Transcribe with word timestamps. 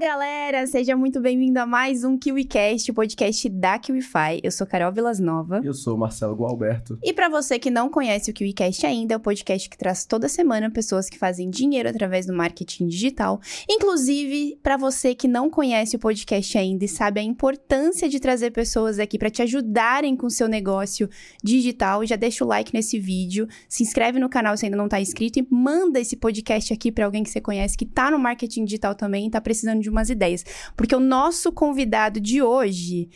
galera! 0.00 0.66
Seja 0.66 0.96
muito 0.96 1.20
bem-vindo 1.20 1.60
a 1.60 1.66
mais 1.66 2.04
um 2.04 2.16
KiwiCast, 2.16 2.90
o 2.90 2.94
podcast 2.94 3.46
da 3.50 3.78
KiwiFi. 3.78 4.40
Eu 4.42 4.50
sou 4.50 4.66
Carol 4.66 4.90
Vilas 4.90 5.20
Nova. 5.20 5.60
Eu 5.62 5.74
sou 5.74 5.94
Marcelo 5.94 6.34
Gualberto. 6.34 6.98
E 7.04 7.12
para 7.12 7.28
você 7.28 7.58
que 7.58 7.70
não 7.70 7.90
conhece 7.90 8.30
o 8.30 8.32
KiwiCast 8.32 8.86
ainda, 8.86 9.12
é 9.12 9.16
o 9.18 9.20
podcast 9.20 9.68
que 9.68 9.76
traz 9.76 10.06
toda 10.06 10.26
semana 10.26 10.70
pessoas 10.70 11.10
que 11.10 11.18
fazem 11.18 11.50
dinheiro 11.50 11.86
através 11.86 12.24
do 12.24 12.32
marketing 12.32 12.86
digital. 12.86 13.42
Inclusive, 13.68 14.58
para 14.62 14.78
você 14.78 15.14
que 15.14 15.28
não 15.28 15.50
conhece 15.50 15.96
o 15.96 15.98
podcast 15.98 16.56
ainda 16.56 16.82
e 16.82 16.88
sabe 16.88 17.20
a 17.20 17.22
importância 17.22 18.08
de 18.08 18.18
trazer 18.18 18.52
pessoas 18.52 18.98
aqui 18.98 19.18
para 19.18 19.28
te 19.28 19.42
ajudarem 19.42 20.16
com 20.16 20.28
o 20.28 20.30
seu 20.30 20.48
negócio 20.48 21.10
digital, 21.44 22.06
já 22.06 22.16
deixa 22.16 22.42
o 22.42 22.48
like 22.48 22.72
nesse 22.72 22.98
vídeo, 22.98 23.46
se 23.68 23.82
inscreve 23.82 24.18
no 24.18 24.30
canal 24.30 24.56
se 24.56 24.64
ainda 24.64 24.78
não 24.78 24.86
está 24.86 24.98
inscrito 24.98 25.38
e 25.38 25.46
manda 25.50 26.00
esse 26.00 26.16
podcast 26.16 26.72
aqui 26.72 26.90
para 26.90 27.04
alguém 27.04 27.22
que 27.22 27.28
você 27.28 27.40
conhece 27.40 27.76
que 27.76 27.84
tá 27.84 28.10
no 28.10 28.18
marketing 28.18 28.64
digital 28.64 28.94
também 28.94 29.28
tá 29.28 29.42
precisando 29.42 29.82
de 29.82 29.89
umas 29.90 30.10
ideias. 30.10 30.44
Porque 30.76 30.94
o 30.94 31.00
nosso 31.00 31.52
convidado 31.52 32.20
de 32.20 32.42
hoje, 32.42 33.08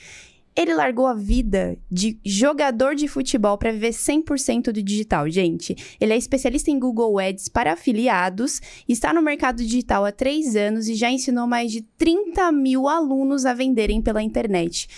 ele 0.57 0.75
largou 0.75 1.07
a 1.07 1.15
vida 1.15 1.77
de 1.91 2.19
jogador 2.25 2.95
de 2.95 3.09
futebol 3.09 3.59
para 3.59 3.73
viver 3.73 3.91
100% 3.91 4.71
do 4.73 4.83
digital, 4.83 5.29
gente. 5.29 5.75
Ele 6.01 6.13
é 6.13 6.17
especialista 6.17 6.71
em 6.71 6.79
Google 6.79 7.19
Ads 7.19 7.49
para 7.49 7.73
afiliados, 7.73 8.61
está 8.89 9.13
no 9.13 9.21
mercado 9.21 9.57
digital 9.57 10.05
há 10.05 10.13
três 10.13 10.55
anos 10.55 10.89
e 10.89 10.95
já 10.95 11.11
ensinou 11.11 11.47
mais 11.47 11.73
de 11.73 11.83
30 11.83 12.53
mil 12.53 12.89
alunos 12.89 13.45
a 13.45 13.53
venderem 13.53 14.01
pela 14.01 14.23
internet. 14.23 14.89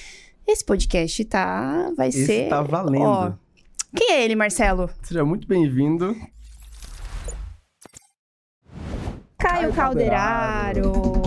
Esse 0.47 0.65
podcast 0.65 1.25
tá. 1.25 1.91
Vai 1.97 2.09
Esse 2.09 2.27
ser. 2.27 2.49
tá 2.49 2.63
valendo. 2.63 3.03
Ó, 3.03 3.33
quem 3.97 4.13
é 4.13 4.25
ele, 4.25 4.37
Marcelo? 4.37 4.91
Seja 5.03 5.25
muito 5.25 5.49
bem-vindo. 5.49 6.15
Caio 9.39 9.73
Caio 9.73 9.73
Calderaro. 9.73 11.26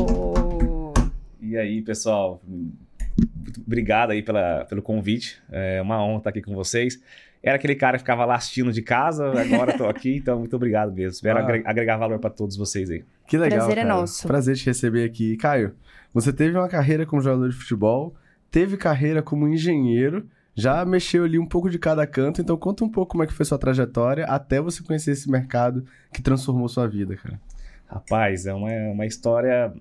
E 1.50 1.58
aí, 1.58 1.82
pessoal, 1.82 2.42
muito 2.48 3.62
obrigado 3.66 4.12
aí 4.12 4.22
pela, 4.22 4.66
pelo 4.66 4.82
convite. 4.82 5.42
É 5.52 5.82
uma 5.82 6.04
honra 6.04 6.18
estar 6.20 6.30
aqui 6.30 6.42
com 6.42 6.54
vocês. 6.54 7.02
Era 7.42 7.56
aquele 7.56 7.76
cara 7.76 7.94
que 7.98 8.04
ficava 8.04 8.26
lá 8.26 8.36
assistindo 8.36 8.72
de 8.72 8.82
casa, 8.82 9.32
agora 9.42 9.72
estou 9.72 9.88
aqui, 9.88 10.18
então 10.18 10.40
muito 10.40 10.56
obrigado 10.56 10.92
mesmo. 10.92 11.12
Espero 11.12 11.40
Ah. 11.40 11.42
agre- 11.44 11.64
agregar 11.66 11.98
valor 11.98 12.20
para 12.20 12.30
todos 12.30 12.58
vocês 12.58 12.90
aí. 12.92 13.04
Que 13.28 13.38
legal. 13.38 13.60
Prazer 13.60 13.78
é 13.78 13.82
cara. 13.84 13.96
nosso. 13.96 14.28
Prazer 14.28 14.56
te 14.58 14.66
receber 14.66 15.06
aqui. 15.06 15.38
Caio, 15.38 15.74
você 16.14 16.34
teve 16.34 16.58
uma 16.58 16.68
carreira 16.68 17.06
como 17.06 17.22
jogador 17.22 17.50
de 17.50 17.56
futebol, 17.56 18.14
teve 18.52 18.76
carreira 18.76 19.22
como 19.24 19.48
engenheiro, 19.48 20.28
já 20.54 20.84
mexeu 20.84 21.24
ali 21.24 21.40
um 21.40 21.46
pouco 21.46 21.70
de 21.70 21.80
cada 21.80 22.06
canto, 22.06 22.42
então 22.42 22.58
conta 22.58 22.84
um 22.84 22.90
pouco 22.90 23.12
como 23.14 23.24
é 23.24 23.28
que 23.28 23.34
foi 23.34 23.46
sua 23.46 23.58
trajetória 23.58 24.26
até 24.26 24.60
você 24.60 24.84
conhecer 24.84 25.12
esse 25.12 25.32
mercado 25.32 25.86
que 26.14 26.22
transformou 26.22 26.68
sua 26.68 26.88
vida, 26.88 27.16
cara. 27.16 27.40
Rapaz, 27.88 28.46
é 28.46 28.54
uma, 28.54 28.70
uma 28.92 29.06
história. 29.06 29.74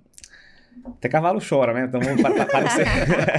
Até 0.86 1.08
cavalo 1.08 1.40
chora, 1.46 1.72
né? 1.72 1.84
Então 1.88 2.00
vamos 2.00 2.20
pa- 2.22 2.30
pa- 2.32 2.46
parecer. 2.46 2.86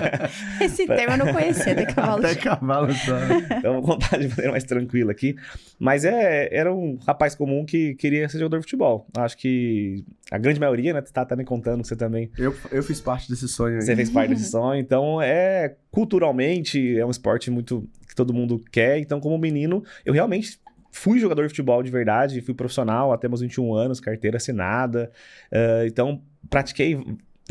Esse 0.61 0.85
termo 0.87 1.13
eu 1.13 1.17
não 1.25 1.33
conhecia, 1.33 1.75
de 1.75 1.85
cavalo. 1.85 2.25
Até 2.25 2.35
cavalo 2.35 2.93
só. 2.93 3.17
então 3.57 3.73
vou 3.73 3.81
contar 3.81 4.17
de 4.17 4.27
maneira 4.29 4.51
mais 4.51 4.63
tranquila 4.63 5.11
aqui. 5.11 5.35
Mas 5.77 6.05
é, 6.05 6.49
era 6.51 6.73
um 6.73 6.97
rapaz 7.05 7.35
comum 7.35 7.65
que 7.65 7.95
queria 7.95 8.27
ser 8.29 8.39
jogador 8.39 8.57
de 8.59 8.63
futebol. 8.63 9.07
Acho 9.17 9.37
que 9.37 10.03
a 10.31 10.37
grande 10.37 10.59
maioria, 10.59 10.93
né? 10.93 11.01
Tá, 11.01 11.25
tá 11.25 11.35
me 11.35 11.43
contando 11.43 11.81
que 11.81 11.87
você 11.87 11.95
também 11.95 12.29
Eu, 12.37 12.55
eu 12.71 12.81
fiz 12.83 13.01
parte 13.01 13.29
desse 13.29 13.47
sonho 13.47 13.75
aí. 13.75 13.81
Você 13.81 13.95
fez 13.95 14.09
parte 14.09 14.29
desse 14.29 14.49
sonho, 14.51 14.79
então 14.79 15.21
é 15.21 15.75
culturalmente 15.91 16.97
é 16.97 17.05
um 17.05 17.09
esporte 17.11 17.49
muito 17.51 17.87
que 18.07 18.15
todo 18.15 18.33
mundo 18.33 18.63
quer. 18.71 18.99
Então, 18.99 19.19
como 19.19 19.37
menino, 19.37 19.83
eu 20.05 20.13
realmente 20.13 20.59
fui 20.91 21.19
jogador 21.19 21.43
de 21.43 21.49
futebol 21.49 21.83
de 21.83 21.91
verdade, 21.91 22.41
fui 22.41 22.53
profissional 22.53 23.13
até 23.13 23.27
meus 23.27 23.41
21 23.41 23.73
anos, 23.75 23.99
carteira 23.99 24.37
assinada. 24.37 25.11
eh, 25.51 25.85
então, 25.87 26.21
pratiquei 26.49 26.99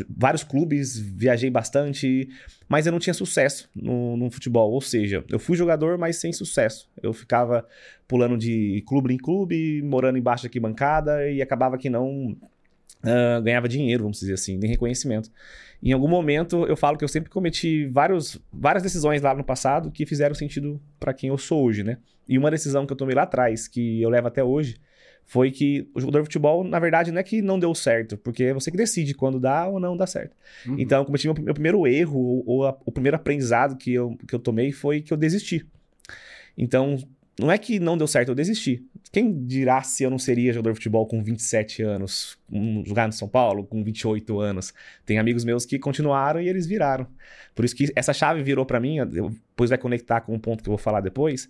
vários 0.09 0.45
clubes, 0.45 0.99
viajei 0.99 1.51
bastante, 1.51 2.29
mas 2.69 2.87
eu 2.87 2.93
não 2.93 2.99
tinha 2.99 3.15
sucesso 3.15 3.69
no, 3.75 4.17
no 4.17 4.31
futebol. 4.31 4.73
Ou 4.73 4.81
seja, 4.81 5.25
eu 5.29 5.39
fui 5.39 5.57
jogador, 5.57 5.97
mas 5.99 6.17
sem 6.17 6.33
sucesso. 6.33 6.91
Eu 7.03 7.13
ficava 7.13 7.67
pulando 8.07 8.37
de 8.37 8.83
clube 8.87 9.13
em 9.13 9.19
clube, 9.19 9.83
morando 9.83 10.19
embaixo 10.19 10.45
da 10.45 10.49
arquibancada 10.49 11.31
e 11.31 11.43
acabava 11.43 11.79
que 11.79 11.91
não 11.91 12.37
ah, 13.03 13.41
ganhava 13.41 13.69
dinheiro, 13.69 14.05
vamos 14.05 14.19
dizer 14.21 14.35
assim, 14.35 14.59
nem 14.59 14.71
reconhecimento. 14.71 15.31
Em 15.83 15.93
algum 15.93 16.09
momento, 16.09 16.67
eu 16.67 16.77
falo 16.77 16.99
que 16.99 17.05
eu 17.05 17.09
sempre 17.09 17.31
cometi 17.31 17.87
vários, 17.87 18.41
várias 18.53 18.83
decisões 18.83 19.23
lá 19.23 19.35
no 19.35 19.45
passado 19.45 19.91
que 19.93 20.05
fizeram 20.05 20.35
sentido 20.35 20.81
para 20.99 21.15
quem 21.15 21.29
eu 21.29 21.39
sou 21.39 21.65
hoje, 21.65 21.85
né? 21.85 21.99
E 22.29 22.37
uma 22.37 22.51
decisão 22.51 22.85
que 22.85 22.93
eu 22.93 22.97
tomei 22.97 23.15
lá 23.15 23.23
atrás, 23.23 23.69
que 23.69 24.03
eu 24.03 24.11
levo 24.11 24.27
até 24.27 24.43
hoje, 24.43 24.77
foi 25.31 25.51
que 25.51 25.87
o 25.95 26.01
jogador 26.01 26.21
de 26.21 26.25
futebol, 26.25 26.65
na 26.65 26.79
verdade, 26.81 27.13
não 27.13 27.21
é 27.21 27.23
que 27.23 27.43
não 27.43 27.59
deu 27.59 27.75
certo, 27.75 28.17
porque 28.17 28.45
é 28.45 28.55
você 28.55 28.71
que 28.71 28.77
decide 28.79 29.13
quando 29.15 29.39
dá 29.39 29.69
ou 29.69 29.79
não 29.79 29.95
dá 29.95 30.07
certo. 30.07 30.35
Uhum. 30.67 30.77
Então, 30.79 31.01
eu 31.01 31.05
cometi 31.05 31.27
meu, 31.29 31.35
meu 31.45 31.53
primeiro 31.55 31.87
erro, 31.87 32.19
ou, 32.19 32.43
ou 32.47 32.67
a- 32.67 32.77
o 32.87 32.91
primeiro 32.91 33.15
aprendizado 33.15 33.77
que 33.77 33.93
eu, 33.93 34.17
que 34.27 34.35
eu 34.35 34.39
tomei 34.39 34.73
foi 34.73 35.03
que 35.03 35.13
eu 35.13 35.19
desisti. 35.19 35.67
Então, 36.57 36.97
não 37.39 37.53
é 37.53 37.59
que 37.59 37.79
não 37.79 37.97
deu 37.97 38.07
certo, 38.07 38.31
eu 38.31 38.35
desisti. 38.35 38.83
Quem 39.13 39.45
dirá 39.47 39.83
se 39.83 40.03
eu 40.03 40.11
não 40.11 40.19
seria 40.19 40.53
jogador 40.53 40.73
de 40.73 40.77
futebol 40.79 41.07
com 41.07 41.23
27 41.23 41.83
anos, 41.83 42.39
um, 42.51 42.83
jogar 42.85 43.07
no 43.07 43.13
São 43.13 43.29
Paulo 43.29 43.65
com 43.65 43.85
28 43.85 44.41
anos? 44.41 44.73
Tem 45.05 45.19
amigos 45.19 45.45
meus 45.45 45.65
que 45.67 45.79
continuaram 45.79 46.41
e 46.41 46.49
eles 46.49 46.67
viraram. 46.67 47.07
Por 47.55 47.65
isso 47.65 47.77
que 47.77 47.93
essa 47.95 48.13
chave 48.13 48.43
virou 48.43 48.67
pra 48.67 48.81
mim, 48.81 48.97
depois 49.07 49.69
vai 49.71 49.79
conectar 49.79 50.23
com 50.23 50.35
um 50.35 50.39
ponto 50.39 50.63
que 50.63 50.69
eu 50.69 50.73
vou 50.73 50.79
falar 50.79 51.01
depois, 51.01 51.49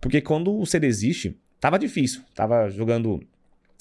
porque 0.00 0.20
quando 0.20 0.58
você 0.58 0.80
desiste, 0.80 1.36
tava 1.60 1.78
difícil. 1.78 2.22
Tava 2.34 2.68
jogando 2.70 3.20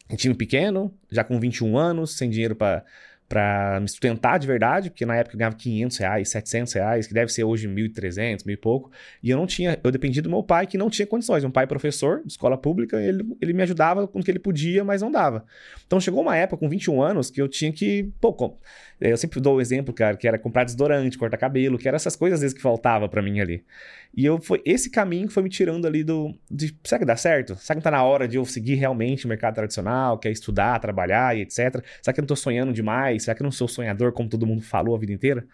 em 0.10 0.16
time 0.16 0.34
pequeno, 0.36 0.94
já 1.12 1.24
com 1.24 1.40
21 1.40 1.78
anos, 1.78 2.18
sem 2.18 2.30
dinheiro 2.30 2.56
pra 2.56 2.84
para 3.30 3.80
me 3.82 3.90
sustentar 3.90 4.40
de 4.40 4.48
verdade, 4.48 4.90
porque 4.90 5.06
na 5.06 5.16
época 5.18 5.36
eu 5.36 5.38
ganhava 5.38 5.56
500 5.58 5.98
reais, 5.98 6.30
700 6.30 6.74
reais, 6.74 7.08
que 7.08 7.14
deve 7.14 7.30
ser 7.30 7.44
hoje 7.44 7.68
1.300, 7.68 8.46
mil 8.46 8.54
e 8.54 8.58
pouco, 8.58 8.90
e 9.22 9.30
eu 9.30 9.38
não 9.38 9.46
tinha, 9.46 9.78
eu 9.84 9.92
dependia 9.92 10.22
do 10.22 10.30
meu 10.30 10.42
pai 10.42 10.66
que 10.66 10.78
não 10.78 10.90
tinha 10.90 11.06
condições, 11.06 11.44
um 11.44 11.52
pai 11.52 11.68
professor 11.68 12.22
de 12.22 12.32
escola 12.32 12.58
pública, 12.58 13.02
ele, 13.02 13.26
ele 13.42 13.52
me 13.52 13.62
ajudava 13.64 14.08
com 14.08 14.20
o 14.20 14.24
que 14.24 14.32
ele 14.32 14.40
podia, 14.40 14.82
mas 14.84 15.02
não 15.02 15.12
dava. 15.12 15.46
Então 15.86 16.00
chegou 16.00 16.22
uma 16.22 16.38
época 16.38 16.58
com 16.58 16.70
21 16.70 17.02
anos 17.02 17.30
que 17.30 17.42
eu 17.42 17.50
tinha 17.50 17.70
que, 17.70 18.10
pô, 18.22 18.32
com- 18.32 18.58
eu 19.02 19.18
sempre 19.18 19.42
dou 19.42 19.58
o 19.58 19.62
exemplo, 19.62 19.94
cara, 19.94 20.16
que 20.16 20.26
era 20.28 20.40
comprar 20.40 20.64
desodorante, 20.64 21.18
cortar 21.18 21.38
cabelo, 21.38 21.78
que 21.78 21.86
eram 21.88 21.98
essas 21.98 22.16
coisas 22.16 22.38
às 22.38 22.42
vezes 22.42 22.56
que 22.56 22.62
faltava 22.62 23.10
pra 23.10 23.22
mim 23.22 23.42
ali. 23.42 23.62
E 24.16 24.26
eu 24.26 24.40
foi 24.42 24.62
esse 24.66 24.90
caminho 24.90 25.28
que 25.28 25.34
foi 25.34 25.44
me 25.44 25.50
tirando 25.50 25.86
ali 25.86 26.04
do 26.04 26.34
de, 26.50 26.76
será 26.84 27.00
que 27.00 27.06
dá 27.06 27.16
certo? 27.16 27.56
Será 27.56 27.76
que 27.76 27.80
não 27.80 27.82
tá 27.84 27.92
na 27.92 28.04
hora 28.04 28.28
de 28.28 28.38
eu 28.38 28.46
seguir 28.46 28.76
realmente 28.76 29.26
o 29.26 29.30
mercado 29.30 29.56
tradicional, 29.56 30.18
que 30.18 30.28
é 30.28 30.32
estudar, 30.32 30.80
trabalhar 30.80 31.38
e 31.38 31.42
etc? 31.42 31.84
Será 32.02 32.14
que 32.14 32.20
eu 32.20 32.24
não 32.24 32.28
tô 32.28 32.36
sonhando 32.36 32.74
demais? 32.74 33.24
Será 33.24 33.36
que 33.36 33.42
eu 33.42 33.46
não 33.46 33.52
sou 33.52 33.68
sonhador 33.68 34.12
como 34.12 34.28
todo 34.28 34.46
mundo 34.46 34.62
falou 34.62 34.96
a 34.96 35.00
vida 35.00 35.14
inteira? 35.14 35.46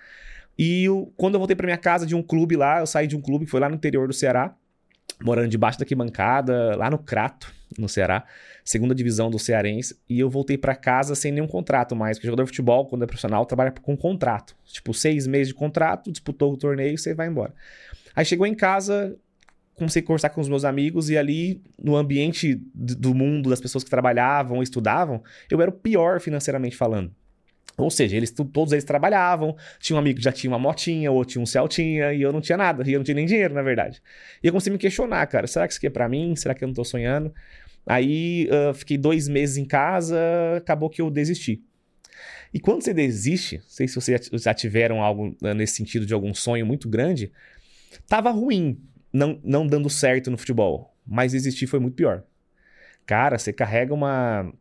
E 0.57 0.85
eu- 0.85 1.11
quando 1.17 1.33
eu 1.35 1.39
voltei 1.39 1.55
pra 1.55 1.65
minha 1.65 1.77
casa 1.77 2.05
de 2.05 2.15
um 2.15 2.21
clube 2.21 2.55
lá, 2.55 2.79
eu 2.79 2.85
saí 2.87 3.07
de 3.07 3.15
um 3.15 3.21
clube 3.21 3.45
que 3.45 3.51
foi 3.51 3.59
lá 3.59 3.67
no 3.67 3.75
interior 3.75 4.07
do 4.07 4.13
Ceará, 4.13 4.55
morando 5.21 5.47
debaixo 5.47 5.79
da 5.79 5.85
bancada, 5.95 6.75
lá 6.75 6.89
no 6.89 6.97
Crato, 6.97 7.53
no 7.77 7.89
Ceará, 7.89 8.23
segunda 8.63 8.93
divisão 8.93 9.31
do 9.31 9.39
Cearense, 9.39 9.97
e 10.07 10.19
eu 10.19 10.29
voltei 10.29 10.57
pra 10.57 10.75
casa 10.75 11.15
sem 11.15 11.31
nenhum 11.31 11.47
contrato 11.47 11.95
mais, 11.95 12.17
porque 12.17 12.27
jogador 12.27 12.43
de 12.43 12.49
futebol, 12.49 12.85
quando 12.85 13.03
é 13.03 13.07
profissional, 13.07 13.45
trabalha 13.45 13.71
com 13.71 13.97
contrato. 13.97 14.55
Tipo, 14.65 14.93
seis 14.93 15.25
meses 15.25 15.47
de 15.49 15.53
contrato, 15.53 16.11
disputou 16.11 16.53
o 16.53 16.57
torneio, 16.57 16.97
você 16.97 17.13
vai 17.13 17.27
embora. 17.27 17.53
Aí 18.15 18.25
chegou 18.25 18.45
em 18.45 18.55
casa, 18.55 19.15
comecei 19.75 20.01
a 20.01 20.05
conversar 20.05 20.29
com 20.29 20.41
os 20.41 20.49
meus 20.49 20.63
amigos, 20.65 21.09
e 21.09 21.17
ali, 21.17 21.61
no 21.81 21.95
ambiente 21.95 22.55
do 22.73 23.13
mundo, 23.13 23.49
das 23.49 23.59
pessoas 23.59 23.83
que 23.83 23.89
trabalhavam, 23.89 24.61
estudavam, 24.61 25.23
eu 25.49 25.61
era 25.61 25.69
o 25.69 25.73
pior 25.73 26.19
financeiramente 26.19 26.75
falando. 26.75 27.11
Ou 27.75 27.89
seja, 27.89 28.15
eles 28.15 28.29
todos 28.29 28.71
eles 28.71 28.83
trabalhavam, 28.83 29.55
tinha 29.79 29.95
um 29.95 29.99
amigo 29.99 30.19
que 30.19 30.23
já 30.23 30.31
tinha 30.31 30.51
uma 30.51 30.59
motinha, 30.59 31.11
outro 31.11 31.33
tinha 31.33 31.41
um 31.41 31.45
Celtinha, 31.45 32.13
e 32.13 32.21
eu 32.21 32.31
não 32.31 32.39
tinha 32.39 32.55
nada, 32.55 32.87
e 32.87 32.93
eu 32.93 32.99
não 32.99 33.03
tinha 33.03 33.15
nem 33.15 33.25
dinheiro, 33.25 33.53
na 33.53 33.63
verdade. 33.63 33.99
E 34.43 34.47
eu 34.47 34.51
comecei 34.53 34.69
a 34.69 34.73
me 34.73 34.77
questionar, 34.77 35.25
cara, 35.25 35.47
será 35.47 35.65
que 35.67 35.73
isso 35.73 35.79
aqui 35.79 35.87
é 35.87 35.89
pra 35.89 36.07
mim? 36.07 36.35
Será 36.35 36.53
que 36.53 36.63
eu 36.63 36.67
não 36.67 36.75
tô 36.75 36.83
sonhando? 36.85 37.33
Aí 37.85 38.47
ah, 38.51 38.73
fiquei 38.75 38.97
dois 38.97 39.27
meses 39.27 39.57
em 39.57 39.65
casa, 39.65 40.15
acabou 40.55 40.87
que 40.87 41.01
eu 41.01 41.09
desisti. 41.09 41.63
E 42.53 42.59
quando 42.59 42.83
você 42.83 42.93
desiste, 42.93 43.57
não 43.57 43.63
sei 43.67 43.87
se 43.87 43.95
vocês 43.95 44.29
já- 44.33 44.53
tiveram 44.53 45.01
algo 45.01 45.35
nesse 45.55 45.73
sentido 45.73 46.05
de 46.05 46.13
algum 46.13 46.35
sonho 46.35 46.65
muito 46.67 46.87
grande, 46.87 47.31
tava 48.07 48.31
ruim, 48.31 48.81
não, 49.11 49.39
não 49.43 49.67
dando 49.67 49.89
certo 49.89 50.31
no 50.31 50.37
futebol, 50.37 50.95
mas 51.05 51.31
desistir 51.31 51.67
foi 51.67 51.79
muito 51.79 51.95
pior. 51.95 52.23
Cara, 53.05 53.37
você 53.37 53.51
carrega 53.51 53.93
uma, 53.93 54.51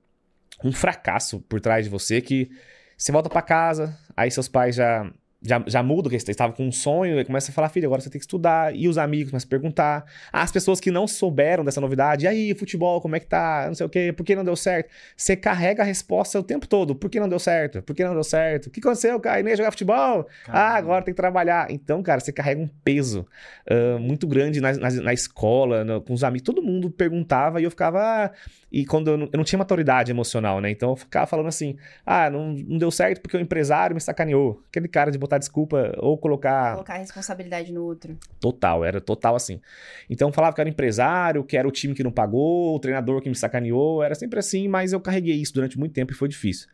um 0.64 0.72
fracasso 0.72 1.40
por 1.40 1.60
trás 1.60 1.84
de 1.84 1.90
você 1.90 2.20
que 2.20 2.50
você 2.96 3.10
volta 3.12 3.28
pra 3.28 3.42
casa, 3.42 3.98
aí 4.16 4.30
seus 4.30 4.48
pais 4.48 4.76
já 4.76 5.12
já, 5.42 5.62
já 5.66 5.82
muda, 5.82 6.08
que 6.08 6.18
você 6.18 6.30
estava 6.30 6.52
com 6.52 6.66
um 6.66 6.72
sonho, 6.72 7.18
e 7.20 7.24
começa 7.24 7.50
a 7.50 7.54
falar, 7.54 7.68
filho, 7.68 7.86
agora 7.86 8.00
você 8.00 8.08
tem 8.08 8.18
que 8.18 8.24
estudar. 8.24 8.74
E 8.74 8.88
os 8.88 8.96
amigos 8.96 9.30
começam 9.30 9.48
a 9.48 9.50
perguntar. 9.50 10.04
As 10.32 10.52
pessoas 10.52 10.80
que 10.80 10.90
não 10.90 11.06
souberam 11.06 11.64
dessa 11.64 11.80
novidade, 11.80 12.24
e 12.24 12.28
aí, 12.28 12.54
futebol, 12.54 13.00
como 13.00 13.16
é 13.16 13.20
que 13.20 13.26
tá? 13.26 13.64
Não 13.66 13.74
sei 13.74 13.84
o 13.86 13.88
quê, 13.88 14.12
por 14.16 14.24
que 14.24 14.36
não 14.36 14.44
deu 14.44 14.56
certo? 14.56 14.90
Você 15.16 15.34
carrega 15.34 15.82
a 15.82 15.86
resposta 15.86 16.38
o 16.38 16.42
tempo 16.42 16.66
todo. 16.66 16.94
Por 16.94 17.10
que 17.10 17.18
não 17.18 17.28
deu 17.28 17.38
certo? 17.38 17.82
Por 17.82 17.94
que 17.94 18.04
não 18.04 18.14
deu 18.14 18.24
certo? 18.24 18.66
O 18.66 18.70
que 18.70 18.80
aconteceu, 18.80 19.18
cara? 19.18 19.42
Nem 19.42 19.52
ia 19.52 19.56
jogar 19.56 19.70
futebol? 19.72 20.24
Caramba. 20.24 20.24
Ah, 20.48 20.76
agora 20.76 21.04
tem 21.04 21.12
que 21.12 21.20
trabalhar. 21.20 21.70
Então, 21.70 22.02
cara, 22.02 22.20
você 22.20 22.32
carrega 22.32 22.60
um 22.60 22.68
peso 22.84 23.26
uh, 23.70 23.98
muito 23.98 24.26
grande 24.26 24.60
na, 24.60 24.72
na, 24.72 24.90
na 24.90 25.12
escola, 25.12 25.84
no, 25.84 26.00
com 26.00 26.12
os 26.12 26.22
amigos. 26.22 26.44
Todo 26.44 26.62
mundo 26.62 26.90
perguntava 26.90 27.60
e 27.60 27.64
eu 27.64 27.70
ficava. 27.70 27.98
Ah, 28.00 28.30
e 28.70 28.86
quando 28.86 29.08
eu 29.08 29.18
não, 29.18 29.26
eu 29.32 29.36
não, 29.36 29.44
tinha 29.44 29.58
maturidade 29.58 30.10
emocional, 30.10 30.60
né? 30.60 30.70
Então 30.70 30.90
eu 30.90 30.96
ficava 30.96 31.26
falando 31.26 31.48
assim: 31.48 31.76
ah, 32.06 32.30
não, 32.30 32.52
não 32.52 32.78
deu 32.78 32.90
certo 32.90 33.20
porque 33.20 33.36
o 33.36 33.40
empresário 33.40 33.94
me 33.94 34.00
sacaneou. 34.00 34.62
Aquele 34.68 34.88
cara 34.88 35.10
de 35.10 35.18
botar 35.18 35.31
desculpa 35.38 35.94
ou 35.98 36.16
colocar. 36.18 36.72
Colocar 36.72 36.94
a 36.94 36.98
responsabilidade 36.98 37.72
no 37.72 37.84
outro. 37.84 38.18
Total, 38.40 38.84
era 38.84 39.00
total 39.00 39.34
assim. 39.34 39.60
Então 40.08 40.32
falava 40.32 40.54
que 40.54 40.60
era 40.60 40.70
empresário, 40.70 41.44
que 41.44 41.56
era 41.56 41.66
o 41.66 41.70
time 41.70 41.94
que 41.94 42.02
não 42.02 42.12
pagou, 42.12 42.74
o 42.74 42.78
treinador 42.78 43.20
que 43.20 43.28
me 43.28 43.34
sacaneou, 43.34 44.02
era 44.02 44.14
sempre 44.14 44.38
assim, 44.38 44.68
mas 44.68 44.92
eu 44.92 45.00
carreguei 45.00 45.36
isso 45.36 45.54
durante 45.54 45.78
muito 45.78 45.92
tempo 45.92 46.12
e 46.12 46.14
foi 46.14 46.28
difícil. 46.28 46.68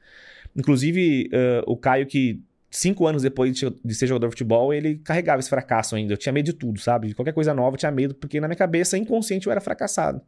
Inclusive, 0.57 1.31
uh, 1.33 1.71
o 1.71 1.77
Caio 1.77 2.07
que 2.07 2.43
cinco 2.71 3.07
anos 3.07 3.23
depois 3.23 3.55
de 3.85 3.95
ser 3.95 4.07
jogador 4.07 4.29
de 4.29 4.33
futebol, 4.33 4.73
ele 4.73 4.97
carregava 4.99 5.41
esse 5.41 5.49
fracasso 5.49 5.97
ainda. 5.97 6.13
Eu 6.13 6.17
tinha 6.17 6.33
medo 6.33 6.47
de 6.47 6.53
tudo, 6.53 6.79
sabe? 6.79 7.09
De 7.09 7.15
qualquer 7.15 7.33
coisa 7.33 7.55
nova 7.55 7.75
eu 7.75 7.79
tinha 7.79 7.91
medo, 7.91 8.15
porque 8.15 8.41
na 8.41 8.49
minha 8.49 8.57
cabeça, 8.57 8.99
inconsciente, 8.99 9.47
eu 9.47 9.51
era 9.51 9.61
fracassado. 9.61 10.21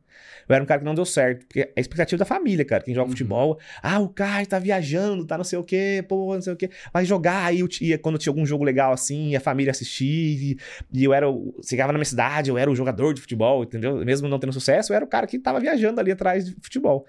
Eu 0.48 0.54
era 0.54 0.62
um 0.62 0.66
cara 0.66 0.80
que 0.80 0.84
não 0.84 0.94
deu 0.94 1.04
certo. 1.04 1.46
Porque 1.46 1.60
é 1.60 1.72
a 1.76 1.80
expectativa 1.80 2.18
da 2.18 2.24
família, 2.24 2.64
cara. 2.64 2.82
Quem 2.82 2.94
joga 2.94 3.06
uhum. 3.06 3.10
futebol, 3.10 3.58
ah, 3.82 4.00
o 4.00 4.08
cara 4.08 4.44
tá 4.46 4.58
viajando, 4.58 5.26
tá 5.26 5.36
não 5.36 5.44
sei 5.44 5.58
o 5.58 5.64
quê, 5.64 6.04
pô, 6.08 6.34
não 6.34 6.42
sei 6.42 6.52
o 6.52 6.56
quê. 6.56 6.70
Vai 6.92 7.04
jogar. 7.04 7.46
Aí 7.46 7.60
eu 7.60 7.68
ia, 7.80 7.98
quando 7.98 8.18
tinha 8.18 8.30
algum 8.30 8.46
jogo 8.46 8.64
legal 8.64 8.92
assim, 8.92 9.36
a 9.36 9.40
família 9.40 9.70
assistia, 9.70 10.56
e, 10.92 11.04
eu 11.04 11.12
era. 11.12 11.26
Chegava 11.62 11.92
na 11.92 11.98
minha 11.98 12.04
cidade, 12.04 12.50
eu 12.50 12.58
era 12.58 12.70
o 12.70 12.74
jogador 12.74 13.14
de 13.14 13.20
futebol, 13.20 13.64
entendeu? 13.64 14.04
Mesmo 14.04 14.28
não 14.28 14.38
tendo 14.38 14.52
sucesso, 14.52 14.92
eu 14.92 14.96
era 14.96 15.04
o 15.04 15.08
cara 15.08 15.26
que 15.26 15.38
tava 15.38 15.60
viajando 15.60 16.00
ali 16.00 16.12
atrás 16.12 16.46
de 16.46 16.56
futebol. 16.60 17.06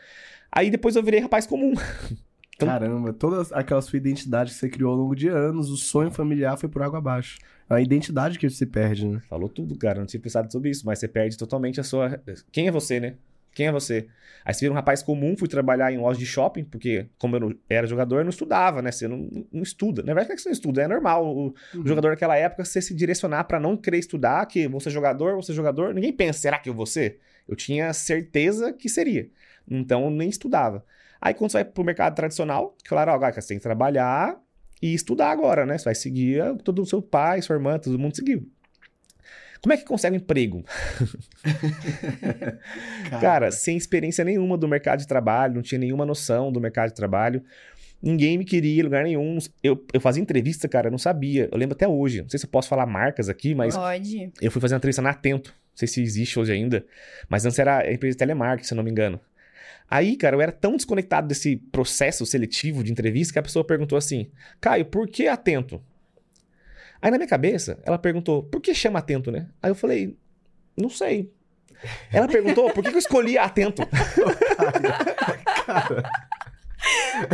Aí 0.52 0.70
depois 0.70 0.96
eu 0.96 1.04
virei 1.04 1.20
rapaz 1.20 1.48
comum. 1.48 1.74
Então... 2.64 2.68
Caramba, 2.68 3.14
toda 3.14 3.56
aquela 3.56 3.82
sua 3.82 3.98
identidade 3.98 4.52
que 4.52 4.58
você 4.58 4.70
criou 4.70 4.92
ao 4.92 4.98
longo 4.98 5.16
de 5.16 5.28
anos, 5.28 5.70
o 5.70 5.78
sonho 5.78 6.12
familiar 6.12 6.58
foi 6.58 6.70
por 6.70 6.82
água 6.82 7.00
abaixo. 7.00 7.40
É 7.70 7.76
a 7.76 7.82
identidade 7.82 8.38
que 8.38 8.50
você 8.50 8.66
perde, 8.66 9.08
né? 9.08 9.22
Falou 9.30 9.48
tudo, 9.48 9.78
cara. 9.78 10.00
Não 10.00 10.06
tinha 10.06 10.20
pensado 10.20 10.52
sobre 10.52 10.70
isso, 10.70 10.86
mas 10.86 11.00
você 11.00 11.08
perde 11.08 11.38
totalmente 11.38 11.80
a 11.80 11.84
sua. 11.84 12.22
Quem 12.52 12.68
é 12.68 12.72
você, 12.72 13.00
né? 13.00 13.16
Quem 13.54 13.68
é 13.68 13.72
você? 13.72 14.08
Aí 14.44 14.54
você 14.54 14.62
vira 14.62 14.72
um 14.72 14.76
rapaz 14.76 15.04
comum, 15.04 15.36
fui 15.38 15.48
trabalhar 15.48 15.92
em 15.92 15.98
loja 15.98 16.18
de 16.18 16.26
shopping, 16.26 16.64
porque 16.64 17.08
como 17.18 17.36
eu 17.36 17.54
era 17.70 17.86
jogador, 17.86 18.20
eu 18.20 18.24
não 18.24 18.30
estudava, 18.30 18.82
né? 18.82 18.92
Você 18.92 19.08
não, 19.08 19.30
não 19.52 19.62
estuda. 19.62 20.02
Na 20.02 20.14
verdade, 20.14 20.30
não 20.30 20.34
é 20.34 20.36
que 20.36 20.42
você 20.42 20.50
não 20.50 20.54
estuda, 20.54 20.82
é 20.82 20.88
normal. 20.88 21.26
O, 21.26 21.46
uhum. 21.48 21.54
o 21.76 21.88
jogador 21.88 22.10
naquela 22.10 22.36
época, 22.36 22.66
você 22.66 22.82
se 22.82 22.94
direcionar 22.94 23.44
para 23.44 23.60
não 23.60 23.78
querer 23.78 24.00
estudar, 24.00 24.46
que 24.46 24.68
vou 24.68 24.80
ser 24.80 24.90
jogador, 24.90 25.34
vou 25.34 25.44
ser 25.44 25.54
jogador. 25.54 25.94
Ninguém 25.94 26.14
pensa, 26.14 26.40
será 26.40 26.58
que 26.60 26.70
eu 26.70 26.74
vou 26.74 26.86
ser? 26.86 27.20
Eu 27.48 27.56
tinha 27.56 27.92
certeza 27.94 28.72
que 28.72 28.88
seria. 28.88 29.30
Então, 29.70 30.06
eu 30.06 30.10
nem 30.10 30.30
estudava. 30.30 30.84
Aí 31.22 31.34
quando 31.34 31.52
você 31.52 31.58
vai 31.58 31.66
pro 31.66 31.84
mercado 31.84 32.16
tradicional, 32.16 32.76
falaram, 32.88 33.14
ó, 33.14 33.18
oh, 33.18 33.34
você 33.34 33.48
tem 33.48 33.58
que 33.58 33.64
trabalhar 33.64 34.36
e 34.82 34.94
estudar 34.94 35.30
agora, 35.30 35.66
né? 35.66 35.78
Você 35.78 35.86
vai 35.86 35.96
seguir 35.96 36.42
todo 36.64 36.82
o 36.82 36.86
seu 36.86 37.02
pai, 37.02 37.42
sua 37.42 37.56
irmã, 37.56 37.78
todo 37.78 38.00
mundo 38.00 38.16
seguiu. 38.16 38.50
Como 39.62 39.74
é 39.74 39.78
que 39.78 39.86
consegue 39.86 40.16
um 40.16 40.20
emprego? 40.20 40.66
Cara, 43.22 43.52
sem 43.52 43.78
experiência 43.78 44.26
nenhuma 44.26 44.58
do 44.58 44.68
mercado 44.68 45.00
de 45.00 45.08
trabalho, 45.08 45.54
não 45.54 45.62
tinha 45.62 45.78
nenhuma 45.78 46.04
noção 46.04 46.52
do 46.52 46.60
mercado 46.60 46.90
de 46.90 46.96
trabalho. 46.96 47.44
Ninguém 48.02 48.40
me 48.40 48.44
queria 48.44 48.80
em 48.80 48.84
lugar 48.84 49.04
nenhum. 49.04 49.38
Eu, 49.62 49.86
eu 49.94 50.02
fazia 50.02 50.24
entrevista, 50.24 50.68
cara, 50.68 50.88
eu 50.88 50.92
não 50.92 50.98
sabia. 50.98 51.48
Eu 51.52 51.58
lembro 51.60 51.76
até 51.76 51.88
hoje. 51.88 52.24
Não 52.24 52.30
sei 52.30 52.40
se 52.40 52.48
eu 52.48 52.50
posso 52.50 52.68
falar 52.68 52.88
marcas 52.88 53.30
aqui, 53.30 53.54
mas. 53.54 53.78
Pode. 53.78 54.32
Eu 54.42 54.50
fui 54.50 54.60
fazer 54.60 54.74
uma 54.74 54.80
entrevista 54.80 55.04
na 55.04 55.12
Atento. 55.12 55.52
Não 55.52 55.78
sei 55.78 55.88
se 55.88 56.02
existe 56.02 56.40
hoje 56.40 56.52
ainda. 56.52 56.84
Mas 57.30 57.46
antes 57.46 57.60
era 57.60 57.78
a 57.78 57.94
empresa 57.94 58.16
de 58.16 58.18
telemarketing, 58.18 58.68
se 58.68 58.74
eu 58.74 58.76
não 58.76 58.84
me 58.84 58.90
engano. 58.90 59.20
Aí, 59.92 60.16
cara, 60.16 60.38
eu 60.38 60.42
era 60.42 60.54
tão 60.54 60.78
desconectado 60.78 61.28
desse 61.28 61.58
processo 61.58 62.26
seletivo 62.26 62.82
de 62.82 62.94
entrevista 62.94 63.34
que 63.34 63.40
a 63.40 63.44
pessoa 63.44 63.66
perguntou 63.66 63.98
assim: 63.98 64.32
Caio, 64.62 64.86
por 64.86 65.06
que 65.06 65.28
atento? 65.28 65.84
Aí 67.02 67.12
na 67.12 67.18
minha 67.18 67.28
cabeça, 67.28 67.78
ela 67.84 67.98
perguntou: 67.98 68.42
por 68.44 68.62
que 68.62 68.74
chama 68.74 69.00
atento, 69.00 69.30
né? 69.30 69.50
Aí 69.62 69.70
eu 69.70 69.76
falei: 69.76 70.18
não 70.78 70.90
sei. 70.90 71.30
Ela 72.10 72.26
perguntou: 72.26 72.72
por 72.72 72.82
que 72.82 72.90
eu 72.90 72.98
escolhi 72.98 73.38
atento? 73.38 73.82
cara. 75.66 76.04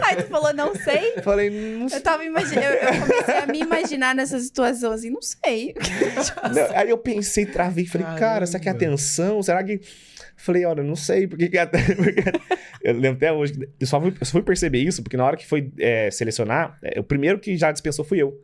Aí 0.03 0.15
tu 0.17 0.23
falou, 0.23 0.51
não 0.53 0.75
sei? 0.75 1.21
Falei, 1.21 1.49
não 1.77 1.87
sei. 1.87 1.99
Eu 1.99 2.01
tava 2.01 2.25
imaginando, 2.25 2.67
eu, 2.67 2.73
eu, 2.73 3.01
comecei 3.01 3.37
a 3.37 3.45
me 3.45 3.59
imaginar 3.59 4.15
nessa 4.15 4.39
situação 4.39 4.91
assim, 4.91 5.09
não 5.09 5.21
sei. 5.21 5.73
Não, 6.53 6.77
aí 6.77 6.89
eu 6.89 6.97
pensei, 6.97 7.45
travei, 7.45 7.85
falei, 7.85 8.05
Caramba. 8.05 8.19
cara, 8.19 8.45
será 8.45 8.59
que 8.59 8.67
é 8.67 8.71
atenção? 8.71 9.41
Será 9.43 9.63
que. 9.63 9.79
Falei, 10.37 10.63
olha, 10.65 10.83
não 10.83 10.95
sei 10.95 11.27
porque 11.27 11.49
que 11.49 11.57
até. 11.57 11.79
eu 12.83 12.93
lembro 12.93 13.17
até 13.17 13.33
hoje. 13.33 13.67
Eu 13.79 13.87
só 13.87 13.99
fui, 13.99 14.13
eu 14.17 14.25
só 14.25 14.31
fui 14.33 14.43
perceber 14.43 14.79
isso, 14.79 15.01
porque 15.01 15.17
na 15.17 15.25
hora 15.25 15.35
que 15.35 15.47
foi 15.47 15.71
é, 15.79 16.11
selecionar, 16.11 16.77
é, 16.83 16.99
o 16.99 17.03
primeiro 17.03 17.39
que 17.39 17.57
já 17.57 17.71
dispensou 17.71 18.05
fui 18.05 18.21
eu. 18.21 18.39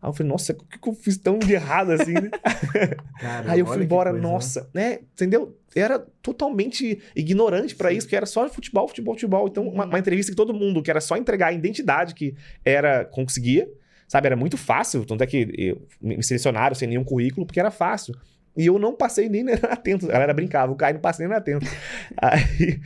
Aí 0.00 0.08
eu 0.08 0.12
falei, 0.12 0.32
nossa, 0.32 0.52
o 0.52 0.64
que, 0.64 0.78
que 0.78 0.88
eu 0.88 0.94
fiz 0.94 1.16
tão 1.16 1.38
de 1.38 1.52
errado 1.52 1.92
assim, 1.92 2.12
né? 2.12 2.30
Cara, 3.20 3.52
Aí 3.52 3.60
eu 3.60 3.66
fui 3.66 3.84
embora, 3.84 4.10
coisa, 4.10 4.26
nossa, 4.26 4.70
né? 4.74 4.98
Entendeu? 5.14 5.56
Eu 5.74 5.84
era 5.84 5.98
totalmente 6.20 7.00
ignorante 7.14 7.74
para 7.76 7.92
isso, 7.92 8.08
que 8.08 8.16
era 8.16 8.26
só 8.26 8.48
futebol, 8.48 8.88
futebol, 8.88 9.14
futebol. 9.14 9.46
Então, 9.48 9.68
uma, 9.68 9.84
uma, 9.84 9.98
entrevista 9.98 10.32
que 10.32 10.36
todo 10.36 10.52
mundo, 10.52 10.82
que 10.82 10.90
era 10.90 11.00
só 11.00 11.16
entregar 11.16 11.48
a 11.48 11.52
identidade 11.52 12.14
que 12.14 12.34
era, 12.64 13.04
conseguia, 13.04 13.68
sabe? 14.08 14.26
Era 14.26 14.36
muito 14.36 14.56
fácil, 14.56 15.04
tanto 15.04 15.22
é 15.22 15.26
que 15.26 15.48
eu, 15.56 15.86
me 16.00 16.20
selecionaram 16.22 16.74
sem 16.74 16.88
nenhum 16.88 17.04
currículo, 17.04 17.46
porque 17.46 17.60
era 17.60 17.70
fácil. 17.70 18.12
E 18.56 18.66
eu 18.66 18.78
não 18.78 18.94
passei 18.94 19.28
nem 19.28 19.44
na 19.44 19.54
atento. 19.54 20.06
A 20.06 20.12
galera 20.12 20.34
brincava, 20.34 20.72
o 20.72 20.76
Caio 20.76 20.94
não 20.94 21.00
passei 21.00 21.26
nem 21.26 21.32
na 21.32 21.38
atento. 21.38 21.66
Aí, 22.20 22.80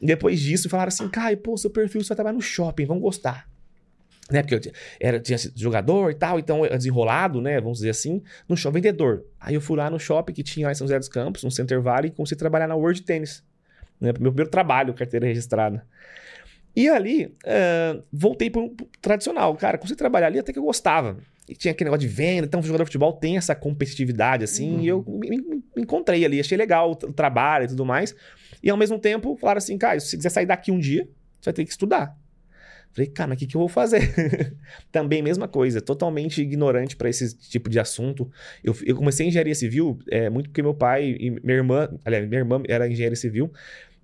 depois 0.00 0.40
disso, 0.40 0.68
falaram 0.68 0.88
assim: 0.88 1.08
Caio, 1.08 1.36
pô, 1.38 1.56
seu 1.56 1.70
perfil 1.70 2.02
só 2.04 2.14
trabalha 2.14 2.34
no 2.34 2.42
shopping, 2.42 2.86
vão 2.86 2.98
gostar 2.98 3.48
né? 4.30 4.42
Porque 4.42 4.68
eu 4.68 4.72
era, 4.98 5.20
tinha 5.20 5.36
sido 5.36 5.58
jogador 5.58 6.10
e 6.10 6.14
tal, 6.14 6.38
então 6.38 6.62
desenrolado, 6.62 7.40
né? 7.40 7.60
Vamos 7.60 7.78
dizer 7.78 7.90
assim, 7.90 8.22
no 8.48 8.56
shopping 8.56 8.76
vendedor. 8.76 9.24
Aí 9.38 9.54
eu 9.54 9.60
fui 9.60 9.76
lá 9.76 9.90
no 9.90 9.98
shopping 9.98 10.32
que 10.32 10.42
tinha 10.42 10.66
lá 10.66 10.72
em 10.72 10.74
São 10.74 10.86
José 10.86 10.98
dos 10.98 11.08
Campos, 11.08 11.42
no 11.42 11.50
Center 11.50 11.80
Valley, 11.82 12.10
e 12.10 12.14
comecei 12.14 12.36
a 12.36 12.38
trabalhar 12.38 12.68
na 12.68 12.76
World 12.76 13.02
Tennis. 13.02 13.44
Né? 14.00 14.12
Meu 14.18 14.30
primeiro 14.30 14.50
trabalho, 14.50 14.94
carteira 14.94 15.26
registrada. 15.26 15.84
E 16.74 16.88
ali, 16.88 17.26
uh, 17.26 18.02
voltei 18.12 18.48
para 18.48 18.62
o 18.62 18.74
tradicional. 19.02 19.56
Cara, 19.56 19.76
comecei 19.76 19.94
a 19.94 19.98
trabalhar 19.98 20.28
ali 20.28 20.38
até 20.38 20.52
que 20.52 20.58
eu 20.58 20.62
gostava. 20.62 21.16
E 21.50 21.54
tinha 21.56 21.72
aquele 21.72 21.90
negócio 21.90 22.08
de 22.08 22.14
venda, 22.14 22.46
então 22.46 22.60
o 22.60 22.62
jogador 22.62 22.84
de 22.84 22.90
futebol 22.90 23.12
tem 23.12 23.36
essa 23.36 23.56
competitividade, 23.56 24.44
assim, 24.44 24.76
uhum. 24.76 24.80
e 24.80 24.86
eu 24.86 25.04
me, 25.04 25.30
me, 25.30 25.64
encontrei 25.76 26.24
ali, 26.24 26.38
achei 26.38 26.56
legal 26.56 26.90
o, 26.90 26.92
o 26.92 27.12
trabalho 27.12 27.64
e 27.64 27.68
tudo 27.68 27.84
mais. 27.84 28.14
E 28.62 28.70
ao 28.70 28.76
mesmo 28.76 29.00
tempo, 29.00 29.36
falaram 29.36 29.58
assim, 29.58 29.76
cara, 29.76 29.98
se 29.98 30.10
você 30.10 30.16
quiser 30.16 30.28
sair 30.28 30.46
daqui 30.46 30.70
um 30.70 30.78
dia, 30.78 31.08
você 31.40 31.46
vai 31.46 31.54
ter 31.54 31.64
que 31.64 31.72
estudar. 31.72 32.16
Falei, 32.92 33.10
cara, 33.10 33.28
mas 33.28 33.36
o 33.36 33.38
que, 33.40 33.46
que 33.48 33.56
eu 33.56 33.60
vou 33.60 33.68
fazer? 33.68 34.54
Também 34.92 35.22
mesma 35.22 35.48
coisa, 35.48 35.80
totalmente 35.80 36.40
ignorante 36.40 36.96
para 36.96 37.08
esse 37.08 37.36
tipo 37.36 37.68
de 37.68 37.80
assunto. 37.80 38.30
Eu, 38.62 38.76
eu 38.84 38.94
comecei 38.94 39.26
engenharia 39.26 39.54
civil 39.54 39.98
é, 40.08 40.30
muito 40.30 40.50
porque 40.50 40.62
meu 40.62 40.74
pai 40.74 41.16
e 41.18 41.30
minha 41.30 41.56
irmã, 41.56 41.88
aliás, 42.04 42.28
minha 42.28 42.40
irmã 42.40 42.62
era 42.68 42.88
engenheira 42.88 43.16
civil, 43.16 43.52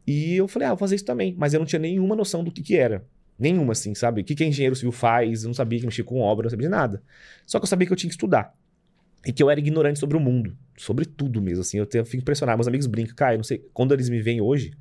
e 0.06 0.36
eu 0.36 0.46
falei, 0.48 0.66
ah, 0.66 0.70
vou 0.70 0.78
fazer 0.78 0.96
isso 0.96 1.04
também. 1.04 1.34
Mas 1.38 1.54
eu 1.54 1.60
não 1.60 1.66
tinha 1.66 1.80
nenhuma 1.80 2.14
noção 2.16 2.42
do 2.42 2.50
que, 2.50 2.62
que 2.62 2.76
era. 2.76 3.04
Nenhuma, 3.38 3.72
assim, 3.72 3.94
sabe? 3.94 4.22
O 4.22 4.24
que, 4.24 4.34
que 4.34 4.44
engenheiro 4.44 4.74
civil 4.74 4.92
faz? 4.92 5.42
Eu 5.42 5.48
não 5.48 5.54
sabia 5.54 5.78
que 5.78 5.84
mexia 5.86 6.04
com 6.04 6.20
obra, 6.20 6.44
não 6.44 6.50
sabia 6.50 6.68
de 6.68 6.70
nada. 6.70 7.02
Só 7.44 7.58
que 7.58 7.64
eu 7.64 7.68
sabia 7.68 7.86
que 7.86 7.92
eu 7.92 7.96
tinha 7.96 8.08
que 8.08 8.14
estudar. 8.14 8.54
E 9.26 9.32
que 9.32 9.42
eu 9.42 9.50
era 9.50 9.60
ignorante 9.60 9.98
sobre 9.98 10.16
o 10.16 10.20
mundo. 10.20 10.56
Sobre 10.76 11.04
tudo 11.04 11.42
mesmo, 11.42 11.60
assim. 11.60 11.78
Eu, 11.78 11.88
eu 11.92 12.04
fico 12.04 12.22
impressionado. 12.22 12.56
Meus 12.56 12.68
amigos 12.68 12.86
brincam, 12.86 13.14
cara, 13.14 13.34
eu 13.34 13.38
não 13.38 13.44
sei. 13.44 13.64
Quando 13.74 13.92
eles 13.92 14.08
me 14.08 14.20
veem 14.20 14.40
hoje, 14.40 14.72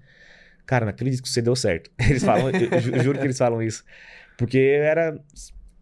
Cara, 0.65 0.85
não 0.85 0.89
acredito 0.89 1.21
que 1.21 1.29
você 1.29 1.41
deu 1.41 1.55
certo. 1.55 1.91
Eles 2.09 2.23
falam, 2.23 2.49
eu, 2.49 3.03
juro 3.03 3.19
que 3.19 3.25
eles 3.25 3.37
falam 3.37 3.61
isso. 3.61 3.83
Porque 4.37 4.57
era 4.57 5.17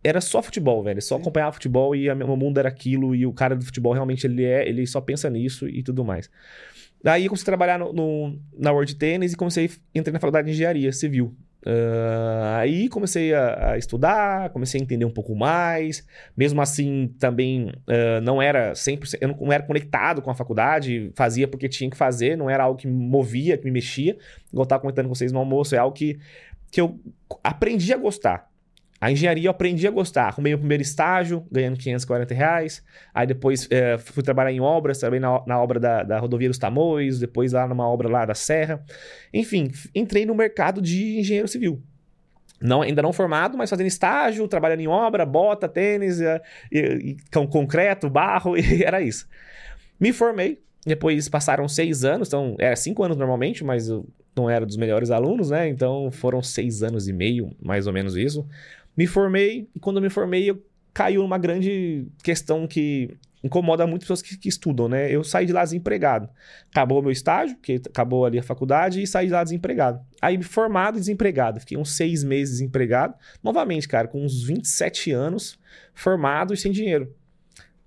era 0.04 0.20
só 0.20 0.44
futebol, 0.44 0.84
velho. 0.84 1.02
Só 1.02 1.16
acompanhar 1.16 1.52
futebol 1.54 1.96
e 1.96 2.10
o 2.12 2.36
mundo 2.36 2.58
era 2.58 2.68
aquilo. 2.68 3.16
E 3.16 3.26
o 3.26 3.32
cara 3.32 3.56
do 3.56 3.64
futebol 3.64 3.94
realmente 3.94 4.28
ele 4.28 4.44
é, 4.44 4.68
ele 4.68 4.86
só 4.86 5.00
pensa 5.00 5.30
nisso 5.30 5.68
e 5.70 5.82
tudo 5.82 6.04
mais. 6.04 6.30
Daí 7.02 7.24
eu 7.24 7.30
comecei 7.30 7.44
a 7.44 7.46
trabalhar 7.46 7.80
no, 7.80 7.94
no 7.94 8.40
na 8.58 8.72
World 8.72 8.96
Tennis 8.96 9.32
e 9.32 9.38
comecei 9.38 9.72
entrei 9.96 10.12
na 10.12 10.20
faculdade 10.20 10.48
de 10.48 10.54
engenharia 10.54 10.92
civil. 10.92 11.34
Uh, 11.66 12.58
aí 12.58 12.90
comecei 12.90 13.34
a, 13.34 13.72
a, 13.72 13.78
estudar, 13.78 14.50
comecei 14.50 14.80
a 14.80 14.84
entender 14.84 15.06
um 15.06 15.12
pouco 15.12 15.36
mais. 15.36 16.06
Mesmo 16.36 16.62
assim, 16.62 17.14
também 17.18 17.70
uh, 17.70 18.22
não 18.22 18.42
era 18.42 18.74
100%, 18.74 19.18
eu 19.22 19.30
não 19.30 19.52
era 19.52 19.64
conectado 19.64 20.22
com 20.22 20.30
a 20.30 20.36
faculdade, 20.36 21.12
fazia 21.16 21.48
porque 21.48 21.70
tinha 21.70 21.90
que 21.90 21.98
fazer, 21.98 22.38
não 22.38 22.50
era 22.50 22.64
algo 22.64 22.78
que 22.78 22.88
movia, 22.88 23.58
que 23.58 23.66
me 23.66 23.72
mexia. 23.72 24.18
Igual 24.52 24.62
eu 24.62 24.64
estava 24.64 24.82
comentando 24.82 25.08
com 25.08 25.16
vocês 25.16 25.32
no 25.32 25.40
almoço, 25.40 25.74
é 25.74 25.78
algo 25.78 25.96
que, 25.96 26.20
que 26.70 26.82
eu 26.82 27.00
aprendi 27.44 27.94
a 27.94 27.98
gostar. 27.98 28.53
A 29.04 29.12
engenharia 29.12 29.48
eu 29.48 29.52
aprendi 29.52 29.86
a 29.86 29.92
gostar. 29.92 30.28
Arrumei 30.28 30.54
o 30.54 30.58
primeiro 30.58 30.82
estágio, 30.82 31.46
ganhando 31.52 31.78
540 31.78 32.34
reais. 32.34 32.82
Aí 33.14 33.28
depois 33.28 33.68
é, 33.70 33.98
fui 33.98 34.24
trabalhar 34.24 34.50
em 34.50 34.62
obras, 34.62 34.98
trabalhei 34.98 35.20
na, 35.20 35.44
na 35.46 35.62
obra 35.62 35.78
da, 35.78 36.04
da 36.04 36.20
rodovia 36.20 36.48
dos 36.48 36.58
Tamoios, 36.58 37.20
depois 37.20 37.52
lá 37.52 37.68
numa 37.68 37.86
obra 37.86 38.08
lá 38.08 38.26
da 38.26 38.34
Serra. 38.34 38.82
Enfim, 39.34 39.70
entrei 39.94 40.26
no 40.26 40.34
mercado 40.34 40.82
de 40.82 41.20
engenheiro 41.20 41.50
civil. 41.50 41.84
Não, 42.62 42.82
ainda 42.82 43.02
não 43.02 43.12
formado, 43.12 43.58
mas 43.58 43.70
fazendo 43.70 43.88
estágio, 43.88 44.48
trabalhando 44.48 44.80
em 44.80 44.88
obra, 44.88 45.26
bota, 45.26 45.68
tênis, 45.68 46.22
e, 46.22 46.42
e, 46.72 46.80
e, 46.80 47.18
com 47.30 47.46
concreto, 47.46 48.10
barro, 48.10 48.56
e 48.58 48.86
era 48.86 49.02
isso. 49.02 49.28
Me 50.00 50.14
formei, 50.14 50.62
depois 50.86 51.28
passaram 51.28 51.68
seis 51.68 52.06
anos, 52.06 52.30
então 52.30 52.56
era 52.58 52.78
cinco 52.78 53.04
anos 53.04 53.18
normalmente, 53.18 53.66
mas 53.66 53.90
eu 53.90 54.08
não 54.34 54.50
era 54.50 54.66
dos 54.66 54.78
melhores 54.78 55.12
alunos, 55.12 55.50
né? 55.50 55.68
Então 55.68 56.10
foram 56.10 56.42
seis 56.42 56.82
anos 56.84 57.10
e 57.10 57.14
meio, 57.14 57.52
mais 57.62 57.86
ou 57.86 57.94
menos 57.94 58.16
isso. 58.16 58.48
Me 58.96 59.08
formei, 59.08 59.68
e 59.76 59.80
quando 59.80 59.98
eu 59.98 60.02
me 60.02 60.10
formei, 60.10 60.50
eu 60.50 60.64
caiu 60.94 61.22
numa 61.24 61.38
grande 61.38 62.06
questão 62.24 62.68
que 62.68 63.18
incomoda 63.44 63.86
muito 63.86 64.02
pessoas 64.02 64.22
que, 64.22 64.38
que, 64.38 64.48
estudam, 64.48 64.88
né? 64.88 65.12
Eu 65.12 65.24
saí 65.24 65.46
de 65.46 65.52
lá 65.52 65.64
desempregado. 65.64 66.30
Acabou 66.72 67.02
meu 67.02 67.12
estágio, 67.12 67.58
que 67.58 67.82
acabou 67.86 68.26
ali 68.26 68.40
a 68.40 68.44
faculdade, 68.44 69.02
e 69.02 69.08
saí 69.08 69.28
de 69.28 69.34
lá 69.34 69.44
desempregado. 69.44 70.00
Aí, 70.22 70.42
formado 70.42 70.98
e 70.98 71.00
desempregado. 71.02 71.60
Fiquei 71.60 71.78
uns 71.78 71.92
seis 71.92 72.24
meses 72.24 72.60
desempregado. 72.60 73.16
Novamente, 73.44 73.88
cara, 73.88 74.08
com 74.08 74.24
uns 74.24 74.44
27 74.44 75.12
anos, 75.12 75.60
formado 75.94 76.54
e 76.54 76.58
sem 76.58 76.72
dinheiro. 76.72 77.14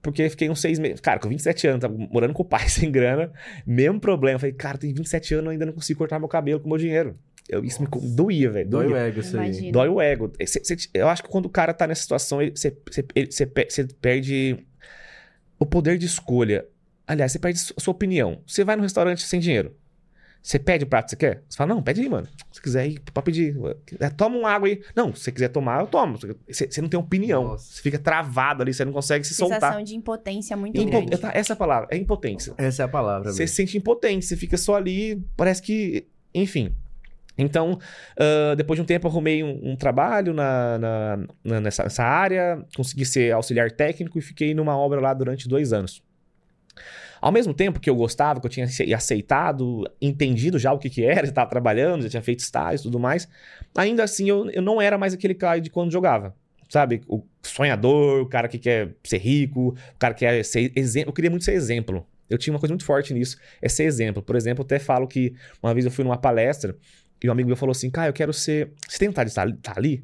Porque 0.02 0.28
fiquei 0.28 0.50
uns 0.50 0.60
seis 0.60 0.78
meses. 0.78 1.00
Cara, 1.00 1.18
com 1.18 1.28
27 1.28 1.66
anos, 1.66 1.80
tava 1.80 1.96
morando 1.96 2.34
com 2.34 2.42
o 2.42 2.44
pai 2.44 2.68
sem 2.70 2.92
grana, 2.92 3.32
mesmo 3.66 3.98
problema. 3.98 4.38
Falei, 4.38 4.52
cara, 4.52 4.76
tem 4.76 4.92
27 4.92 5.34
anos, 5.34 5.50
ainda 5.50 5.64
não 5.64 5.72
consigo 5.72 5.98
cortar 5.98 6.18
meu 6.18 6.28
cabelo 6.28 6.60
com 6.60 6.68
meu 6.68 6.78
dinheiro. 6.78 7.18
Eu, 7.48 7.64
isso 7.64 7.80
me 7.80 7.88
doía, 8.14 8.50
velho. 8.50 8.68
Dói 8.68 8.86
o 8.88 8.96
ego, 8.96 9.20
isso 9.20 9.38
aí. 9.38 9.70
Dói 9.70 9.88
o 9.88 10.00
ego. 10.00 10.32
Cê, 10.46 10.62
cê, 10.64 10.76
eu 10.94 11.08
acho 11.08 11.22
que 11.22 11.28
quando 11.28 11.46
o 11.46 11.50
cara 11.50 11.72
tá 11.72 11.86
nessa 11.86 12.02
situação, 12.02 12.38
você 12.54 13.46
perde 14.00 14.66
o 15.58 15.64
poder 15.64 15.98
de 15.98 16.06
escolha. 16.06 16.66
Aliás, 17.06 17.32
você 17.32 17.38
perde 17.38 17.60
a 17.76 17.80
sua 17.80 17.92
opinião. 17.92 18.42
Você 18.46 18.64
vai 18.64 18.74
no 18.74 18.82
restaurante 18.82 19.22
sem 19.22 19.38
dinheiro. 19.38 19.74
Você 20.42 20.60
pede 20.60 20.84
o 20.84 20.86
prato 20.86 21.06
que 21.06 21.10
você 21.10 21.16
quer? 21.16 21.42
Você 21.48 21.56
fala, 21.56 21.74
não, 21.74 21.82
pede 21.82 22.00
aí, 22.00 22.08
mano. 22.08 22.28
Se 22.52 22.62
quiser 22.62 22.88
ir, 22.88 23.00
pode 23.12 23.24
pedir. 23.24 23.56
É, 23.98 24.08
toma 24.10 24.36
uma 24.36 24.48
água 24.48 24.68
aí. 24.68 24.80
Não, 24.94 25.12
se 25.12 25.22
você 25.22 25.32
quiser 25.32 25.48
tomar, 25.48 25.80
eu 25.80 25.88
tomo. 25.88 26.16
Você, 26.48 26.70
você 26.70 26.80
não 26.80 26.88
tem 26.88 26.98
opinião. 26.98 27.42
Nossa. 27.42 27.74
Você 27.74 27.82
fica 27.82 27.98
travado 27.98 28.62
ali, 28.62 28.72
você 28.72 28.84
não 28.84 28.92
consegue 28.92 29.24
se 29.24 29.34
Sensação 29.34 29.48
soltar. 29.48 29.70
Sensação 29.72 29.84
de 29.84 29.96
impotência 29.96 30.56
muito 30.56 30.80
Impo 30.80 31.04
grande. 31.04 31.14
Essa 31.34 31.52
é 31.52 31.54
a 31.54 31.56
palavra, 31.56 31.88
é 31.90 31.96
impotência. 31.96 32.54
Essa 32.58 32.82
é 32.82 32.84
a 32.84 32.88
palavra. 32.88 33.32
Você 33.32 33.44
se 33.44 33.54
sente 33.56 33.76
impotente, 33.76 34.24
você 34.24 34.36
fica 34.36 34.56
só 34.56 34.76
ali, 34.76 35.20
parece 35.36 35.60
que... 35.60 36.06
Enfim. 36.32 36.72
Então, 37.38 37.72
uh, 37.72 38.56
depois 38.56 38.78
de 38.78 38.82
um 38.82 38.86
tempo, 38.86 39.06
arrumei 39.06 39.42
um, 39.42 39.72
um 39.72 39.76
trabalho 39.76 40.32
na, 40.32 40.78
na, 40.78 41.18
na, 41.44 41.60
nessa, 41.60 41.82
nessa 41.84 42.02
área, 42.02 42.64
consegui 42.74 43.04
ser 43.04 43.32
auxiliar 43.32 43.70
técnico 43.70 44.18
e 44.18 44.22
fiquei 44.22 44.54
numa 44.54 44.76
obra 44.76 45.00
lá 45.00 45.12
durante 45.12 45.48
dois 45.48 45.72
anos. 45.72 46.02
Ao 47.20 47.32
mesmo 47.32 47.54
tempo 47.54 47.80
que 47.80 47.88
eu 47.88 47.96
gostava, 47.96 48.40
que 48.40 48.46
eu 48.46 48.50
tinha 48.50 48.66
aceitado, 48.94 49.84
entendido 50.00 50.58
já 50.58 50.72
o 50.72 50.78
que, 50.78 50.88
que 50.88 51.04
era, 51.04 51.24
estava 51.26 51.48
trabalhando, 51.48 52.02
já 52.02 52.08
tinha 52.08 52.22
feito 52.22 52.40
estágio 52.40 52.82
e 52.82 52.84
tudo 52.84 52.98
mais, 52.98 53.28
ainda 53.74 54.04
assim 54.04 54.28
eu, 54.28 54.48
eu 54.50 54.62
não 54.62 54.80
era 54.80 54.96
mais 54.98 55.14
aquele 55.14 55.34
cara 55.34 55.60
de 55.60 55.70
quando 55.70 55.90
jogava. 55.90 56.34
Sabe? 56.68 57.02
O 57.06 57.22
sonhador, 57.42 58.22
o 58.22 58.26
cara 58.26 58.48
que 58.48 58.58
quer 58.58 58.92
ser 59.04 59.18
rico, 59.18 59.68
o 59.68 59.98
cara 60.00 60.12
que 60.12 60.20
quer 60.26 60.44
ser 60.44 60.72
exemplo. 60.74 61.10
Eu 61.10 61.14
queria 61.14 61.30
muito 61.30 61.44
ser 61.44 61.52
exemplo. 61.52 62.04
Eu 62.28 62.36
tinha 62.36 62.52
uma 62.52 62.58
coisa 62.58 62.72
muito 62.72 62.84
forte 62.84 63.14
nisso, 63.14 63.38
é 63.62 63.68
ser 63.68 63.84
exemplo. 63.84 64.20
Por 64.20 64.34
exemplo, 64.34 64.62
eu 64.62 64.64
até 64.64 64.80
falo 64.80 65.06
que 65.06 65.32
uma 65.62 65.72
vez 65.72 65.84
eu 65.84 65.92
fui 65.92 66.02
numa 66.02 66.16
palestra 66.16 66.76
e 67.22 67.28
um 67.28 67.32
amigo 67.32 67.48
meu 67.48 67.56
falou 67.56 67.72
assim: 67.72 67.90
Cara, 67.90 68.08
eu 68.08 68.12
quero 68.12 68.32
ser. 68.32 68.72
Você 68.88 68.98
tem 68.98 69.08
vontade 69.08 69.30
de 69.30 69.38
estar, 69.38 69.78
ali? 69.78 70.02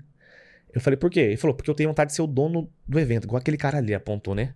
Eu 0.72 0.80
falei, 0.80 0.96
por 0.96 1.10
quê? 1.10 1.20
Ele 1.20 1.36
falou, 1.36 1.54
porque 1.54 1.70
eu 1.70 1.74
tenho 1.74 1.90
vontade 1.90 2.10
de 2.10 2.16
ser 2.16 2.22
o 2.22 2.26
dono 2.26 2.68
do 2.88 2.98
evento, 2.98 3.24
igual 3.24 3.38
aquele 3.38 3.58
cara 3.58 3.78
ali 3.78 3.94
apontou, 3.94 4.34
né? 4.34 4.54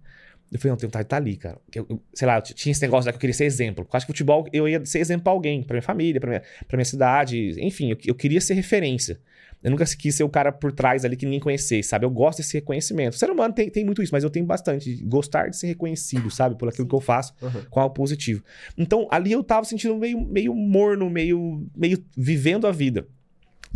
Eu 0.51 0.59
falei, 0.61 0.71
não, 0.71 0.77
vontade 0.77 1.03
de 1.03 1.07
estar 1.07 1.17
ali, 1.17 1.37
cara. 1.37 1.59
Eu, 1.75 1.87
eu, 1.91 2.03
sei 2.15 2.27
lá, 2.27 2.37
eu 2.37 2.43
tinha 2.43 2.71
esse 2.71 2.81
negócio 2.81 3.07
lá 3.07 3.13
que 3.13 3.17
eu 3.17 3.21
queria 3.21 3.35
ser 3.35 3.45
exemplo. 3.45 3.85
Eu 3.85 3.97
acho 3.97 4.07
que 4.07 4.13
futebol 4.13 4.47
eu 4.53 4.69
ia 4.69 4.85
ser 4.85 5.01
exemplo 5.01 5.25
pra 5.25 5.33
alguém, 5.33 5.63
pra 5.63 5.75
minha 5.75 5.83
família, 5.83 6.21
pra 6.21 6.31
minha, 6.31 6.43
pra 6.69 6.77
minha 6.77 6.85
cidade. 6.85 7.57
Enfim, 7.59 7.91
eu, 7.91 7.99
eu 8.07 8.15
queria 8.15 8.41
ser 8.41 8.55
referência. 8.55 9.19
Eu 9.63 9.71
nunca 9.71 9.85
quis 9.85 10.15
ser 10.15 10.23
o 10.23 10.29
cara 10.29 10.53
por 10.53 10.71
trás 10.71 11.05
ali 11.05 11.17
que 11.17 11.25
ninguém 11.25 11.41
conhecesse, 11.41 11.89
sabe? 11.89 12.05
Eu 12.05 12.11
gosto 12.11 12.39
desse 12.39 12.55
reconhecimento. 12.55 13.15
O 13.15 13.19
ser 13.19 13.31
humano 13.31 13.53
tem, 13.53 13.69
tem 13.69 13.85
muito 13.85 14.03
isso, 14.03 14.13
mas 14.13 14.23
eu 14.23 14.31
tenho 14.31 14.47
bastante. 14.47 14.95
Gostar 15.05 15.49
de 15.49 15.57
ser 15.57 15.67
reconhecido, 15.67 16.31
sabe? 16.31 16.57
Por 16.57 16.69
aquilo 16.69 16.87
que 16.87 16.95
eu 16.95 17.01
faço 17.01 17.35
uhum. 17.43 17.65
com 17.69 17.81
algo 17.81 17.95
positivo. 17.95 18.45
Então, 18.79 19.09
ali 19.11 19.33
eu 19.33 19.43
tava 19.43 19.65
sentindo 19.65 19.97
meio, 19.97 20.21
meio 20.21 20.55
morno, 20.55 21.11
meio, 21.11 21.67
meio 21.75 22.05
vivendo 22.17 22.67
a 22.67 22.73
vida. 22.73 23.09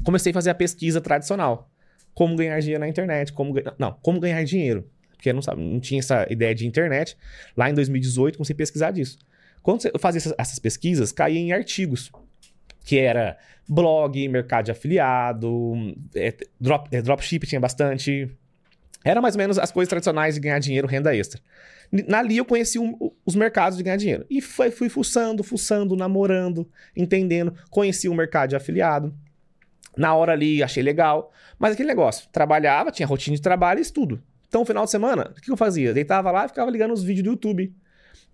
Comecei 0.05 0.31
a 0.31 0.35
fazer 0.35 0.51
a 0.51 0.55
pesquisa 0.55 1.01
tradicional. 1.01 1.69
Como 2.15 2.37
ganhar 2.37 2.61
dinheiro 2.61 2.81
na 2.81 2.89
internet, 2.89 3.33
como... 3.33 3.55
Não, 3.79 3.97
como 4.03 4.21
ganhar 4.21 4.45
dinheiro 4.45 4.87
porque 5.21 5.35
não, 5.35 5.43
sabe, 5.43 5.61
não 5.61 5.79
tinha 5.79 6.01
essa 6.01 6.27
ideia 6.31 6.55
de 6.55 6.67
internet. 6.67 7.15
Lá 7.55 7.69
em 7.69 7.75
2018, 7.75 8.39
comecei 8.39 8.55
a 8.55 8.57
pesquisar 8.57 8.91
disso. 8.91 9.19
Quando 9.63 9.85
eu 9.85 9.99
fazia 9.99 10.17
essas, 10.17 10.35
essas 10.39 10.59
pesquisas, 10.59 11.13
caía 11.13 11.39
em 11.39 11.53
artigos, 11.53 12.11
que 12.83 12.99
era 12.99 13.37
blog, 13.69 14.27
mercado 14.29 14.65
de 14.65 14.71
afiliado, 14.71 15.75
é, 16.15 16.35
drop, 16.59 16.89
é, 16.91 17.03
dropship 17.03 17.41
tinha 17.47 17.61
bastante. 17.61 18.35
Era 19.05 19.21
mais 19.21 19.35
ou 19.35 19.39
menos 19.39 19.59
as 19.59 19.71
coisas 19.71 19.91
tradicionais 19.91 20.37
de 20.37 20.41
ganhar 20.41 20.59
dinheiro, 20.59 20.89
renda 20.89 21.15
extra. 21.15 21.39
Ali 22.15 22.39
eu 22.39 22.45
conheci 22.47 22.79
um, 22.79 22.97
os 23.27 23.35
mercados 23.35 23.77
de 23.77 23.85
ganhar 23.85 23.97
dinheiro. 23.99 24.25
E 24.31 24.41
foi, 24.41 24.71
fui 24.71 24.89
fuçando, 24.89 25.45
fuçando, 25.45 25.95
namorando, 25.95 26.67
entendendo. 26.97 27.55
Conheci 27.69 28.09
o 28.09 28.15
mercado 28.15 28.51
de 28.51 28.57
afiliado. 28.57 29.15
Na 29.99 30.15
hora 30.15 30.33
ali 30.33 30.63
achei 30.63 30.83
legal. 30.83 31.31
Mas 31.59 31.75
aquele 31.75 31.89
negócio, 31.89 32.27
trabalhava, 32.33 32.91
tinha 32.91 33.07
rotina 33.07 33.37
de 33.37 33.43
trabalho 33.43 33.81
e 33.81 33.83
estudo. 33.83 34.23
Então, 34.51 34.65
final 34.65 34.85
de 34.85 34.91
semana, 34.91 35.31
o 35.31 35.41
que 35.41 35.49
eu 35.49 35.57
fazia? 35.57 35.95
Deitava 35.95 36.29
lá 36.33 36.45
e 36.45 36.49
ficava 36.49 36.69
ligando 36.73 36.93
os 36.93 37.05
vídeos 37.05 37.23
do 37.23 37.31
YouTube. 37.31 37.73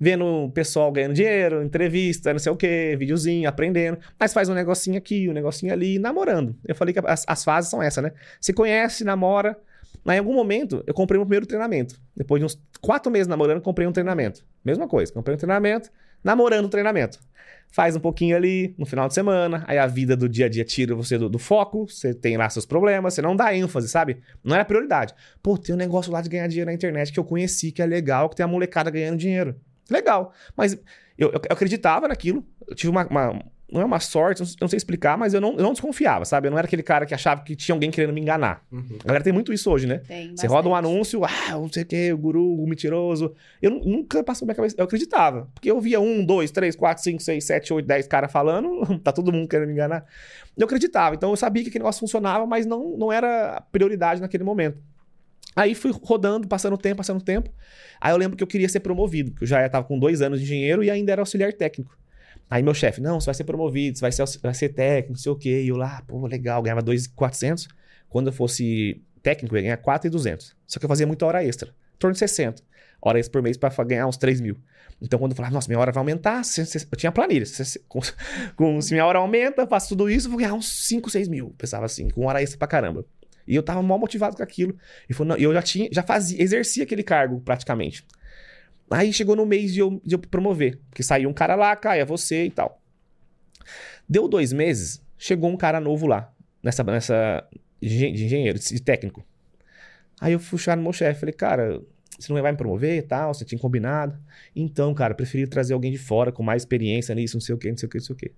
Vendo 0.01 0.25
o 0.25 0.51
pessoal 0.51 0.91
ganhando 0.91 1.13
dinheiro, 1.13 1.63
entrevista, 1.63 2.33
não 2.33 2.39
sei 2.39 2.51
o 2.51 2.57
quê, 2.57 2.97
videozinho, 2.99 3.47
aprendendo. 3.47 3.99
Mas 4.19 4.33
faz 4.33 4.49
um 4.49 4.55
negocinho 4.55 4.97
aqui, 4.97 5.29
um 5.29 5.35
negocinho 5.35 5.75
ali, 5.75 5.99
namorando. 5.99 6.57
Eu 6.67 6.75
falei 6.75 6.95
que 6.95 7.01
as, 7.05 7.23
as 7.27 7.45
fases 7.45 7.71
são 7.71 7.83
essas, 7.83 8.03
né? 8.03 8.13
Você 8.41 8.55
conhece, 8.55 9.05
namora. 9.05 9.59
Mas 10.03 10.17
em 10.17 10.21
algum 10.21 10.33
momento, 10.33 10.83
eu 10.87 10.95
comprei 10.95 11.19
meu 11.19 11.27
primeiro 11.27 11.45
treinamento. 11.45 12.01
Depois 12.17 12.41
de 12.41 12.47
uns 12.47 12.59
quatro 12.81 13.13
meses 13.13 13.27
namorando, 13.27 13.61
comprei 13.61 13.87
um 13.87 13.93
treinamento. 13.93 14.43
Mesma 14.65 14.89
coisa, 14.89 15.13
comprei 15.13 15.35
um 15.35 15.39
treinamento, 15.39 15.91
namorando 16.25 16.65
o 16.65 16.71
treinamento 16.71 17.19
faz 17.71 17.95
um 17.95 18.01
pouquinho 18.01 18.37
ali 18.37 18.75
no 18.79 18.87
final 18.87 19.07
de 19.09 19.15
semana, 19.15 19.65
aí 19.67 19.79
a 19.79 19.87
vida 19.87 20.17
do 20.17 20.29
dia 20.29 20.47
a 20.47 20.49
dia 20.49 20.65
tira 20.65 20.95
você 20.95 21.19
do, 21.19 21.29
do, 21.29 21.39
foco, 21.39 21.87
você 21.87 22.15
tem 22.15 22.37
lá 22.37 22.49
seus 22.49 22.65
problemas, 22.65 23.15
você 23.15 23.23
não 23.23 23.37
dá 23.37 23.55
ênfase, 23.55 23.89
sabe? 23.89 24.19
Não 24.43 24.55
era 24.55 24.65
prioridade. 24.65 25.15
Pô, 25.43 25.59
tem 25.59 25.75
um 25.75 25.79
negócio 25.79 26.11
lá 26.11 26.21
de 26.21 26.29
ganhar 26.29 26.47
dinheiro 26.47 26.71
na 26.71 26.75
internet 26.75 27.13
que 27.13 27.21
eu 27.21 27.25
conheci, 27.25 27.71
que 27.71 27.83
é 27.83 27.87
legal, 27.87 28.29
que 28.29 28.37
tem 28.37 28.45
a 28.45 28.49
molecada 28.49 28.91
ganhando 28.91 29.19
dinheiro. 29.19 29.57
Legal. 29.91 30.33
Mas 30.57 30.73
eu, 31.19 31.29
eu, 31.29 31.33
eu 31.33 31.41
acreditava 31.51 32.09
naquilo, 32.09 32.45
eu 32.67 32.75
tive 32.75 32.91
uma, 32.91 33.07
uma 33.07 33.43
não 33.71 33.81
é 33.81 33.85
uma 33.85 33.99
sorte, 33.99 34.43
eu 34.43 34.47
não 34.61 34.69
sei 34.69 34.77
explicar, 34.77 35.19
mas 35.19 35.35
eu 35.35 35.41
não, 35.41 35.53
eu 35.55 35.63
não 35.63 35.73
desconfiava, 35.73 36.25
sabe? 36.25 36.47
Eu 36.47 36.51
não 36.53 36.59
era 36.59 36.67
aquele 36.67 36.85
cara 36.85 37.05
que 37.05 37.13
achava 37.13 37.43
que 37.43 37.57
tinha 37.57 37.75
alguém 37.75 37.91
querendo 37.91 38.15
me 38.15 38.21
enganar. 38.21 38.65
Uhum. 38.71 38.99
A 39.03 39.07
galera 39.07 39.25
tem 39.25 39.33
muito 39.33 39.53
isso 39.53 39.69
hoje, 39.71 39.89
né? 39.89 39.99
Tem, 40.07 40.37
Você 40.37 40.47
roda 40.47 40.69
um 40.69 40.75
anúncio, 40.75 41.25
ah, 41.25 41.51
não 41.51 41.71
sei 41.71 41.83
o 41.83 41.87
que, 41.87 42.13
o 42.13 42.19
guru, 42.19 42.63
o 42.63 42.67
mentiroso. 42.69 43.35
Eu 43.61 43.73
nunca 43.73 44.23
passou 44.23 44.47
na 44.47 44.53
minha 44.53 44.57
cabeça. 44.57 44.77
Eu 44.79 44.85
acreditava. 44.85 45.49
Porque 45.53 45.69
eu 45.69 45.81
via 45.81 46.01
um, 46.01 46.25
dois, 46.25 46.53
três, 46.53 46.77
quatro, 46.77 47.03
cinco, 47.03 47.21
seis, 47.21 47.45
sete, 47.45 47.73
oito, 47.73 47.87
dez 47.87 48.07
caras 48.07 48.31
falando, 48.31 48.81
tá 49.03 49.11
todo 49.11 49.33
mundo 49.33 49.49
querendo 49.49 49.67
me 49.67 49.73
enganar. 49.75 50.05
Eu 50.57 50.65
acreditava. 50.65 51.17
Então 51.17 51.31
eu 51.31 51.37
sabia 51.37 51.65
que 51.65 51.69
aquele 51.69 51.83
negócio 51.83 52.01
funcionava, 52.01 52.47
mas 52.47 52.67
não, 52.67 52.97
não 52.97 53.13
era 53.13 53.61
prioridade 53.73 54.21
naquele 54.21 54.45
momento. 54.45 54.79
Aí 55.57 55.75
fui 55.75 55.91
rodando, 56.03 56.47
passando 56.47 56.77
tempo, 56.77 56.99
passando 56.99 57.21
tempo. 57.21 57.51
Aí 58.01 58.13
eu 58.13 58.17
lembro 58.17 58.37
que 58.37 58.43
eu 58.45 58.47
queria 58.47 58.69
ser 58.69 58.81
promovido, 58.81 59.33
porque 59.33 59.45
eu 59.45 59.49
já 59.49 59.65
estava 59.65 59.85
com 59.85 59.99
dois 59.99 60.21
anos 60.21 60.39
de 60.39 60.45
engenheiro 60.45 60.85
e 60.85 60.91
ainda 60.91 61.11
era 61.11 61.23
auxiliar 61.23 61.53
técnico. 61.53 61.97
Aí 62.49 62.63
meu 62.63 62.75
chefe, 62.75 63.01
não, 63.01 63.21
você 63.21 63.27
vai 63.27 63.35
ser 63.35 63.45
promovido, 63.45 63.99
você 63.99 64.03
vai 64.03 64.13
ser, 64.13 64.25
vai 64.41 64.55
ser 64.55 64.69
técnico, 64.69 65.13
não 65.13 65.19
sei 65.19 65.33
o 65.33 65.37
quê. 65.37 65.63
E 65.63 65.69
eu 65.69 65.77
lá, 65.77 66.03
pô, 66.07 66.27
legal, 66.27 66.63
ganhava 66.63 66.83
2,400. 66.83 67.69
Quando 68.09 68.29
eu 68.29 68.33
fosse 68.33 69.03
técnico, 69.23 69.55
eu 69.55 69.59
ia 69.59 69.63
ganhar 69.63 69.77
4,200. 69.79 70.55
Só 70.67 70.79
que 70.79 70.85
eu 70.85 70.89
fazia 70.89 71.07
muita 71.07 71.27
hora 71.27 71.45
extra, 71.45 71.71
em 71.71 71.99
torno 71.99 72.13
de 72.13 72.19
60. 72.21 72.63
Hora 73.01 73.19
extra 73.19 73.33
por 73.33 73.43
mês 73.43 73.57
para 73.57 73.85
ganhar 73.85 74.07
uns 74.07 74.17
3 74.17 74.41
mil. 74.41 74.57
Então, 75.03 75.19
quando 75.19 75.33
eu 75.33 75.37
falava, 75.37 75.53
nossa, 75.53 75.69
minha 75.69 75.79
hora 75.79 75.93
vai 75.93 76.01
aumentar, 76.01 76.43
eu 76.57 76.97
tinha 76.97 77.13
planilha. 77.13 77.45
Se, 77.47 77.81
minha 78.91 79.05
hora 79.05 79.19
aumenta, 79.19 79.63
eu 79.63 79.67
faço 79.67 79.91
tudo 79.91 80.09
isso, 80.09 80.29
vou 80.29 80.39
ganhar 80.39 80.55
uns 80.55 80.87
5, 80.87 81.11
6 81.11 81.29
mil. 81.29 81.55
Pensava 81.59 81.85
assim, 81.85 82.09
com 82.09 82.27
hora 82.27 82.43
extra 82.43 82.59
pra 82.59 82.67
caramba. 82.67 83.05
E 83.47 83.55
eu 83.55 83.63
tava 83.63 83.83
mal 83.83 83.99
motivado 83.99 84.37
com 84.37 84.43
aquilo. 84.43 84.77
E 85.09 85.43
eu 85.43 85.53
já 85.53 85.63
tinha, 85.63 85.89
já 85.93 86.03
fazia, 86.03 86.43
exercia 86.43 86.85
aquele 86.85 87.03
cargo 87.03 87.41
praticamente. 87.41 88.05
Aí 88.91 89.13
chegou 89.13 89.35
no 89.35 89.45
mês 89.45 89.73
de 89.73 89.81
eu, 89.81 90.01
de 90.05 90.15
eu 90.15 90.19
promover, 90.19 90.79
porque 90.89 91.03
saiu 91.03 91.29
um 91.29 91.33
cara 91.33 91.55
lá, 91.55 91.75
caia 91.75 92.05
você 92.05 92.45
e 92.45 92.51
tal. 92.51 92.81
Deu 94.09 94.29
dois 94.29 94.53
meses, 94.53 95.03
chegou 95.19 95.51
um 95.51 95.57
cara 95.57 95.81
novo 95.81 96.07
lá, 96.07 96.33
nessa, 96.63 96.85
nessa 96.85 97.45
de 97.81 98.07
engenheiro, 98.07 98.59
de 98.59 98.81
técnico. 98.81 99.25
Aí 100.21 100.33
eu 100.33 100.39
fui 100.39 100.59
chamar 100.59 100.77
no 100.77 100.83
meu 100.83 100.93
chefe, 100.93 101.21
falei, 101.21 101.35
cara, 101.35 101.83
você 102.19 102.33
não 102.33 102.41
vai 102.41 102.53
me 102.53 102.59
promover 102.59 102.97
e 102.97 103.03
tal, 103.03 103.35
você 103.35 103.45
tinha 103.45 103.59
combinado. 103.59 104.19
Então, 104.55 104.95
cara, 104.95 105.15
preferi 105.15 105.47
trazer 105.47 105.75
alguém 105.75 105.93
de 105.93 105.99
fora 105.99 106.33
com 106.33 106.43
mais 106.43 106.63
experiência 106.63 107.15
nisso, 107.15 107.37
não 107.37 107.41
sei 107.41 107.55
o 107.55 107.59
que, 107.59 107.69
não 107.69 107.77
sei 107.77 107.87
o 107.87 107.91
que, 107.91 107.99
não 107.99 108.05
sei 108.05 108.15
o 108.15 108.19
que. 108.19 108.33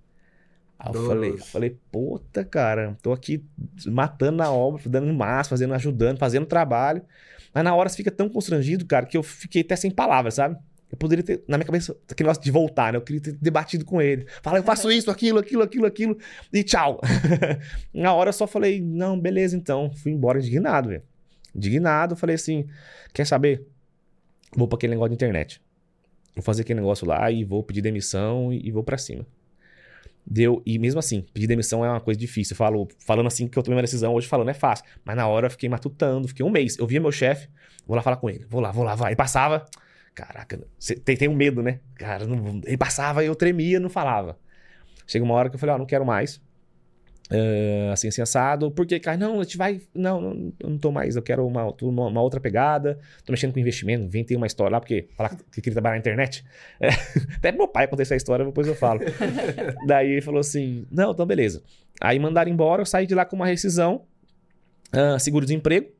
Aí 0.78 0.94
eu 0.94 1.06
falei, 1.06 1.30
eu 1.32 1.38
falei, 1.38 1.76
puta, 1.90 2.44
cara, 2.44 2.96
tô 3.02 3.12
aqui 3.12 3.44
matando 3.86 4.38
na 4.38 4.50
obra, 4.50 4.80
dando 4.86 5.12
massa, 5.12 5.50
fazendo, 5.50 5.74
ajudando, 5.74 6.18
fazendo 6.18 6.46
trabalho. 6.46 7.02
Mas 7.58 7.64
na 7.64 7.74
hora 7.74 7.88
você 7.88 7.96
fica 7.96 8.12
tão 8.12 8.28
constrangido, 8.28 8.86
cara, 8.86 9.04
que 9.04 9.16
eu 9.16 9.22
fiquei 9.24 9.62
até 9.62 9.74
sem 9.74 9.90
palavras, 9.90 10.34
sabe? 10.34 10.56
Eu 10.92 10.96
poderia 10.96 11.24
ter, 11.24 11.42
na 11.48 11.58
minha 11.58 11.66
cabeça, 11.66 11.90
aquele 12.08 12.28
negócio 12.28 12.40
de 12.40 12.52
voltar, 12.52 12.92
né? 12.92 12.98
Eu 12.98 13.02
queria 13.02 13.20
ter 13.20 13.32
debatido 13.32 13.84
com 13.84 14.00
ele. 14.00 14.26
Fala, 14.44 14.58
eu 14.58 14.62
faço 14.62 14.92
isso, 14.92 15.10
aquilo, 15.10 15.40
aquilo, 15.40 15.64
aquilo, 15.64 15.84
aquilo, 15.84 16.18
e 16.52 16.62
tchau. 16.62 17.00
na 17.92 18.14
hora 18.14 18.28
eu 18.28 18.32
só 18.32 18.46
falei, 18.46 18.80
não, 18.80 19.18
beleza, 19.18 19.56
então. 19.56 19.90
Fui 19.90 20.12
embora 20.12 20.38
indignado, 20.38 20.90
velho. 20.90 21.02
Indignado, 21.52 22.14
falei 22.14 22.36
assim: 22.36 22.64
quer 23.12 23.26
saber? 23.26 23.66
Vou 24.54 24.68
pra 24.68 24.76
aquele 24.76 24.92
negócio 24.92 25.08
de 25.08 25.16
internet. 25.16 25.60
Vou 26.36 26.44
fazer 26.44 26.62
aquele 26.62 26.78
negócio 26.78 27.08
lá 27.08 27.28
e 27.28 27.42
vou 27.42 27.64
pedir 27.64 27.82
demissão 27.82 28.52
e, 28.52 28.68
e 28.68 28.70
vou 28.70 28.84
para 28.84 28.96
cima. 28.96 29.26
Deu, 30.30 30.62
e 30.66 30.78
mesmo 30.78 30.98
assim, 30.98 31.24
pedir 31.32 31.46
demissão 31.46 31.82
é 31.82 31.88
uma 31.88 32.00
coisa 32.00 32.20
difícil. 32.20 32.52
Eu 32.52 32.58
falo, 32.58 32.88
falando 32.98 33.28
assim 33.28 33.48
que 33.48 33.58
eu 33.58 33.62
tomei 33.62 33.76
uma 33.76 33.82
decisão, 33.82 34.12
hoje 34.12 34.26
falando 34.26 34.50
é 34.50 34.54
fácil. 34.54 34.84
Mas 35.02 35.16
na 35.16 35.26
hora 35.26 35.46
eu 35.46 35.50
fiquei 35.50 35.68
matutando, 35.68 36.28
fiquei 36.28 36.44
um 36.44 36.50
mês. 36.50 36.76
Eu 36.78 36.86
via 36.86 37.00
meu 37.00 37.10
chefe, 37.10 37.48
vou 37.86 37.96
lá 37.96 38.02
falar 38.02 38.16
com 38.16 38.28
ele, 38.28 38.44
vou 38.48 38.60
lá, 38.60 38.70
vou 38.70 38.84
lá, 38.84 38.94
vai. 38.94 39.12
E 39.12 39.16
passava. 39.16 39.64
Caraca, 40.14 40.60
tem, 41.04 41.16
tem 41.16 41.28
um 41.28 41.34
medo, 41.34 41.62
né? 41.62 41.80
Cara, 41.94 42.26
não, 42.26 42.60
ele 42.66 42.76
passava 42.76 43.24
eu 43.24 43.34
tremia, 43.34 43.80
não 43.80 43.88
falava. 43.88 44.38
Chega 45.06 45.24
uma 45.24 45.34
hora 45.34 45.48
que 45.48 45.56
eu 45.56 45.60
falei, 45.60 45.72
ó, 45.72 45.76
oh, 45.76 45.78
não 45.78 45.86
quero 45.86 46.04
mais. 46.04 46.42
Uh, 47.30 47.92
assim, 47.92 48.08
assim, 48.08 48.22
assado. 48.22 48.70
Porque, 48.70 48.98
cara, 48.98 49.16
não, 49.16 49.40
a 49.40 49.42
gente 49.42 49.58
vai. 49.58 49.80
Não, 49.94 50.20
não, 50.20 50.52
eu 50.58 50.70
não 50.70 50.78
tô 50.78 50.90
mais. 50.90 51.14
Eu 51.14 51.22
quero 51.22 51.46
uma, 51.46 51.74
uma, 51.82 52.22
outra 52.22 52.40
pegada. 52.40 52.98
Tô 53.24 53.32
mexendo 53.32 53.52
com 53.52 53.60
investimento. 53.60 54.04
Inventei 54.04 54.36
uma 54.36 54.46
história 54.46 54.72
lá, 54.72 54.80
porque 54.80 55.08
falar 55.16 55.36
que 55.36 55.60
queria 55.60 55.74
trabalhar 55.74 55.94
na 55.94 56.00
internet. 56.00 56.44
É, 56.80 56.90
até 57.36 57.50
meu 57.50 57.66
pai 57.66 57.88
contou 57.88 58.02
essa 58.02 58.14
história, 58.14 58.44
depois 58.44 58.66
eu 58.66 58.74
falo. 58.74 59.00
Daí 59.86 60.12
ele 60.12 60.20
falou 60.20 60.38
assim: 60.38 60.86
não, 60.90 61.10
então 61.10 61.26
beleza. 61.26 61.62
Aí 62.00 62.18
mandaram 62.18 62.50
embora, 62.50 62.82
eu 62.82 62.86
saí 62.86 63.04
de 63.06 63.14
lá 63.14 63.24
com 63.24 63.34
uma 63.34 63.46
rescisão, 63.46 64.04
uh, 64.94 65.18
seguro-desemprego. 65.18 65.90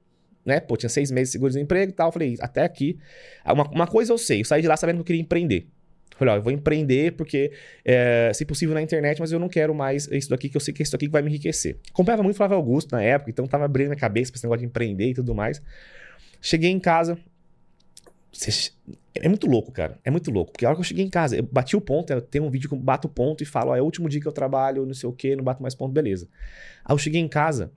Né? 0.44 0.60
Pô, 0.60 0.76
tinha 0.76 0.88
seis 0.88 1.10
meses 1.10 1.30
de 1.30 1.32
seguro-desemprego 1.32 1.90
e 1.90 1.94
tal. 1.94 2.08
Eu 2.08 2.12
falei, 2.12 2.36
até 2.40 2.62
aqui. 2.62 2.98
Uma, 3.44 3.68
uma 3.70 3.86
coisa 3.86 4.12
eu 4.12 4.18
sei, 4.18 4.40
eu 4.40 4.44
saí 4.44 4.62
de 4.62 4.68
lá 4.68 4.76
sabendo 4.76 4.96
que 4.96 5.00
eu 5.00 5.06
queria 5.06 5.20
empreender. 5.20 5.66
Falei, 6.18 6.34
ó, 6.34 6.36
eu 6.38 6.42
vou 6.42 6.52
empreender 6.52 7.12
porque, 7.12 7.52
é, 7.84 8.32
se 8.34 8.44
possível, 8.44 8.74
na 8.74 8.82
internet, 8.82 9.20
mas 9.20 9.30
eu 9.30 9.38
não 9.38 9.48
quero 9.48 9.72
mais 9.72 10.08
isso 10.08 10.28
daqui, 10.28 10.48
que 10.48 10.56
eu 10.56 10.60
sei 10.60 10.74
que 10.74 10.82
é 10.82 10.84
isso 10.84 10.92
daqui 10.92 11.06
que 11.06 11.12
vai 11.12 11.22
me 11.22 11.28
enriquecer. 11.28 11.78
Comprava 11.92 12.22
muito 12.22 12.36
Flávio 12.36 12.56
Augusto 12.56 12.90
na 12.92 13.02
época, 13.02 13.30
então 13.30 13.46
tava 13.46 13.64
abrindo 13.64 13.92
a 13.92 13.96
cabeça 13.96 14.32
pra 14.32 14.38
esse 14.38 14.44
negócio 14.44 14.60
de 14.60 14.66
empreender 14.66 15.10
e 15.10 15.14
tudo 15.14 15.34
mais. 15.34 15.62
Cheguei 16.40 16.70
em 16.70 16.80
casa. 16.80 17.16
É 19.14 19.28
muito 19.28 19.46
louco, 19.46 19.70
cara. 19.72 19.98
É 20.04 20.10
muito 20.10 20.30
louco. 20.30 20.52
Porque 20.52 20.64
a 20.64 20.68
hora 20.68 20.76
que 20.76 20.80
eu 20.80 20.84
cheguei 20.84 21.04
em 21.04 21.10
casa, 21.10 21.36
eu 21.36 21.42
bati 21.42 21.76
o 21.76 21.80
ponto, 21.80 22.12
eu 22.12 22.20
tenho 22.20 22.44
um 22.44 22.50
vídeo 22.50 22.68
que 22.68 22.74
eu 22.74 22.78
bato 22.78 23.06
o 23.06 23.10
ponto 23.10 23.42
e 23.42 23.46
falo, 23.46 23.70
ó, 23.70 23.76
é 23.76 23.80
o 23.80 23.84
último 23.84 24.08
dia 24.08 24.20
que 24.20 24.26
eu 24.28 24.32
trabalho, 24.32 24.84
não 24.84 24.94
sei 24.94 25.08
o 25.08 25.12
quê, 25.12 25.36
não 25.36 25.44
bato 25.44 25.62
mais 25.62 25.74
ponto, 25.74 25.92
beleza. 25.92 26.28
Aí 26.84 26.94
eu 26.94 26.98
cheguei 26.98 27.20
em 27.20 27.28
casa, 27.28 27.72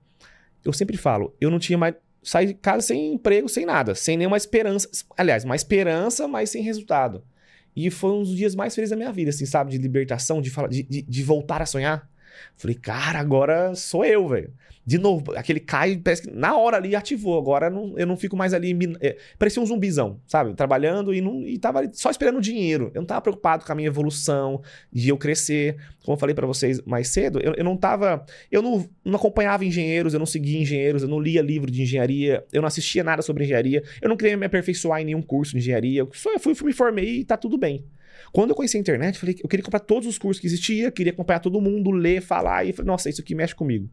eu 0.64 0.72
sempre 0.72 0.96
falo, 0.96 1.34
eu 1.40 1.50
não 1.50 1.58
tinha 1.58 1.78
mais. 1.78 1.94
Saí 2.24 2.46
de 2.46 2.54
casa 2.54 2.86
sem 2.86 3.14
emprego, 3.14 3.48
sem 3.48 3.66
nada, 3.66 3.96
sem 3.96 4.16
nenhuma 4.16 4.36
esperança. 4.36 4.88
Aliás, 5.16 5.44
uma 5.44 5.56
esperança, 5.56 6.28
mas 6.28 6.50
sem 6.50 6.62
resultado. 6.62 7.24
E 7.74 7.90
foi 7.90 8.10
um 8.12 8.22
dos 8.22 8.36
dias 8.36 8.54
mais 8.54 8.74
felizes 8.74 8.90
da 8.90 8.96
minha 8.96 9.12
vida, 9.12 9.30
assim, 9.30 9.46
sabe? 9.46 9.70
De 9.70 9.78
libertação, 9.78 10.40
de, 10.40 10.50
falar, 10.50 10.68
de, 10.68 10.82
de, 10.82 11.02
de 11.02 11.22
voltar 11.22 11.62
a 11.62 11.66
sonhar. 11.66 12.08
Falei, 12.56 12.76
cara, 12.76 13.18
agora 13.18 13.74
sou 13.74 14.04
eu, 14.04 14.28
velho. 14.28 14.52
De 14.84 14.98
novo, 14.98 15.32
aquele 15.36 15.60
cai, 15.60 15.96
parece 15.96 16.22
que 16.22 16.30
na 16.30 16.56
hora 16.56 16.76
ali 16.76 16.96
ativou. 16.96 17.38
Agora 17.38 17.70
não, 17.70 17.96
eu 17.96 18.04
não 18.04 18.16
fico 18.16 18.36
mais 18.36 18.52
ali. 18.52 18.76
É, 19.00 19.16
parecia 19.38 19.62
um 19.62 19.66
zumbizão, 19.66 20.20
sabe? 20.26 20.54
Trabalhando 20.54 21.14
e, 21.14 21.20
não, 21.20 21.46
e 21.46 21.56
tava 21.56 21.88
só 21.92 22.10
esperando 22.10 22.40
dinheiro. 22.40 22.90
Eu 22.92 23.00
não 23.00 23.06
tava 23.06 23.20
preocupado 23.20 23.64
com 23.64 23.70
a 23.70 23.74
minha 23.76 23.86
evolução, 23.86 24.60
de 24.92 25.08
eu 25.08 25.16
crescer. 25.16 25.76
Como 26.04 26.16
eu 26.16 26.18
falei 26.18 26.34
para 26.34 26.48
vocês 26.48 26.82
mais 26.82 27.08
cedo, 27.08 27.38
eu, 27.40 27.54
eu 27.54 27.62
não 27.62 27.76
tava. 27.76 28.26
Eu 28.50 28.60
não, 28.60 28.84
não 29.04 29.16
acompanhava 29.16 29.64
engenheiros, 29.64 30.14
eu 30.14 30.18
não 30.18 30.26
seguia 30.26 30.60
engenheiros, 30.60 31.04
eu 31.04 31.08
não 31.08 31.20
lia 31.20 31.40
livro 31.40 31.70
de 31.70 31.82
engenharia, 31.82 32.44
eu 32.52 32.60
não 32.60 32.66
assistia 32.66 33.04
nada 33.04 33.22
sobre 33.22 33.44
engenharia, 33.44 33.84
eu 34.00 34.08
não 34.08 34.16
queria 34.16 34.36
me 34.36 34.46
aperfeiçoar 34.46 35.00
em 35.00 35.04
nenhum 35.04 35.22
curso 35.22 35.52
de 35.52 35.58
engenharia. 35.58 36.00
Eu 36.00 36.10
só 36.12 36.36
fui, 36.40 36.56
fui 36.56 36.66
me 36.66 36.72
formei 36.72 37.20
e 37.20 37.24
tá 37.24 37.36
tudo 37.36 37.56
bem. 37.56 37.84
Quando 38.32 38.50
eu 38.50 38.56
conheci 38.56 38.76
a 38.76 38.80
internet, 38.80 39.14
eu 39.14 39.20
falei 39.20 39.36
eu 39.42 39.48
queria 39.48 39.62
comprar 39.62 39.80
todos 39.80 40.08
os 40.08 40.16
cursos 40.16 40.40
que 40.40 40.46
existia, 40.46 40.90
queria 40.90 41.12
acompanhar 41.12 41.40
todo 41.40 41.60
mundo, 41.60 41.90
ler, 41.90 42.22
falar, 42.22 42.64
e 42.64 42.72
falei, 42.72 42.86
nossa, 42.86 43.10
isso 43.10 43.20
aqui 43.20 43.34
mexe 43.34 43.54
comigo. 43.54 43.90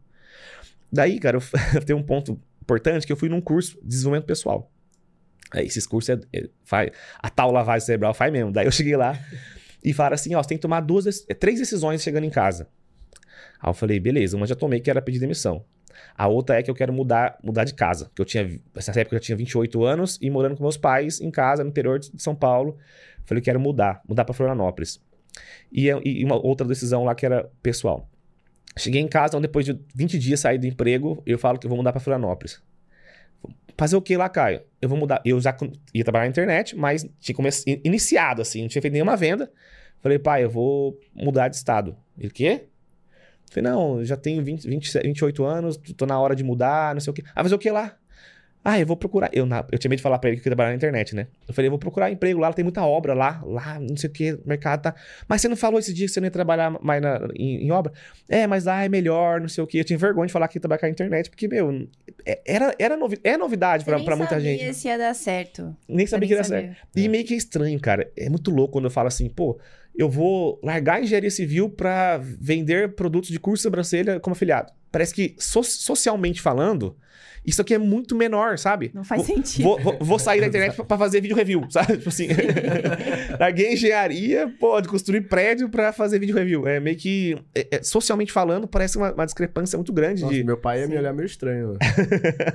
Daí, 0.90 1.20
cara, 1.20 1.38
eu 1.74 1.84
tenho 1.84 1.98
um 1.98 2.02
ponto 2.02 2.40
importante 2.62 3.06
que 3.06 3.12
eu 3.12 3.16
fui 3.16 3.28
num 3.28 3.40
curso 3.40 3.78
de 3.82 3.88
desenvolvimento 3.88 4.26
pessoal. 4.26 4.72
Aí, 5.52 5.66
esses 5.66 5.86
cursos 5.86 6.08
é, 6.08 6.20
é, 6.32 6.48
faz, 6.64 6.90
a 7.18 7.28
tal 7.28 7.50
lavagem 7.50 7.84
cerebral 7.84 8.14
faz 8.14 8.32
mesmo. 8.32 8.50
Daí 8.50 8.66
eu 8.66 8.72
cheguei 8.72 8.96
lá 8.96 9.18
e 9.84 9.92
falaram 9.92 10.14
assim: 10.14 10.34
ó, 10.34 10.42
você 10.42 10.50
tem 10.50 10.58
que 10.58 10.62
tomar 10.62 10.80
duas, 10.80 11.26
três 11.38 11.58
decisões 11.58 12.02
chegando 12.02 12.24
em 12.24 12.30
casa. 12.30 12.68
Aí 13.60 13.68
eu 13.68 13.74
falei, 13.74 14.00
beleza, 14.00 14.36
uma 14.36 14.46
já 14.46 14.54
tomei 14.54 14.80
que 14.80 14.88
era 14.88 15.02
pedir 15.02 15.18
demissão. 15.18 15.64
A 16.16 16.28
outra 16.28 16.58
é 16.58 16.62
que 16.62 16.70
eu 16.70 16.74
quero 16.74 16.92
mudar, 16.92 17.38
mudar 17.42 17.64
de 17.64 17.74
casa. 17.74 18.10
Que 18.14 18.22
eu 18.22 18.24
tinha, 18.24 18.58
nessa 18.74 18.98
época 18.98 19.16
eu 19.16 19.20
tinha 19.20 19.36
28 19.36 19.84
anos 19.84 20.18
e 20.20 20.30
morando 20.30 20.56
com 20.56 20.62
meus 20.62 20.76
pais 20.76 21.20
em 21.20 21.30
casa, 21.30 21.62
no 21.62 21.70
interior 21.70 21.98
de 21.98 22.10
São 22.22 22.34
Paulo. 22.34 22.78
Falei, 23.24 23.42
quero 23.42 23.60
mudar, 23.60 24.02
mudar 24.08 24.24
para 24.24 24.34
Florianópolis. 24.34 25.00
E, 25.70 25.88
e, 26.04 26.24
uma 26.24 26.36
outra 26.36 26.66
decisão 26.66 27.04
lá 27.04 27.14
que 27.14 27.24
era 27.24 27.50
pessoal. 27.62 28.08
Cheguei 28.76 29.00
em 29.00 29.08
casa, 29.08 29.32
então 29.32 29.40
depois 29.40 29.64
de 29.64 29.78
20 29.94 30.18
dias 30.18 30.40
saí 30.40 30.58
do 30.58 30.66
emprego, 30.66 31.22
eu 31.26 31.38
falo 31.38 31.58
que 31.58 31.66
eu 31.66 31.68
vou 31.68 31.76
mudar 31.76 31.92
para 31.92 32.00
Florianópolis. 32.00 32.62
Fazer 33.76 33.96
o 33.96 34.02
que 34.02 34.16
lá, 34.16 34.28
Caio? 34.28 34.62
Eu 34.80 34.88
vou 34.88 34.98
mudar. 34.98 35.22
Eu 35.24 35.40
já 35.40 35.56
ia 35.94 36.04
trabalhar 36.04 36.24
na 36.24 36.30
internet, 36.30 36.76
mas 36.76 37.06
tinha 37.18 37.34
começado, 37.34 37.80
iniciado 37.84 38.42
assim, 38.42 38.62
não 38.62 38.68
tinha 38.68 38.82
feito 38.82 38.92
nenhuma 38.92 39.16
venda. 39.16 39.50
Falei, 40.00 40.18
pai, 40.18 40.44
eu 40.44 40.50
vou 40.50 40.98
mudar 41.14 41.48
de 41.48 41.56
estado. 41.56 41.96
Ele, 42.18 42.28
o 42.28 42.30
quê? 42.30 42.66
Falei, 43.50 43.70
não, 43.70 44.04
já 44.04 44.16
tenho 44.16 44.44
20, 44.44 44.68
20, 44.68 44.98
28 45.02 45.44
anos, 45.44 45.76
tô 45.96 46.06
na 46.06 46.18
hora 46.20 46.36
de 46.36 46.44
mudar, 46.44 46.94
não 46.94 47.00
sei 47.00 47.10
o 47.10 47.14
quê. 47.14 47.22
Ah, 47.34 47.42
fazer 47.42 47.54
o 47.54 47.58
que 47.58 47.70
lá? 47.70 47.96
Ah, 48.62 48.78
eu 48.78 48.86
vou 48.86 48.96
procurar. 48.96 49.30
Eu, 49.32 49.46
na, 49.46 49.64
eu 49.72 49.78
tinha 49.78 49.88
medo 49.88 49.98
de 49.98 50.02
falar 50.02 50.18
pra 50.18 50.28
ele 50.28 50.36
que 50.38 50.46
eu 50.46 50.50
ia 50.50 50.54
trabalhar 50.54 50.70
na 50.70 50.76
internet, 50.76 51.14
né? 51.14 51.28
Eu 51.48 51.54
falei, 51.54 51.68
eu 51.68 51.70
vou 51.70 51.78
procurar 51.78 52.10
emprego 52.10 52.38
lá, 52.38 52.52
tem 52.52 52.62
muita 52.62 52.84
obra 52.84 53.14
lá, 53.14 53.42
lá, 53.44 53.80
não 53.80 53.96
sei 53.96 54.10
o 54.10 54.12
que, 54.12 54.32
o 54.34 54.42
mercado 54.44 54.82
tá. 54.82 54.94
Mas 55.26 55.40
você 55.40 55.48
não 55.48 55.56
falou 55.56 55.78
esse 55.78 55.94
dia 55.94 56.06
que 56.06 56.12
você 56.12 56.20
não 56.20 56.26
ia 56.26 56.30
trabalhar 56.30 56.70
mais 56.82 57.00
na, 57.00 57.28
em, 57.34 57.66
em, 57.66 57.70
obra? 57.70 57.92
É, 58.28 58.46
mas 58.46 58.64
lá 58.64 58.84
é 58.84 58.88
melhor, 58.88 59.40
não 59.40 59.48
sei 59.48 59.64
o 59.64 59.66
que. 59.66 59.78
Eu 59.78 59.84
tinha 59.84 59.98
vergonha 59.98 60.26
de 60.26 60.32
falar 60.32 60.46
que 60.48 60.58
ia 60.58 60.60
trabalhar 60.60 60.82
na 60.82 60.90
internet, 60.90 61.30
porque, 61.30 61.48
meu, 61.48 61.88
é, 62.26 62.40
era, 62.46 62.74
era 62.78 62.96
novi 62.96 63.18
é 63.24 63.36
novidade 63.38 63.84
pra, 63.84 63.98
pra 63.98 64.14
muita 64.14 64.38
gente. 64.38 64.58
Nem 64.62 64.72
sabia 64.72 64.74
se 64.74 64.88
ia 64.88 64.98
dar 64.98 65.14
certo. 65.14 65.76
Nem 65.88 66.06
sabia 66.06 66.28
que 66.28 66.34
ia 66.34 66.38
dar 66.38 66.44
certo. 66.44 66.76
E 66.94 67.08
meio 67.08 67.24
que 67.24 67.32
é 67.32 67.36
estranho, 67.38 67.80
cara. 67.80 68.10
É 68.16 68.28
muito 68.28 68.50
louco 68.50 68.72
quando 68.72 68.84
eu 68.84 68.90
falo 68.90 69.08
assim, 69.08 69.28
pô, 69.28 69.58
eu 69.96 70.08
vou 70.08 70.60
largar 70.62 70.96
a 70.96 71.00
engenharia 71.00 71.30
civil 71.30 71.70
para 71.70 72.18
vender 72.18 72.94
produtos 72.94 73.30
de 73.30 73.40
curso 73.40 73.60
de 73.60 73.62
sobrancelha 73.62 74.20
como 74.20 74.32
afiliado. 74.32 74.70
Parece 74.90 75.14
que, 75.14 75.34
so 75.38 75.62
socialmente 75.62 76.40
falando 76.40 76.96
isso 77.44 77.62
aqui 77.62 77.74
é 77.74 77.78
muito 77.78 78.14
menor, 78.14 78.58
sabe? 78.58 78.90
Não 78.94 79.02
faz 79.02 79.26
vou, 79.26 79.36
sentido. 79.36 79.64
Vou, 79.64 79.80
vou, 79.80 79.98
vou, 80.00 80.18
sair 80.18 80.40
da 80.40 80.46
internet 80.48 80.76
pra 80.82 80.98
fazer 80.98 81.20
vídeo 81.20 81.36
review, 81.36 81.66
sabe? 81.70 81.96
Tipo 81.96 82.08
assim. 82.08 82.28
Larguei 83.40 83.72
engenharia, 83.72 84.52
pô, 84.60 84.80
de 84.80 84.88
construir 84.88 85.22
prédio 85.22 85.68
pra 85.68 85.92
fazer 85.92 86.18
vídeo 86.18 86.34
review. 86.34 86.66
É 86.66 86.78
meio 86.78 86.96
que, 86.96 87.38
é, 87.54 87.76
é, 87.76 87.82
socialmente 87.82 88.30
falando, 88.30 88.68
parece 88.68 88.98
uma, 88.98 89.12
uma, 89.12 89.24
discrepância 89.24 89.76
muito 89.78 89.92
grande. 89.92 90.22
Nossa, 90.22 90.34
de... 90.34 90.44
meu 90.44 90.58
pai 90.58 90.80
ia 90.80 90.86
Sim. 90.86 90.92
me 90.92 90.98
olhar 90.98 91.12
meio 91.12 91.26
estranho. 91.26 91.76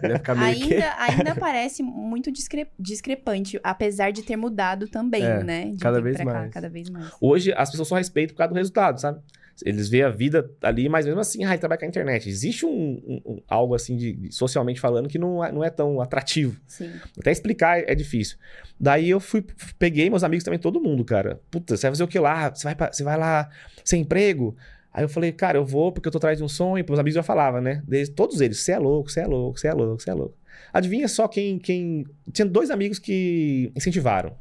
Ele 0.04 0.14
ia 0.14 0.18
ficar 0.20 0.36
meio 0.36 0.48
ainda, 0.48 0.68
que... 0.68 0.82
ainda 0.82 1.36
parece 1.36 1.82
muito 1.82 2.32
discre... 2.32 2.68
discrepante, 2.78 3.60
apesar 3.64 4.12
de 4.12 4.22
ter 4.22 4.36
mudado 4.36 4.88
também, 4.88 5.24
é, 5.24 5.44
né? 5.44 5.72
De 5.72 5.80
cada 5.80 6.00
vez 6.00 6.22
mais. 6.22 6.46
Cá, 6.46 6.50
cada 6.50 6.70
vez 6.70 6.90
mais. 6.90 7.08
Hoje, 7.20 7.52
as 7.54 7.72
pessoas 7.72 7.88
só 7.88 7.96
respeitam 7.96 8.36
por 8.36 8.40
causa 8.40 8.54
do 8.54 8.58
resultado, 8.58 9.02
sabe? 9.02 9.20
Eles 9.64 9.88
veem 9.88 10.04
a 10.04 10.10
vida 10.10 10.52
ali, 10.62 10.90
mas 10.90 11.06
mesmo 11.06 11.20
assim, 11.20 11.46
ai, 11.46 11.58
trabalha 11.58 11.80
com 11.80 11.86
a 11.86 11.88
internet. 11.88 12.28
Existe 12.28 12.66
um, 12.66 13.02
um, 13.08 13.22
um 13.26 13.42
algo 13.48 13.74
assim, 13.74 13.96
de, 13.96 14.14
de, 14.14 14.36
socialmente 14.36 14.82
falando, 14.82 15.08
que 15.08 15.18
não 15.18 15.44
é, 15.44 15.52
não 15.52 15.64
é 15.64 15.70
tão 15.70 16.02
atrativo. 16.02 16.60
Sim. 16.68 16.92
Até 17.18 17.32
explicar 17.32 17.80
é 17.80 17.96
difícil. 17.96 18.38
Daí 18.80 19.10
eu 19.10 19.20
fui, 19.20 19.46
peguei 19.80 20.10
meus 20.10 20.24
amigos 20.24 20.44
também, 20.44 20.60
todo 20.60 20.82
mundo, 20.82 21.06
cara. 21.06 21.40
Puta, 21.50 21.78
você 21.78 21.84
vai 21.88 21.92
fazer 21.92 22.04
o 22.04 22.08
que 22.08 22.20
lá? 22.20 22.54
Você 22.54 22.64
vai, 22.66 22.76
pra, 22.76 22.92
você 22.92 23.04
vai 23.04 23.18
lá 23.18 23.50
sem 23.84 24.02
emprego? 24.02 24.58
Aí 24.92 25.04
eu 25.04 25.10
falei, 25.10 25.32
cara, 25.32 25.58
eu 25.58 25.66
vou 25.66 25.92
porque 25.92 26.08
eu 26.08 26.12
tô 26.12 26.18
atrás 26.18 26.38
de 26.38 26.44
um 26.44 26.48
sonho. 26.48 26.86
Os 26.90 27.00
amigos 27.00 27.16
já 27.16 27.24
falavam, 27.24 27.62
né? 27.62 27.82
Desde, 27.88 28.14
todos 28.14 28.42
eles, 28.42 28.60
você 28.60 28.74
é 28.74 28.80
louco, 28.80 29.10
você 29.10 29.22
é 29.22 29.28
louco, 29.28 29.60
você 29.60 29.68
é 29.68 29.74
louco, 29.74 30.02
você 30.02 30.10
é 30.10 30.14
louco. 30.14 30.38
Adivinha 30.74 31.08
só 31.08 31.28
quem, 31.28 31.60
quem. 31.60 32.06
Tinha 32.32 32.46
dois 32.46 32.70
amigos 32.70 33.00
que 33.00 33.72
incentivaram. 33.76 34.36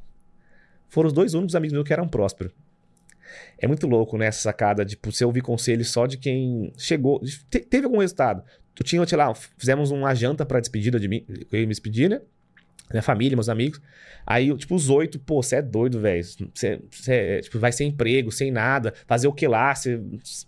Foram 0.89 1.09
os 1.09 1.13
dois 1.13 1.35
únicos 1.35 1.57
amigos 1.57 1.73
meus 1.73 1.87
que 1.87 1.93
eram 1.93 2.07
prósperos. 2.07 2.53
É 3.59 3.67
muito 3.67 3.87
louco, 3.87 4.17
né? 4.19 4.27
Essa 4.27 4.43
sacada 4.43 4.85
de 4.85 4.99
você 5.03 5.25
ouvir 5.25 5.41
conselhos 5.41 5.91
só 5.91 6.07
de 6.07 6.17
quem 6.17 6.73
chegou. 6.77 7.21
Te, 7.51 7.61
teve 7.61 7.87
algum 7.87 7.99
resultado. 7.99 8.43
Tu 8.75 8.83
tinha, 8.83 9.07
sei 9.07 9.17
lá, 9.19 9.33
fizemos 9.57 9.91
uma 9.91 10.15
janta 10.15 10.45
pra 10.45 10.61
despedida 10.61 10.99
de 10.99 11.09
mim. 11.09 11.25
Eu 11.51 11.61
ia 11.61 11.67
me 11.67 11.73
despedir, 11.73 12.11
né? 12.11 12.21
Minha 12.91 13.03
família, 13.03 13.37
meus 13.37 13.49
amigos. 13.49 13.81
Aí, 14.27 14.55
tipo, 14.57 14.75
os 14.75 14.91
oito, 14.91 15.19
pô, 15.19 15.43
você 15.43 15.57
é 15.57 15.63
doido, 15.63 16.01
velho. 16.01 16.23
Você, 16.23 16.81
é, 17.09 17.41
tipo, 17.41 17.59
vai 17.59 17.73
sem 17.73 17.89
emprego, 17.89 18.31
sem 18.31 18.51
nada. 18.51 18.93
Fazer 19.07 19.27
o 19.27 19.33
que 19.33 19.47
lá? 19.47 19.75
Você 19.75 20.01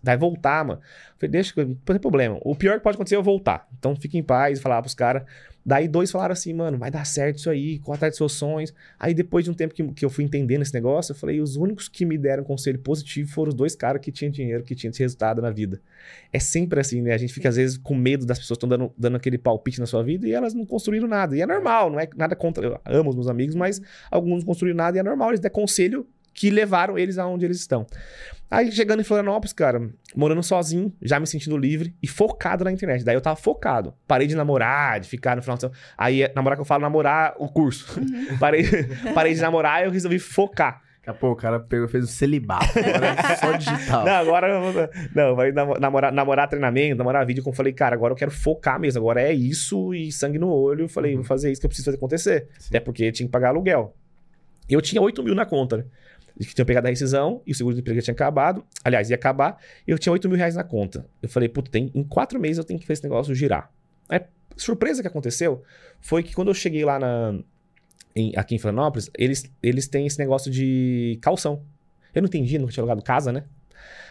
vai 0.02 0.16
voltar, 0.16 0.64
mano. 0.64 0.80
Eu 0.80 1.14
falei, 1.18 1.30
deixa, 1.30 1.52
não 1.56 1.74
tem 1.74 1.98
problema. 1.98 2.38
O 2.42 2.54
pior 2.54 2.78
que 2.78 2.84
pode 2.84 2.96
acontecer 2.96 3.14
é 3.14 3.18
eu 3.18 3.22
voltar. 3.22 3.66
Então, 3.78 3.96
fique 3.96 4.18
em 4.18 4.22
paz 4.22 4.58
e 4.58 4.62
falar 4.62 4.82
pros 4.82 4.94
caras. 4.94 5.22
Daí 5.66 5.88
dois 5.88 6.12
falaram 6.12 6.32
assim, 6.32 6.52
mano, 6.54 6.78
vai 6.78 6.92
dar 6.92 7.04
certo 7.04 7.38
isso 7.38 7.50
aí, 7.50 7.80
corre 7.80 7.96
atrás 7.96 8.12
dos 8.12 8.18
seus 8.18 8.34
sonhos. 8.34 8.72
Aí 9.00 9.12
depois 9.12 9.44
de 9.44 9.50
um 9.50 9.54
tempo 9.54 9.74
que, 9.74 9.82
que 9.94 10.04
eu 10.04 10.08
fui 10.08 10.22
entendendo 10.22 10.62
esse 10.62 10.72
negócio, 10.72 11.10
eu 11.10 11.16
falei, 11.16 11.40
os 11.40 11.56
únicos 11.56 11.88
que 11.88 12.06
me 12.06 12.16
deram 12.16 12.44
conselho 12.44 12.78
positivo 12.78 13.28
foram 13.32 13.48
os 13.48 13.54
dois 13.54 13.74
caras 13.74 14.00
que 14.00 14.12
tinham 14.12 14.30
dinheiro, 14.30 14.62
que 14.62 14.76
tinham 14.76 14.92
esse 14.92 15.00
resultado 15.00 15.42
na 15.42 15.50
vida. 15.50 15.82
É 16.32 16.38
sempre 16.38 16.78
assim, 16.78 17.02
né? 17.02 17.12
A 17.12 17.18
gente 17.18 17.32
fica 17.32 17.48
às 17.48 17.56
vezes 17.56 17.76
com 17.76 17.96
medo 17.96 18.24
das 18.24 18.38
pessoas 18.38 18.58
estão 18.58 18.68
dando, 18.68 18.92
dando 18.96 19.16
aquele 19.16 19.38
palpite 19.38 19.80
na 19.80 19.86
sua 19.86 20.04
vida 20.04 20.28
e 20.28 20.32
elas 20.32 20.54
não 20.54 20.64
construíram 20.64 21.08
nada. 21.08 21.36
E 21.36 21.42
é 21.42 21.46
normal, 21.46 21.90
não 21.90 21.98
é 21.98 22.08
nada 22.16 22.36
contra. 22.36 22.64
Eu 22.64 22.80
amo 22.86 23.10
os 23.10 23.16
meus 23.16 23.26
amigos, 23.26 23.56
mas 23.56 23.82
alguns 24.08 24.44
não 24.44 24.46
construíram 24.46 24.76
nada 24.76 24.96
e 24.96 25.00
é 25.00 25.02
normal 25.02 25.30
eles 25.30 25.40
der 25.40 25.50
conselho 25.50 26.06
que 26.32 26.50
levaram 26.50 26.96
eles 26.98 27.18
aonde 27.18 27.44
eles 27.44 27.58
estão. 27.58 27.86
Aí 28.50 28.70
chegando 28.70 29.00
em 29.00 29.04
Florianópolis, 29.04 29.52
cara, 29.52 29.90
morando 30.14 30.42
sozinho, 30.42 30.92
já 31.02 31.18
me 31.18 31.26
sentindo 31.26 31.56
livre 31.56 31.94
e 32.02 32.06
focado 32.06 32.64
na 32.64 32.70
internet. 32.70 33.04
Daí 33.04 33.16
eu 33.16 33.20
tava 33.20 33.36
focado. 33.36 33.92
Parei 34.06 34.26
de 34.26 34.36
namorar, 34.36 35.00
de 35.00 35.08
ficar 35.08 35.34
no 35.34 35.42
final 35.42 35.56
de 35.56 35.62
semana. 35.62 35.78
Aí, 35.98 36.30
namorar 36.34 36.56
que 36.56 36.60
eu 36.60 36.64
falo, 36.64 36.82
namorar 36.82 37.34
o 37.38 37.48
curso. 37.48 37.98
Uhum. 37.98 38.38
parei, 38.38 38.64
parei 39.14 39.34
de 39.34 39.40
namorar 39.40 39.82
e 39.82 39.86
eu 39.86 39.90
resolvi 39.90 40.18
focar. 40.18 40.82
Daqui 41.06 41.10
a 41.10 41.20
pouco 41.20 41.38
o 41.38 41.42
cara 41.42 41.60
pegou, 41.60 41.88
fez 41.88 42.04
o 42.04 42.08
celibato. 42.08 42.66
Agora 42.78 43.06
é 43.06 43.36
só 43.36 43.52
digital. 43.52 44.04
Não, 44.04 44.12
agora. 44.12 44.90
Não, 45.14 45.36
vai 45.36 45.52
namorar, 45.52 46.12
namorar 46.12 46.48
treinamento, 46.48 46.96
namorar 46.96 47.24
vídeo. 47.24 47.44
Como 47.44 47.52
eu 47.52 47.56
falei, 47.56 47.72
cara, 47.72 47.94
agora 47.94 48.12
eu 48.12 48.16
quero 48.16 48.32
focar 48.32 48.80
mesmo. 48.80 49.00
Agora 49.00 49.22
é 49.22 49.32
isso 49.32 49.94
e 49.94 50.10
sangue 50.10 50.36
no 50.36 50.48
olho. 50.48 50.84
Eu 50.84 50.88
falei, 50.88 51.12
uhum. 51.12 51.18
vou 51.18 51.24
fazer 51.24 51.52
isso 51.52 51.60
que 51.60 51.66
eu 51.66 51.68
preciso 51.68 51.84
fazer 51.84 51.96
acontecer. 51.96 52.48
Sim. 52.58 52.68
Até 52.70 52.80
porque 52.80 53.12
tinha 53.12 53.26
que 53.26 53.30
pagar 53.30 53.50
aluguel. 53.50 53.94
Eu 54.68 54.80
tinha 54.82 55.00
8 55.00 55.22
mil 55.22 55.34
na 55.34 55.46
conta, 55.46 55.76
né? 55.76 55.84
Que 56.38 56.54
tinha 56.54 56.64
pegado 56.64 56.86
a 56.86 56.90
rescisão 56.90 57.42
e 57.46 57.52
o 57.52 57.54
seguro 57.54 57.74
de 57.74 57.80
emprego 57.80 58.00
tinha 58.02 58.12
acabado. 58.12 58.64
Aliás, 58.84 59.08
ia 59.08 59.16
acabar. 59.16 59.58
E 59.86 59.90
eu 59.90 59.98
tinha 59.98 60.12
8 60.12 60.28
mil 60.28 60.36
reais 60.36 60.54
na 60.54 60.64
conta. 60.64 61.06
Eu 61.22 61.28
falei, 61.28 61.48
puta, 61.48 61.70
tem, 61.70 61.90
em 61.94 62.04
quatro 62.04 62.38
meses 62.38 62.58
eu 62.58 62.64
tenho 62.64 62.78
que 62.78 62.86
fazer 62.86 62.94
esse 62.94 63.04
negócio 63.04 63.34
girar. 63.34 63.70
Aí, 64.08 64.20
surpresa 64.56 65.02
que 65.02 65.08
aconteceu 65.08 65.62
foi 66.00 66.22
que 66.22 66.34
quando 66.34 66.48
eu 66.48 66.54
cheguei 66.54 66.84
lá 66.84 66.98
na, 66.98 67.38
em, 68.14 68.32
aqui 68.36 68.54
em 68.54 68.58
Florianópolis, 68.58 69.10
eles, 69.16 69.50
eles 69.62 69.88
têm 69.88 70.06
esse 70.06 70.18
negócio 70.18 70.50
de 70.50 71.18
calção. 71.22 71.62
Eu 72.14 72.22
não 72.22 72.26
entendi, 72.26 72.58
nunca 72.58 72.72
tinha 72.72 72.82
alugado 72.82 73.02
casa, 73.02 73.32
né? 73.32 73.44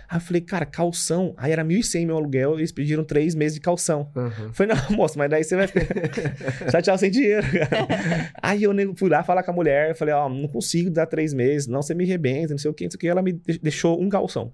Aí 0.07 0.17
eu 0.17 0.21
falei, 0.21 0.41
cara, 0.41 0.65
calção. 0.65 1.33
Aí 1.37 1.51
era 1.51 1.63
1.100 1.63 2.05
meu 2.05 2.17
aluguel 2.17 2.55
eles 2.55 2.71
pediram 2.71 3.03
três 3.03 3.33
meses 3.33 3.55
de 3.55 3.61
calção. 3.61 4.11
Uhum. 4.15 4.53
Falei, 4.53 4.75
não, 4.75 4.89
moço, 4.95 5.17
mas 5.17 5.29
daí 5.29 5.43
você 5.43 5.55
vai 5.55 6.81
tchau 6.81 6.97
sem 6.97 7.09
dinheiro. 7.09 7.45
Aí 8.41 8.63
eu 8.63 8.73
fui 8.95 9.09
lá 9.09 9.23
falar 9.23 9.43
com 9.43 9.51
a 9.51 9.53
mulher, 9.53 9.95
falei, 9.95 10.13
ó, 10.13 10.25
oh, 10.25 10.29
não 10.29 10.47
consigo 10.47 10.89
dar 10.89 11.05
três 11.05 11.33
meses, 11.33 11.67
não, 11.67 11.81
você 11.81 11.93
me 11.93 12.05
rebenta, 12.05 12.53
não 12.53 12.57
sei 12.57 12.69
o 12.69 12.73
que, 12.73 12.83
não 12.83 12.91
sei 12.91 12.97
o 12.97 12.99
que. 12.99 13.07
Ela 13.07 13.21
me 13.21 13.33
deixou 13.33 14.01
um 14.01 14.09
calção. 14.09 14.51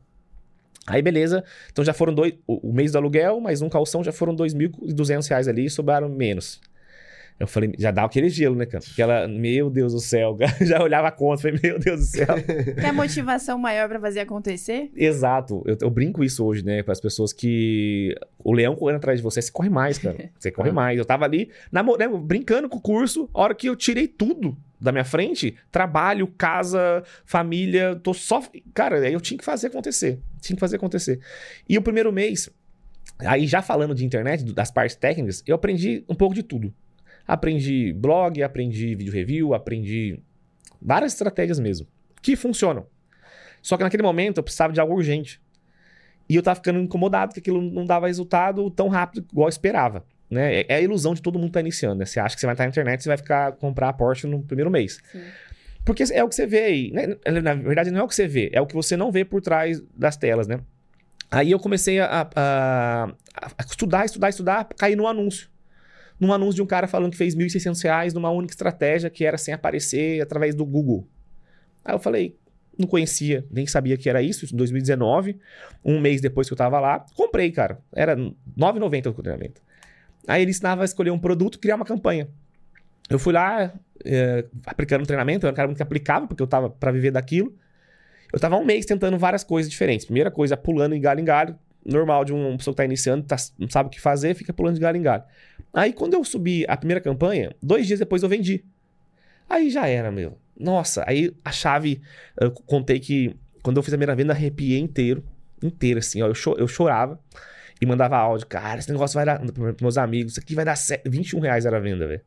Aí 0.88 1.02
beleza, 1.02 1.44
então 1.72 1.86
já 1.86 1.94
foram 1.94 2.14
dois, 2.14 2.34
o, 2.48 2.70
o 2.70 2.74
mês 2.74 2.92
do 2.92 2.98
aluguel, 2.98 3.40
mais 3.40 3.62
um 3.62 3.70
calção, 3.70 4.04
já 4.04 4.12
foram 4.12 4.36
2.200 4.36 5.28
reais 5.30 5.48
ali, 5.48 5.70
sobraram 5.70 6.10
menos. 6.10 6.60
Eu 7.42 7.48
falei, 7.48 7.74
já 7.76 7.90
dá 7.90 8.04
aquele 8.04 8.30
gelo, 8.30 8.56
né, 8.56 8.68
cara? 8.68 8.84
Porque 8.84 9.02
ela, 9.02 9.28
meu 9.28 9.68
Deus 9.68 9.94
do 9.94 10.00
céu, 10.00 10.38
já 10.62 10.82
olhava 10.82 11.08
a 11.08 11.12
conta, 11.12 11.42
falei, 11.42 11.60
meu 11.62 11.80
Deus 11.80 12.00
do 12.02 12.06
céu. 12.06 12.28
Quer 12.80 12.94
motivação 12.94 13.58
maior 13.58 13.90
para 13.90 14.00
fazer 14.00 14.20
acontecer? 14.20 14.92
Exato. 14.96 15.64
Eu, 15.66 15.76
eu, 15.82 15.90
brinco 15.90 16.24
isso 16.24 16.46
hoje, 16.46 16.64
né, 16.64 16.84
para 16.84 16.92
as 16.92 17.02
pessoas 17.02 17.34
que 17.34 18.16
o 18.44 18.54
leão 18.54 18.76
correndo 18.76 18.98
atrás 18.98 19.18
de 19.18 19.24
você, 19.24 19.42
você 19.42 19.52
corre 19.52 19.72
mais, 19.72 19.98
cara. 19.98 20.12
Você 20.38 20.52
corre 20.52 20.72
mais. 20.72 20.98
Eu 20.98 21.06
tava 21.06 21.26
ali, 21.26 21.50
namor... 21.72 21.98
né, 21.98 22.08
brincando 22.08 22.70
com 22.70 22.78
o 22.78 22.82
curso, 22.82 23.30
a 23.34 23.42
hora 23.42 23.56
que 23.56 23.68
eu 23.68 23.76
tirei 23.76 24.08
tudo 24.08 24.56
da 24.80 24.92
minha 24.92 25.06
frente, 25.06 25.56
trabalho, 25.72 26.28
casa, 26.28 27.04
família, 27.26 27.96
tô 27.96 28.14
só. 28.14 28.44
Cara, 28.74 29.10
eu 29.10 29.20
tinha 29.20 29.38
que 29.38 29.46
fazer 29.46 29.68
acontecer. 29.68 30.20
Tinha 30.42 30.56
que 30.56 30.60
fazer 30.60 30.76
acontecer. 30.76 31.20
E 31.68 31.78
o 31.78 31.82
primeiro 31.82 32.12
mês, 32.12 32.50
aí 33.20 33.48
já 33.48 33.62
falando 33.62 33.96
de 33.96 34.06
internet, 34.06 34.44
das 34.54 34.72
partes 34.72 34.96
técnicas, 34.96 35.44
eu 35.48 35.56
aprendi 35.56 36.04
um 36.08 36.16
pouco 36.16 36.36
de 36.36 36.44
tudo. 36.44 36.74
Aprendi 37.28 37.94
blog, 37.94 38.42
aprendi 38.42 38.96
vídeo 38.96 39.14
review, 39.14 39.54
aprendi 39.54 40.20
várias 40.82 41.14
estratégias 41.14 41.60
mesmo, 41.60 41.88
que 42.22 42.36
funcionam. 42.36 42.86
Só 43.62 43.78
que 43.78 43.84
naquele 43.84 44.04
momento 44.04 44.38
eu 44.38 44.44
precisava 44.44 44.74
de 44.74 44.80
algo 44.80 44.96
urgente. 44.96 45.40
E 46.28 46.36
eu 46.36 46.42
tava 46.42 46.56
ficando 46.56 46.80
incomodado 46.80 47.34
que 47.34 47.40
aquilo 47.40 47.62
não 47.62 47.86
dava 47.86 48.08
resultado 48.08 48.70
tão 48.72 48.88
rápido 48.88 49.26
igual 49.32 49.48
eu 49.48 49.50
esperava. 49.50 50.04
Né? 50.30 50.62
É, 50.62 50.66
é 50.70 50.76
a 50.76 50.82
ilusão 50.82 51.14
de 51.14 51.22
todo 51.22 51.38
mundo 51.38 51.50
que 51.50 51.54
tá 51.54 51.60
iniciando. 51.60 51.96
Né? 51.96 52.06
Você 52.06 52.20
acha 52.20 52.36
que 52.36 52.40
você 52.40 52.48
vai 52.48 52.54
estar 52.54 52.64
na 52.64 52.70
internet 52.70 53.04
e 53.04 53.08
vai 53.08 53.18
ficar 53.18 53.52
comprar 53.54 53.90
a 53.90 53.94
Porsche 53.94 54.28
no 54.28 54.42
primeiro 54.42 54.72
mês. 54.72 55.00
Sim. 55.12 55.22
Porque 55.84 56.04
é 56.12 56.24
o 56.24 56.30
que 56.30 56.36
você 56.36 56.48
vê 56.48 56.60
aí. 56.60 56.92
Né? 56.92 57.18
Na 57.42 57.54
verdade, 57.54 57.92
não 57.92 58.02
é 58.02 58.04
o 58.04 58.08
que 58.08 58.16
você 58.16 58.28
vê, 58.28 58.50
é 58.54 58.62
o 58.62 58.66
que 58.66 58.74
você 58.74 58.96
não 58.96 59.12
vê 59.12 59.26
por 59.26 59.42
trás 59.42 59.82
das 59.96 60.16
telas, 60.16 60.48
né? 60.48 60.60
Aí 61.30 61.52
eu 61.52 61.60
comecei 61.60 62.00
a, 62.00 62.30
a, 62.36 63.04
a 63.06 63.64
estudar, 63.66 64.06
estudar, 64.06 64.30
estudar, 64.30 64.66
cair 64.78 64.96
no 64.96 65.08
anúncio 65.08 65.50
num 66.22 66.32
anúncio 66.32 66.58
de 66.58 66.62
um 66.62 66.68
cara 66.68 66.88
falando 66.88 67.12
que 67.12 67.18
fez 67.18 67.34
R$ 67.34 67.44
1.600 67.44 68.14
numa 68.14 68.30
única 68.30 68.54
estratégia 68.54 69.10
que 69.10 69.26
era 69.26 69.40
sem 69.40 69.56
aparecer 69.56 70.22
através 70.22 70.54
do 70.54 70.64
Google. 70.64 71.08
Aí 71.84 71.96
eu 71.96 72.00
falei, 72.00 72.38
não 72.78 72.88
conhecia, 72.88 73.44
nem 73.50 73.66
sabia 73.66 73.98
que 73.98 74.08
era 74.08 74.22
isso, 74.22 74.46
em 74.46 74.56
2019, 74.56 75.40
um 75.84 76.00
mês 76.00 76.22
depois 76.22 76.48
que 76.48 76.54
eu 76.54 76.58
tava 76.58 76.80
lá, 76.80 77.04
comprei, 77.16 77.52
cara. 77.52 77.80
Era 77.92 78.14
R$ 78.14 78.36
9,90 78.56 79.08
o 79.08 79.14
treinamento. 79.14 79.62
Aí 80.28 80.44
ele 80.44 80.52
ensinava 80.52 80.84
a 80.84 80.86
escolher 80.86 81.10
um 81.10 81.18
produto, 81.18 81.58
criar 81.58 81.76
uma 81.76 81.86
campanha. 81.86 82.30
Eu 83.10 83.18
fui 83.18 83.34
lá, 83.34 83.74
é, 84.06 84.46
aplicando 84.68 85.02
o 85.02 85.08
treinamento, 85.08 85.46
eu 85.46 85.48
era 85.48 85.54
um 85.54 85.56
cara 85.56 85.68
muito 85.68 85.82
aplicável, 85.82 86.28
porque 86.28 86.44
eu 86.44 86.48
tava 86.48 86.70
para 86.70 86.92
viver 86.92 87.10
daquilo. 87.10 87.52
Eu 88.32 88.40
tava 88.40 88.58
um 88.58 88.64
mês 88.64 88.86
tentando 88.86 89.18
várias 89.18 89.44
coisas 89.44 89.70
diferentes. 89.70 90.06
Primeira 90.06 90.30
coisa, 90.30 90.56
pulando 90.56 90.94
em 90.94 91.02
galho 91.02 91.20
em 91.20 91.26
galho, 91.26 91.58
normal 91.84 92.24
de 92.24 92.32
uma 92.32 92.56
pessoa 92.58 92.74
que 92.74 92.78
tá 92.78 92.86
iniciando, 92.86 93.26
tá, 93.26 93.36
não 93.58 93.70
sabe 93.70 93.88
o 93.88 93.90
que 93.90 94.00
fazer, 94.00 94.36
fica 94.36 94.54
pulando 94.54 94.76
de 94.76 94.82
galho 94.82 94.98
em 94.98 95.02
galho. 95.02 95.24
Aí 95.74 95.94
quando 95.94 96.14
eu 96.14 96.24
subi 96.24 96.66
a 96.68 96.76
primeira 96.76 97.00
campanha, 97.00 97.56
dois 97.62 97.88
dias 97.88 98.00
depois 98.00 98.24
eu 98.24 98.30
vendi. 98.30 98.64
Aí 99.50 99.70
já 99.70 99.88
era, 99.88 100.12
meu. 100.12 100.38
Nossa, 100.58 101.04
aí 101.08 101.34
a 101.44 101.52
chave, 101.52 102.02
eu 102.40 102.52
contei 102.52 103.00
que 103.00 103.36
quando 103.64 103.78
eu 103.78 103.84
fiz 103.84 103.94
a 103.94 103.98
primeira 103.98 104.16
venda, 104.16 104.34
arrepiei 104.34 104.80
inteiro, 104.80 105.24
inteiro 105.62 106.00
assim, 106.00 106.22
ó, 106.22 106.28
eu, 106.28 106.36
cho 106.36 106.56
eu 106.58 106.68
chorava 106.68 107.20
e 107.82 107.86
mandava 107.86 108.18
áudio, 108.18 108.48
cara, 108.48 108.80
esse 108.80 108.92
negócio 108.92 109.16
vai 109.16 109.26
dar, 109.26 109.40
para 109.40 109.76
meus 109.82 109.98
amigos, 109.98 110.34
isso 110.34 110.40
aqui 110.40 110.54
vai 110.54 110.66
dar 110.66 110.76
21 111.06 111.40
reais 111.40 111.66
era 111.66 111.78
a 111.78 111.80
venda, 111.80 112.08
velho. 112.08 112.22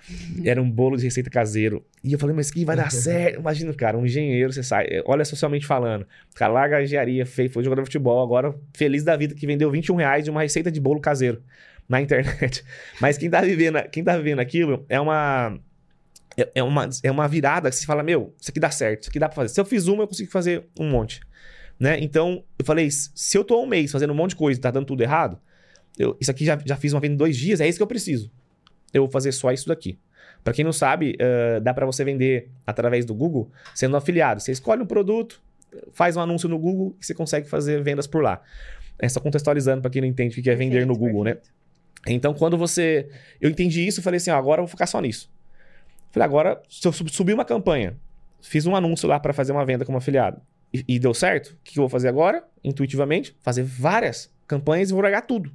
Era 0.44 0.60
um 0.60 0.68
bolo 0.68 0.96
de 0.96 1.04
receita 1.04 1.28
caseiro. 1.28 1.84
E 2.02 2.12
eu 2.12 2.18
falei, 2.18 2.34
mas 2.34 2.50
que 2.50 2.64
vai 2.64 2.74
dar 2.74 2.90
certo. 2.90 3.38
Imagina, 3.38 3.72
cara, 3.74 3.98
um 3.98 4.06
engenheiro, 4.06 4.50
você 4.50 4.62
sai. 4.62 4.86
Olha 5.04 5.24
socialmente 5.26 5.66
falando. 5.66 6.02
O 6.02 6.34
cara 6.34 6.52
larga 6.52 6.78
a 6.78 6.82
engenharia, 6.82 7.24
fez, 7.26 7.52
foi 7.52 7.62
jogador 7.62 7.82
de 7.82 7.88
futebol, 7.88 8.20
agora 8.22 8.54
feliz 8.74 9.04
da 9.04 9.14
vida 9.14 9.34
que 9.34 9.46
vendeu 9.46 9.70
21 9.70 9.96
reais 9.96 10.24
de 10.24 10.30
uma 10.30 10.40
receita 10.40 10.70
de 10.72 10.80
bolo 10.80 11.00
caseiro 11.00 11.42
na 11.90 12.00
internet. 12.00 12.64
Mas 13.00 13.18
quem 13.18 13.28
tá 13.28 13.40
vivendo, 13.40 13.82
quem 13.90 14.02
tá 14.04 14.16
vivendo 14.16 14.38
aquilo 14.38 14.86
é 14.88 14.98
uma. 14.98 15.58
É, 16.36 16.48
é 16.54 16.62
uma, 16.62 16.88
é 17.02 17.10
uma 17.10 17.26
virada 17.26 17.68
que 17.68 17.74
você 17.74 17.84
fala, 17.84 18.04
meu, 18.04 18.32
isso 18.40 18.50
aqui 18.50 18.60
dá 18.60 18.70
certo, 18.70 19.02
isso 19.02 19.10
aqui 19.10 19.18
dá 19.18 19.28
pra 19.28 19.34
fazer. 19.34 19.48
Se 19.48 19.60
eu 19.60 19.64
fiz 19.64 19.88
uma, 19.88 20.04
eu 20.04 20.08
consigo 20.08 20.30
fazer 20.30 20.64
um 20.78 20.88
monte. 20.88 21.20
Né? 21.78 21.98
Então, 22.00 22.44
eu 22.56 22.64
falei, 22.64 22.88
se 22.90 23.36
eu 23.36 23.42
tô 23.42 23.60
um 23.60 23.66
mês 23.66 23.90
fazendo 23.90 24.12
um 24.12 24.16
monte 24.16 24.30
de 24.30 24.36
coisa 24.36 24.58
e 24.58 24.62
tá 24.62 24.70
dando 24.70 24.86
tudo 24.86 25.02
errado, 25.02 25.38
eu, 25.98 26.16
isso 26.20 26.30
aqui 26.30 26.44
já, 26.44 26.56
já 26.64 26.76
fiz 26.76 26.92
uma 26.92 27.00
venda 27.00 27.14
em 27.14 27.16
dois 27.16 27.36
dias, 27.36 27.60
é 27.60 27.68
isso 27.68 27.78
que 27.78 27.82
eu 27.82 27.86
preciso. 27.86 28.30
Eu 28.94 29.02
vou 29.02 29.10
fazer 29.10 29.32
só 29.32 29.50
isso 29.50 29.66
daqui. 29.66 29.98
Para 30.44 30.52
quem 30.52 30.64
não 30.64 30.72
sabe, 30.72 31.16
uh, 31.16 31.60
dá 31.60 31.74
para 31.74 31.84
você 31.84 32.04
vender 32.04 32.48
através 32.66 33.04
do 33.04 33.14
Google 33.14 33.50
sendo 33.74 33.96
afiliado. 33.96 34.40
Você 34.40 34.52
escolhe 34.52 34.82
um 34.82 34.86
produto, 34.86 35.42
faz 35.92 36.16
um 36.16 36.20
anúncio 36.20 36.48
no 36.48 36.58
Google 36.58 36.96
e 37.00 37.04
você 37.04 37.14
consegue 37.14 37.48
fazer 37.48 37.82
vendas 37.82 38.06
por 38.06 38.22
lá. 38.22 38.40
É 38.98 39.08
só 39.08 39.18
contextualizando 39.18 39.82
para 39.82 39.90
quem 39.90 40.00
não 40.00 40.08
entende 40.08 40.38
o 40.38 40.42
que 40.42 40.48
é 40.48 40.54
vender 40.54 40.86
no 40.86 40.96
Google, 40.96 41.24
né? 41.24 41.38
Então, 42.06 42.32
quando 42.34 42.56
você. 42.56 43.08
Eu 43.40 43.50
entendi 43.50 43.86
isso, 43.86 44.02
falei 44.02 44.18
assim: 44.18 44.30
ó, 44.30 44.36
agora 44.36 44.60
eu 44.60 44.64
vou 44.64 44.70
focar 44.70 44.88
só 44.88 45.00
nisso. 45.00 45.30
Falei, 46.10 46.24
agora, 46.24 46.60
se 46.68 46.86
eu 46.86 46.92
subir 46.92 47.34
uma 47.34 47.44
campanha, 47.44 47.96
fiz 48.40 48.66
um 48.66 48.74
anúncio 48.74 49.08
lá 49.08 49.20
para 49.20 49.32
fazer 49.32 49.52
uma 49.52 49.64
venda 49.64 49.84
como 49.84 49.98
afiliado 49.98 50.40
e, 50.72 50.84
e 50.88 50.98
deu 50.98 51.12
certo, 51.12 51.48
o 51.48 51.56
que, 51.62 51.72
que 51.74 51.78
eu 51.78 51.82
vou 51.82 51.88
fazer 51.88 52.08
agora? 52.08 52.44
Intuitivamente, 52.62 53.36
fazer 53.40 53.62
várias 53.62 54.32
campanhas 54.46 54.90
e 54.90 54.92
vou 54.92 55.02
largar 55.02 55.22
tudo. 55.22 55.52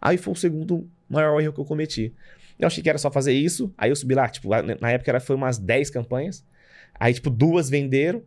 Aí 0.00 0.16
foi 0.16 0.32
o 0.32 0.36
segundo 0.36 0.88
maior 1.08 1.40
erro 1.40 1.52
que 1.52 1.60
eu 1.60 1.64
cometi. 1.64 2.14
Eu 2.58 2.66
achei 2.66 2.82
que 2.82 2.88
era 2.88 2.98
só 2.98 3.10
fazer 3.10 3.32
isso. 3.32 3.72
Aí 3.76 3.90
eu 3.90 3.96
subi 3.96 4.14
lá, 4.14 4.28
tipo, 4.28 4.48
na 4.80 4.90
época 4.90 5.10
era, 5.10 5.20
foi 5.20 5.36
umas 5.36 5.58
10 5.58 5.90
campanhas. 5.90 6.44
Aí, 6.98 7.12
tipo, 7.14 7.30
duas 7.30 7.70
venderam. 7.70 8.22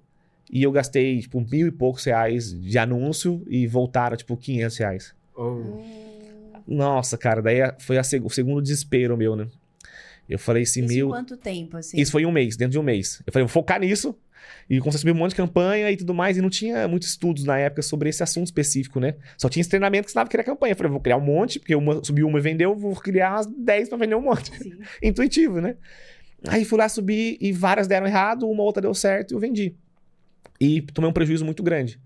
E 0.52 0.62
eu 0.62 0.72
gastei, 0.72 1.20
tipo, 1.20 1.40
mil 1.42 1.68
e 1.68 1.72
poucos 1.72 2.04
reais 2.04 2.54
de 2.54 2.78
anúncio 2.78 3.44
e 3.48 3.66
voltaram, 3.66 4.16
tipo, 4.16 4.36
500 4.36 4.78
reais. 4.78 5.16
Oh. 5.36 6.13
Nossa, 6.68 7.18
cara, 7.18 7.42
daí 7.42 7.60
foi 7.80 7.98
a, 7.98 8.02
o 8.24 8.30
segundo 8.30 8.62
desespero 8.62 9.18
meu, 9.18 9.36
né? 9.36 9.48
Eu 10.28 10.40
falei 10.40 10.64
assim, 10.64 10.86
Isso 10.86 10.94
meu. 10.94 11.10
quanto 11.10 11.36
tempo, 11.36 11.78
assim? 11.78 12.00
Isso 12.00 12.12
foi 12.12 12.26
um 12.26 12.32
mês, 12.32 12.56
dentro 12.56 12.72
de 12.72 12.80
um 12.80 12.84
mês. 12.84 13.22
Eu 13.26 13.34
falei, 13.34 13.46
vou 13.46 13.52
focar 13.52 13.80
nisso. 13.80 14.16
E 14.70 14.78
a 14.78 14.92
subir 14.92 15.12
um 15.12 15.16
monte 15.16 15.32
de 15.32 15.36
campanha 15.38 15.92
e 15.92 15.98
tudo 15.98 16.14
mais. 16.14 16.38
E 16.38 16.42
não 16.42 16.50
tinha 16.50 16.88
muitos 16.88 17.10
estudos 17.10 17.44
na 17.44 17.58
época 17.58 17.82
sobre 17.82 18.10
esse 18.10 18.24
assunto 18.24 18.48
específico, 18.48 19.00
né? 19.00 19.16
Só 19.38 19.50
tinha 19.50 19.62
esse 19.62 19.70
treinamento 19.70 20.06
que 20.06 20.12
ensinava 20.12 20.30
que 20.30 20.36
era 20.36 20.44
campanha. 20.44 20.72
Eu 20.72 20.78
falei, 20.78 20.92
vou 20.92 21.02
criar 21.02 21.18
um 21.18 21.22
monte, 21.22 21.60
porque 21.60 21.76
uma, 21.76 22.04
subiu 22.04 22.28
uma 22.28 22.40
e 22.40 22.42
vendeu, 22.42 22.76
vou 22.76 22.96
criar 22.96 23.34
umas 23.34 23.46
10 23.46 23.90
para 23.90 23.98
vender 23.98 24.16
um 24.16 24.22
monte. 24.22 24.52
Intuitivo, 25.02 25.60
né? 25.60 25.76
Aí 26.48 26.66
fui 26.66 26.78
lá 26.78 26.90
subir 26.90 27.38
e 27.40 27.52
várias 27.52 27.88
deram 27.88 28.06
errado, 28.06 28.50
uma 28.50 28.64
outra 28.64 28.82
deu 28.82 28.94
certo 28.94 29.32
e 29.32 29.36
eu 29.36 29.40
vendi. 29.40 29.76
E 30.60 30.82
tomei 30.82 31.10
um 31.10 31.14
prejuízo 31.14 31.46
muito 31.46 31.64
grande. 31.64 32.00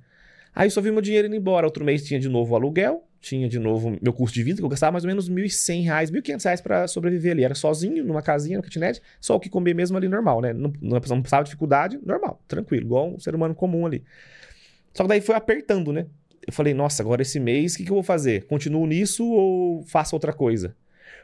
Aí 0.53 0.69
só 0.69 0.81
vi 0.81 0.91
meu 0.91 1.01
dinheiro 1.01 1.27
indo 1.27 1.35
embora. 1.35 1.65
Outro 1.65 1.83
mês 1.83 2.03
tinha 2.03 2.19
de 2.19 2.29
novo 2.29 2.53
o 2.53 2.55
aluguel, 2.55 3.06
tinha 3.19 3.49
de 3.49 3.60
novo 3.60 3.97
meu 4.01 4.13
custo 4.13 4.36
de 4.36 4.43
vida, 4.43 4.58
que 4.58 4.63
eu 4.63 4.69
gastava 4.69 4.91
mais 4.91 5.03
ou 5.03 5.08
menos 5.08 5.27
R$ 5.27 5.36
1.100, 5.36 5.84
R$ 5.86 6.21
1.500 6.21 6.62
para 6.62 6.88
sobreviver 6.88 7.34
ali. 7.34 7.43
Era 7.43 7.56
sozinho, 7.56 8.03
numa 8.03 8.21
casinha, 8.21 8.58
no 8.58 8.63
kitnet, 8.63 9.01
só 9.19 9.36
o 9.36 9.39
que 9.39 9.49
comer 9.49 9.73
mesmo 9.73 9.97
ali 9.97 10.08
normal, 10.08 10.41
né? 10.41 10.53
Não, 10.53 10.71
não, 10.82 11.01
passava 11.01 11.43
dificuldade, 11.43 11.99
normal, 12.03 12.41
tranquilo, 12.47 12.86
igual 12.86 13.10
um 13.10 13.19
ser 13.19 13.36
humano 13.36 13.56
comum 13.56 13.86
ali. 13.86 14.03
Só 14.93 15.03
que 15.03 15.10
daí 15.10 15.21
foi 15.21 15.36
apertando, 15.36 15.91
né? 15.91 16.06
Eu 16.45 16.53
falei, 16.53 16.73
nossa, 16.73 17.03
agora 17.03 17.21
esse 17.21 17.39
mês, 17.39 17.73
o 17.73 17.77
que, 17.77 17.84
que 17.84 17.91
eu 17.91 17.95
vou 17.95 18.03
fazer? 18.03 18.45
Continuo 18.45 18.86
nisso 18.88 19.30
ou 19.30 19.84
faço 19.84 20.15
outra 20.15 20.32
coisa? 20.32 20.75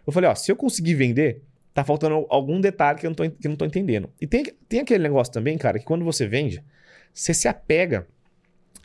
Eu 0.05 0.11
falei, 0.11 0.29
ó, 0.29 0.35
se 0.35 0.51
eu 0.51 0.55
conseguir 0.55 0.95
vender, 0.95 1.41
tá 1.73 1.83
faltando 1.83 2.25
algum 2.29 2.59
detalhe 2.59 2.99
que 2.99 3.05
eu 3.05 3.09
não 3.09 3.15
tô, 3.15 3.29
que 3.29 3.47
não 3.47 3.55
tô 3.55 3.65
entendendo. 3.65 4.09
E 4.19 4.27
tem, 4.27 4.45
tem 4.67 4.81
aquele 4.81 5.01
negócio 5.01 5.31
também, 5.31 5.57
cara, 5.57 5.79
que 5.79 5.85
quando 5.85 6.03
você 6.03 6.27
vende, 6.27 6.63
você 7.13 7.33
se 7.33 7.47
apega 7.47 8.05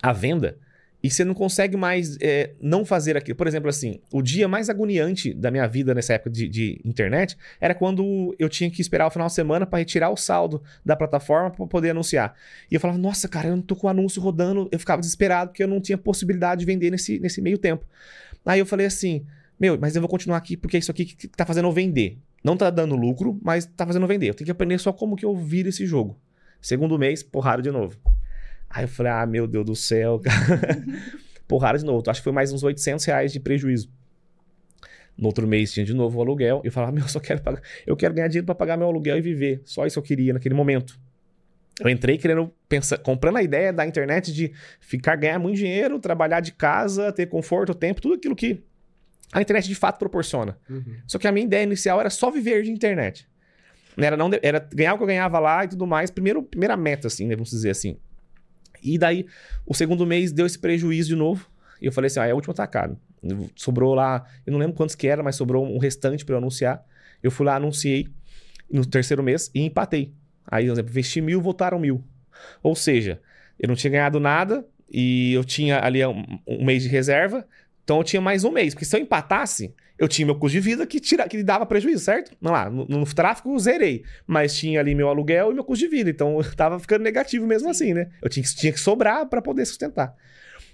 à 0.01 0.13
venda 0.13 0.57
e 1.03 1.09
você 1.09 1.25
não 1.25 1.35
consegue 1.35 1.77
mais 1.77 2.17
é, 2.21 2.55
não 2.61 2.85
fazer 2.85 3.17
aquilo. 3.17 3.37
Por 3.37 3.47
exemplo, 3.47 3.69
assim, 3.69 4.01
o 4.13 4.21
dia 4.21 4.49
mais 4.49 4.69
agoniante 4.69 5.33
da 5.33 5.51
minha 5.51 5.67
vida 5.67 5.95
nessa 5.95 6.15
época 6.15 6.31
de, 6.31 6.49
de 6.49 6.81
internet 6.85 7.37
era 7.61 7.75
quando 7.75 8.35
eu 8.39 8.49
tinha 8.49 8.69
que 8.71 8.81
esperar 8.81 9.07
o 9.07 9.11
final 9.11 9.29
de 9.29 9.35
semana 9.35 9.65
para 9.65 9.79
retirar 9.79 10.11
o 10.11 10.17
saldo 10.17 10.63
da 10.85 10.97
plataforma 10.97 11.51
para 11.51 11.67
poder 11.67 11.91
anunciar. 11.91 12.35
E 12.71 12.75
eu 12.75 12.81
falava, 12.81 12.99
nossa, 12.99 13.29
cara, 13.29 13.49
eu 13.49 13.57
não 13.57 13.63
tô 13.63 13.77
com 13.77 13.87
o 13.87 13.91
anúncio 13.91 14.21
rodando. 14.21 14.69
Eu 14.73 14.79
ficava 14.79 15.01
desesperado 15.01 15.51
porque 15.51 15.63
eu 15.63 15.69
não 15.69 15.81
tinha 15.81 15.97
possibilidade 15.97 16.61
de 16.61 16.67
vender 16.67 16.91
nesse, 16.91 17.21
nesse 17.21 17.41
meio 17.41 17.59
tempo. 17.59 17.87
Aí 18.45 18.59
eu 18.59 18.67
falei 18.67 18.87
assim, 18.87 19.25
meu, 19.59 19.79
mas 19.79 19.95
eu 19.95 20.03
vou 20.03 20.09
continuar 20.09 20.37
aqui 20.37 20.57
porque 20.57 20.77
é 20.77 20.81
isso 20.81 20.91
aqui 20.91 21.05
que 21.05 21.29
tá 21.29 21.47
fazendo 21.47 21.69
eu 21.69 21.73
vender. 21.73 22.19
Não 22.43 22.57
tá 22.57 22.71
dando 22.71 22.97
lucro, 22.97 23.39
mas 23.43 23.67
tá 23.67 23.87
fazendo 23.87 24.03
eu 24.03 24.09
vender. 24.09 24.29
Eu 24.31 24.35
tenho 24.35 24.47
que 24.47 24.53
aprender 24.53 24.79
só 24.79 24.93
como 24.93 25.15
que 25.15 25.25
eu 25.25 25.37
viro 25.37 25.69
esse 25.69 25.87
jogo. 25.87 26.19
Segundo 26.61 26.99
mês, 26.99 27.23
porrada 27.23 27.63
de 27.63 27.71
novo. 27.71 27.97
Aí 28.71 28.85
eu 28.85 28.89
falei, 28.89 29.13
ah, 29.13 29.27
meu 29.27 29.47
Deus 29.47 29.65
do 29.65 29.75
céu, 29.75 30.21
cara. 30.25 30.83
Porrada 31.47 31.79
de 31.79 31.85
novo. 31.85 32.03
Acho 32.09 32.21
que 32.21 32.25
foi 32.25 32.33
mais 32.33 32.53
uns 32.53 32.63
800 32.63 33.05
reais 33.05 33.33
de 33.33 33.41
prejuízo. 33.41 33.91
No 35.17 35.27
outro 35.27 35.47
mês 35.49 35.73
tinha 35.73 35.85
de 35.85 35.95
novo 35.95 36.19
o 36.19 36.21
aluguel. 36.23 36.61
E 36.63 36.69
eu 36.69 36.73
falava, 36.73 36.93
meu, 36.93 37.05
eu 37.05 37.09
só 37.09 37.19
quero 37.19 37.43
pagar. 37.43 37.63
Eu 37.87 37.97
quero 37.97 38.15
ganhar 38.15 38.29
dinheiro 38.29 38.47
para 38.47 38.55
pagar 38.55 38.77
meu 38.77 38.87
aluguel 38.87 39.17
e 39.17 39.21
viver. 39.21 39.63
Só 39.65 39.87
isso 39.87 39.99
eu 39.99 40.03
queria 40.03 40.33
naquele 40.33 40.55
momento. 40.55 40.99
Eu 41.81 41.89
entrei 41.89 42.19
querendo 42.19 42.53
pensar, 42.69 42.99
comprando 42.99 43.37
a 43.37 43.43
ideia 43.43 43.73
da 43.73 43.87
internet 43.87 44.33
de 44.33 44.53
ficar 44.81 45.15
ganhar 45.17 45.39
muito 45.39 45.57
dinheiro, 45.57 45.99
trabalhar 46.01 46.41
de 46.41 46.53
casa, 46.53 47.13
ter 47.13 47.27
conforto, 47.27 47.73
tempo, 47.73 48.01
tudo 48.01 48.15
aquilo 48.15 48.35
que 48.35 48.65
a 49.33 49.41
internet 49.41 49.69
de 49.69 49.75
fato 49.75 49.99
proporciona. 49.99 50.59
Uhum. 50.69 50.97
Só 51.07 51.19
que 51.19 51.29
a 51.29 51.33
minha 51.33 51.47
ideia 51.47 51.63
inicial 51.63 52.01
era 52.01 52.11
só 52.11 52.31
viver 52.31 52.63
de 52.63 52.71
internet. 52.71 53.29
Era, 53.97 54.17
não, 54.17 54.31
era 54.43 54.59
ganhar 54.73 54.95
o 54.95 54.97
que 54.97 55.03
eu 55.03 55.07
ganhava 55.07 55.39
lá 55.39 55.65
e 55.65 55.69
tudo 55.69 55.87
mais. 55.87 56.11
Primeiro, 56.11 56.43
primeira 56.43 56.77
meta, 56.77 57.07
assim, 57.07 57.27
né, 57.27 57.35
vamos 57.35 57.51
dizer 57.51 57.71
assim. 57.71 57.97
E 58.83 58.99
daí, 58.99 59.27
o 59.67 59.75
segundo 59.75 60.07
mês 60.07 60.33
deu 60.33 60.47
esse 60.47 60.59
prejuízo 60.59 61.09
de 61.09 61.17
novo. 61.17 61.49
E 61.81 61.87
eu 61.87 61.93
falei 61.93 62.07
assim: 62.07 62.21
ah, 62.21 62.27
é 62.27 62.31
a 62.31 62.35
última 62.35 62.55
tacada. 62.55 62.97
Sobrou 63.57 63.95
lá, 63.95 64.25
eu 64.47 64.53
não 64.53 64.59
lembro 64.59 64.77
quantos 64.77 64.95
que 64.95 65.07
era, 65.07 65.23
mas 65.23 65.37
sobrou 65.37 65.65
um 65.65 65.79
restante 65.79 66.25
para 66.25 66.35
eu 66.35 66.39
anunciar. 66.39 66.85
Eu 67.23 67.31
fui 67.31 67.45
lá, 67.47 67.57
anunciei 67.57 68.09
no 68.71 68.85
terceiro 68.85 69.23
mês 69.23 69.51
e 69.55 69.63
empatei. 69.63 70.13
Aí, 70.47 70.67
por 70.67 70.73
exemplo, 70.73 70.91
investi 70.91 71.21
mil, 71.21 71.41
voltaram 71.41 71.79
mil. 71.79 72.03
Ou 72.63 72.75
seja, 72.75 73.21
eu 73.59 73.69
não 73.69 73.75
tinha 73.75 73.91
ganhado 73.91 74.21
nada 74.21 74.65
e 74.91 75.33
eu 75.33 75.45
tinha 75.45 75.85
ali 75.85 76.05
um, 76.07 76.25
um 76.47 76.65
mês 76.65 76.83
de 76.83 76.89
reserva. 76.89 77.47
Então 77.85 77.99
eu 77.99 78.05
tinha 78.05 78.21
mais 78.21 78.45
um 78.45 78.51
mês. 78.51 78.75
Porque 78.75 78.85
se 78.85 78.97
eu 78.97 79.01
empatasse, 79.01 79.75
eu 79.99 80.07
tinha 80.07 80.25
meu 80.25 80.37
custo 80.37 80.53
de 80.53 80.61
vida 80.61 80.87
que, 80.87 81.01
tira, 81.01 81.29
que 81.29 81.43
dava 81.43 81.67
prejuízo, 81.67 82.05
certo? 82.05 82.37
Não 82.41 82.53
lá, 82.53 82.71
no, 82.71 82.87
no, 82.87 83.05
tráfico 83.07 83.59
zerei, 83.59 84.05
mas 84.27 84.57
tinha 84.57 84.79
ali 84.79 84.95
meu 84.95 85.09
aluguel 85.09 85.51
e 85.51 85.55
meu 85.55 85.65
custo 85.65 85.85
de 85.85 85.91
vida, 85.91 86.09
então 86.09 86.39
eu 86.41 86.55
tava 86.55 86.79
ficando 86.79 87.03
negativo 87.03 87.47
mesmo 87.47 87.67
Sim. 87.67 87.71
assim, 87.71 87.95
né? 87.95 88.09
Eu 88.23 88.29
tinha, 88.29 88.45
tinha 88.45 88.73
que 88.73 88.81
sobrar 88.81 89.27
para 89.27 89.43
poder 89.43 89.67
sustentar. 89.67 90.15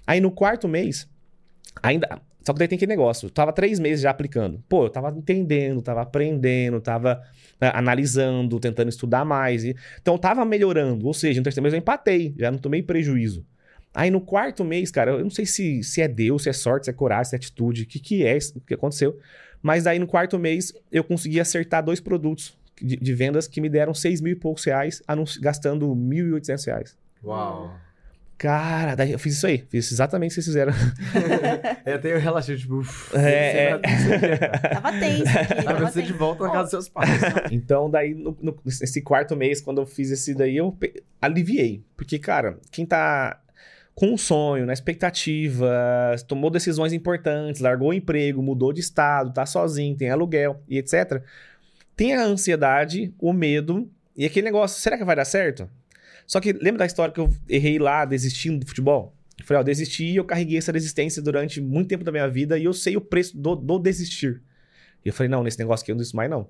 Aí 0.05 0.21
no 0.21 0.29
quarto 0.29 0.67
mês, 0.67 1.09
ainda. 1.81 2.21
Só 2.45 2.53
que 2.53 2.59
daí 2.59 2.67
tem 2.67 2.75
aquele 2.75 2.89
negócio, 2.89 3.25
eu 3.25 3.29
tava 3.31 3.51
três 3.51 3.79
meses 3.79 4.01
já 4.01 4.11
aplicando. 4.11 4.63
Pô, 4.69 4.85
eu 4.85 4.89
tava 4.91 5.09
entendendo, 5.17 5.81
tava 5.81 6.03
aprendendo, 6.03 6.79
tava 6.79 7.19
né, 7.59 7.71
analisando, 7.73 8.59
tentando 8.59 8.87
estudar 8.87 9.25
mais. 9.25 9.63
E, 9.63 9.75
então 9.99 10.13
eu 10.13 10.19
tava 10.19 10.45
melhorando, 10.45 11.07
ou 11.07 11.13
seja, 11.13 11.39
no 11.39 11.43
terceiro 11.43 11.63
mês 11.63 11.73
eu 11.73 11.79
empatei, 11.79 12.35
já 12.37 12.51
não 12.51 12.59
tomei 12.59 12.83
prejuízo. 12.83 13.43
Aí 13.95 14.11
no 14.11 14.19
quarto 14.19 14.65
mês, 14.65 14.91
cara, 14.91 15.11
eu 15.11 15.23
não 15.23 15.29
sei 15.29 15.45
se, 15.45 15.81
se 15.81 16.01
é 16.01 16.07
Deus, 16.07 16.43
se 16.43 16.49
é 16.49 16.53
sorte, 16.53 16.85
se 16.85 16.89
é 16.89 16.93
coragem, 16.93 17.29
se 17.29 17.35
é 17.35 17.37
atitude, 17.37 17.83
o 17.83 17.85
que, 17.85 17.97
que 17.97 18.25
é, 18.25 18.37
o 18.53 18.59
que 18.59 18.73
aconteceu. 18.73 19.17
Mas 19.61 19.87
aí 19.87 19.97
no 19.97 20.05
quarto 20.05 20.37
mês 20.37 20.73
eu 20.91 21.01
consegui 21.01 21.39
acertar 21.39 21.81
dois 21.81 22.01
produtos 22.01 22.57
de, 22.79 22.97
de 22.97 23.13
vendas 23.13 23.47
que 23.47 23.61
me 23.61 23.69
deram 23.69 23.93
6 23.93 24.19
mil 24.19 24.33
e 24.33 24.35
poucos 24.35 24.65
reais, 24.65 25.01
gastando 25.39 25.87
1.800 25.95 26.65
reais. 26.65 26.97
Uau! 27.23 27.73
Cara, 28.37 28.95
daí 28.95 29.13
eu 29.13 29.17
fiz 29.17 29.37
isso 29.37 29.47
aí, 29.47 29.65
fiz 29.69 29.89
exatamente 29.89 30.33
o 30.33 30.35
que 30.35 30.41
vocês 30.41 30.45
fizeram. 30.47 30.73
é, 31.85 31.97
tem 31.97 32.13
o 32.15 32.19
relativo, 32.19 32.59
tipo. 32.59 33.17
É, 33.17 33.69
é... 33.69 33.77
Tava 34.73 34.91
tenso. 34.91 35.39
Aqui, 35.39 35.63
tava 35.63 35.89
você 35.89 36.01
de 36.01 36.11
volta 36.11 36.43
na 36.43 36.49
casa 36.51 36.63
dos 36.63 36.71
seus 36.71 36.89
pais. 36.89 37.09
então, 37.49 37.89
daí, 37.89 38.13
no, 38.13 38.37
no, 38.41 38.57
nesse 38.65 39.01
quarto 39.01 39.37
mês, 39.37 39.61
quando 39.61 39.79
eu 39.79 39.85
fiz 39.85 40.11
esse 40.11 40.35
daí, 40.35 40.57
eu 40.57 40.77
aliviei. 41.21 41.81
Porque, 41.95 42.19
cara, 42.19 42.59
quem 42.71 42.85
tá 42.85 43.39
com 43.95 44.13
um 44.13 44.17
sonho, 44.17 44.65
na 44.65 44.73
expectativa, 44.73 46.13
tomou 46.27 46.49
decisões 46.49 46.91
importantes, 46.91 47.61
largou 47.61 47.89
o 47.89 47.93
emprego, 47.93 48.43
mudou 48.43 48.73
de 48.73 48.81
estado, 48.81 49.33
tá 49.33 49.45
sozinho, 49.45 49.95
tem 49.95 50.09
aluguel 50.09 50.61
e 50.67 50.77
etc. 50.77 51.23
Tem 51.95 52.13
a 52.13 52.25
ansiedade, 52.25 53.13
o 53.17 53.31
medo 53.31 53.89
e 54.15 54.25
aquele 54.25 54.45
negócio, 54.45 54.81
será 54.81 54.97
que 54.97 55.05
vai 55.05 55.15
dar 55.15 55.23
certo? 55.23 55.69
Só 56.27 56.41
que 56.41 56.51
lembra 56.51 56.79
da 56.79 56.85
história 56.85 57.13
que 57.13 57.21
eu 57.21 57.33
errei 57.47 57.79
lá 57.79 58.03
desistindo 58.03 58.59
do 58.59 58.67
futebol? 58.67 59.15
Eu 59.39 59.45
falei, 59.45 59.61
ó, 59.61 59.63
desisti 59.63 60.05
e 60.05 60.15
eu 60.17 60.25
carreguei 60.25 60.57
essa 60.57 60.73
resistência 60.73 61.21
durante 61.21 61.61
muito 61.61 61.87
tempo 61.87 62.03
da 62.03 62.11
minha 62.11 62.27
vida 62.27 62.57
e 62.57 62.65
eu 62.65 62.73
sei 62.73 62.97
o 62.97 63.01
preço 63.01 63.37
do, 63.37 63.55
do 63.55 63.79
desistir. 63.79 64.41
E 65.05 65.09
eu 65.09 65.13
falei, 65.13 65.29
não, 65.29 65.41
nesse 65.43 65.59
negócio 65.59 65.83
aqui 65.83 65.91
eu 65.91 65.95
não 65.95 65.99
desisto 65.99 66.17
mais 66.17 66.29
não. 66.29 66.49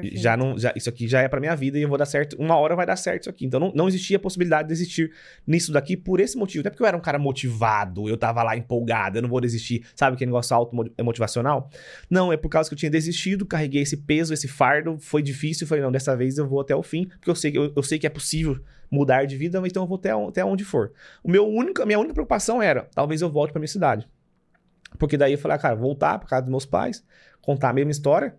Perfeito. 0.00 0.22
Já 0.22 0.36
não, 0.36 0.58
já, 0.58 0.72
isso 0.76 0.88
aqui 0.88 1.08
já 1.08 1.20
é 1.20 1.28
para 1.28 1.40
minha 1.40 1.54
vida 1.54 1.78
e 1.78 1.82
eu 1.82 1.88
vou 1.88 1.98
dar 1.98 2.06
certo. 2.06 2.36
Uma 2.38 2.56
hora 2.56 2.76
vai 2.76 2.86
dar 2.86 2.96
certo 2.96 3.22
isso 3.22 3.30
aqui. 3.30 3.46
Então 3.46 3.58
não, 3.58 3.72
não 3.74 3.88
existia 3.88 4.16
a 4.16 4.20
possibilidade 4.20 4.68
de 4.68 4.74
desistir 4.74 5.12
nisso 5.46 5.72
daqui 5.72 5.96
por 5.96 6.20
esse 6.20 6.36
motivo. 6.36 6.64
Não 6.64 6.68
é 6.68 6.70
porque 6.70 6.82
eu 6.82 6.86
era 6.86 6.96
um 6.96 7.00
cara 7.00 7.18
motivado, 7.18 8.08
eu 8.08 8.16
tava 8.16 8.42
lá 8.42 8.56
empolgado, 8.56 9.18
eu 9.18 9.22
não 9.22 9.28
vou 9.28 9.40
desistir. 9.40 9.84
Sabe 9.94 10.14
aquele 10.14 10.30
negócio 10.30 10.54
auto-motivacional? 10.54 11.70
Não, 12.10 12.32
é 12.32 12.36
por 12.36 12.48
causa 12.48 12.68
que 12.68 12.74
eu 12.74 12.78
tinha 12.78 12.90
desistido, 12.90 13.46
carreguei 13.46 13.82
esse 13.82 13.96
peso, 13.96 14.32
esse 14.32 14.48
fardo, 14.48 14.98
foi 14.98 15.22
difícil. 15.22 15.66
Falei, 15.66 15.82
não, 15.82 15.92
dessa 15.92 16.16
vez 16.16 16.38
eu 16.38 16.46
vou 16.46 16.60
até 16.60 16.74
o 16.74 16.82
fim, 16.82 17.06
porque 17.06 17.30
eu 17.30 17.34
sei, 17.34 17.56
eu, 17.56 17.72
eu 17.74 17.82
sei 17.82 17.98
que 17.98 18.06
é 18.06 18.10
possível 18.10 18.58
mudar 18.90 19.24
de 19.24 19.36
vida, 19.36 19.60
então 19.64 19.82
eu 19.82 19.86
vou 19.86 19.96
até, 19.96 20.10
até 20.10 20.44
onde 20.44 20.64
for. 20.64 20.92
O 21.22 21.30
meu 21.30 21.46
único, 21.46 21.82
a 21.82 21.86
minha 21.86 21.98
única 21.98 22.14
preocupação 22.14 22.62
era, 22.62 22.88
talvez 22.94 23.20
eu 23.20 23.30
volte 23.30 23.52
para 23.52 23.60
minha 23.60 23.68
cidade. 23.68 24.08
Porque 24.98 25.16
daí 25.16 25.32
eu 25.32 25.38
falei, 25.38 25.56
ah, 25.56 25.60
cara, 25.60 25.74
voltar 25.74 26.18
para 26.18 26.28
casa 26.28 26.42
dos 26.42 26.50
meus 26.50 26.66
pais, 26.66 27.04
contar 27.40 27.70
a 27.70 27.72
mesma 27.72 27.90
história, 27.90 28.34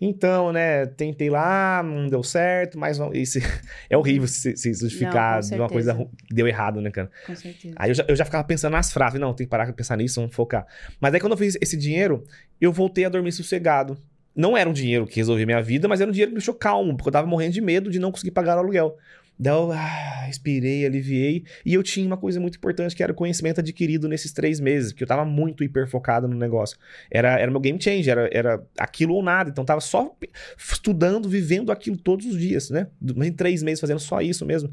então, 0.00 0.52
né, 0.52 0.86
tentei 0.86 1.30
lá, 1.30 1.82
não 1.82 2.08
deu 2.08 2.22
certo, 2.22 2.78
mas 2.78 2.98
isso 3.14 3.38
é 3.88 3.96
horrível 3.96 4.26
se, 4.26 4.56
se 4.56 4.72
justificar 4.72 5.40
de 5.40 5.54
uma 5.54 5.68
coisa 5.68 5.96
deu 6.30 6.48
errado, 6.48 6.80
né, 6.80 6.90
cara? 6.90 7.10
Com 7.26 7.34
certeza. 7.34 7.74
Aí 7.76 7.90
eu 7.90 7.94
já, 7.94 8.04
eu 8.08 8.16
já 8.16 8.24
ficava 8.24 8.44
pensando 8.44 8.72
nas 8.72 8.92
frases, 8.92 9.20
não, 9.20 9.34
tem 9.34 9.46
que 9.46 9.50
parar 9.50 9.66
de 9.66 9.72
pensar 9.72 9.96
nisso, 9.96 10.20
vamos 10.20 10.34
focar. 10.34 10.66
Mas 11.00 11.14
aí 11.14 11.20
quando 11.20 11.32
eu 11.32 11.38
fiz 11.38 11.56
esse 11.60 11.76
dinheiro, 11.76 12.24
eu 12.60 12.72
voltei 12.72 13.04
a 13.04 13.08
dormir 13.08 13.32
sossegado. 13.32 13.98
Não 14.34 14.56
era 14.56 14.70
um 14.70 14.72
dinheiro 14.72 15.06
que 15.06 15.16
resolvia 15.16 15.44
minha 15.44 15.60
vida, 15.60 15.88
mas 15.88 16.00
era 16.00 16.08
um 16.08 16.12
dinheiro 16.12 16.30
que 16.30 16.34
me 16.34 16.38
deixou 16.38 16.54
calmo, 16.54 16.96
porque 16.96 17.08
eu 17.08 17.12
tava 17.12 17.26
morrendo 17.26 17.52
de 17.52 17.60
medo 17.60 17.90
de 17.90 17.98
não 17.98 18.12
conseguir 18.12 18.30
pagar 18.30 18.56
o 18.56 18.60
aluguel. 18.60 18.96
Daí 19.40 19.54
eu 19.54 19.72
ah, 19.72 20.24
respirei, 20.26 20.84
aliviei. 20.84 21.44
E 21.64 21.72
eu 21.72 21.82
tinha 21.82 22.06
uma 22.06 22.18
coisa 22.18 22.38
muito 22.38 22.58
importante 22.58 22.94
que 22.94 23.02
era 23.02 23.10
o 23.10 23.14
conhecimento 23.14 23.60
adquirido 23.60 24.06
nesses 24.06 24.32
três 24.32 24.60
meses, 24.60 24.92
porque 24.92 25.02
eu 25.02 25.08
tava 25.08 25.24
muito 25.24 25.64
hiper 25.64 25.88
focado 25.88 26.28
no 26.28 26.36
negócio. 26.36 26.76
Era, 27.10 27.38
era 27.38 27.50
meu 27.50 27.58
game 27.58 27.80
changer, 27.80 28.10
era, 28.10 28.30
era 28.30 28.62
aquilo 28.78 29.14
ou 29.14 29.22
nada. 29.22 29.48
Então 29.48 29.64
tava 29.64 29.80
só 29.80 30.14
estudando, 30.58 31.26
vivendo 31.26 31.72
aquilo 31.72 31.96
todos 31.96 32.26
os 32.26 32.38
dias, 32.38 32.68
né? 32.68 32.88
Em 33.02 33.32
três 33.32 33.62
meses 33.62 33.80
fazendo 33.80 34.00
só 34.00 34.20
isso 34.20 34.44
mesmo. 34.44 34.68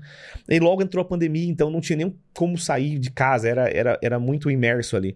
E 0.50 0.60
logo 0.60 0.84
entrou 0.84 1.02
a 1.02 1.06
pandemia, 1.06 1.50
então 1.50 1.70
não 1.70 1.80
tinha 1.80 1.96
nem 1.96 2.14
como 2.34 2.58
sair 2.58 3.00
de 3.00 3.10
casa, 3.10 3.48
era, 3.48 3.70
era, 3.70 3.98
era 4.02 4.20
muito 4.20 4.52
imerso 4.52 4.98
ali. 4.98 5.16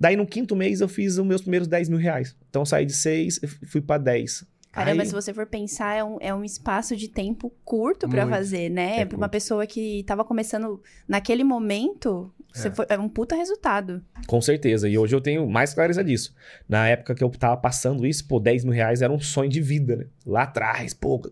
Daí 0.00 0.16
no 0.16 0.26
quinto 0.26 0.56
mês 0.56 0.80
eu 0.80 0.88
fiz 0.88 1.18
os 1.18 1.26
meus 1.26 1.42
primeiros 1.42 1.68
10 1.68 1.90
mil 1.90 1.98
reais. 1.98 2.34
Então 2.48 2.64
saí 2.64 2.86
de 2.86 2.94
seis, 2.94 3.38
fui 3.66 3.82
para 3.82 4.00
10. 4.00 4.46
Caramba, 4.76 5.02
Aí... 5.02 5.08
se 5.08 5.14
você 5.14 5.32
for 5.32 5.46
pensar, 5.46 5.94
é 5.94 6.04
um, 6.04 6.18
é 6.20 6.34
um 6.34 6.44
espaço 6.44 6.94
de 6.94 7.08
tempo 7.08 7.50
curto 7.64 8.06
para 8.06 8.26
fazer, 8.26 8.68
né? 8.68 9.00
É 9.00 9.04
para 9.06 9.16
uma 9.16 9.28
pessoa 9.28 9.66
que 9.66 10.04
tava 10.04 10.22
começando 10.22 10.82
naquele 11.08 11.42
momento, 11.42 12.30
é. 12.54 12.70
Foi, 12.70 12.84
é 12.90 12.98
um 12.98 13.08
puta 13.08 13.34
resultado. 13.34 14.02
Com 14.26 14.38
certeza. 14.42 14.86
E 14.86 14.98
hoje 14.98 15.16
eu 15.16 15.20
tenho 15.20 15.48
mais 15.48 15.72
clareza 15.72 16.04
disso. 16.04 16.34
Na 16.68 16.86
época 16.88 17.14
que 17.14 17.24
eu 17.24 17.30
tava 17.30 17.56
passando 17.56 18.06
isso, 18.06 18.28
pô, 18.28 18.38
10 18.38 18.64
mil 18.64 18.74
reais 18.74 19.00
era 19.00 19.10
um 19.10 19.18
sonho 19.18 19.48
de 19.48 19.62
vida, 19.62 19.96
né? 19.96 20.06
Lá 20.26 20.42
atrás, 20.42 20.92
pô. 20.92 21.22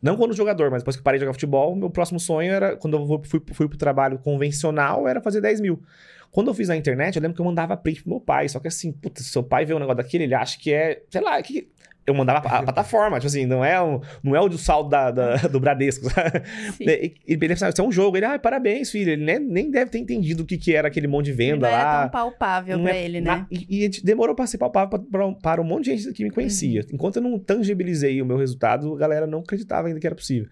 Não 0.00 0.16
quando 0.16 0.32
jogador, 0.32 0.70
mas 0.70 0.82
depois 0.82 0.96
que 0.96 1.02
parei 1.02 1.18
de 1.18 1.24
jogar 1.24 1.32
futebol, 1.32 1.74
meu 1.74 1.90
próximo 1.90 2.20
sonho 2.20 2.52
era, 2.52 2.76
quando 2.76 2.96
eu 2.96 3.22
fui, 3.24 3.42
fui 3.52 3.68
pro 3.68 3.76
trabalho 3.76 4.16
convencional, 4.20 5.08
era 5.08 5.20
fazer 5.20 5.40
10 5.40 5.60
mil. 5.60 5.82
Quando 6.30 6.48
eu 6.48 6.54
fiz 6.54 6.68
na 6.68 6.76
internet, 6.76 7.16
eu 7.16 7.22
lembro 7.22 7.34
que 7.34 7.40
eu 7.40 7.46
mandava 7.46 7.76
print 7.76 8.02
pro 8.02 8.10
meu 8.10 8.20
pai. 8.20 8.48
Só 8.48 8.60
que 8.60 8.68
assim, 8.68 8.92
puta, 8.92 9.22
seu 9.22 9.42
pai 9.42 9.64
vê 9.64 9.74
um 9.74 9.78
negócio 9.80 9.98
daquele, 9.98 10.24
ele 10.24 10.34
acha 10.34 10.56
que 10.56 10.72
é, 10.72 11.02
sei 11.10 11.20
lá, 11.20 11.42
que 11.42 11.68
eu 12.06 12.14
mandava 12.14 12.38
a 12.48 12.62
plataforma, 12.64 13.18
tipo 13.18 13.26
assim, 13.28 13.46
não 13.46 13.64
é 13.64 13.80
o, 13.80 14.00
não 14.22 14.34
é 14.36 14.40
o 14.40 14.48
do 14.48 14.58
saldo 14.58 14.88
da, 14.90 15.10
da- 15.10 15.36
do 15.36 15.60
Bradesco. 15.60 16.10
sabe? 16.10 16.42
Sim. 16.76 16.84
E, 16.84 17.14
e 17.26 17.32
ele 17.32 17.48
pensava, 17.48 17.70
isso 17.70 17.80
é 17.80 17.84
um 17.84 17.92
jogo. 17.92 18.16
Ele, 18.16 18.26
ah, 18.26 18.38
parabéns, 18.38 18.90
filho. 18.90 19.10
Ele 19.12 19.24
nem, 19.24 19.38
nem 19.38 19.70
deve 19.70 19.90
ter 19.90 19.98
entendido 19.98 20.42
o 20.42 20.46
que, 20.46 20.58
que 20.58 20.74
era 20.74 20.88
aquele 20.88 21.06
monte 21.06 21.26
de 21.26 21.30
Não 21.32 21.36
venda 21.38 21.68
era 21.68 21.84
lá. 21.84 22.00
tão 22.02 22.10
palpável 22.10 22.76
Não 22.76 22.84
pra 22.84 22.96
é 22.96 23.04
ele, 23.04 23.20
na- 23.20 23.36
né? 23.38 23.46
E, 23.50 23.84
e 23.84 23.88
demorou 24.02 24.34
pra 24.34 24.46
ser 24.46 24.58
palpável 24.58 24.90
pra- 24.90 24.98
pra- 24.98 25.32
para 25.40 25.60
um 25.60 25.64
monte 25.64 25.84
de 25.84 25.96
gente 25.96 26.12
que 26.12 26.24
me 26.24 26.30
conhecia. 26.30 26.80
Uhum. 26.82 26.86
Enquanto 26.94 27.16
eu 27.16 27.22
não 27.22 27.38
tangibilizei 27.38 28.20
o 28.20 28.26
meu 28.26 28.36
resultado, 28.36 28.94
a 28.94 28.98
galera 28.98 29.26
não 29.26 29.40
acreditava 29.40 29.88
ainda 29.88 30.00
que 30.00 30.06
era 30.06 30.16
possível. 30.16 30.48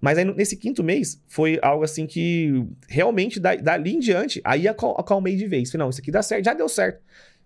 Mas 0.00 0.18
aí, 0.18 0.24
nesse 0.24 0.56
quinto 0.56 0.82
mês, 0.82 1.20
foi 1.28 1.58
algo 1.62 1.84
assim 1.84 2.06
que 2.06 2.64
realmente, 2.88 3.38
da- 3.40 3.54
dali 3.56 3.94
em 3.94 3.98
diante, 3.98 4.40
aí 4.44 4.66
acal- 4.68 4.96
acalmei 4.98 5.36
de 5.36 5.46
vez. 5.46 5.70
Falei, 5.70 5.84
não, 5.84 5.90
isso 5.90 6.00
aqui 6.00 6.10
dá 6.10 6.22
certo, 6.22 6.44
já 6.44 6.54
deu 6.54 6.68
certo. 6.68 7.00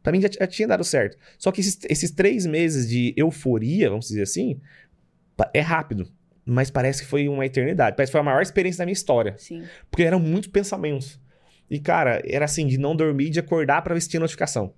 Pra 0.09 0.13
mim 0.17 0.23
já, 0.23 0.31
já 0.41 0.47
tinha 0.47 0.67
dado 0.67 0.83
certo. 0.85 1.19
Só 1.37 1.53
que 1.53 1.61
esses, 1.61 1.79
esses 1.87 2.11
três 2.11 2.47
meses 2.47 2.89
de 2.89 3.13
euforia, 3.15 3.91
vamos 3.91 4.09
dizer 4.09 4.23
assim, 4.23 4.59
é 5.53 5.61
rápido. 5.61 6.11
Mas 6.47 6.71
parece 6.71 7.03
que 7.03 7.07
foi 7.07 7.29
uma 7.29 7.45
eternidade. 7.45 7.95
Parece 7.95 8.09
que 8.11 8.13
foi 8.13 8.23
a 8.23 8.25
maior 8.25 8.41
experiência 8.41 8.79
da 8.79 8.87
minha 8.87 8.95
história. 8.95 9.35
Sim. 9.37 9.65
Porque 9.91 10.05
eram 10.05 10.19
muitos 10.19 10.49
pensamentos. 10.49 11.21
E, 11.69 11.79
cara, 11.79 12.23
era 12.25 12.47
assim, 12.47 12.67
de 12.67 12.79
não 12.79 12.97
dormir, 12.97 13.29
de 13.29 13.39
acordar 13.39 13.83
pra 13.83 13.93
ver 13.93 14.01
se 14.01 14.09
tinha 14.09 14.19
notificação. 14.19 14.73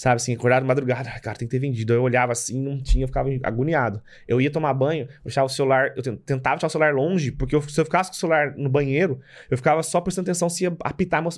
Sabe 0.00 0.16
assim, 0.16 0.32
acordar 0.34 0.62
de 0.62 0.66
madrugada, 0.66 1.10
"Ai, 1.12 1.20
cara, 1.20 1.36
tem 1.36 1.46
que 1.46 1.52
ter 1.52 1.58
vendido. 1.58 1.92
Eu 1.92 2.02
olhava 2.02 2.32
assim, 2.32 2.58
não 2.58 2.80
tinha, 2.80 3.04
eu 3.04 3.08
ficava 3.08 3.28
agoniado. 3.42 4.02
Eu 4.26 4.40
ia 4.40 4.50
tomar 4.50 4.72
banho, 4.72 5.02
eu 5.02 5.24
deixava 5.26 5.44
o 5.44 5.50
celular, 5.50 5.92
eu 5.94 6.02
ten- 6.02 6.16
tentava 6.16 6.56
deixar 6.56 6.68
o 6.68 6.70
celular 6.70 6.94
longe, 6.94 7.30
porque 7.30 7.54
eu- 7.54 7.60
se 7.60 7.78
eu 7.78 7.84
ficasse 7.84 8.08
com 8.08 8.16
o 8.16 8.18
celular 8.18 8.54
no 8.56 8.70
banheiro, 8.70 9.20
eu 9.50 9.58
ficava 9.58 9.82
só 9.82 10.00
prestando 10.00 10.24
atenção 10.30 10.48
se 10.48 10.64
ia 10.64 10.74
apitar 10.80 11.20
uma, 11.20 11.28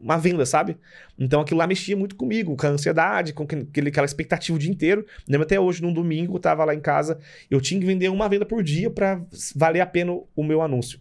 uma 0.00 0.16
venda, 0.16 0.46
sabe? 0.46 0.76
Então 1.18 1.40
aquilo 1.40 1.58
lá 1.58 1.66
mexia 1.66 1.96
muito 1.96 2.14
comigo, 2.14 2.54
com 2.56 2.66
a 2.68 2.70
ansiedade, 2.70 3.32
com 3.32 3.42
aquele, 3.42 3.88
aquela 3.88 4.04
expectativa 4.04 4.54
o 4.54 4.60
dia 4.60 4.70
inteiro. 4.70 5.04
Lembro 5.28 5.44
até 5.44 5.58
hoje, 5.58 5.82
num 5.82 5.92
domingo, 5.92 6.36
eu 6.36 6.38
tava 6.38 6.64
lá 6.64 6.76
em 6.76 6.80
casa, 6.80 7.18
eu 7.50 7.60
tinha 7.60 7.80
que 7.80 7.86
vender 7.86 8.10
uma 8.10 8.28
venda 8.28 8.46
por 8.46 8.62
dia 8.62 8.88
pra 8.88 9.20
valer 9.56 9.80
a 9.80 9.86
pena 9.86 10.12
o 10.36 10.44
meu 10.44 10.62
anúncio. 10.62 11.00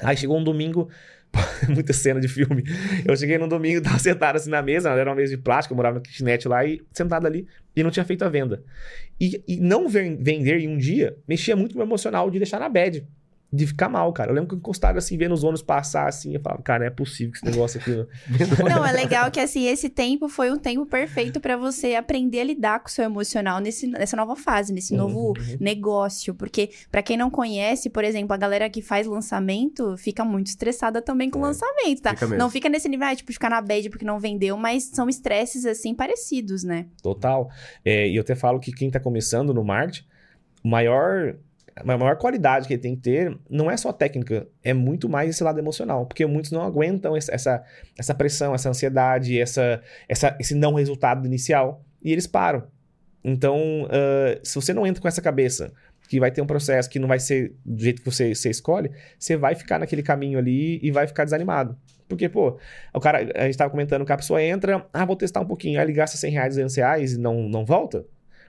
Aí 0.00 0.16
chegou 0.16 0.38
um 0.38 0.44
domingo, 0.44 0.88
muita 1.68 1.92
cena 1.92 2.20
de 2.20 2.28
filme. 2.28 2.64
Eu 3.04 3.16
cheguei 3.16 3.38
no 3.38 3.48
domingo, 3.48 3.80
tava 3.80 3.98
sentado 4.00 4.36
assim 4.36 4.50
na 4.50 4.62
mesa, 4.62 4.90
era 4.90 5.10
uma 5.10 5.16
mesa 5.16 5.36
de 5.36 5.42
plástico, 5.42 5.72
eu 5.72 5.76
morava 5.76 5.96
na 5.96 6.00
kitnet 6.00 6.46
lá, 6.46 6.64
e 6.64 6.82
sentado 6.92 7.26
ali, 7.26 7.46
e 7.74 7.82
não 7.82 7.90
tinha 7.90 8.04
feito 8.04 8.24
a 8.24 8.28
venda. 8.28 8.62
E, 9.20 9.42
e 9.46 9.60
não 9.60 9.88
vender 9.88 10.58
em 10.58 10.68
um 10.68 10.76
dia 10.76 11.16
mexia 11.26 11.56
muito 11.56 11.74
com 11.74 11.80
o 11.80 11.82
emocional 11.82 12.30
de 12.30 12.38
deixar 12.38 12.60
na 12.60 12.68
bad. 12.68 13.06
De 13.54 13.66
ficar 13.66 13.88
mal, 13.90 14.10
cara. 14.14 14.30
Eu 14.30 14.34
lembro 14.34 14.48
que 14.48 14.54
eu 14.54 14.58
encostado 14.58 14.96
assim, 14.96 15.18
vendo 15.18 15.32
os 15.34 15.44
ônibus 15.44 15.60
passar 15.62 16.08
assim, 16.08 16.34
eu 16.34 16.40
falava, 16.40 16.62
cara, 16.62 16.78
não 16.80 16.86
é 16.86 16.90
possível 16.90 17.32
que 17.32 17.36
esse 17.38 17.44
negócio 17.44 17.78
aqui. 17.78 17.90
não- 17.90 18.06
Não, 18.76 18.86
é 18.86 18.92
legal 18.92 19.30
que 19.30 19.38
assim, 19.40 19.66
esse 19.66 19.90
tempo 19.90 20.26
foi 20.28 20.50
um 20.50 20.56
tempo 20.58 20.86
perfeito 20.86 21.38
pra 21.38 21.54
você 21.56 21.94
aprender 21.94 22.40
a 22.40 22.44
lidar 22.44 22.80
com 22.80 22.88
o 22.88 22.90
seu 22.90 23.04
emocional 23.04 23.60
nesse, 23.60 23.86
nessa 23.86 24.16
nova 24.16 24.34
fase, 24.36 24.72
nesse 24.72 24.94
novo 24.96 25.28
Uhum. 25.38 25.56
negócio. 25.60 26.34
Porque, 26.34 26.70
pra 26.90 27.02
quem 27.02 27.16
não 27.18 27.30
conhece, 27.30 27.90
por 27.90 28.04
exemplo, 28.04 28.32
a 28.32 28.36
galera 28.38 28.70
que 28.70 28.80
faz 28.80 29.06
lançamento 29.06 29.96
fica 29.98 30.24
muito 30.24 30.46
estressada 30.46 31.02
também 31.02 31.28
com 31.28 31.38
o 31.40 31.42
É, 31.42 31.46
lançamento, 31.48 32.00
tá? 32.00 32.10
fica 32.14 32.26
mesmo. 32.26 32.38
Não 32.38 32.48
fica 32.50 32.68
nesse 32.70 32.88
nível, 32.88 33.06
ah, 33.06 33.14
tipo, 33.14 33.30
ficar 33.32 33.50
na 33.50 33.60
bad 33.60 33.90
porque 33.90 34.04
não 34.04 34.18
vendeu, 34.18 34.56
mas 34.56 34.84
são 34.84 35.08
estresses 35.10 35.66
assim 35.66 35.94
parecidos, 35.94 36.64
né? 36.64 36.86
Total. 37.02 37.50
É, 37.84 38.08
e 38.08 38.16
eu 38.16 38.22
até 38.22 38.34
falo 38.34 38.58
que 38.58 38.72
quem 38.72 38.90
tá 38.90 38.98
começando 38.98 39.52
no 39.52 39.62
marketing, 39.62 40.06
o 40.64 40.68
maior, 40.68 41.36
a 41.76 41.84
maior 41.84 42.16
qualidade 42.16 42.66
que 42.66 42.74
ele 42.74 42.82
tem 42.82 42.94
que 42.94 43.02
ter 43.02 43.36
não 43.48 43.70
é 43.70 43.76
só 43.76 43.92
técnica, 43.92 44.46
é 44.62 44.74
muito 44.74 45.08
mais 45.08 45.30
esse 45.30 45.42
lado 45.42 45.58
emocional. 45.58 46.06
Porque 46.06 46.26
muitos 46.26 46.50
não 46.50 46.62
aguentam 46.62 47.16
essa, 47.16 47.64
essa 47.98 48.14
pressão, 48.14 48.54
essa 48.54 48.68
ansiedade, 48.68 49.40
essa, 49.40 49.82
essa, 50.08 50.36
esse 50.38 50.54
não 50.54 50.74
resultado 50.74 51.26
inicial. 51.26 51.82
E 52.02 52.12
eles 52.12 52.26
param. 52.26 52.64
Então, 53.24 53.88
ah, 53.90 54.38
se 54.42 54.54
você 54.54 54.74
não 54.74 54.86
entra 54.86 55.00
com 55.00 55.08
essa 55.08 55.22
cabeça 55.22 55.72
que 56.08 56.20
vai 56.20 56.30
ter 56.30 56.42
um 56.42 56.46
processo 56.46 56.90
que 56.90 56.98
não 56.98 57.08
vai 57.08 57.18
ser 57.18 57.54
do 57.64 57.82
jeito 57.82 58.02
que 58.02 58.10
você, 58.10 58.34
você 58.34 58.50
escolhe, 58.50 58.90
você 59.18 59.36
vai 59.36 59.54
ficar 59.54 59.78
naquele 59.78 60.02
caminho 60.02 60.38
ali 60.38 60.78
e 60.82 60.90
vai 60.90 61.06
ficar 61.06 61.24
desanimado. 61.24 61.76
Porque, 62.06 62.28
pô, 62.28 62.58
o 62.92 63.00
cara, 63.00 63.26
a 63.34 63.46
gente 63.46 63.56
tava 63.56 63.70
comentando 63.70 64.04
que 64.04 64.12
a 64.12 64.16
pessoa 64.16 64.42
entra, 64.42 64.86
ah, 64.92 65.06
vou 65.06 65.16
testar 65.16 65.40
um 65.40 65.46
pouquinho, 65.46 65.78
aí 65.78 65.86
ele 65.86 65.94
gasta 65.94 66.18
100 66.18 66.30
reais, 66.30 66.48
200 66.54 66.76
reais 66.76 67.12
e 67.14 67.18
não, 67.18 67.48
não 67.48 67.64
volta. 67.64 68.04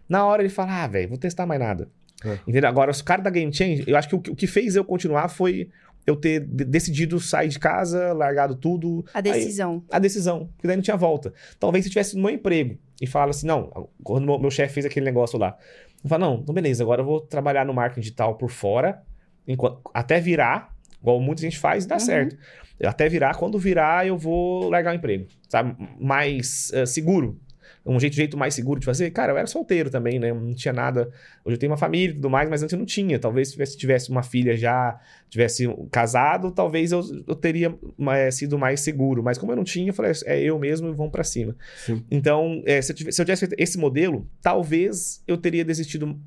Na 0.09 0.25
hora 0.25 0.41
ele 0.41 0.49
fala, 0.49 0.83
ah, 0.83 0.87
velho, 0.87 1.07
vou 1.07 1.17
testar 1.17 1.45
mais 1.45 1.61
nada. 1.61 1.87
É. 2.25 2.37
Entendeu? 2.47 2.69
Agora, 2.69 2.91
os 2.91 3.01
caras 3.01 3.23
da 3.23 3.29
Game 3.29 3.53
Change, 3.53 3.83
eu 3.87 3.95
acho 3.97 4.07
que 4.09 4.15
o, 4.15 4.19
que 4.21 4.31
o 4.31 4.35
que 4.35 4.47
fez 4.47 4.75
eu 4.75 4.83
continuar 4.85 5.27
foi 5.29 5.69
eu 6.05 6.15
ter 6.15 6.41
de- 6.41 6.65
decidido 6.65 7.19
sair 7.19 7.47
de 7.47 7.57
casa, 7.59 8.11
largado 8.13 8.55
tudo. 8.55 9.05
A 9.13 9.19
Aí- 9.19 9.23
decisão. 9.23 9.83
a 9.91 9.99
decisão, 9.99 10.49
porque 10.55 10.67
daí 10.67 10.75
não 10.75 10.83
tinha 10.83 10.97
volta. 10.97 11.33
Talvez 11.59 11.83
se 11.85 11.89
eu 11.89 11.91
tivesse 11.93 12.15
no 12.17 12.23
meu 12.23 12.31
emprego 12.31 12.77
e 13.01 13.07
fala 13.07 13.29
assim, 13.31 13.47
não, 13.47 13.89
quando 14.03 14.25
meu, 14.25 14.37
meu 14.37 14.51
chefe 14.51 14.73
fez 14.73 14.85
aquele 14.85 15.05
negócio 15.05 15.39
lá, 15.39 15.57
eu 16.03 16.09
falo, 16.09 16.25
não, 16.25 16.35
então 16.41 16.53
beleza, 16.53 16.83
agora 16.83 17.01
eu 17.01 17.05
vou 17.05 17.21
trabalhar 17.21 17.65
no 17.65 17.73
marketing 17.73 18.01
digital 18.01 18.35
por 18.35 18.49
fora, 18.49 19.01
enquanto, 19.47 19.79
até 19.93 20.19
virar, 20.19 20.75
igual 21.01 21.19
muita 21.21 21.41
gente 21.41 21.57
faz, 21.57 21.85
e 21.85 21.87
dá 21.87 21.95
Uhum. 21.95 21.99
certo. 21.99 22.37
Até 22.83 23.07
virar, 23.07 23.35
quando 23.37 23.57
virar, 23.57 24.05
eu 24.05 24.17
vou 24.17 24.69
largar 24.69 24.91
o 24.93 24.95
emprego, 24.97 25.27
sabe? 25.47 25.73
Mais 26.01 26.69
eh, 26.73 26.85
seguro. 26.85 27.39
Um 27.85 27.99
jeito, 27.99 28.15
jeito 28.15 28.37
mais 28.37 28.53
seguro 28.53 28.79
de 28.79 28.85
fazer. 28.85 29.11
Cara, 29.11 29.33
eu 29.33 29.37
era 29.37 29.45
solteiro 29.45 29.89
também, 29.89 30.17
né? 30.17 30.31
Não 30.31 30.53
tinha 30.53 30.73
nada. 30.73 31.09
Hoje 31.43 31.55
eu 31.55 31.57
tenho 31.57 31.71
uma 31.71 31.77
família 31.77 32.11
e 32.11 32.15
tudo 32.15 32.29
mais, 32.29 32.49
mas 32.49 32.63
antes 32.63 32.71
eu 32.71 32.79
não 32.79 32.85
tinha. 32.85 33.19
Talvez 33.19 33.49
se 33.49 33.53
tivesse, 33.53 33.77
tivesse 33.77 34.09
uma 34.09 34.23
filha 34.23 34.55
já, 34.55 34.97
tivesse 35.29 35.67
casado, 35.91 36.51
talvez 36.51 36.93
eu, 36.93 37.01
eu 37.27 37.35
teria 37.35 37.75
eh, 38.11 38.31
sido 38.31 38.57
mais 38.57 38.79
seguro. 38.79 39.21
Mas 39.21 39.37
como 39.37 39.51
eu 39.51 39.55
não 39.57 39.65
tinha, 39.65 39.89
eu 39.89 39.93
falei, 39.93 40.13
é 40.25 40.41
eu 40.41 40.57
mesmo 40.57 40.87
e 40.87 40.93
vamos 40.93 41.11
pra 41.11 41.25
cima. 41.25 41.55
Sim. 41.77 42.03
Então, 42.09 42.63
eh, 42.65 42.81
se, 42.81 42.93
eu 42.93 42.95
tivesse, 42.95 43.15
se 43.17 43.21
eu 43.21 43.25
tivesse 43.25 43.47
feito 43.47 43.61
esse 43.61 43.77
modelo, 43.77 44.25
talvez 44.41 45.21
eu 45.27 45.35
teria 45.35 45.65
desistido 45.65 46.17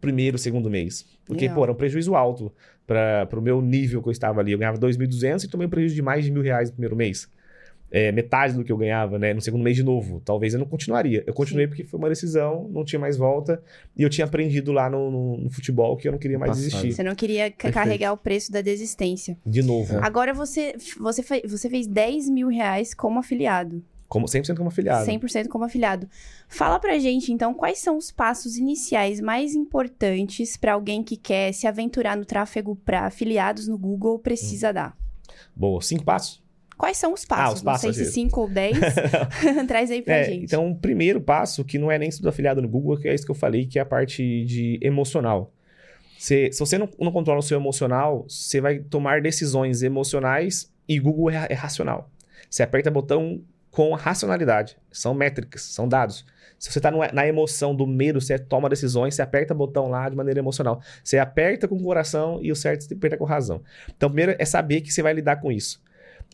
primeiro, 0.00 0.38
segundo 0.38 0.70
mês. 0.70 1.06
Porque, 1.24 1.42
Legal. 1.42 1.56
pô, 1.56 1.62
era 1.64 1.72
um 1.72 1.76
prejuízo 1.76 2.14
alto 2.14 2.52
para 2.86 3.28
o 3.32 3.40
meu 3.40 3.60
nível 3.62 4.02
que 4.02 4.08
eu 4.08 4.12
estava 4.12 4.40
ali. 4.40 4.52
Eu 4.52 4.58
ganhava 4.58 4.78
2.200 4.78 5.44
e 5.44 5.48
tomei 5.48 5.66
um 5.66 5.70
prejuízo 5.70 5.94
de 5.94 6.02
mais 6.02 6.24
de 6.24 6.30
mil 6.30 6.42
reais 6.42 6.68
no 6.68 6.74
primeiro 6.74 6.96
mês. 6.96 7.28
É, 7.90 8.10
metade 8.10 8.54
do 8.54 8.64
que 8.64 8.72
eu 8.72 8.76
ganhava, 8.76 9.18
né? 9.20 9.32
No 9.32 9.40
segundo 9.40 9.62
mês 9.62 9.76
de 9.76 9.84
novo. 9.84 10.20
Talvez 10.24 10.52
eu 10.52 10.58
não 10.58 10.66
continuaria. 10.66 11.22
Eu 11.26 11.32
continuei 11.32 11.68
porque 11.68 11.84
foi 11.84 11.96
uma 11.98 12.08
decisão, 12.08 12.68
não 12.72 12.84
tinha 12.84 12.98
mais 12.98 13.16
volta. 13.16 13.62
E 13.96 14.02
eu 14.02 14.10
tinha 14.10 14.24
aprendido 14.24 14.72
lá 14.72 14.90
no, 14.90 15.10
no- 15.12 15.36
no 15.36 15.50
futebol 15.50 15.96
que 15.96 16.08
eu 16.08 16.12
não 16.12 16.18
queria 16.18 16.36
mais 16.38 16.50
Passado. 16.50 16.64
desistir. 16.64 16.92
Você 16.92 17.02
não 17.04 17.14
queria 17.14 17.44
Perfeito. 17.52 17.72
carregar 17.74 18.12
o 18.12 18.16
preço 18.16 18.50
da 18.50 18.60
desistência. 18.60 19.38
De 19.46 19.62
novo. 19.62 19.96
Agora 20.02 20.34
você, 20.34 20.74
você, 20.98 21.22
você 21.46 21.70
fez 21.70 21.86
10 21.86 22.28
mil 22.30 22.48
reais 22.48 22.92
como 22.94 23.20
afiliado. 23.20 23.80
Como, 24.08 24.26
100% 24.26 24.56
como 24.56 24.68
afiliado. 24.68 25.06
100% 25.10 25.48
como 25.48 25.64
afiliado. 25.64 26.08
Fala 26.48 26.78
pra 26.78 26.98
gente, 26.98 27.32
então, 27.32 27.54
quais 27.54 27.78
são 27.78 27.96
os 27.96 28.10
passos 28.12 28.56
iniciais 28.56 29.20
mais 29.20 29.54
importantes 29.54 30.56
pra 30.56 30.74
alguém 30.74 31.02
que 31.02 31.16
quer 31.16 31.52
se 31.52 31.66
aventurar 31.66 32.16
no 32.16 32.24
tráfego 32.24 32.76
pra 32.84 33.06
afiliados 33.06 33.66
no 33.66 33.78
Google 33.78 34.18
precisa 34.18 34.72
dar? 34.72 34.96
Boa. 35.54 35.80
Cinco 35.80 36.04
passos? 36.04 36.43
Quais 36.76 36.96
são 36.96 37.12
os 37.12 37.24
passos? 37.24 37.54
Ah, 37.54 37.54
os 37.56 37.62
passos, 37.62 37.84
Não 37.86 37.92
sei 37.94 38.04
se 38.04 38.10
ok. 38.10 38.12
5 38.28 38.40
ou 38.40 38.48
10. 38.50 38.78
Traz 39.68 39.90
aí 39.90 40.02
pra 40.02 40.14
É, 40.16 40.24
gente. 40.24 40.44
então, 40.44 40.70
o 40.70 40.76
primeiro 40.76 41.20
passo, 41.20 41.64
que 41.64 41.78
não 41.78 41.90
é 41.90 41.98
nem 41.98 42.08
estudo 42.08 42.28
afiliado 42.28 42.60
no 42.60 42.68
Google, 42.68 42.96
que 42.98 43.08
é 43.08 43.14
isso 43.14 43.24
que 43.24 43.30
eu 43.30 43.34
falei, 43.34 43.66
que 43.66 43.78
é 43.78 43.82
a 43.82 43.86
parte 43.86 44.44
de 44.44 44.78
emocional. 44.82 45.52
Você- 46.18 46.50
se 46.52 46.58
você 46.60 46.78
não, 46.78 46.88
não 46.98 47.12
controla 47.12 47.38
o 47.40 47.42
seu 47.42 47.58
emocional, 47.58 48.24
você 48.28 48.60
vai 48.60 48.78
tomar 48.78 49.20
decisões 49.20 49.82
emocionais 49.82 50.72
e 50.88 50.98
Google 50.98 51.30
é, 51.30 51.46
é 51.50 51.54
racional. 51.54 52.10
Você 52.48 52.62
aperta 52.62 52.90
botão 52.90 53.42
com 53.70 53.92
racionalidade. 53.94 54.76
São 54.92 55.12
métricas, 55.14 55.62
são 55.62 55.88
dados. 55.88 56.24
Se 56.58 56.70
você 56.72 56.78
está 56.78 56.90
na 57.12 57.26
emoção 57.26 57.74
do 57.74 57.86
medo, 57.86 58.20
você 58.20 58.38
toma 58.38 58.68
decisões, 58.70 59.14
você 59.14 59.20
aperta 59.22 59.52
botão 59.52 59.88
lá 59.88 60.08
de 60.08 60.16
maneira 60.16 60.38
emocional. 60.40 60.80
Você 61.02 61.18
aperta 61.18 61.66
com 61.68 61.74
o 61.76 61.82
coração 61.82 62.38
e 62.42 62.50
o 62.52 62.56
certo 62.56 62.84
você 62.84 62.94
aperta 62.94 63.16
com 63.18 63.24
razão. 63.24 63.60
Então, 63.94 64.08
primeiro 64.08 64.34
é 64.38 64.44
saber 64.44 64.80
que 64.80 64.90
você 64.92 65.02
vai 65.02 65.12
lidar 65.12 65.36
com 65.36 65.50
isso. 65.52 65.82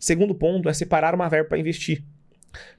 Segundo 0.00 0.34
ponto 0.34 0.68
é 0.68 0.72
separar 0.72 1.14
uma 1.14 1.28
verba 1.28 1.50
para 1.50 1.58
investir. 1.58 2.02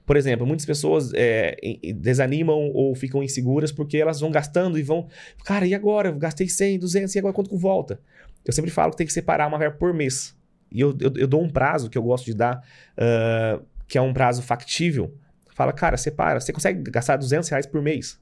Por 0.04 0.16
exemplo, 0.16 0.46
muitas 0.46 0.66
pessoas 0.66 1.12
é, 1.14 1.56
desanimam 1.94 2.70
ou 2.74 2.94
ficam 2.94 3.22
inseguras 3.22 3.70
porque 3.70 3.96
elas 3.96 4.20
vão 4.20 4.30
gastando 4.30 4.78
e 4.78 4.82
vão. 4.82 5.08
Cara, 5.44 5.64
e 5.64 5.74
agora? 5.74 6.08
Eu 6.08 6.16
gastei 6.16 6.48
100, 6.48 6.80
200, 6.80 7.14
e 7.14 7.18
agora 7.20 7.32
quanto 7.32 7.48
que 7.48 7.56
volta? 7.56 8.00
Eu 8.44 8.52
sempre 8.52 8.70
falo 8.70 8.90
que 8.90 8.98
tem 8.98 9.06
que 9.06 9.12
separar 9.12 9.46
uma 9.46 9.56
verba 9.56 9.76
por 9.76 9.94
mês. 9.94 10.36
E 10.70 10.80
eu, 10.80 10.96
eu, 11.00 11.12
eu 11.16 11.28
dou 11.28 11.42
um 11.42 11.48
prazo 11.48 11.88
que 11.88 11.96
eu 11.96 12.02
gosto 12.02 12.24
de 12.24 12.34
dar, 12.34 12.60
ah, 12.96 13.60
que 13.86 13.96
é 13.96 14.00
um 14.00 14.12
prazo 14.12 14.42
factível. 14.42 15.14
Fala, 15.54 15.72
cara, 15.72 15.96
separa. 15.96 16.40
Você 16.40 16.52
consegue 16.52 16.90
gastar 16.90 17.16
200 17.16 17.48
reais 17.48 17.66
por 17.66 17.80
mês? 17.80 18.18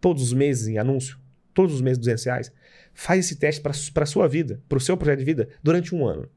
Todos 0.00 0.22
os 0.22 0.32
meses 0.32 0.68
em 0.68 0.78
anúncio? 0.78 1.18
Todos 1.54 1.74
os 1.74 1.80
meses 1.80 1.98
200 1.98 2.24
reais? 2.24 2.52
Faz 2.92 3.20
esse 3.24 3.36
teste 3.36 3.60
para 3.60 3.72
a 4.02 4.06
sua 4.06 4.28
vida, 4.28 4.60
para 4.68 4.76
o 4.76 4.80
seu 4.80 4.96
projeto 4.96 5.20
de 5.20 5.24
vida, 5.24 5.48
durante 5.62 5.94
um 5.94 6.06
ano. 6.06 6.28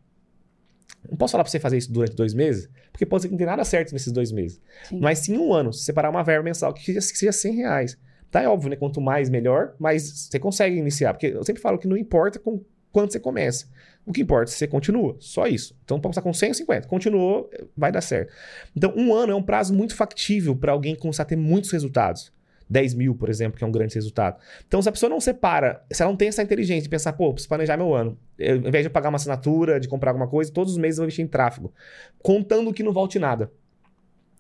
Não 1.10 1.18
posso 1.18 1.32
falar 1.32 1.44
para 1.44 1.52
você 1.52 1.60
fazer 1.60 1.78
isso 1.78 1.92
durante 1.92 2.16
dois 2.16 2.34
meses, 2.34 2.70
porque 2.92 3.06
pode 3.06 3.24
ser 3.24 3.28
que 3.28 3.34
não 3.34 3.38
tenha 3.38 3.52
nada 3.52 3.64
certo 3.64 3.94
nesses 3.94 4.12
dois 4.12 4.32
meses. 4.32 4.62
Sim. 4.90 5.00
Mas 5.00 5.20
sim 5.20 5.38
um 5.38 5.54
ano, 5.54 5.72
se 5.74 5.84
separar 5.84 6.10
uma 6.10 6.24
verba 6.24 6.44
mensal 6.44 6.74
que 6.74 6.84
seja, 6.84 7.00
que 7.00 7.18
seja 7.18 7.32
100 7.32 7.56
reais. 7.56 7.98
Tá, 8.32 8.42
é 8.42 8.50
óbvio, 8.50 8.70
né? 8.70 8.76
Quanto 8.76 9.00
mais, 9.00 9.30
melhor, 9.30 9.76
mas 9.80 10.30
você 10.30 10.40
consegue 10.40 10.76
iniciar. 10.76 11.14
Porque 11.14 11.28
eu 11.28 11.44
sempre 11.44 11.62
falo 11.62 11.78
que 11.78 11.88
não 11.88 11.96
importa 11.96 12.38
com 12.40 12.62
quanto 12.92 13.14
você 13.14 13.20
começa. 13.20 13.68
O 14.06 14.12
que 14.12 14.22
importa 14.22 14.50
é 14.50 14.52
se 14.52 14.58
você 14.58 14.68
continua. 14.68 15.16
Só 15.20 15.48
isso. 15.48 15.76
Então, 15.84 15.98
pode 16.00 16.14
começar 16.14 16.22
com 16.22 16.34
100 16.34 16.50
ou 16.50 16.56
50. 16.56 16.88
Continuou, 16.88 17.50
vai 17.76 17.92
dar 17.92 18.02
certo. 18.02 18.34
Então, 18.76 18.94
um 18.96 19.14
ano 19.14 19.32
é 19.32 19.36
um 19.36 19.42
prazo 19.42 19.74
muito 19.74 19.96
factível 19.96 20.56
para 20.56 20.72
alguém 20.72 20.96
começar 20.96 21.24
a 21.24 21.26
ter 21.26 21.36
muitos 21.36 21.72
resultados. 21.72 22.32
10 22.70 22.94
mil, 22.96 23.16
por 23.16 23.30
exemplo, 23.30 23.58
que 23.58 23.64
é 23.64 23.68
um 23.68 23.72
grande 23.72 23.96
resultado. 23.96 24.40
Então, 24.68 24.82
se 24.82 24.90
a 24.90 24.92
pessoa 24.92 25.10
não 25.10 25.20
separa, 25.20 25.84
se 25.92 26.02
ela 26.02 26.12
não 26.12 26.18
tem 26.18 26.28
essa 26.28 26.42
inteligência 26.42 26.84
de 26.84 26.90
pensar, 26.90 27.14
pô, 27.14 27.32
preciso 27.32 27.50
planejar 27.50 27.78
meu 27.78 27.94
ano, 27.94 28.18
eu, 28.38 28.56
ao 28.56 28.68
invés 28.68 28.84
de 28.84 28.90
pagar 28.90 29.10
uma 29.10 29.18
assinatura, 29.18 29.80
de 29.80 29.88
comprar 29.88 30.12
alguma 30.12 30.28
coisa, 30.28 30.52
todos 30.52 30.74
os 30.74 30.78
meses 30.78 30.98
eu 30.98 31.04
vou 31.04 31.06
investir 31.06 31.24
em 31.24 31.28
tráfego, 31.28 31.74
contando 32.22 32.74
que 32.74 32.84
não 32.84 32.92
volte 32.92 33.20
nada. 33.20 33.52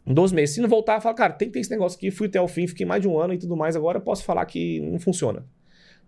Em 0.06 0.14
12 0.14 0.36
meses. 0.36 0.56
Se 0.56 0.62
não 0.62 0.70
voltar, 0.70 1.02
fala, 1.02 1.16
cara, 1.16 1.34
tem, 1.34 1.50
tem 1.50 1.62
esse 1.62 1.72
negócio 1.72 1.98
aqui, 1.98 2.12
fui 2.12 2.28
até 2.28 2.40
o 2.40 2.48
fim, 2.48 2.68
fiquei 2.68 2.86
mais 2.86 3.02
de 3.02 3.08
um 3.08 3.18
ano 3.18 3.34
e 3.34 3.38
tudo 3.38 3.56
mais, 3.56 3.76
agora 3.76 3.98
eu 3.98 4.02
posso 4.02 4.24
falar 4.24 4.46
que 4.46 4.80
não 4.82 5.00
funciona. 5.00 5.46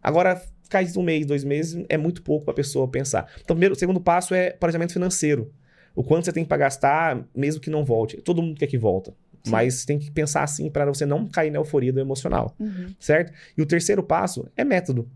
Agora, 0.02 0.40
ficar 0.64 0.84
um 0.96 1.04
mês, 1.04 1.26
dois 1.26 1.44
meses 1.44 1.84
é 1.90 1.98
muito 1.98 2.22
pouco 2.22 2.46
para 2.46 2.52
a 2.52 2.56
pessoa 2.56 2.88
pensar. 2.88 3.32
Então, 3.42 3.56
primeiro, 3.56 3.74
o 3.74 3.78
segundo 3.78 4.00
passo 4.00 4.34
é 4.36 4.52
planejamento 4.52 4.94
financeiro. 4.94 5.52
O 5.96 6.04
quanto 6.04 6.26
você 6.26 6.32
tem 6.32 6.46
para 6.46 6.58
gastar, 6.58 7.28
mesmo 7.36 7.60
que 7.60 7.72
não 7.72 7.84
volte. 7.84 8.18
Todo 8.18 8.42
mundo 8.42 8.60
quer 8.60 8.68
que 8.68 8.78
volta. 8.78 9.16
Sim. 9.48 9.52
Mas 9.52 9.86
tem 9.86 9.98
que 9.98 10.12
pensar 10.12 10.44
assim 10.44 10.70
para 10.70 10.86
você 10.86 11.06
não 11.06 11.28
cair 11.28 11.52
na 11.52 11.58
euforia 11.58 11.92
do 11.92 12.00
emocional, 12.00 12.56
uhum. 12.60 12.88
certo? 13.00 13.34
E 13.58 13.62
o 13.62 13.66
terceiro 13.66 14.04
passo 14.04 14.48
é 14.56 14.64
método. 14.64 15.10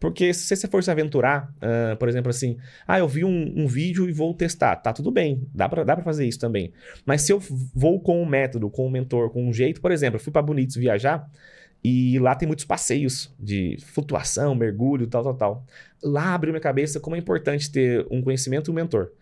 Porque 0.00 0.32
se 0.32 0.56
você 0.56 0.66
for 0.66 0.82
se 0.82 0.90
aventurar, 0.90 1.52
uh, 1.56 1.94
por 1.96 2.08
exemplo, 2.08 2.30
assim, 2.30 2.56
ah, 2.88 2.98
eu 2.98 3.06
vi 3.06 3.22
um, 3.22 3.52
um, 3.54 3.66
vídeo 3.66 4.08
e 4.08 4.12
vou 4.12 4.32
testar, 4.32 4.76
tá 4.76 4.94
tudo 4.94 5.10
bem, 5.10 5.46
dá 5.54 5.68
pra, 5.68 5.84
dá 5.84 5.94
pra 5.94 6.02
fazer 6.02 6.26
isso 6.26 6.38
também. 6.38 6.72
Mas 7.04 7.20
se 7.20 7.32
eu 7.32 7.38
vou 7.74 8.00
com 8.00 8.22
um 8.22 8.24
método, 8.24 8.70
com 8.70 8.86
um 8.86 8.90
mentor, 8.90 9.28
com 9.28 9.46
um 9.46 9.52
jeito, 9.52 9.78
por 9.78 9.92
exemplo, 9.92 10.16
eu 10.16 10.20
fui 10.20 10.32
para 10.32 10.40
Bonitos 10.40 10.76
viajar 10.76 11.28
e 11.84 12.18
lá 12.18 12.34
tem 12.34 12.46
muitos 12.46 12.64
passeios 12.64 13.30
de 13.38 13.76
flutuação, 13.80 14.54
mergulho, 14.54 15.06
tal, 15.06 15.22
tal, 15.22 15.34
tal. 15.34 15.66
Lá 16.02 16.34
abriu 16.34 16.52
minha 16.52 16.62
cabeça 16.62 16.98
como 16.98 17.14
é 17.14 17.18
importante 17.18 17.70
ter 17.70 18.06
um 18.10 18.22
conhecimento 18.22 18.70
e 18.70 18.72
um 18.72 18.74
mentor. 18.74 19.12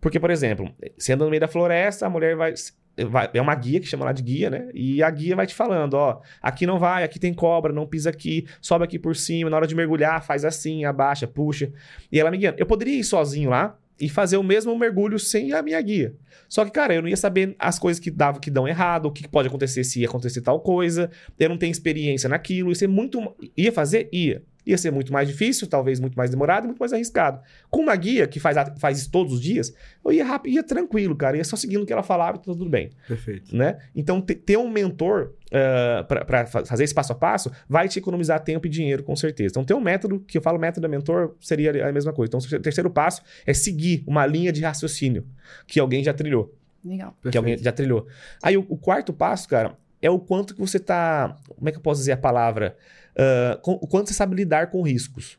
Porque, 0.00 0.18
por 0.18 0.30
exemplo, 0.30 0.70
você 0.98 1.12
anda 1.12 1.24
no 1.24 1.30
meio 1.30 1.40
da 1.40 1.48
floresta, 1.48 2.04
a 2.04 2.10
mulher 2.10 2.36
vai 2.36 2.54
é 2.96 3.40
uma 3.40 3.54
guia 3.54 3.78
que 3.78 3.86
chama 3.86 4.04
lá 4.04 4.12
de 4.12 4.22
guia, 4.22 4.48
né? 4.48 4.68
E 4.72 5.02
a 5.02 5.10
guia 5.10 5.36
vai 5.36 5.46
te 5.46 5.54
falando, 5.54 5.94
ó, 5.94 6.20
aqui 6.40 6.66
não 6.66 6.78
vai, 6.78 7.04
aqui 7.04 7.18
tem 7.18 7.34
cobra, 7.34 7.72
não 7.72 7.86
pisa 7.86 8.08
aqui, 8.08 8.46
sobe 8.60 8.84
aqui 8.84 8.98
por 8.98 9.14
cima, 9.14 9.50
na 9.50 9.56
hora 9.56 9.66
de 9.66 9.74
mergulhar, 9.74 10.24
faz 10.24 10.44
assim, 10.44 10.84
abaixa, 10.84 11.26
puxa. 11.26 11.70
E 12.10 12.18
ela 12.18 12.30
me 12.30 12.38
guiando. 12.38 12.58
Eu 12.58 12.66
poderia 12.66 12.98
ir 12.98 13.04
sozinho 13.04 13.50
lá 13.50 13.76
e 14.00 14.08
fazer 14.08 14.36
o 14.36 14.42
mesmo 14.42 14.76
mergulho 14.78 15.18
sem 15.18 15.52
a 15.52 15.62
minha 15.62 15.80
guia. 15.80 16.14
Só 16.48 16.64
que, 16.64 16.70
cara, 16.70 16.94
eu 16.94 17.02
não 17.02 17.08
ia 17.08 17.16
saber 17.16 17.54
as 17.58 17.78
coisas 17.78 18.00
que 18.00 18.10
davam, 18.10 18.40
que 18.40 18.50
dão 18.50 18.66
errado, 18.66 19.06
o 19.06 19.12
que 19.12 19.28
pode 19.28 19.48
acontecer 19.48 19.84
se 19.84 20.00
ia 20.00 20.08
acontecer 20.08 20.40
tal 20.40 20.60
coisa. 20.60 21.10
Eu 21.38 21.48
não 21.48 21.58
tenho 21.58 21.70
experiência 21.70 22.28
naquilo. 22.28 22.70
Ia 22.70 22.74
ser 22.74 22.88
muito. 22.88 23.34
Ia 23.56 23.72
fazer? 23.72 24.08
Ia 24.12 24.42
ia 24.66 24.76
ser 24.76 24.90
muito 24.90 25.12
mais 25.12 25.28
difícil, 25.28 25.68
talvez 25.68 26.00
muito 26.00 26.16
mais 26.16 26.28
demorado 26.28 26.64
e 26.64 26.66
muito 26.66 26.78
mais 26.80 26.92
arriscado. 26.92 27.40
Com 27.70 27.82
uma 27.82 27.94
guia 27.94 28.26
que 28.26 28.40
faz, 28.40 28.56
faz 28.78 28.98
isso 28.98 29.10
todos 29.10 29.34
os 29.34 29.40
dias, 29.40 29.72
eu 30.04 30.12
ia 30.12 30.24
rápido, 30.24 30.54
ia 30.54 30.62
tranquilo, 30.62 31.14
cara, 31.14 31.36
ia 31.36 31.44
só 31.44 31.54
seguindo 31.54 31.82
o 31.82 31.86
que 31.86 31.92
ela 31.92 32.02
falava 32.02 32.36
e 32.38 32.40
tudo 32.40 32.68
bem. 32.68 32.90
Perfeito. 33.06 33.56
Né? 33.56 33.78
Então, 33.94 34.20
ter 34.20 34.56
um 34.56 34.68
mentor 34.68 35.34
uh, 35.46 36.04
para 36.04 36.46
fazer 36.46 36.82
esse 36.82 36.94
passo 36.94 37.12
a 37.12 37.14
passo 37.14 37.52
vai 37.68 37.88
te 37.88 38.00
economizar 38.00 38.40
tempo 38.40 38.66
e 38.66 38.70
dinheiro, 38.70 39.04
com 39.04 39.14
certeza. 39.14 39.52
Então, 39.52 39.64
ter 39.64 39.74
um 39.74 39.80
método, 39.80 40.18
que 40.18 40.36
eu 40.36 40.42
falo 40.42 40.58
método 40.58 40.88
mentor, 40.88 41.36
seria 41.40 41.88
a 41.88 41.92
mesma 41.92 42.12
coisa. 42.12 42.28
Então, 42.28 42.58
o 42.58 42.62
terceiro 42.62 42.90
passo 42.90 43.22
é 43.46 43.54
seguir 43.54 44.02
uma 44.06 44.26
linha 44.26 44.52
de 44.52 44.62
raciocínio 44.62 45.24
que 45.66 45.78
alguém 45.78 46.02
já 46.02 46.12
trilhou. 46.12 46.52
Legal. 46.84 47.10
Que 47.10 47.22
Perfeito. 47.22 47.38
alguém 47.38 47.58
já 47.58 47.70
trilhou. 47.72 48.08
Aí, 48.42 48.56
o, 48.56 48.66
o 48.68 48.76
quarto 48.76 49.12
passo, 49.12 49.48
cara, 49.48 49.76
é 50.02 50.10
o 50.10 50.18
quanto 50.18 50.54
que 50.54 50.60
você 50.60 50.78
tá. 50.78 51.36
Como 51.48 51.68
é 51.68 51.72
que 51.72 51.78
eu 51.78 51.82
posso 51.82 52.00
dizer 52.00 52.12
a 52.12 52.16
palavra? 52.16 52.76
Uh, 53.16 53.58
o 53.82 53.86
quanto 53.86 54.08
você 54.08 54.14
sabe 54.14 54.36
lidar 54.36 54.70
com 54.70 54.82
riscos. 54.82 55.38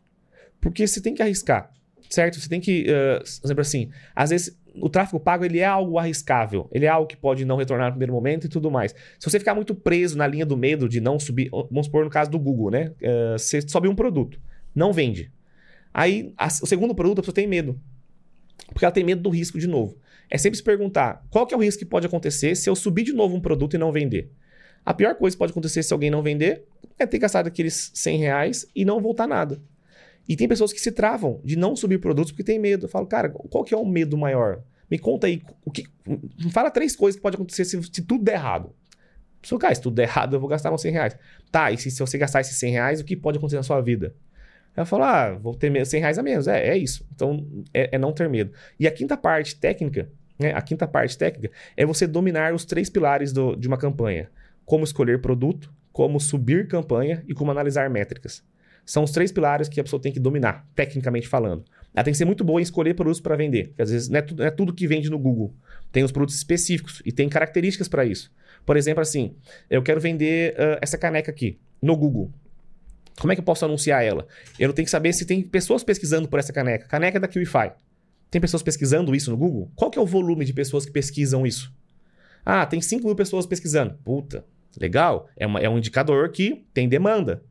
Porque 0.60 0.88
você 0.88 1.00
tem 1.00 1.14
que 1.14 1.22
arriscar, 1.22 1.72
certo? 2.10 2.40
Você 2.40 2.50
tem 2.50 2.60
que. 2.60 2.88
Uh, 2.90 3.24
exemplo, 3.44 3.62
assim, 3.62 3.90
às 4.16 4.32
vezes 4.32 4.58
o 4.80 4.90
tráfego 4.90 5.20
pago 5.20 5.46
ele 5.46 5.60
é 5.60 5.66
algo 5.66 5.98
arriscável, 5.98 6.68
ele 6.72 6.86
é 6.86 6.90
algo 6.90 7.08
que 7.08 7.18
pode 7.18 7.46
não 7.46 7.58
retornar 7.58 7.88
no 7.88 7.94
primeiro 7.94 8.14
momento 8.14 8.46
e 8.46 8.50
tudo 8.50 8.70
mais. 8.70 8.94
Se 9.20 9.30
você 9.30 9.40
ficar 9.40 9.56
muito 9.56 9.74
preso 9.74 10.18
na 10.18 10.28
linha 10.28 10.46
do 10.46 10.58
medo 10.58 10.88
de 10.88 11.00
não 11.00 11.20
subir, 11.20 11.50
vamos 11.52 11.86
supor 11.86 12.04
no 12.04 12.10
caso 12.10 12.30
do 12.30 12.40
Google, 12.40 12.72
né? 12.72 12.92
Uh, 13.02 13.38
você 13.38 13.62
sobe 13.68 13.88
um 13.88 13.96
produto, 13.96 14.40
não 14.74 14.92
vende. 14.92 15.32
Aí 15.94 16.34
a, 16.38 16.48
o 16.48 16.66
segundo 16.66 16.94
produto 16.94 17.20
a 17.20 17.22
pessoa 17.22 17.36
tem 17.36 17.48
medo, 17.48 17.80
porque 18.68 18.86
ela 18.86 18.92
tem 18.92 19.04
medo 19.04 19.22
do 19.22 19.30
risco 19.30 19.60
de 19.60 19.68
novo. 19.68 19.98
É 20.30 20.38
sempre 20.38 20.58
se 20.58 20.64
perguntar 20.64 21.26
qual 21.30 21.48
que 21.48 21.54
é 21.54 21.58
o 21.58 21.62
risco 21.62 21.80
que 21.80 21.86
pode 21.86 22.06
acontecer 22.06 22.56
se 22.56 22.70
eu 22.70 22.76
subir 22.76 23.04
de 23.04 23.14
novo 23.14 23.36
um 23.36 23.40
produto 23.40 23.76
e 23.76 23.78
não 23.78 23.92
vender. 23.92 24.32
A 24.86 24.94
pior 24.94 25.16
coisa 25.16 25.36
que 25.36 25.40
pode 25.40 25.52
acontecer 25.52 25.84
se 25.84 25.92
alguém 25.92 26.10
não 26.10 26.22
vender 26.22 26.66
é 27.00 27.06
ter 27.06 27.20
gastado 27.20 27.48
aqueles 27.48 27.91
100 27.93 28.18
reais 28.18 28.66
e 28.76 28.84
não 28.84 29.02
voltar 29.02 29.28
nada. 29.28 29.62
E 30.28 30.36
tem 30.36 30.48
pessoas 30.48 30.74
que 30.74 30.82
se 30.82 30.91
travam 30.91 31.39
de 31.43 31.56
não 31.56 31.76
subir 31.76 32.00
produtos 32.00 32.32
porque 32.32 32.43
tem 32.43 32.60
medo. 32.60 32.86
Eu 32.86 32.89
falo, 32.89 33.06
cara, 33.06 33.30
qual 33.30 33.64
que 33.64 33.74
é 33.74 33.78
o 33.78 33.86
medo 33.86 34.18
maior? 34.18 34.62
Me 34.89 34.98
conta 34.98 35.28
aí, 35.28 35.41
o 35.66 35.72
que, 35.72 35.86
fala 36.52 36.72
três 36.72 36.95
coisas 36.95 37.18
que 37.18 37.22
pode 37.22 37.36
acontecer 37.36 37.66
se, 37.66 37.82
se 37.82 38.02
tudo 38.02 38.24
der 38.24 38.34
errado. 38.34 38.74
Se, 39.43 39.58
cara, 39.58 39.76
se 39.76 39.82
tudo 39.82 39.95
der 39.95 40.04
errado, 40.04 40.36
eu 40.36 40.39
vou 40.39 40.50
gastar 40.50 40.72
uns 40.74 40.82
100 40.82 40.91
reais. 40.91 41.18
Tá, 41.52 41.72
e 41.72 41.78
se, 41.78 41.91
se 41.91 42.00
você 42.00 42.18
gastar 42.18 42.41
esses 42.41 42.58
100 42.58 42.72
reais, 42.72 43.00
o 43.00 43.04
que 43.04 43.16
pode 43.16 43.38
acontecer 43.38 43.58
na 43.58 43.64
sua 43.64 43.82
vida? 43.82 44.14
Ela 44.76 44.86
fala, 44.86 45.26
ah, 45.26 45.34
vou 45.34 45.56
ter 45.56 45.86
100 45.86 46.00
reais 46.00 46.20
a 46.20 46.24
menos. 46.24 46.48
É, 46.48 46.68
é 46.68 46.78
isso. 46.78 47.06
Então, 47.14 47.45
é, 47.74 47.95
é 47.95 47.98
não 47.98 48.14
ter 48.14 48.30
medo. 48.30 48.52
E 48.80 48.88
a 48.88 48.91
quinta 48.91 49.18
parte 49.18 49.56
técnica, 49.56 50.10
né, 50.38 50.54
a 50.54 50.62
quinta 50.62 50.88
parte 50.88 51.18
técnica 51.18 51.52
é 51.76 51.86
você 51.86 52.06
dominar 52.06 52.54
os 52.54 52.64
três 52.64 52.89
pilares 52.89 53.34
do, 53.34 53.56
de 53.56 53.68
uma 53.68 53.78
campanha 53.78 54.30
como 54.66 54.84
escolher 54.84 55.22
produto, 55.22 55.72
como 55.98 56.20
subir 56.20 56.68
campanha 56.68 57.24
e 57.28 57.34
como 57.34 57.50
analisar 57.50 57.89
métricas. 57.89 58.43
São 58.86 59.04
os 59.04 59.10
três 59.10 59.32
pilares 59.32 59.68
que 59.68 59.80
a 59.80 59.84
pessoa 59.84 60.00
tem 60.00 60.12
que 60.12 60.20
dominar, 60.20 60.64
tecnicamente 60.76 61.28
falando. 61.28 61.66
Ela 61.91 62.04
tem 62.04 62.12
que 62.12 62.18
ser 62.20 62.26
muito 62.26 62.43
boa 62.43 62.62
em 62.62 62.64
escolher 62.64 62.93
produtos 62.93 63.20
para 63.20 63.36
vender, 63.36 63.70
porque 63.70 63.82
às 63.82 63.89
vezes 63.89 64.08
não 64.08 64.20
é, 64.20 64.22
tudo, 64.22 64.38
não 64.38 64.45
é, 64.45 64.52
tudo, 64.52 64.76
que 64.76 64.86
vende 64.86 65.10
no 65.10 65.18
Google. 65.18 65.56
Tem 65.91 66.04
os 66.04 66.12
produtos 66.12 66.36
específicos 66.36 67.02
e 67.04 67.12
tem 67.12 67.28
características 67.28 67.88
para 67.88 68.06
isso. 68.06 68.32
Por 68.64 68.78
exemplo, 68.78 69.02
assim, 69.02 69.34
eu 69.72 69.82
quero 69.82 70.00
vender 70.00 70.54
uh, 70.54 70.78
essa 70.84 71.00
caneca 71.00 71.32
aqui 71.32 71.58
no 71.82 71.98
Google. 71.98 72.32
Como 73.20 73.34
é 73.34 73.36
que 73.36 73.41
eu 73.41 73.45
posso 73.45 73.66
anunciar 73.66 74.06
ela? 74.06 74.28
Eu 74.60 74.72
tenho 74.74 74.86
que 74.86 74.91
saber 74.91 75.14
se 75.14 75.26
tem 75.26 75.41
pessoas 75.41 75.84
pesquisando 75.84 76.28
por 76.28 76.38
essa 76.38 76.54
caneca. 76.54 76.86
Caneca 76.86 77.20
da 77.20 77.28
QIFI. 77.28 77.72
Tem 78.30 78.39
pessoas 78.39 78.62
pesquisando 78.62 79.16
isso 79.16 79.32
no 79.32 79.38
Google? 79.38 79.72
Qual 79.76 79.89
que 79.89 79.98
é 79.98 80.02
o 80.02 80.06
volume 80.06 80.45
de 80.45 80.54
pessoas 80.54 80.86
que 80.86 80.91
pesquisam 80.91 81.43
isso? 81.43 81.74
Ah, 82.45 82.68
tem 82.68 82.80
5 82.80 83.04
mil 83.04 83.16
pessoas 83.16 83.48
pesquisando. 83.48 83.95
Puta, 84.06 84.45
Legal? 84.80 85.28
É, 85.36 85.45
uma, 85.45 85.59
é 85.59 85.70
um 85.70 85.78
indicador 85.78 86.30
que 86.30 86.65
tem 86.74 86.89
demanda. 86.89 87.43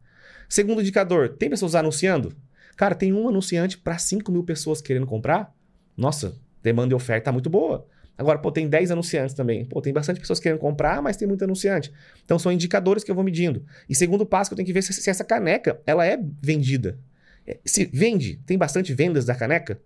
Segundo 0.48 0.80
indicador, 0.80 1.30
tem 1.30 1.50
pessoas 1.50 1.74
anunciando? 1.74 2.34
Cara, 2.76 2.94
tem 2.94 3.12
um 3.12 3.28
anunciante 3.28 3.78
para 3.78 3.98
5 3.98 4.30
mil 4.30 4.44
pessoas 4.44 4.80
querendo 4.80 5.06
comprar? 5.06 5.54
Nossa, 5.96 6.38
demanda 6.62 6.92
e 6.92 6.96
oferta 6.96 7.32
muito 7.32 7.48
boa. 7.48 7.86
Agora, 8.18 8.38
pô, 8.38 8.50
tem 8.50 8.68
10 8.68 8.90
anunciantes 8.90 9.34
também. 9.34 9.64
Pô, 9.64 9.80
tem 9.80 9.92
bastante 9.92 10.20
pessoas 10.20 10.40
querendo 10.40 10.58
comprar, 10.58 11.02
mas 11.02 11.16
tem 11.16 11.28
muito 11.28 11.44
anunciante. 11.44 11.92
Então, 12.24 12.38
são 12.38 12.50
indicadores 12.50 13.04
que 13.04 13.10
eu 13.10 13.14
vou 13.14 13.24
medindo. 13.24 13.64
E 13.88 13.94
segundo 13.94 14.24
passo 14.24 14.50
que 14.50 14.54
eu 14.54 14.56
tenho 14.56 14.66
que 14.66 14.72
ver 14.72 14.82
se, 14.82 14.92
se 14.92 15.10
essa 15.10 15.24
caneca, 15.24 15.80
ela 15.86 16.06
é 16.06 16.18
vendida. 16.42 16.98
É, 17.46 17.58
se 17.64 17.84
vende, 17.84 18.40
tem 18.46 18.56
bastante 18.56 18.94
vendas 18.94 19.24
da 19.24 19.34
caneca, 19.34 19.80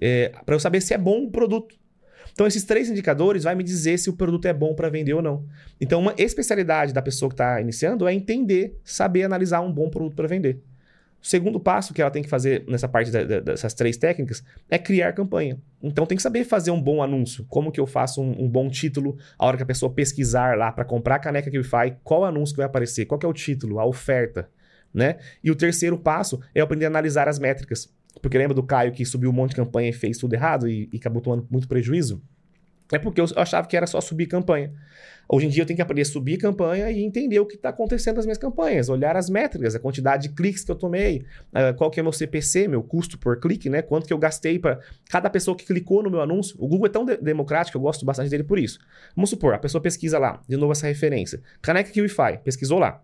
é, 0.00 0.30
para 0.44 0.54
eu 0.54 0.60
saber 0.60 0.80
se 0.80 0.92
é 0.94 0.98
bom 0.98 1.24
o 1.24 1.30
produto. 1.30 1.76
Então, 2.36 2.46
esses 2.46 2.64
três 2.64 2.90
indicadores 2.90 3.44
vai 3.44 3.54
me 3.54 3.64
dizer 3.64 3.96
se 3.96 4.10
o 4.10 4.12
produto 4.12 4.44
é 4.44 4.52
bom 4.52 4.74
para 4.74 4.90
vender 4.90 5.14
ou 5.14 5.22
não. 5.22 5.46
Então, 5.80 5.98
uma 5.98 6.14
especialidade 6.18 6.92
da 6.92 7.00
pessoa 7.00 7.30
que 7.30 7.32
está 7.32 7.58
iniciando 7.62 8.06
é 8.06 8.12
entender, 8.12 8.78
saber 8.84 9.22
analisar 9.22 9.62
um 9.62 9.72
bom 9.72 9.88
produto 9.88 10.14
para 10.14 10.28
vender. 10.28 10.60
O 11.22 11.26
segundo 11.26 11.58
passo 11.58 11.94
que 11.94 12.02
ela 12.02 12.10
tem 12.10 12.22
que 12.22 12.28
fazer 12.28 12.62
nessa 12.68 12.86
parte 12.86 13.10
da, 13.10 13.24
da, 13.24 13.40
dessas 13.40 13.72
três 13.72 13.96
técnicas 13.96 14.44
é 14.68 14.76
criar 14.78 15.14
campanha. 15.14 15.58
Então 15.82 16.04
tem 16.04 16.14
que 16.14 16.22
saber 16.22 16.44
fazer 16.44 16.70
um 16.70 16.80
bom 16.80 17.02
anúncio. 17.02 17.46
Como 17.48 17.72
que 17.72 17.80
eu 17.80 17.86
faço 17.86 18.20
um, 18.20 18.44
um 18.44 18.46
bom 18.46 18.68
título 18.68 19.16
a 19.38 19.46
hora 19.46 19.56
que 19.56 19.62
a 19.62 19.66
pessoa 19.66 19.90
pesquisar 19.90 20.58
lá 20.58 20.70
para 20.70 20.84
comprar 20.84 21.14
a 21.14 21.18
caneca 21.18 21.50
que 21.50 21.62
faz, 21.62 21.94
qual 22.04 22.22
anúncio 22.22 22.54
que 22.54 22.58
vai 22.58 22.66
aparecer, 22.66 23.06
qual 23.06 23.18
é 23.24 23.26
o 23.26 23.32
título, 23.32 23.80
a 23.80 23.86
oferta, 23.86 24.50
né? 24.92 25.16
E 25.42 25.50
o 25.50 25.56
terceiro 25.56 25.96
passo 25.96 26.38
é 26.54 26.60
aprender 26.60 26.84
a 26.84 26.88
analisar 26.88 27.28
as 27.28 27.38
métricas. 27.38 27.90
Porque 28.20 28.38
lembra 28.38 28.54
do 28.54 28.62
Caio 28.62 28.92
que 28.92 29.04
subiu 29.04 29.30
um 29.30 29.32
monte 29.32 29.50
de 29.50 29.56
campanha 29.56 29.90
e 29.90 29.92
fez 29.92 30.18
tudo 30.18 30.34
errado 30.34 30.68
e, 30.68 30.88
e 30.92 30.96
acabou 30.96 31.20
tomando 31.20 31.46
muito 31.50 31.68
prejuízo? 31.68 32.22
É 32.92 32.98
porque 32.98 33.20
eu 33.20 33.26
achava 33.36 33.66
que 33.66 33.76
era 33.76 33.86
só 33.86 34.00
subir 34.00 34.26
campanha. 34.26 34.72
Hoje 35.28 35.46
em 35.46 35.48
dia 35.48 35.62
eu 35.62 35.66
tenho 35.66 35.76
que 35.76 35.82
aprender 35.82 36.02
a 36.02 36.04
subir 36.04 36.36
campanha 36.36 36.88
e 36.88 37.02
entender 37.02 37.40
o 37.40 37.46
que 37.46 37.56
está 37.56 37.70
acontecendo 37.70 38.16
nas 38.16 38.26
minhas 38.26 38.38
campanhas, 38.38 38.88
olhar 38.88 39.16
as 39.16 39.28
métricas, 39.28 39.74
a 39.74 39.80
quantidade 39.80 40.28
de 40.28 40.34
cliques 40.34 40.62
que 40.62 40.70
eu 40.70 40.76
tomei, 40.76 41.24
qual 41.76 41.90
que 41.90 41.98
é 41.98 42.02
meu 42.02 42.12
CPC, 42.12 42.68
meu 42.68 42.82
custo 42.82 43.18
por 43.18 43.40
clique, 43.40 43.68
né? 43.68 43.82
Quanto 43.82 44.06
que 44.06 44.12
eu 44.12 44.18
gastei 44.18 44.56
para 44.56 44.78
cada 45.10 45.28
pessoa 45.28 45.56
que 45.56 45.66
clicou 45.66 46.00
no 46.00 46.10
meu 46.10 46.20
anúncio. 46.20 46.54
O 46.60 46.68
Google 46.68 46.86
é 46.86 46.90
tão 46.90 47.04
de 47.04 47.16
democrático, 47.16 47.76
eu 47.76 47.82
gosto 47.82 48.04
bastante 48.04 48.30
dele 48.30 48.44
por 48.44 48.56
isso. 48.56 48.78
Vamos 49.16 49.30
supor, 49.30 49.54
a 49.54 49.58
pessoa 49.58 49.82
pesquisa 49.82 50.16
lá, 50.16 50.40
de 50.48 50.56
novo 50.56 50.70
essa 50.70 50.86
referência. 50.86 51.42
Caneca 51.60 51.90
QIFI, 51.90 52.38
pesquisou 52.44 52.78
lá. 52.78 53.02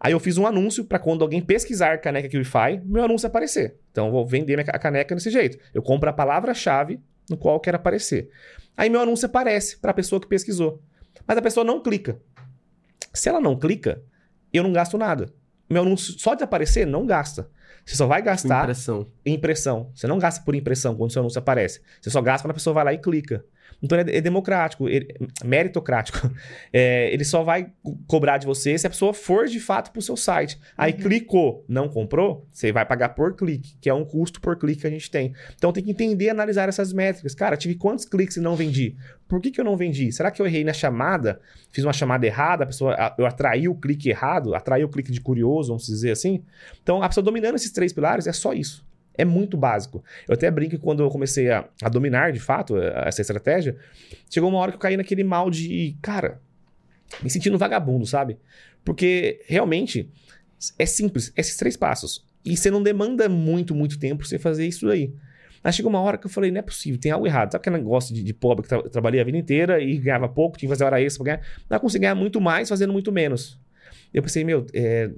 Aí 0.00 0.12
eu 0.12 0.20
fiz 0.20 0.38
um 0.38 0.46
anúncio 0.46 0.84
para 0.84 0.98
quando 0.98 1.22
alguém 1.22 1.40
pesquisar 1.40 1.98
caneca 1.98 2.28
QIFI, 2.28 2.82
meu 2.84 3.04
anúncio 3.04 3.26
aparecer. 3.26 3.76
Então 3.90 4.06
eu 4.06 4.12
vou 4.12 4.26
vender 4.26 4.58
a 4.60 4.78
caneca 4.78 5.14
desse 5.14 5.30
jeito. 5.30 5.58
Eu 5.72 5.82
compro 5.82 6.08
a 6.08 6.12
palavra-chave 6.12 7.00
no 7.28 7.36
qual 7.36 7.56
eu 7.56 7.60
quero 7.60 7.76
aparecer. 7.76 8.30
Aí 8.76 8.90
meu 8.90 9.00
anúncio 9.00 9.26
aparece 9.26 9.78
para 9.78 9.90
a 9.90 9.94
pessoa 9.94 10.20
que 10.20 10.26
pesquisou. 10.26 10.82
Mas 11.26 11.38
a 11.38 11.42
pessoa 11.42 11.64
não 11.64 11.80
clica. 11.80 12.20
Se 13.12 13.28
ela 13.28 13.40
não 13.40 13.58
clica, 13.58 14.02
eu 14.52 14.62
não 14.62 14.72
gasto 14.72 14.98
nada. 14.98 15.32
Meu 15.68 15.82
anúncio 15.82 16.18
só 16.18 16.34
de 16.34 16.44
aparecer 16.44 16.86
não 16.86 17.06
gasta. 17.06 17.48
Você 17.84 17.96
só 17.96 18.06
vai 18.06 18.22
gastar 18.22 18.64
impressão. 18.64 19.06
impressão. 19.24 19.90
Você 19.94 20.06
não 20.06 20.18
gasta 20.18 20.44
por 20.44 20.54
impressão 20.54 20.96
quando 20.96 21.12
seu 21.12 21.20
anúncio 21.20 21.38
aparece. 21.38 21.80
Você 22.00 22.10
só 22.10 22.20
gasta 22.20 22.44
quando 22.44 22.52
a 22.52 22.54
pessoa 22.54 22.74
vai 22.74 22.84
lá 22.84 22.92
e 22.92 22.98
clica. 22.98 23.44
Então 23.82 24.00
ele 24.00 24.16
é 24.16 24.20
democrático, 24.20 24.88
ele, 24.88 25.14
meritocrático. 25.44 26.30
É, 26.72 27.12
ele 27.12 27.24
só 27.24 27.42
vai 27.42 27.72
cobrar 28.06 28.38
de 28.38 28.46
você 28.46 28.76
se 28.76 28.86
a 28.86 28.90
pessoa 28.90 29.14
for 29.14 29.46
de 29.46 29.60
fato 29.60 29.92
para 29.92 30.00
o 30.00 30.02
seu 30.02 30.16
site. 30.16 30.58
Aí 30.76 30.92
uhum. 30.92 30.98
clicou, 30.98 31.64
não 31.68 31.88
comprou, 31.88 32.48
você 32.52 32.72
vai 32.72 32.84
pagar 32.84 33.10
por 33.10 33.36
clique, 33.36 33.76
que 33.80 33.88
é 33.88 33.94
um 33.94 34.04
custo 34.04 34.40
por 34.40 34.56
clique 34.58 34.80
que 34.80 34.86
a 34.86 34.90
gente 34.90 35.10
tem. 35.10 35.32
Então 35.54 35.72
tem 35.72 35.84
que 35.84 35.90
entender 35.90 36.26
e 36.26 36.30
analisar 36.30 36.68
essas 36.68 36.92
métricas. 36.92 37.34
Cara, 37.34 37.56
tive 37.56 37.76
quantos 37.76 38.04
cliques 38.04 38.36
e 38.36 38.40
não 38.40 38.56
vendi? 38.56 38.96
Por 39.28 39.40
que, 39.40 39.50
que 39.50 39.60
eu 39.60 39.64
não 39.64 39.76
vendi? 39.76 40.10
Será 40.10 40.30
que 40.30 40.42
eu 40.42 40.46
errei 40.46 40.64
na 40.64 40.72
chamada? 40.72 41.40
Fiz 41.70 41.84
uma 41.84 41.92
chamada 41.92 42.26
errada, 42.26 42.64
a 42.64 42.66
pessoa, 42.66 43.14
eu 43.16 43.26
atraí 43.26 43.68
o 43.68 43.74
clique 43.74 44.08
errado, 44.08 44.54
atraí 44.54 44.84
o 44.84 44.88
clique 44.88 45.12
de 45.12 45.20
curioso, 45.20 45.68
vamos 45.68 45.86
dizer 45.86 46.10
assim. 46.10 46.42
Então 46.82 47.02
a 47.02 47.08
pessoa 47.08 47.22
dominando 47.22 47.54
esses 47.54 47.70
três 47.70 47.92
pilares 47.92 48.26
é 48.26 48.32
só 48.32 48.52
isso. 48.52 48.84
É 49.16 49.24
muito 49.24 49.56
básico. 49.56 50.02
Eu 50.28 50.34
até 50.34 50.50
brinco 50.50 50.72
que 50.72 50.82
quando 50.82 51.02
eu 51.02 51.08
comecei 51.08 51.50
a, 51.50 51.68
a, 51.82 51.88
dominar, 51.88 52.32
de 52.32 52.40
fato, 52.40 52.76
essa 52.78 53.20
estratégia, 53.20 53.76
chegou 54.28 54.48
uma 54.48 54.58
hora 54.58 54.72
que 54.72 54.76
eu 54.76 54.80
caí 54.80 54.96
naquele 54.96 55.22
mal 55.22 55.50
de, 55.50 55.96
cara, 56.02 56.40
me 57.22 57.30
sentindo 57.30 57.56
vagabundo, 57.56 58.06
sabe? 58.06 58.38
Porque 58.84 59.40
realmente 59.46 60.10
é 60.78 60.86
simples, 60.86 61.32
esses 61.36 61.56
três 61.56 61.76
passos. 61.76 62.24
E 62.44 62.56
você 62.56 62.70
não 62.70 62.82
demanda 62.82 63.28
muito, 63.28 63.74
muito 63.74 63.98
tempo 63.98 64.18
pra 64.18 64.26
você 64.26 64.38
fazer 64.38 64.66
isso 64.66 64.88
aí. 64.88 65.12
Mas 65.62 65.74
chegou 65.74 65.88
uma 65.88 66.00
hora 66.00 66.18
que 66.18 66.26
eu 66.26 66.30
falei, 66.30 66.50
não 66.50 66.58
é 66.58 66.62
possível, 66.62 67.00
tem 67.00 67.10
algo 67.10 67.26
errado. 67.26 67.52
Sabe 67.52 67.62
aquele 67.62 67.78
negócio 67.78 68.14
de, 68.14 68.22
de 68.22 68.34
pobre 68.34 68.64
que 68.64 68.68
tra 68.68 68.82
trabalhei 68.82 69.20
a 69.20 69.24
vida 69.24 69.38
inteira 69.38 69.80
e 69.80 69.96
ganhava 69.96 70.28
pouco, 70.28 70.58
tinha 70.58 70.68
que 70.68 70.74
fazer 70.74 70.84
hora 70.84 71.00
extra 71.00 71.24
pra 71.24 71.36
ganhar? 71.36 71.48
Não 71.70 71.80
consegui 71.80 72.02
ganhar 72.02 72.14
muito 72.14 72.38
mais 72.40 72.68
fazendo 72.68 72.92
muito 72.92 73.10
menos. 73.10 73.58
Eu 74.12 74.22
pensei, 74.22 74.44
meu, 74.44 74.66
é, 74.72 75.10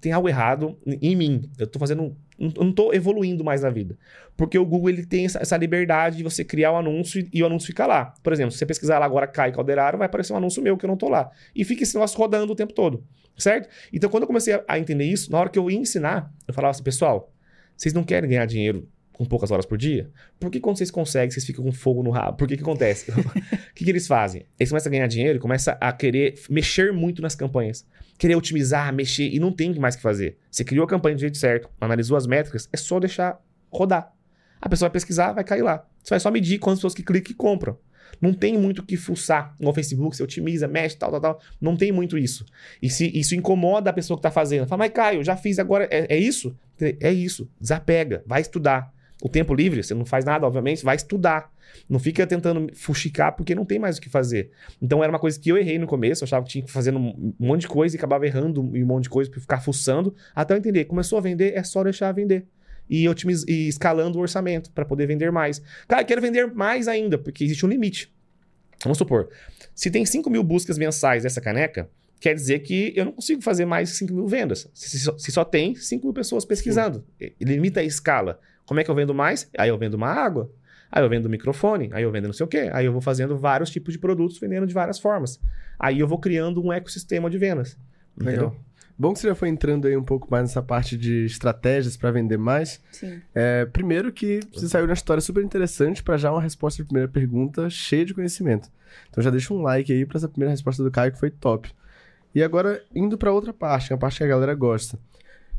tem 0.00 0.12
algo 0.12 0.28
errado 0.28 0.76
em 0.86 1.16
mim. 1.16 1.48
Eu 1.56 1.66
tô 1.66 1.78
fazendo. 1.78 2.14
Não 2.58 2.72
tô 2.72 2.92
evoluindo 2.92 3.44
mais 3.44 3.62
na 3.62 3.70
vida. 3.70 3.96
Porque 4.36 4.58
o 4.58 4.64
Google 4.64 4.90
ele 4.90 5.06
tem 5.06 5.24
essa, 5.26 5.56
liberdade 5.56 6.16
de 6.16 6.22
você 6.24 6.44
criar 6.44 6.72
o 6.72 6.74
um 6.74 6.78
anúncio 6.78 7.28
e, 7.32 7.42
o 7.42 7.46
anúncio 7.46 7.68
fica 7.68 7.86
lá. 7.86 8.14
Por 8.22 8.32
exemplo, 8.32 8.50
se 8.50 8.58
você 8.58 8.66
pesquisar 8.66 8.98
lá 8.98 9.06
agora 9.06 9.26
Caio 9.26 9.52
Calderaro, 9.52 9.98
vai 9.98 10.06
aparecer 10.06 10.32
um 10.32 10.36
anúncio 10.36 10.62
meu 10.62 10.76
que 10.76 10.84
eu 10.84 10.88
não 10.88 10.96
tô 10.96 11.08
lá. 11.08 11.30
E 11.54 11.64
fica 11.64 11.82
esse 11.84 11.94
negócio 11.94 12.18
rodando 12.18 12.52
o 12.52 12.56
tempo 12.56 12.72
todo. 12.72 13.04
Certo? 13.36 13.68
Então, 13.92 14.10
quando 14.10 14.24
eu 14.24 14.26
comecei 14.26 14.60
a 14.66 14.78
entender 14.78 15.04
isso, 15.04 15.30
na 15.30 15.38
hora 15.38 15.48
que 15.48 15.58
eu 15.58 15.70
ia 15.70 15.78
ensinar, 15.78 16.32
eu 16.46 16.52
falava 16.52 16.72
assim, 16.72 16.82
pessoal, 16.82 17.32
vocês 17.76 17.94
não 17.94 18.04
querem 18.04 18.28
ganhar 18.28 18.46
dinheiro 18.46 18.88
com 19.12 19.24
poucas 19.24 19.50
horas 19.50 19.66
por 19.66 19.78
dia? 19.78 20.10
Por 20.38 20.50
que 20.50 20.60
quando 20.60 20.78
vocês 20.78 20.90
conseguem, 20.90 21.30
vocês 21.30 21.44
ficam 21.44 21.64
com 21.64 21.72
fogo 21.72 22.02
no 22.02 22.10
rabo? 22.10 22.36
Por 22.36 22.48
que 22.48 22.56
que 22.56 22.62
acontece? 22.62 23.10
o 23.12 23.74
que, 23.74 23.84
que 23.84 23.90
eles 23.90 24.06
fazem? 24.06 24.46
Eles 24.58 24.70
começam 24.70 24.90
a 24.90 24.92
ganhar 24.92 25.06
dinheiro 25.06 25.36
e 25.36 25.40
começam 25.40 25.76
a 25.80 25.92
querer 25.92 26.34
mexer 26.48 26.92
muito 26.92 27.20
nas 27.22 27.34
campanhas. 27.34 27.86
Querer 28.18 28.36
otimizar, 28.36 28.92
mexer, 28.92 29.28
e 29.32 29.38
não 29.38 29.52
tem 29.52 29.74
mais 29.78 29.94
o 29.94 29.98
que 29.98 30.02
fazer. 30.02 30.38
Você 30.50 30.64
criou 30.64 30.84
a 30.84 30.88
campanha 30.88 31.14
do 31.16 31.20
jeito 31.20 31.36
certo, 31.36 31.68
analisou 31.80 32.16
as 32.16 32.26
métricas, 32.26 32.68
é 32.72 32.76
só 32.76 32.98
deixar 33.00 33.40
rodar. 33.70 34.12
A 34.60 34.68
pessoa 34.68 34.88
vai 34.88 34.92
pesquisar, 34.92 35.32
vai 35.32 35.44
cair 35.44 35.62
lá. 35.62 35.84
Você 36.02 36.10
vai 36.10 36.20
só 36.20 36.30
medir 36.30 36.58
quantas 36.58 36.78
pessoas 36.78 36.94
que 36.94 37.02
clicam 37.02 37.32
e 37.32 37.34
compram. 37.34 37.76
Não 38.20 38.32
tem 38.32 38.56
muito 38.56 38.80
o 38.80 38.82
que 38.84 38.96
fuçar 38.96 39.56
no 39.58 39.72
Facebook, 39.72 40.16
você 40.16 40.22
otimiza, 40.22 40.68
mexe, 40.68 40.96
tal, 40.96 41.10
tal, 41.10 41.20
tal. 41.20 41.40
Não 41.60 41.76
tem 41.76 41.90
muito 41.90 42.18
isso. 42.18 42.44
E 42.80 42.88
se 42.88 43.10
isso 43.18 43.34
incomoda 43.34 43.90
a 43.90 43.92
pessoa 43.92 44.16
que 44.16 44.20
está 44.20 44.30
fazendo, 44.30 44.66
fala, 44.66 44.80
mas 44.80 44.92
Caio, 44.92 45.24
já 45.24 45.36
fiz 45.36 45.58
agora, 45.58 45.88
é, 45.90 46.14
é 46.14 46.18
isso? 46.18 46.56
É 47.00 47.12
isso. 47.12 47.50
Desapega, 47.60 48.22
vai 48.26 48.40
estudar. 48.40 48.92
O 49.22 49.28
tempo 49.28 49.54
livre, 49.54 49.80
você 49.84 49.94
não 49.94 50.04
faz 50.04 50.24
nada, 50.24 50.44
obviamente, 50.44 50.84
vai 50.84 50.96
estudar. 50.96 51.48
Não 51.88 52.00
fica 52.00 52.26
tentando 52.26 52.68
fuxicar 52.74 53.30
porque 53.36 53.54
não 53.54 53.64
tem 53.64 53.78
mais 53.78 53.96
o 53.96 54.00
que 54.00 54.08
fazer. 54.08 54.50
Então 54.80 55.00
era 55.00 55.12
uma 55.12 55.18
coisa 55.18 55.38
que 55.38 55.48
eu 55.48 55.56
errei 55.56 55.78
no 55.78 55.86
começo, 55.86 56.24
eu 56.24 56.26
achava 56.26 56.44
que 56.44 56.50
tinha 56.50 56.64
que 56.64 56.72
fazer 56.72 56.92
um 56.92 57.32
monte 57.38 57.60
de 57.60 57.68
coisa 57.68 57.94
e 57.94 57.98
acabava 57.98 58.26
errando 58.26 58.60
um 58.60 58.84
monte 58.84 59.04
de 59.04 59.10
coisa 59.10 59.30
para 59.30 59.40
ficar 59.40 59.60
fuçando, 59.60 60.12
até 60.34 60.54
eu 60.54 60.58
entender. 60.58 60.86
Começou 60.86 61.18
a 61.18 61.20
vender, 61.20 61.54
é 61.54 61.62
só 61.62 61.84
deixar 61.84 62.10
vender. 62.10 62.44
E, 62.90 63.08
otimiz... 63.08 63.44
e 63.46 63.68
escalando 63.68 64.18
o 64.18 64.20
orçamento 64.20 64.72
para 64.72 64.84
poder 64.84 65.06
vender 65.06 65.30
mais. 65.30 65.62
Cara, 65.86 66.02
quero 66.02 66.20
vender 66.20 66.52
mais 66.52 66.88
ainda, 66.88 67.16
porque 67.16 67.44
existe 67.44 67.64
um 67.64 67.68
limite. 67.68 68.12
Vamos 68.82 68.98
supor, 68.98 69.28
se 69.72 69.88
tem 69.88 70.04
5 70.04 70.28
mil 70.28 70.42
buscas 70.42 70.76
mensais 70.76 71.22
dessa 71.22 71.40
caneca, 71.40 71.88
quer 72.18 72.34
dizer 72.34 72.58
que 72.58 72.92
eu 72.96 73.04
não 73.04 73.12
consigo 73.12 73.40
fazer 73.40 73.66
mais 73.66 73.90
5 73.90 74.12
mil 74.12 74.26
vendas. 74.26 74.68
Se 74.74 74.98
só, 74.98 75.16
se 75.16 75.30
só 75.30 75.44
tem 75.44 75.76
5 75.76 76.04
mil 76.04 76.12
pessoas 76.12 76.44
pesquisando. 76.44 77.04
Sim. 77.20 77.30
Limita 77.40 77.78
a 77.78 77.84
escala. 77.84 78.40
Como 78.72 78.80
é 78.80 78.84
que 78.84 78.90
eu 78.90 78.94
vendo 78.94 79.14
mais? 79.14 79.50
Aí 79.58 79.68
eu 79.68 79.76
vendo 79.76 79.92
uma 79.92 80.08
água. 80.08 80.50
Aí 80.90 81.04
eu 81.04 81.08
vendo 81.10 81.26
um 81.26 81.28
microfone, 81.28 81.90
aí 81.92 82.04
eu 82.04 82.10
vendo 82.10 82.24
não 82.24 82.32
sei 82.32 82.44
o 82.44 82.48
quê. 82.48 82.70
Aí 82.72 82.86
eu 82.86 82.92
vou 82.92 83.02
fazendo 83.02 83.36
vários 83.36 83.68
tipos 83.68 83.92
de 83.92 83.98
produtos, 83.98 84.38
vendendo 84.38 84.66
de 84.66 84.72
várias 84.72 84.98
formas. 84.98 85.38
Aí 85.78 86.00
eu 86.00 86.08
vou 86.08 86.18
criando 86.18 86.64
um 86.64 86.72
ecossistema 86.72 87.28
de 87.28 87.36
vendas. 87.36 87.76
Entendeu? 88.16 88.48
Legal. 88.48 88.56
Bom 88.98 89.12
que 89.12 89.18
você 89.18 89.28
já 89.28 89.34
foi 89.34 89.50
entrando 89.50 89.86
aí 89.86 89.94
um 89.94 90.02
pouco 90.02 90.26
mais 90.30 90.44
nessa 90.44 90.62
parte 90.62 90.96
de 90.96 91.26
estratégias 91.26 91.98
para 91.98 92.10
vender 92.10 92.38
mais. 92.38 92.80
Sim. 92.92 93.20
É, 93.34 93.66
primeiro 93.66 94.10
que 94.10 94.40
você 94.50 94.66
saiu 94.66 94.86
uma 94.86 94.94
história 94.94 95.20
super 95.20 95.44
interessante 95.44 96.02
para 96.02 96.16
já 96.16 96.32
uma 96.32 96.40
resposta 96.40 96.82
da 96.82 96.86
primeira 96.86 97.08
pergunta 97.10 97.68
cheia 97.68 98.06
de 98.06 98.14
conhecimento. 98.14 98.70
Então 99.10 99.22
já 99.22 99.28
deixa 99.28 99.52
um 99.52 99.60
like 99.60 99.92
aí 99.92 100.06
para 100.06 100.16
essa 100.16 100.30
primeira 100.30 100.50
resposta 100.50 100.82
do 100.82 100.90
Caio 100.90 101.12
que 101.12 101.20
foi 101.20 101.28
top. 101.28 101.70
E 102.34 102.42
agora 102.42 102.82
indo 102.94 103.18
para 103.18 103.30
outra 103.30 103.52
parte, 103.52 103.92
a 103.92 103.98
parte 103.98 104.16
que 104.16 104.24
a 104.24 104.28
galera 104.28 104.54
gosta. 104.54 104.98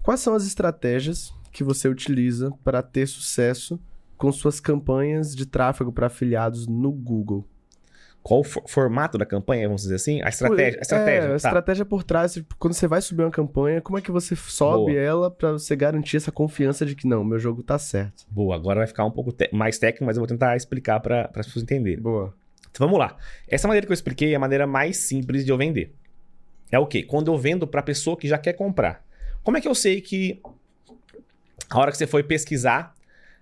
Quais 0.02 0.20
são 0.20 0.34
as 0.34 0.48
estratégias 0.48 1.32
que 1.54 1.64
você 1.64 1.88
utiliza 1.88 2.52
para 2.64 2.82
ter 2.82 3.08
sucesso 3.08 3.80
com 4.18 4.32
suas 4.32 4.60
campanhas 4.60 5.36
de 5.36 5.46
tráfego 5.46 5.94
para 5.94 6.08
afiliados 6.08 6.68
no 6.68 6.92
Google? 6.92 7.48
Qual 8.24 8.40
o 8.40 8.44
for 8.44 8.64
formato 8.68 9.18
da 9.18 9.26
campanha, 9.26 9.68
vamos 9.68 9.82
dizer 9.82 9.96
assim? 9.96 10.22
A 10.24 10.30
estratégia. 10.30 10.80
A 10.80 10.82
estratégia, 10.82 11.22
é, 11.22 11.26
a 11.26 11.30
tá. 11.30 11.36
estratégia 11.36 11.86
por 11.86 12.04
trás, 12.04 12.42
quando 12.58 12.74
você 12.74 12.88
vai 12.88 13.02
subir 13.02 13.24
uma 13.24 13.30
campanha, 13.30 13.82
como 13.82 13.98
é 13.98 14.02
que 14.02 14.12
você 14.12 14.34
sobe 14.34 14.94
Boa. 14.94 15.00
ela 15.00 15.30
para 15.30 15.52
você 15.52 15.76
garantir 15.76 16.18
essa 16.18 16.32
confiança 16.32 16.86
de 16.86 16.96
que 16.96 17.06
não, 17.06 17.24
meu 17.24 17.38
jogo 17.38 17.62
tá 17.62 17.78
certo? 17.78 18.26
Boa, 18.30 18.56
agora 18.56 18.80
vai 18.80 18.88
ficar 18.88 19.04
um 19.04 19.12
pouco 19.12 19.36
mais 19.52 19.78
técnico, 19.78 20.06
mas 20.06 20.16
eu 20.16 20.22
vou 20.22 20.28
tentar 20.28 20.56
explicar 20.56 21.02
para 21.02 21.30
as 21.36 21.46
pessoas 21.46 21.64
entenderem. 21.64 22.02
Boa. 22.02 22.34
Então 22.72 22.88
vamos 22.88 22.98
lá. 22.98 23.18
Essa 23.46 23.68
maneira 23.68 23.86
que 23.86 23.92
eu 23.92 23.94
expliquei 23.94 24.32
é 24.32 24.36
a 24.36 24.40
maneira 24.40 24.66
mais 24.66 24.98
simples 24.98 25.44
de 25.44 25.52
eu 25.52 25.58
vender. 25.58 25.94
É 26.72 26.80
o 26.80 26.88
quê? 26.88 27.04
Quando 27.04 27.30
eu 27.30 27.38
vendo 27.38 27.68
para 27.68 27.82
a 27.82 27.84
pessoa 27.84 28.16
que 28.16 28.28
já 28.28 28.38
quer 28.38 28.54
comprar. 28.54 29.06
Como 29.44 29.58
é 29.58 29.62
que 29.62 29.68
eu 29.68 29.76
sei 29.76 30.00
que 30.00 30.42
a 31.70 31.80
hora 31.80 31.92
que 31.92 31.98
você 31.98 32.08
foi 32.08 32.24
pesquisar, 32.24 32.94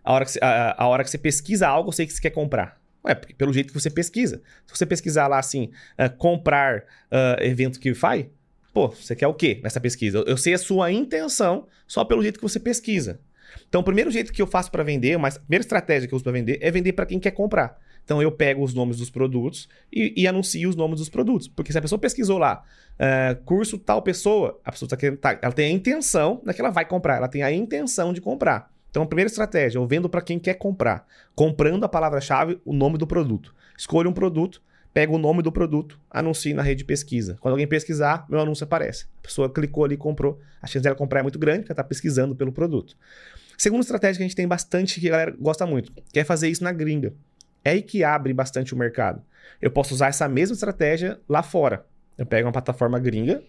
a 0.04 0.14
hora 0.14 0.26
que 0.26 0.32
você, 0.32 0.40
a, 0.42 0.84
a 0.84 0.88
hora 0.88 1.04
que 1.04 1.10
você 1.10 1.18
pesquisa 1.18 1.68
algo, 1.68 1.90
eu 1.90 1.94
sei 1.94 2.06
que 2.06 2.14
você 2.14 2.22
quer 2.22 2.32
comprar. 2.32 2.80
Ué, 3.04 3.16
pelo 3.16 3.52
jeito 3.52 3.74
que 3.74 3.80
você 3.80 3.90
pesquisa. 3.90 4.42
Se 4.66 4.78
você 4.78 4.86
pesquisar 4.86 5.28
lá 5.28 5.40
assim, 5.40 5.72
uh, 6.00 6.16
comprar 6.18 6.80
uh, 6.80 7.42
evento 7.42 7.80
que 7.80 7.94
faz, 7.94 8.26
pô, 8.74 8.90
você 8.90 9.16
quer 9.16 9.28
o 9.28 9.34
quê 9.34 9.60
nessa 9.64 9.80
pesquisa? 9.80 10.20
Eu, 10.20 10.26
eu, 10.26 10.38
sei 10.38 10.54
a 10.54 10.58
sua 10.58 10.92
intenção 10.92 11.68
só 11.88 12.06
pelo 12.06 12.22
jeito 12.22 12.38
que 12.40 12.44
você 12.44 12.60
pesquisa. 12.60 13.20
Então, 13.68 13.82
o 13.82 13.84
primeiro 13.84 14.12
jeito 14.12 14.32
que 14.32 14.42
eu 14.42 14.48
faço 14.48 14.72
para 14.72 14.84
vender, 14.84 15.18
mas 15.18 15.36
a 15.36 15.40
primeira 15.40 15.62
estratégia 15.62 16.08
que 16.08 16.14
eu 16.14 16.16
uso 16.16 16.24
para 16.24 16.34
vender 16.34 16.58
é 16.62 16.72
vender 16.72 16.94
para 16.94 17.06
quem 17.06 17.20
quer 17.20 17.32
comprar. 17.32 17.78
Então, 18.12 18.22
eu 18.22 18.30
pego 18.30 18.62
os 18.62 18.74
nomes 18.74 18.98
dos 18.98 19.10
produtos 19.10 19.70
e, 19.90 20.14
e, 20.18 20.28
anuncio 20.28 20.68
os 20.68 20.76
nomes 20.76 21.00
dos 21.00 21.08
produtos. 21.08 21.48
Porque 21.48 21.72
se 21.72 21.78
a 21.78 21.82
pessoa 21.82 21.98
pesquisou 21.98 22.38
lá, 22.38 22.62
uh, 23.00 23.42
curso 23.46 23.78
tal 23.78 24.02
pessoa, 24.02 24.60
a 24.66 24.72
pessoa 24.74 24.90
tá 24.90 24.98
querendo, 24.98 25.18
tá, 25.18 25.40
ela 25.42 25.54
tem 25.54 25.68
a 25.68 25.70
intenção 25.70 26.42
de 26.46 26.54
que 26.54 26.60
ela 26.60 26.72
vai 26.72 26.84
comprar, 26.84 27.16
ela 27.16 27.30
tem 27.30 27.42
a 27.42 27.50
intenção 27.50 28.12
de 28.12 28.20
comprar. 28.20 28.70
Então, 28.90 29.04
a 29.04 29.06
primeira 29.06 29.30
estratégia, 29.30 29.78
eu 29.78 29.88
vendo 29.88 30.10
para 30.10 30.22
quem 30.22 30.38
quer 30.38 30.56
comprar. 30.56 31.08
Comprando 31.34 31.86
a 31.86 31.88
palavra-chave, 31.88 32.60
o 32.66 32.74
nome 32.74 32.98
do 32.98 33.08
produto. 33.08 33.56
Escolho 33.78 34.10
um 34.10 34.14
produto, 34.14 34.62
pego 34.94 35.16
o 35.16 35.18
nome 35.18 35.42
do 35.42 35.50
produto, 35.50 35.98
anuncio 36.10 36.54
na 36.54 36.64
rede 36.64 36.80
de 36.80 36.84
pesquisa. 36.84 37.38
Quando 37.40 37.54
alguém 37.54 37.66
pesquisar, 37.66 38.26
meu 38.28 38.42
anúncio 38.42 38.66
aparece. 38.66 39.06
A 39.20 39.22
pessoa 39.22 39.50
clicou 39.50 39.86
ali 39.86 39.94
e 39.94 39.98
comprou. 39.98 40.38
A 40.62 40.68
chance 40.68 40.84
dela 40.84 40.98
comprar 40.98 41.22
é 41.22 41.24
muito 41.24 41.40
grande, 41.40 41.60
porque 41.60 41.72
ela 41.72 41.76
está 41.76 41.84
pesquisando 41.86 42.36
pelo 42.36 42.52
produto. 42.52 42.94
Segunda 43.58 43.84
estratégia 43.84 44.18
que 44.18 44.24
a 44.24 44.28
gente 44.28 44.36
tem 44.36 44.50
bastante, 44.50 45.00
que 45.00 45.08
a 45.08 45.12
galera 45.12 45.36
gosta 45.40 45.66
muito, 45.66 45.94
que 46.12 46.20
é 46.20 46.26
fazer 46.26 46.50
isso 46.50 46.62
na 46.62 46.74
gringa. 46.74 47.14
É 47.64 47.72
aí 47.72 47.82
que 47.82 48.04
abre 48.04 48.34
bastante 48.34 48.74
o 48.74 48.78
mercado. 48.78 49.22
Eu 49.62 49.72
posso 49.72 49.94
usar 49.94 50.08
essa 50.08 50.28
mesma 50.28 50.54
estratégia 50.54 51.20
lá 51.28 51.44
fora. 51.44 51.86
Eu 52.18 52.26
pego 52.26 52.48
uma 52.48 52.52
plataforma 52.52 53.00
gringa 53.00 53.42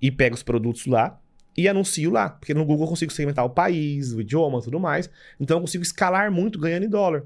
e 0.00 0.10
pego 0.10 0.34
os 0.34 0.42
produtos 0.42 0.86
lá, 0.86 1.18
e 1.56 1.68
anuncio 1.68 2.10
lá. 2.10 2.30
Porque 2.30 2.54
no 2.54 2.64
Google 2.64 2.84
eu 2.86 2.90
consigo 2.90 3.12
segmentar 3.12 3.44
o 3.44 3.50
país, 3.50 4.12
o 4.12 4.20
idioma 4.20 4.62
tudo 4.62 4.78
mais. 4.78 5.10
Então 5.40 5.56
eu 5.56 5.60
consigo 5.60 5.82
escalar 5.82 6.30
muito 6.30 6.58
ganhando 6.58 6.84
em 6.84 6.88
dólar. 6.88 7.24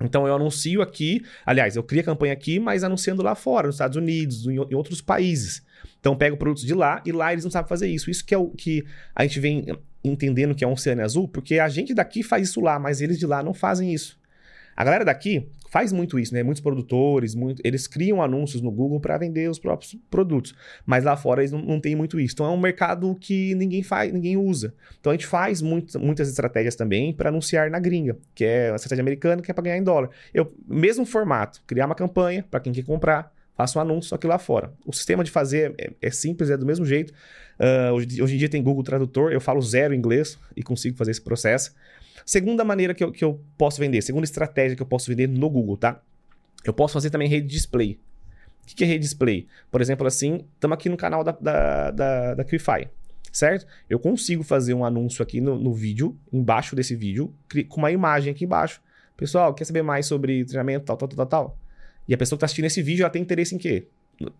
Então 0.00 0.26
eu 0.26 0.34
anuncio 0.34 0.82
aqui, 0.82 1.24
aliás, 1.46 1.76
eu 1.76 1.82
crio 1.82 2.00
a 2.00 2.04
campanha 2.04 2.32
aqui, 2.32 2.58
mas 2.58 2.82
anunciando 2.82 3.22
lá 3.22 3.36
fora, 3.36 3.68
nos 3.68 3.76
Estados 3.76 3.96
Unidos, 3.96 4.46
em, 4.46 4.56
em 4.56 4.74
outros 4.74 5.00
países. 5.00 5.62
Então 6.00 6.16
pego 6.16 6.36
produtos 6.36 6.64
de 6.64 6.74
lá 6.74 7.00
e 7.06 7.12
lá 7.12 7.32
eles 7.32 7.44
não 7.44 7.52
sabem 7.52 7.68
fazer 7.68 7.88
isso. 7.88 8.10
Isso 8.10 8.24
que 8.24 8.34
é 8.34 8.38
o 8.38 8.48
que 8.48 8.84
a 9.14 9.22
gente 9.22 9.38
vem 9.38 9.66
entendendo 10.02 10.54
que 10.54 10.64
é 10.64 10.66
um 10.66 10.72
oceano 10.72 11.02
azul, 11.02 11.28
porque 11.28 11.60
a 11.60 11.68
gente 11.68 11.94
daqui 11.94 12.24
faz 12.24 12.48
isso 12.48 12.60
lá, 12.60 12.78
mas 12.80 13.00
eles 13.00 13.16
de 13.16 13.26
lá 13.26 13.42
não 13.42 13.54
fazem 13.54 13.94
isso. 13.94 14.18
A 14.76 14.84
galera 14.84 15.04
daqui 15.04 15.48
faz 15.72 15.90
muito 15.90 16.18
isso, 16.18 16.34
né? 16.34 16.42
Muitos 16.42 16.60
produtores, 16.60 17.34
muito, 17.34 17.62
eles 17.64 17.86
criam 17.86 18.20
anúncios 18.20 18.60
no 18.60 18.70
Google 18.70 19.00
para 19.00 19.16
vender 19.16 19.48
os 19.48 19.58
próprios 19.58 19.96
produtos, 20.10 20.54
mas 20.84 21.02
lá 21.02 21.16
fora 21.16 21.40
eles 21.40 21.50
não, 21.50 21.62
não 21.62 21.80
têm 21.80 21.96
muito 21.96 22.20
isso. 22.20 22.34
Então 22.34 22.44
é 22.44 22.50
um 22.50 22.60
mercado 22.60 23.16
que 23.18 23.54
ninguém 23.54 23.82
faz, 23.82 24.12
ninguém 24.12 24.36
usa. 24.36 24.74
Então 25.00 25.10
a 25.10 25.14
gente 25.14 25.26
faz 25.26 25.62
muito, 25.62 25.98
muitas 25.98 26.28
estratégias 26.28 26.76
também 26.76 27.10
para 27.14 27.30
anunciar 27.30 27.70
na 27.70 27.78
gringa, 27.78 28.18
que 28.34 28.44
é 28.44 28.70
a 28.70 28.76
estratégia 28.76 29.00
americana, 29.00 29.40
que 29.40 29.50
é 29.50 29.54
para 29.54 29.64
ganhar 29.64 29.78
em 29.78 29.82
dólar. 29.82 30.10
Eu 30.34 30.52
mesmo 30.68 31.06
formato, 31.06 31.62
criar 31.66 31.86
uma 31.86 31.94
campanha 31.94 32.44
para 32.50 32.60
quem 32.60 32.70
quer 32.70 32.84
comprar, 32.84 33.32
faço 33.56 33.78
um 33.78 33.82
anúncio 33.82 34.18
que 34.18 34.26
lá 34.26 34.38
fora. 34.38 34.74
O 34.84 34.92
sistema 34.92 35.24
de 35.24 35.30
fazer 35.30 35.74
é, 35.78 35.90
é 36.02 36.10
simples, 36.10 36.50
é 36.50 36.56
do 36.58 36.66
mesmo 36.66 36.84
jeito. 36.84 37.14
Uh, 37.58 37.92
hoje, 37.94 38.22
hoje, 38.22 38.34
em 38.34 38.38
dia 38.38 38.48
tem 38.48 38.62
Google 38.62 38.82
Tradutor, 38.82 39.32
eu 39.32 39.40
falo 39.40 39.62
zero 39.62 39.94
inglês 39.94 40.38
e 40.54 40.62
consigo 40.62 40.98
fazer 40.98 41.12
esse 41.12 41.20
processo. 41.22 41.74
Segunda 42.24 42.64
maneira 42.64 42.94
que 42.94 43.02
eu, 43.02 43.12
que 43.12 43.24
eu 43.24 43.40
posso 43.56 43.80
vender, 43.80 44.02
segunda 44.02 44.24
estratégia 44.24 44.76
que 44.76 44.82
eu 44.82 44.86
posso 44.86 45.10
vender 45.10 45.28
no 45.28 45.48
Google, 45.50 45.76
tá? 45.76 46.00
Eu 46.64 46.72
posso 46.72 46.94
fazer 46.94 47.10
também 47.10 47.28
rede 47.28 47.46
display. 47.46 47.98
O 48.62 48.66
que, 48.66 48.74
que 48.76 48.84
é 48.84 48.86
rede 48.86 49.00
display? 49.00 49.46
Por 49.70 49.80
exemplo, 49.80 50.06
assim, 50.06 50.44
estamos 50.54 50.74
aqui 50.74 50.88
no 50.88 50.96
canal 50.96 51.24
da, 51.24 51.32
da, 51.32 51.90
da, 51.90 52.34
da 52.34 52.44
certo? 53.32 53.66
Eu 53.88 53.98
consigo 53.98 54.44
fazer 54.44 54.74
um 54.74 54.84
anúncio 54.84 55.22
aqui 55.22 55.40
no, 55.40 55.58
no 55.58 55.72
vídeo, 55.72 56.16
embaixo 56.32 56.76
desse 56.76 56.94
vídeo, 56.94 57.34
com 57.68 57.80
uma 57.80 57.90
imagem 57.90 58.32
aqui 58.32 58.44
embaixo. 58.44 58.80
Pessoal, 59.16 59.54
quer 59.54 59.64
saber 59.64 59.82
mais 59.82 60.06
sobre 60.06 60.44
treinamento, 60.44 60.84
tal, 60.84 60.96
tal, 60.96 61.08
tal, 61.08 61.26
tal? 61.26 61.58
E 62.06 62.14
a 62.14 62.18
pessoa 62.18 62.36
que 62.36 62.38
está 62.38 62.46
assistindo 62.46 62.66
esse 62.66 62.82
vídeo, 62.82 63.02
ela 63.02 63.10
tem 63.10 63.22
interesse 63.22 63.54
em 63.54 63.58
quê? 63.58 63.86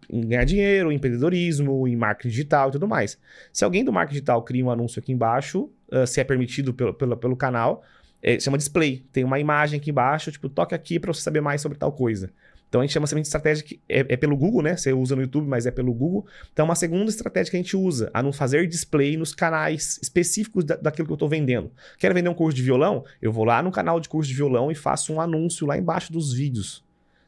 Em 0.09 0.29
ganhar 0.29 0.45
dinheiro, 0.45 0.93
em 0.93 0.97
empreendedorismo, 0.97 1.89
em 1.89 1.97
marketing 1.97 2.29
digital 2.29 2.69
e 2.69 2.73
tudo 2.73 2.87
mais. 2.87 3.19
Se 3.53 3.65
alguém 3.65 3.85
do 3.85 3.93
marketing 3.93 4.15
digital 4.15 4.43
cria 4.43 4.65
um 4.65 4.71
anúncio 4.71 5.01
aqui 5.01 5.13
embaixo, 5.13 5.71
uh, 5.91 6.07
se 6.07 6.21
é 6.21 6.25
permitido 6.25 6.73
pelo, 6.73 6.95
pelo, 6.95 7.17
pelo 7.17 7.37
canal, 7.37 7.83
é, 8.23 8.39
chama 8.39 8.57
display. 8.57 9.05
Tem 9.13 9.25
uma 9.25 9.41
imagem 9.41 9.81
aqui 9.81 9.91
embaixo, 9.91 10.31
tipo, 10.31 10.49
toque 10.49 10.75
aqui 10.75 11.01
para 11.01 11.13
você 11.13 11.21
saber 11.21 11.41
mais 11.41 11.61
sobre 11.61 11.77
tal 11.77 11.93
coisa. 11.93 12.31
Então 12.73 12.81
a 12.81 12.85
gente 12.85 12.95
chama 12.95 13.07
de 13.07 13.21
estratégia 13.21 13.63
que 13.63 13.81
é, 13.87 13.99
é, 13.99 14.17
pelo 14.17 14.35
Google, 14.35 14.63
né? 14.63 14.75
Você 14.75 14.95
usa 14.95 15.15
no 15.15 15.21
YouTube, 15.21 15.47
mas 15.47 15.67
é 15.67 15.71
pelo 15.71 15.93
Google. 15.93 16.25
Então, 16.55 16.65
uma 16.65 16.75
segunda 16.75 17.11
estratégia 17.11 17.51
que 17.51 17.57
a 17.59 17.61
gente 17.61 17.77
usa, 17.77 18.11
a 18.15 18.23
não 18.23 18.33
fazer 18.33 18.67
display 18.67 19.15
nos 19.15 19.35
canais 19.35 19.99
específicos 20.01 20.65
da, 20.65 20.77
daquilo 20.77 21.07
que 21.07 21.13
eu 21.13 21.17
estou 21.17 21.29
vendendo. 21.29 21.71
Quero 21.99 22.15
vender 22.15 22.31
um 22.31 22.35
curso 22.35 22.57
de 22.57 22.63
violão? 22.63 23.05
Eu 23.21 23.31
vou 23.31 23.45
lá 23.45 23.63
no 23.63 23.71
canal 23.71 24.01
de 24.01 24.09
curso 24.09 24.31
de 24.31 24.35
violão 24.35 24.71
e 24.71 24.75
faço 24.75 25.13
um 25.13 25.21
anúncio 25.21 25.67
lá 25.67 25.77
embaixo 25.77 26.11
dos 26.11 26.33
vídeos. 26.33 26.83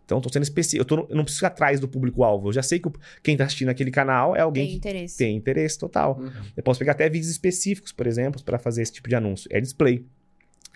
Então, 0.05 0.18
estou 0.18 0.32
sendo 0.32 0.42
específico. 0.42 0.82
Eu, 0.82 0.84
tô, 0.84 1.07
eu, 1.09 1.16
não 1.16 1.24
preciso 1.24 1.44
ir 1.44 1.46
atrás 1.46 1.80
do 1.80 1.88
público-alvo. 1.88 2.48
Eu 2.48 2.52
já 2.52 2.62
sei 2.62 2.78
que 2.78 2.88
o, 2.88 2.92
quem 3.22 3.34
está 3.34 3.44
assistindo 3.44 3.70
aquele 3.70 3.90
canal 3.90 4.36
é 4.36 4.40
alguém 4.40 4.64
tem 4.64 4.70
que 4.72 4.76
interesse. 4.76 5.16
tem 5.16 5.36
interesse 5.36 5.78
total. 5.78 6.18
Uhum. 6.18 6.30
Eu 6.57 6.62
posso 6.62 6.78
pegar 6.78 6.92
até 6.92 7.09
vídeos 7.09 7.30
específicos, 7.30 7.92
por 7.92 8.07
exemplo, 8.07 8.42
para 8.42 8.59
fazer 8.59 8.82
esse 8.82 8.92
tipo 8.92 9.09
de 9.09 9.14
anúncio. 9.14 9.48
É 9.50 9.61
display. 9.61 10.05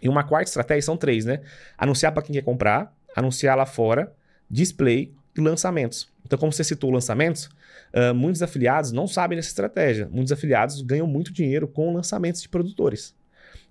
E 0.02 0.08
uma 0.08 0.24
quarta 0.24 0.48
estratégia 0.48 0.82
são 0.82 0.96
três, 0.96 1.24
né? 1.24 1.40
Anunciar 1.76 2.12
para 2.12 2.22
quem 2.22 2.34
quer 2.34 2.42
comprar, 2.42 2.96
anunciar 3.14 3.56
lá 3.56 3.66
fora, 3.66 4.12
display 4.50 5.12
e 5.36 5.40
lançamentos. 5.40 6.08
Então, 6.24 6.38
como 6.38 6.52
você 6.52 6.62
citou 6.62 6.90
lançamentos, 6.90 7.46
uh, 7.94 8.14
muitos 8.14 8.42
afiliados 8.42 8.92
não 8.92 9.06
sabem 9.06 9.36
dessa 9.36 9.48
estratégia. 9.48 10.08
Muitos 10.10 10.32
afiliados 10.32 10.80
ganham 10.82 11.06
muito 11.06 11.32
dinheiro 11.32 11.66
com 11.66 11.92
lançamentos 11.92 12.42
de 12.42 12.48
produtores. 12.48 13.14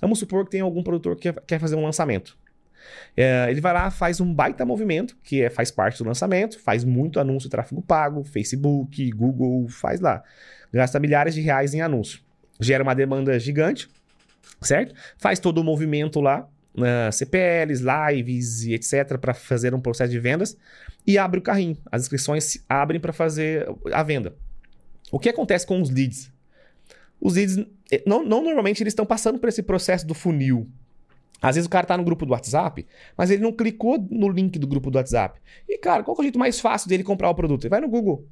Vamos 0.01 0.19
supor 0.19 0.45
que 0.45 0.51
tem 0.51 0.61
algum 0.61 0.83
produtor 0.83 1.15
que 1.15 1.31
quer 1.33 1.59
fazer 1.59 1.75
um 1.75 1.83
lançamento. 1.83 2.37
É, 3.15 3.47
ele 3.49 3.61
vai 3.61 3.73
lá, 3.73 3.89
faz 3.89 4.19
um 4.21 4.33
baita 4.33 4.65
movimento, 4.65 5.17
que 5.23 5.41
é, 5.41 5.49
faz 5.49 5.71
parte 5.71 5.97
do 5.97 6.07
lançamento, 6.07 6.59
faz 6.59 6.83
muito 6.83 7.19
anúncio, 7.19 7.49
tráfego 7.49 7.81
pago, 7.81 8.23
Facebook, 8.23 9.11
Google, 9.11 9.67
faz 9.67 9.99
lá. 9.99 10.23
Gasta 10.71 10.99
milhares 10.99 11.33
de 11.33 11.41
reais 11.41 11.73
em 11.73 11.81
anúncio. 11.81 12.21
Gera 12.59 12.83
uma 12.83 12.93
demanda 12.93 13.39
gigante, 13.39 13.89
certo? 14.61 14.93
Faz 15.17 15.39
todo 15.39 15.59
o 15.59 15.63
movimento 15.63 16.19
lá, 16.19 16.47
uh, 16.75 17.11
CPLs, 17.11 17.83
lives 17.83 18.63
e 18.63 18.73
etc., 18.73 19.17
para 19.17 19.33
fazer 19.33 19.73
um 19.73 19.79
processo 19.79 20.11
de 20.11 20.19
vendas 20.19 20.57
e 21.05 21.17
abre 21.17 21.39
o 21.39 21.43
carrinho. 21.43 21.77
As 21.91 22.03
inscrições 22.03 22.43
se 22.43 22.61
abrem 22.67 22.99
para 22.99 23.13
fazer 23.13 23.67
a 23.93 24.03
venda. 24.03 24.35
O 25.11 25.19
que 25.19 25.29
acontece 25.29 25.65
com 25.65 25.81
os 25.81 25.89
leads? 25.89 26.31
Os 27.19 27.35
leads, 27.35 27.57
eh, 27.91 28.03
não, 28.05 28.23
não 28.23 28.43
normalmente 28.43 28.83
eles 28.83 28.91
estão 28.91 29.05
passando 29.05 29.39
por 29.39 29.47
esse 29.49 29.63
processo 29.63 30.05
do 30.05 30.13
funil. 30.13 30.69
Às 31.41 31.55
vezes 31.55 31.67
o 31.67 31.69
cara 31.69 31.85
tá 31.85 31.97
no 31.97 32.03
grupo 32.03 32.25
do 32.25 32.31
WhatsApp, 32.31 32.85
mas 33.15 33.29
ele 33.29 33.41
não 33.41 33.51
clicou 33.51 33.97
no 34.09 34.29
link 34.29 34.57
do 34.57 34.67
grupo 34.67 34.89
do 34.89 34.97
WhatsApp. 34.97 35.39
E, 35.67 35.77
cara, 35.77 36.03
qual 36.03 36.15
é 36.17 36.19
o 36.19 36.23
jeito 36.23 36.39
mais 36.39 36.59
fácil 36.59 36.89
dele 36.89 37.03
comprar 37.03 37.29
o 37.29 37.35
produto? 37.35 37.63
Ele 37.63 37.69
vai 37.69 37.81
no 37.81 37.87
Google. 37.87 38.25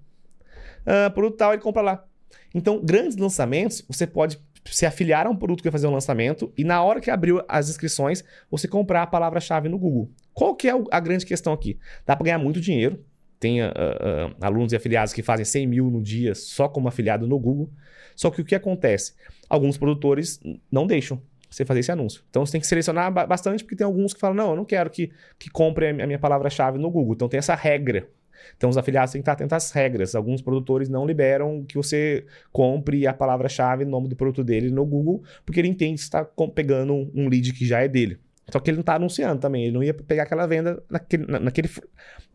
Uh, 0.82 1.12
produto 1.14 1.38
tal, 1.38 1.54
ele 1.54 1.62
compra 1.62 1.82
lá. 1.82 2.06
Então, 2.54 2.82
grandes 2.84 3.18
lançamentos, 3.18 3.84
você 3.88 4.08
pode 4.08 4.40
se 4.66 4.86
afiliar 4.86 5.28
a 5.28 5.30
um 5.30 5.36
produto 5.36 5.60
que 5.60 5.70
vai 5.70 5.74
fazer 5.74 5.88
um 5.88 5.92
lançamento 5.92 6.52
e 6.58 6.64
na 6.64 6.82
hora 6.82 7.00
que 7.00 7.12
abriu 7.12 7.44
as 7.48 7.70
inscrições, 7.70 8.24
você 8.50 8.68
comprar 8.68 9.04
a 9.04 9.08
palavra-chave 9.08 9.70
no 9.70 9.78
Google. 9.78 10.10
Qual 10.34 10.56
que 10.56 10.68
é 10.68 10.74
a 10.92 11.00
grande 11.00 11.26
questão 11.26 11.54
aqui? 11.54 11.78
Dá 12.06 12.16
para 12.16 12.26
ganhar 12.26 12.40
muito 12.40 12.60
dinheiro. 12.60 13.04
Tem 13.40 13.62
uh, 13.62 13.68
uh, 13.68 14.36
alunos 14.42 14.74
e 14.74 14.76
afiliados 14.76 15.14
que 15.14 15.22
fazem 15.22 15.46
100 15.46 15.68
mil 15.68 15.92
no 15.92 16.02
dia 16.02 16.34
só 16.34 16.68
como 16.68 16.88
afiliado 16.88 17.28
no 17.28 17.38
Google. 17.38 17.70
Só 18.16 18.32
que 18.32 18.42
o 18.42 18.46
que 18.46 18.56
acontece? 18.56 19.14
Alguns 19.50 19.78
produtores 19.78 20.40
não 20.72 20.88
deixam 20.88 21.22
você 21.56 21.66
fazer 21.66 21.80
esse 21.80 21.92
anúncio. 21.92 22.24
Então 22.30 22.46
você 22.46 22.54
tem 22.54 22.62
que 22.62 22.68
selecionar 22.68 23.12
bastante, 23.12 23.64
porque 23.64 23.76
tem 23.76 23.86
alguns 23.86 24.14
que 24.14 24.20
falam: 24.20 24.36
não, 24.36 24.50
eu 24.52 24.56
não 24.56 24.66
quero 24.66 24.90
que, 24.90 25.12
que 25.40 25.50
compre 25.50 25.90
a 25.90 26.08
minha 26.08 26.20
palavra-chave 26.20 26.78
no 26.78 26.90
Google. 26.90 27.14
Então 27.16 27.30
tem 27.30 27.38
essa 27.38 27.56
regra. 27.56 28.08
Então, 28.56 28.70
os 28.70 28.78
afiliados 28.78 29.12
têm 29.12 29.22
que 29.22 29.24
estar 29.24 29.34
atentos 29.34 29.54
às 29.54 29.72
regras. 29.72 30.16
Alguns 30.16 30.42
produtores 30.42 30.90
não 30.90 31.06
liberam 31.06 31.64
que 31.64 31.76
você 31.76 32.26
compre 32.52 33.08
a 33.08 33.14
palavra-chave, 33.14 33.86
nome 33.86 34.08
do 34.08 34.16
produto 34.16 34.44
dele 34.44 34.70
no 34.70 34.86
Google, 34.86 35.24
porque 35.46 35.60
ele 35.60 35.68
entende 35.68 35.96
que 35.96 36.02
está 36.02 36.24
pegando 36.54 37.12
um 37.16 37.28
lead 37.28 37.54
que 37.54 37.66
já 37.66 37.82
é 37.82 37.88
dele. 37.88 38.20
Só 38.52 38.60
que 38.60 38.70
ele 38.70 38.78
não 38.78 38.82
está 38.82 38.96
anunciando 38.96 39.42
também. 39.42 39.64
Ele 39.64 39.74
não 39.74 39.84
ia 39.84 39.94
pegar 39.94 40.24
aquela 40.24 40.46
venda 40.46 40.82
naquele, 40.90 41.26
naquele, 41.26 41.70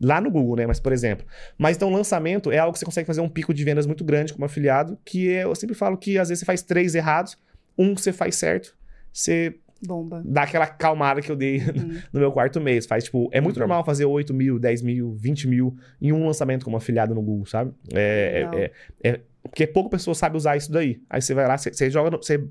lá 0.01 0.19
no 0.19 0.29
Google, 0.29 0.57
né? 0.57 0.67
Mas, 0.67 0.79
por 0.79 0.91
exemplo. 0.91 1.25
Mas 1.57 1.77
então, 1.77 1.89
lançamento 1.89 2.51
é 2.51 2.57
algo 2.57 2.73
que 2.73 2.79
você 2.79 2.85
consegue 2.85 3.07
fazer 3.07 3.21
um 3.21 3.29
pico 3.29 3.53
de 3.53 3.63
vendas 3.63 3.85
muito 3.85 4.03
grande 4.03 4.33
como 4.33 4.43
afiliado, 4.45 4.97
que 5.05 5.29
é, 5.29 5.45
eu 5.45 5.55
sempre 5.55 5.75
falo 5.75 5.97
que 5.97 6.17
às 6.17 6.27
vezes 6.27 6.39
você 6.39 6.45
faz 6.45 6.61
três 6.61 6.95
errados, 6.95 7.37
um 7.77 7.95
você 7.95 8.11
faz 8.11 8.35
certo, 8.35 8.75
você 9.11 9.55
Bomba. 9.83 10.21
Dá 10.23 10.43
aquela 10.43 10.67
calmada 10.67 11.21
que 11.21 11.31
eu 11.31 11.35
dei 11.35 11.59
hum. 11.59 11.99
no 12.13 12.19
meu 12.19 12.31
quarto 12.31 12.61
mês. 12.61 12.85
Faz, 12.85 13.05
tipo, 13.05 13.29
é 13.31 13.41
muito 13.41 13.57
uhum. 13.57 13.61
normal 13.61 13.83
fazer 13.83 14.05
8 14.05 14.33
mil, 14.33 14.59
10 14.59 14.81
mil, 14.83 15.15
20 15.15 15.47
mil 15.47 15.75
em 15.99 16.11
um 16.11 16.25
lançamento 16.25 16.63
como 16.63 16.77
afiliado 16.77 17.15
no 17.15 17.21
Google, 17.21 17.45
sabe? 17.47 17.73
É, 17.91 18.47
é, 18.53 18.63
é, 18.63 18.71
é, 19.09 19.19
porque 19.41 19.65
pouca 19.65 19.89
pessoa 19.89 20.13
sabe 20.13 20.37
usar 20.37 20.55
isso 20.55 20.71
daí. 20.71 21.01
Aí 21.09 21.21
você 21.21 21.33
vai 21.33 21.47
lá, 21.47 21.57
você, 21.57 21.73
você 21.73 21.89
joga. 21.89 22.11
No, 22.11 22.17
você, 22.17 22.43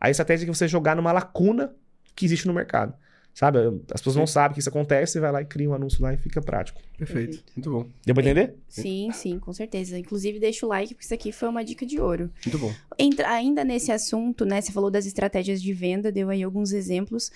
a 0.00 0.08
estratégia 0.08 0.44
é 0.44 0.46
que 0.46 0.56
você 0.56 0.66
jogar 0.66 0.96
numa 0.96 1.12
lacuna 1.12 1.72
que 2.16 2.24
existe 2.24 2.46
no 2.46 2.54
mercado. 2.54 2.94
Sabe? 3.40 3.58
As 3.90 4.02
pessoas 4.02 4.12
Sim. 4.12 4.20
não 4.20 4.26
sabem 4.26 4.52
que 4.52 4.60
isso 4.60 4.68
acontece, 4.68 5.12
você 5.12 5.20
vai 5.20 5.32
lá 5.32 5.40
e 5.40 5.46
cria 5.46 5.70
um 5.70 5.72
anúncio 5.72 6.02
lá 6.02 6.12
e 6.12 6.18
fica 6.18 6.42
prático. 6.42 6.78
Perfeito. 6.98 7.38
Perfeito. 7.38 7.52
Muito 7.56 7.70
bom. 7.70 7.90
Deu 8.04 8.14
pra 8.14 8.22
entender? 8.22 8.54
Sim, 8.68 9.08
sim, 9.14 9.38
com 9.38 9.50
certeza. 9.50 9.98
Inclusive, 9.98 10.38
deixa 10.38 10.66
o 10.66 10.68
like, 10.68 10.92
porque 10.92 11.06
isso 11.06 11.14
aqui 11.14 11.32
foi 11.32 11.48
uma 11.48 11.64
dica 11.64 11.86
de 11.86 11.98
ouro. 11.98 12.30
Muito 12.44 12.58
bom. 12.58 12.70
Entra, 12.98 13.30
ainda 13.30 13.64
nesse 13.64 13.90
assunto, 13.90 14.44
né? 14.44 14.60
Você 14.60 14.70
falou 14.70 14.90
das 14.90 15.06
estratégias 15.06 15.62
de 15.62 15.72
venda, 15.72 16.12
deu 16.12 16.28
aí 16.28 16.42
alguns 16.42 16.70
exemplos. 16.70 17.32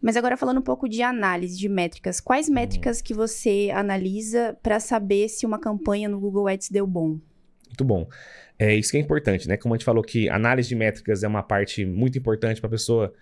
Mas 0.00 0.16
agora 0.16 0.36
falando 0.36 0.58
um 0.58 0.62
pouco 0.62 0.88
de 0.88 1.02
análise 1.02 1.58
de 1.58 1.68
métricas, 1.68 2.20
quais 2.20 2.48
hum. 2.48 2.54
métricas 2.54 3.02
que 3.02 3.12
você 3.12 3.72
analisa 3.74 4.56
para 4.62 4.78
saber 4.78 5.28
se 5.28 5.44
uma 5.44 5.58
campanha 5.58 6.08
no 6.08 6.20
Google 6.20 6.46
Ads 6.46 6.70
deu 6.70 6.86
bom? 6.86 7.18
Muito 7.66 7.84
bom. 7.84 8.08
É 8.56 8.76
isso 8.76 8.92
que 8.92 8.96
é 8.96 9.00
importante, 9.00 9.48
né? 9.48 9.56
Como 9.56 9.74
a 9.74 9.76
gente 9.76 9.84
falou 9.84 10.04
que 10.04 10.28
análise 10.28 10.68
de 10.68 10.76
métricas 10.76 11.24
é 11.24 11.26
uma 11.26 11.42
parte 11.42 11.84
muito 11.84 12.16
importante 12.16 12.60
para 12.60 12.68
a 12.68 12.70
pessoa 12.70 13.12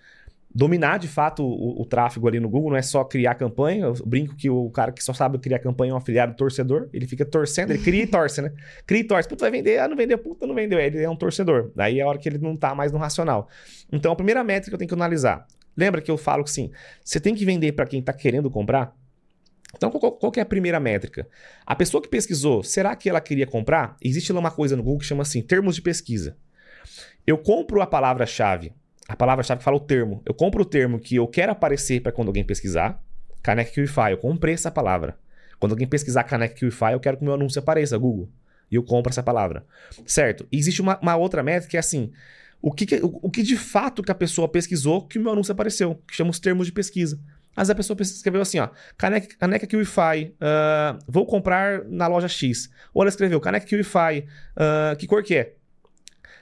dominar 0.53 0.97
de 0.97 1.07
fato 1.07 1.43
o, 1.43 1.81
o, 1.81 1.85
tráfego 1.85 2.27
ali 2.27 2.39
no 2.39 2.49
Google, 2.49 2.71
não 2.71 2.77
é 2.77 2.81
só 2.81 3.03
criar 3.03 3.35
campanha. 3.35 3.85
Eu 3.85 3.93
brinco 4.05 4.35
que 4.35 4.49
o 4.49 4.69
cara 4.69 4.91
que 4.91 5.03
só 5.03 5.13
sabe 5.13 5.37
criar 5.37 5.59
campanha 5.59 5.91
é 5.91 5.93
um 5.93 5.97
afiliado 5.97 6.35
torcedor. 6.35 6.89
Ele 6.93 7.05
fica 7.05 7.25
torcendo, 7.25 7.71
ele 7.71 7.83
cria 7.83 8.03
e 8.03 8.07
torce, 8.07 8.41
né? 8.41 8.51
Cria 8.85 9.01
e 9.01 9.03
torce. 9.03 9.27
Puta, 9.27 9.45
vai 9.45 9.51
vender, 9.51 9.79
ah, 9.79 9.87
não 9.87 9.95
vendeu, 9.95 10.17
puta, 10.17 10.47
não 10.47 10.55
vendeu. 10.55 10.79
Ele 10.79 11.01
é 11.01 11.09
um 11.09 11.15
torcedor. 11.15 11.71
Daí 11.75 11.99
é 11.99 12.03
a 12.03 12.07
hora 12.07 12.17
que 12.17 12.27
ele 12.27 12.37
não 12.37 12.55
tá 12.55 12.73
mais 12.73 12.91
no 12.91 12.97
racional. 12.97 13.47
Então, 13.91 14.11
a 14.11 14.15
primeira 14.15 14.43
métrica 14.43 14.71
que 14.71 14.75
eu 14.75 14.79
tenho 14.79 14.89
que 14.89 14.95
analisar. 14.95 15.45
Lembra 15.75 16.01
que 16.01 16.09
eu 16.09 16.17
falo 16.17 16.43
que 16.43 16.49
sim, 16.49 16.71
você 17.03 17.19
tem 17.19 17.35
que 17.35 17.45
vender 17.45 17.73
para 17.73 17.85
quem 17.85 18.01
tá 18.01 18.11
querendo 18.11 18.49
comprar? 18.49 18.95
Então, 19.75 19.91
qual, 19.91 20.11
qual 20.13 20.31
é 20.37 20.41
a 20.41 20.45
primeira 20.45 20.79
métrica? 20.79 21.27
A 21.65 21.75
pessoa 21.75 22.01
que 22.01 22.09
pesquisou, 22.09 22.63
será 22.63 22.95
que 22.95 23.07
ela 23.07 23.21
queria 23.21 23.45
comprar? 23.45 23.95
Existe 24.01 24.33
lá 24.33 24.39
uma 24.39 24.49
coisa 24.49 24.75
no 24.75 24.81
Google 24.81 24.99
que 24.99 25.05
chama 25.05 25.21
assim, 25.21 25.41
termos 25.41 25.75
de 25.75 25.83
pesquisa. 25.83 26.35
Eu 27.27 27.37
compro 27.37 27.79
a 27.79 27.85
palavra-chave 27.85 28.73
a 29.07 29.15
palavra-chave 29.15 29.63
fala 29.63 29.77
o 29.77 29.79
termo. 29.79 30.21
Eu 30.25 30.33
compro 30.33 30.63
o 30.63 30.65
termo 30.65 30.99
que 30.99 31.15
eu 31.15 31.27
quero 31.27 31.51
aparecer 31.51 32.01
para 32.01 32.11
quando 32.11 32.27
alguém 32.27 32.43
pesquisar. 32.43 33.01
Caneca 33.41 33.71
QIFI, 33.71 34.11
eu 34.11 34.17
comprei 34.17 34.53
essa 34.53 34.69
palavra. 34.69 35.17
Quando 35.59 35.71
alguém 35.71 35.87
pesquisar 35.87 36.23
Caneca 36.23 36.55
QIFI, 36.55 36.93
eu 36.93 36.99
quero 36.99 37.17
que 37.17 37.23
o 37.23 37.25
meu 37.25 37.33
anúncio 37.33 37.59
apareça, 37.59 37.97
Google. 37.97 38.29
E 38.69 38.75
eu 38.75 38.83
compro 38.83 39.09
essa 39.09 39.23
palavra. 39.23 39.65
Certo? 40.05 40.45
Existe 40.51 40.81
uma, 40.81 40.99
uma, 40.99 41.15
outra 41.15 41.41
métrica 41.41 41.71
que 41.71 41.77
é 41.77 41.79
assim: 41.79 42.11
o 42.61 42.71
que, 42.71 42.95
o, 42.97 43.19
o, 43.23 43.31
que 43.31 43.41
de 43.41 43.55
fato 43.55 44.03
que 44.03 44.11
a 44.11 44.15
pessoa 44.15 44.47
pesquisou 44.47 45.07
que 45.07 45.17
o 45.17 45.21
meu 45.21 45.31
anúncio 45.31 45.51
apareceu, 45.51 46.01
que 46.07 46.15
chama 46.15 46.29
os 46.29 46.39
termos 46.39 46.67
de 46.67 46.73
pesquisa. 46.73 47.19
Mas 47.55 47.71
a 47.71 47.75
pessoa 47.75 47.97
escreveu 47.99 48.39
assim, 48.39 48.59
ó, 48.59 48.69
caneca, 48.95 49.35
caneca 49.35 49.65
QIFI, 49.65 50.35
uh, 50.35 50.99
vou 51.07 51.25
comprar 51.25 51.83
na 51.85 52.05
loja 52.05 52.27
X. 52.27 52.69
Ou 52.93 53.01
ela 53.01 53.09
escreveu, 53.09 53.39
caneca 53.41 53.65
QIFI, 53.65 54.27
uh, 54.55 54.95
que 54.95 55.07
cor 55.07 55.23
que 55.23 55.35
é? 55.35 55.53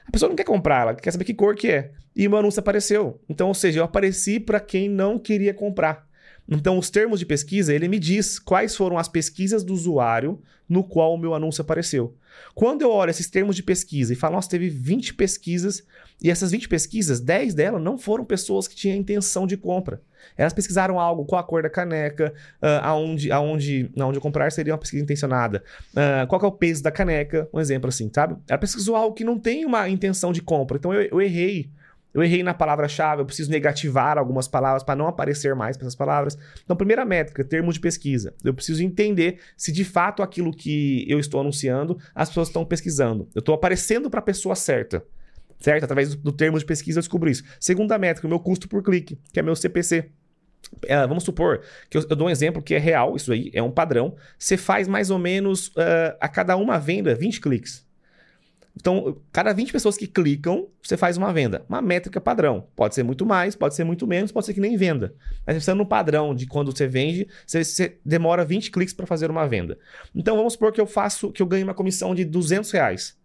A 0.08 0.12
pessoa 0.12 0.30
não 0.30 0.36
quer 0.36 0.44
comprar, 0.44 0.82
ela 0.82 0.96
quer 0.96 1.12
saber 1.12 1.26
que 1.26 1.34
cor 1.34 1.56
que 1.56 1.70
é 1.70 1.92
e 2.16 2.26
o 2.26 2.30
meu 2.30 2.40
anúncio 2.40 2.60
apareceu. 2.60 3.20
Então, 3.28 3.48
ou 3.50 3.54
seja, 3.54 3.80
eu 3.80 3.84
apareci 3.84 4.40
para 4.40 4.60
quem 4.60 4.88
não 4.88 5.20
queria 5.20 5.54
comprar. 5.54 6.08
Então, 6.48 6.78
os 6.78 6.90
termos 6.90 7.20
de 7.20 7.26
pesquisa, 7.26 7.74
ele 7.74 7.88
me 7.88 8.00
diz 8.00 8.38
quais 8.38 8.76
foram 8.76 8.98
as 8.98 9.08
pesquisas 9.08 9.64
do 9.64 9.74
usuário 9.74 10.40
no 10.68 10.84
qual 10.84 11.14
o 11.14 11.18
meu 11.18 11.34
anúncio 11.34 11.62
apareceu. 11.62 12.16
Quando 12.54 12.82
eu 12.82 12.92
olho 12.92 13.10
esses 13.10 13.30
termos 13.30 13.56
de 13.56 13.64
pesquisa 13.64 14.14
e 14.14 14.16
falo, 14.16 14.36
nossa, 14.36 14.50
teve 14.50 14.70
20 14.70 15.14
pesquisas, 15.14 15.84
e 16.22 16.30
essas 16.30 16.52
20 16.52 16.68
pesquisas, 16.68 17.20
10 17.20 17.54
delas 17.54 17.82
não 17.82 17.98
foram 17.98 18.26
pessoas 18.26 18.68
que 18.68 18.76
tinham 18.76 18.98
intenção 18.98 19.46
de 19.46 19.58
compra. 19.58 20.02
Elas 20.36 20.54
pesquisaram 20.54 21.00
algo, 21.00 21.26
qual 21.26 21.40
a 21.40 21.44
cor 21.44 21.62
da 21.62 21.70
caneca, 21.70 22.34
uh, 22.62 22.82
aonde, 22.82 23.32
aonde, 23.32 23.92
aonde 23.98 24.18
eu 24.18 24.22
comprar 24.22 24.52
seria 24.52 24.74
uma 24.74 24.80
pesquisa 24.80 25.04
intencionada, 25.04 25.64
uh, 25.92 26.28
qual 26.28 26.42
é 26.42 26.46
o 26.46 26.52
peso 26.52 26.82
da 26.82 26.92
caneca, 26.92 27.48
um 27.54 27.60
exemplo 27.60 27.90
assim, 27.90 28.10
sabe? 28.14 28.36
Ela 28.48 28.58
pesquisou 28.58 28.96
algo 28.96 29.16
que 29.16 29.24
não 29.24 29.40
tem 29.40 29.66
uma 29.66 29.88
intenção 29.88 30.32
de 30.32 30.42
compra, 30.42 30.78
então 30.78 30.94
eu, 30.94 31.02
eu 31.04 31.22
errei 31.22 31.70
Eu 32.16 32.24
errei 32.24 32.42
na 32.42 32.54
palavra-chave, 32.54 33.22
eu 33.22 33.26
preciso 33.26 33.52
negativar 33.52 34.18
algumas 34.18 34.48
palavras 34.48 34.84
para 34.84 34.96
não 34.96 35.06
aparecer 35.06 35.54
mais 35.54 35.76
essas 35.76 35.96
palavras. 35.96 36.38
Então, 36.64 36.74
primeira 36.74 37.04
métrica, 37.04 37.44
termos 37.44 37.74
de 37.74 37.82
pesquisa. 37.82 38.34
Eu 38.42 38.54
preciso 38.54 38.82
entender 38.82 39.40
se 39.58 39.70
de 39.70 39.84
fato 39.84 40.24
aquilo 40.24 40.56
que 40.56 41.06
eu 41.10 41.20
estou 41.20 41.42
anunciando, 41.42 42.00
as 42.16 42.30
pessoas 42.30 42.48
estão 42.48 42.64
pesquisando. 42.64 43.28
Eu 43.36 43.40
estou 43.40 43.54
aparecendo 43.54 44.10
para 44.10 44.22
a 44.22 44.24
pessoa 44.24 44.56
certa. 44.56 45.04
Certo? 45.60 45.84
Através 45.84 46.16
do, 46.16 46.22
do 46.22 46.32
termo 46.32 46.58
de 46.58 46.64
pesquisa 46.64 47.00
eu 47.00 47.02
descubro 47.02 47.30
isso. 47.30 47.44
Segunda 47.60 47.98
métrica, 47.98 48.26
o 48.26 48.30
meu 48.30 48.40
custo 48.40 48.70
por 48.70 48.82
clique, 48.82 49.20
que 49.34 49.40
é 49.42 49.44
meu 49.44 49.56
CPC. 49.56 50.10
É, 50.86 51.06
vamos 51.06 51.24
supor 51.24 51.62
que 51.90 51.98
eu, 51.98 52.02
eu, 52.10 52.16
dou 52.16 52.28
um 52.28 52.30
exemplo 52.30 52.62
que 52.62 52.74
é 52.74 52.80
real, 52.80 53.16
isso 53.18 53.34
aí 53.34 53.52
é 53.54 53.62
um 53.62 53.72
padrão. 53.72 54.16
Você 54.40 54.56
faz 54.56 54.88
mais 54.88 55.10
ou 55.10 55.20
menos 55.20 55.68
uh, 55.68 56.16
a 56.22 56.30
cada 56.30 56.56
uma 56.56 56.80
venda 56.80 57.14
20 57.14 57.42
cliques. 57.42 57.85
Então, 58.78 59.22
cada 59.32 59.54
20 59.54 59.72
pessoas 59.72 59.98
que 59.98 60.06
clicam, 60.06 60.68
você 60.84 60.98
faz 60.98 61.16
uma 61.16 61.32
venda. 61.32 61.66
Uma 61.70 61.82
métrica 61.82 62.20
padrão. 62.20 62.68
Pode 62.76 62.94
ser 62.94 63.04
muito 63.04 63.26
mais, 63.26 63.56
pode 63.56 63.74
ser 63.74 63.86
muito 63.86 64.06
menos, 64.06 64.32
pode 64.32 64.46
ser 64.46 64.54
que 64.54 64.60
nem 64.60 64.76
venda. 64.76 65.16
Mas 65.46 65.56
pensando 65.56 65.78
no 65.78 65.86
padrão 65.86 66.36
de 66.36 66.46
quando 66.46 66.76
você 66.76 66.86
vende, 66.86 67.28
você, 67.48 67.64
você 67.64 67.98
demora 68.06 68.44
20 68.44 68.72
cliques 68.72 68.94
para 68.94 69.06
fazer 69.06 69.32
uma 69.32 69.48
venda. 69.48 69.78
Então, 70.14 70.36
vamos 70.36 70.54
supor 70.54 70.74
que 70.74 70.82
eu 70.82 70.86
faço, 70.86 71.32
que 71.32 71.42
eu 71.42 71.46
ganho 71.46 71.64
uma 71.64 71.74
comissão 71.74 72.14
de 72.14 72.26
200 72.26 72.70
reais. 72.72 73.18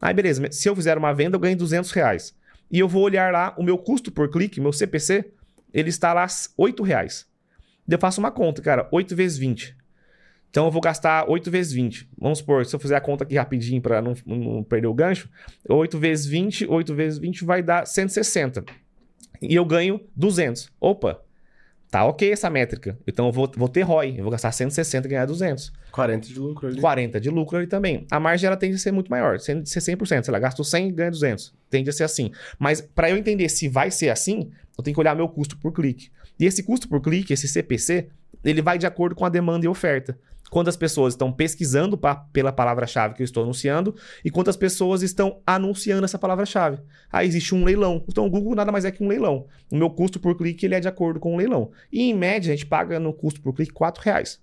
Aí, 0.00 0.14
beleza. 0.14 0.50
Se 0.52 0.68
eu 0.68 0.76
fizer 0.76 0.96
uma 0.96 1.12
venda, 1.12 1.36
eu 1.36 1.40
ganho 1.40 1.56
200 1.56 1.90
reais. 1.90 2.34
E 2.70 2.78
eu 2.78 2.88
vou 2.88 3.02
olhar 3.02 3.32
lá 3.32 3.54
o 3.58 3.62
meu 3.62 3.76
custo 3.76 4.10
por 4.10 4.30
clique, 4.30 4.60
meu 4.60 4.72
CPC, 4.72 5.32
ele 5.74 5.88
está 5.88 6.12
lá 6.12 6.26
8 6.56 6.82
reais. 6.82 7.26
Eu 7.88 7.98
faço 7.98 8.20
uma 8.20 8.30
conta, 8.30 8.62
cara, 8.62 8.88
8 8.92 9.14
vezes 9.16 9.36
20. 9.36 9.76
Então 10.52 10.66
eu 10.66 10.70
vou 10.70 10.82
gastar 10.82 11.24
8 11.30 11.50
vezes 11.50 11.72
20. 11.72 12.10
Vamos 12.18 12.40
supor, 12.40 12.66
se 12.66 12.76
eu 12.76 12.78
fizer 12.78 12.94
a 12.94 13.00
conta 13.00 13.24
aqui 13.24 13.36
rapidinho 13.36 13.80
para 13.80 14.02
não, 14.02 14.14
não, 14.26 14.62
perder 14.62 14.86
o 14.86 14.92
gancho, 14.92 15.26
8 15.66 15.98
vezes 15.98 16.26
20, 16.26 16.66
8 16.66 16.94
vezes 16.94 17.18
20 17.18 17.42
vai 17.42 17.62
dar 17.62 17.86
160. 17.86 18.62
E 19.40 19.54
eu 19.54 19.64
ganho 19.64 19.98
200. 20.14 20.70
Opa, 20.78 21.22
tá 21.90 22.04
ok 22.04 22.30
essa 22.30 22.50
métrica. 22.50 22.98
Então 23.06 23.28
eu 23.28 23.32
vou, 23.32 23.50
vou 23.56 23.66
ter 23.66 23.80
ROI, 23.80 24.16
eu 24.18 24.24
vou 24.24 24.30
gastar 24.30 24.52
160 24.52 25.08
e 25.08 25.10
ganhar 25.10 25.24
200. 25.24 25.72
40 25.90 26.28
de 26.28 26.38
lucro 26.38 26.68
ali. 26.68 26.78
40 26.78 27.18
de 27.18 27.30
lucro 27.30 27.56
ali 27.56 27.66
também. 27.66 28.06
A 28.10 28.20
margem 28.20 28.46
ela 28.46 28.56
tende 28.56 28.74
a 28.74 28.78
ser 28.78 28.92
muito 28.92 29.10
maior, 29.10 29.40
tende 29.40 29.62
a 29.62 29.64
ser 29.64 29.80
100%. 29.80 30.24
Sei 30.24 30.32
lá, 30.32 30.38
gasto 30.38 30.62
100 30.62 30.88
e 30.88 30.92
ganha 30.92 31.10
200. 31.10 31.54
Tende 31.70 31.88
a 31.88 31.92
ser 31.94 32.04
assim. 32.04 32.30
Mas 32.58 32.82
para 32.82 33.08
eu 33.08 33.16
entender 33.16 33.48
se 33.48 33.70
vai 33.70 33.90
ser 33.90 34.10
assim, 34.10 34.50
eu 34.76 34.84
tenho 34.84 34.94
que 34.94 35.00
olhar 35.00 35.16
meu 35.16 35.30
custo 35.30 35.56
por 35.56 35.72
clique. 35.72 36.10
E 36.38 36.44
esse 36.44 36.62
custo 36.62 36.90
por 36.90 37.00
clique, 37.00 37.32
esse 37.32 37.48
CPC, 37.48 38.08
ele 38.44 38.60
vai 38.60 38.76
de 38.76 38.86
acordo 38.86 39.14
com 39.14 39.24
a 39.24 39.30
demanda 39.30 39.64
e 39.64 39.68
oferta 39.68 40.18
quantas 40.52 40.76
pessoas 40.76 41.14
estão 41.14 41.32
pesquisando 41.32 41.96
pra, 41.96 42.14
pela 42.14 42.52
palavra-chave 42.52 43.14
que 43.14 43.22
eu 43.22 43.24
estou 43.24 43.42
anunciando 43.42 43.96
e 44.22 44.30
quantas 44.30 44.54
pessoas 44.54 45.02
estão 45.02 45.40
anunciando 45.46 46.04
essa 46.04 46.18
palavra-chave. 46.18 46.78
Aí 47.10 47.26
existe 47.26 47.54
um 47.54 47.64
leilão. 47.64 48.04
Então 48.06 48.26
o 48.26 48.30
Google 48.30 48.54
nada 48.54 48.70
mais 48.70 48.84
é 48.84 48.90
que 48.90 49.02
um 49.02 49.08
leilão. 49.08 49.46
O 49.70 49.76
meu 49.78 49.88
custo 49.88 50.20
por 50.20 50.36
clique 50.36 50.66
ele 50.66 50.74
é 50.74 50.80
de 50.80 50.86
acordo 50.86 51.18
com 51.18 51.32
o 51.32 51.38
leilão. 51.38 51.70
E 51.90 52.02
em 52.02 52.12
média 52.12 52.52
a 52.52 52.54
gente 52.54 52.66
paga 52.66 53.00
no 53.00 53.14
custo 53.14 53.40
por 53.40 53.54
clique 53.54 53.72
R$ 53.72 53.90
reais. 54.02 54.38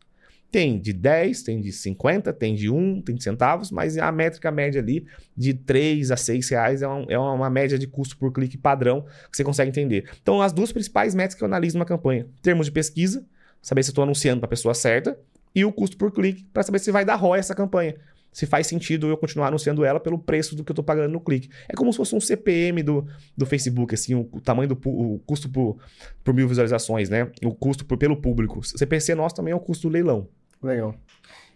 Tem 0.51 0.79
de 0.79 0.93
10, 0.93 1.43
tem 1.43 1.61
de 1.61 1.71
50, 1.71 2.33
tem 2.33 2.55
de 2.55 2.71
1, 2.71 3.03
tem 3.03 3.13
de 3.13 3.23
centavos, 3.23 3.69
mas 3.69 3.95
a 3.99 4.11
métrica 4.11 4.49
média 4.49 4.81
ali 4.81 5.05
de 5.37 5.53
3 5.53 6.09
a 6.09 6.17
6 6.17 6.49
reais 6.49 6.81
é, 6.81 6.87
um, 6.87 7.05
é 7.07 7.19
uma 7.19 7.51
média 7.51 7.77
de 7.77 7.85
custo 7.85 8.17
por 8.17 8.33
clique 8.33 8.57
padrão 8.57 9.05
que 9.29 9.37
você 9.37 9.43
consegue 9.43 9.69
entender. 9.69 10.09
Então, 10.19 10.41
as 10.41 10.51
duas 10.51 10.71
principais 10.71 11.13
métricas 11.13 11.37
que 11.37 11.43
eu 11.43 11.47
analiso 11.47 11.77
numa 11.77 11.85
campanha: 11.85 12.25
termos 12.41 12.65
de 12.65 12.71
pesquisa, 12.71 13.23
saber 13.61 13.83
se 13.83 13.89
eu 13.89 13.91
estou 13.91 14.03
anunciando 14.03 14.39
para 14.39 14.47
a 14.47 14.49
pessoa 14.49 14.73
certa, 14.73 15.15
e 15.53 15.65
o 15.65 15.71
custo 15.71 15.97
por 15.97 16.11
clique 16.11 16.43
para 16.53 16.63
saber 16.63 16.79
se 16.79 16.91
vai 16.91 17.03
dar 17.03 17.15
ROI 17.15 17.39
essa 17.39 17.55
campanha. 17.55 17.95
Se 18.31 18.45
faz 18.45 18.67
sentido 18.67 19.07
eu 19.07 19.17
continuar 19.17 19.47
anunciando 19.47 19.83
ela 19.83 19.99
pelo 19.99 20.19
preço 20.19 20.55
do 20.55 20.63
que 20.63 20.71
eu 20.71 20.73
estou 20.73 20.85
pagando 20.85 21.11
no 21.11 21.19
clique. 21.19 21.49
É 21.67 21.73
como 21.73 21.91
se 21.91 21.97
fosse 21.97 22.15
um 22.15 22.21
CPM 22.21 22.83
do, 22.83 23.07
do 23.35 23.45
Facebook, 23.45 23.93
assim, 23.95 24.13
o, 24.13 24.29
o 24.31 24.39
tamanho 24.39 24.69
do 24.69 24.79
o 24.85 25.19
custo 25.25 25.49
por, 25.49 25.77
por 26.23 26.33
mil 26.33 26.47
visualizações, 26.47 27.09
né? 27.09 27.31
O 27.43 27.53
custo 27.53 27.85
por, 27.85 27.97
pelo 27.97 28.15
público. 28.15 28.63
CPC 28.63 29.15
nosso 29.15 29.35
também 29.35 29.51
é 29.51 29.55
o 29.55 29.59
custo 29.59 29.89
do 29.89 29.93
leilão. 29.93 30.27
Legal. 30.61 30.93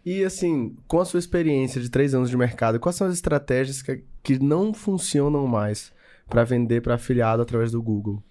E 0.05 0.23
assim, 0.23 0.75
com 0.87 0.99
a 0.99 1.05
sua 1.05 1.19
experiência 1.19 1.79
de 1.79 1.89
três 1.89 2.13
anos 2.13 2.29
de 2.29 2.35
mercado, 2.35 2.79
quais 2.79 2.95
são 2.95 3.07
as 3.07 3.13
estratégias 3.13 3.81
que, 3.81 4.03
que 4.21 4.39
não 4.39 4.73
funcionam 4.73 5.45
mais 5.45 5.93
para 6.27 6.43
vender 6.43 6.81
para 6.81 6.95
afiliado 6.95 7.41
através 7.41 7.71
do 7.71 7.81
Google? 7.81 8.21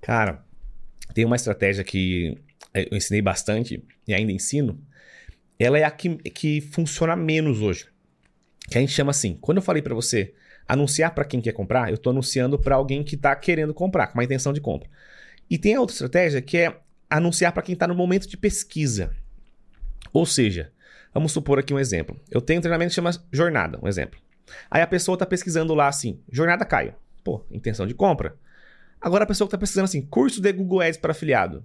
Cara, 0.00 0.44
tem 1.14 1.24
uma 1.24 1.36
estratégia 1.36 1.84
que 1.84 2.36
eu 2.74 2.96
ensinei 2.96 3.22
bastante 3.22 3.82
e 4.06 4.12
ainda 4.12 4.32
ensino, 4.32 4.80
ela 5.58 5.78
é 5.78 5.84
a 5.84 5.90
que, 5.90 6.16
que 6.30 6.60
funciona 6.60 7.14
menos 7.14 7.60
hoje. 7.60 7.86
Que 8.68 8.78
a 8.78 8.80
gente 8.80 8.92
chama 8.92 9.10
assim, 9.10 9.38
quando 9.40 9.58
eu 9.58 9.62
falei 9.62 9.80
para 9.80 9.94
você 9.94 10.34
anunciar 10.66 11.14
para 11.14 11.24
quem 11.24 11.40
quer 11.40 11.52
comprar, 11.52 11.90
eu 11.90 11.94
estou 11.94 12.10
anunciando 12.10 12.58
para 12.58 12.74
alguém 12.74 13.04
que 13.04 13.14
está 13.14 13.36
querendo 13.36 13.72
comprar, 13.72 14.08
com 14.08 14.14
uma 14.14 14.24
intenção 14.24 14.52
de 14.52 14.60
compra. 14.60 14.88
E 15.48 15.56
tem 15.56 15.74
a 15.74 15.80
outra 15.80 15.94
estratégia 15.94 16.42
que 16.42 16.56
é 16.56 16.76
anunciar 17.08 17.52
para 17.52 17.62
quem 17.62 17.74
está 17.74 17.86
no 17.86 17.94
momento 17.94 18.26
de 18.26 18.36
pesquisa. 18.36 19.10
Ou 20.12 20.26
seja, 20.26 20.72
vamos 21.12 21.32
supor 21.32 21.58
aqui 21.58 21.72
um 21.72 21.78
exemplo. 21.78 22.18
Eu 22.30 22.40
tenho 22.40 22.58
um 22.58 22.62
treinamento 22.62 22.88
que 22.88 22.94
chama 22.94 23.10
Jornada, 23.30 23.78
um 23.82 23.86
exemplo. 23.86 24.18
Aí 24.70 24.82
a 24.82 24.86
pessoa 24.86 25.14
está 25.14 25.26
pesquisando 25.26 25.74
lá 25.74 25.88
assim, 25.88 26.20
Jornada 26.30 26.64
Caio. 26.64 26.94
Pô, 27.22 27.44
intenção 27.50 27.86
de 27.86 27.94
compra. 27.94 28.36
Agora 29.00 29.24
a 29.24 29.26
pessoa 29.26 29.46
que 29.46 29.50
está 29.50 29.58
pesquisando 29.58 29.84
assim, 29.84 30.02
curso 30.02 30.40
de 30.40 30.52
Google 30.52 30.80
Ads 30.80 30.98
para 30.98 31.12
afiliado 31.12 31.64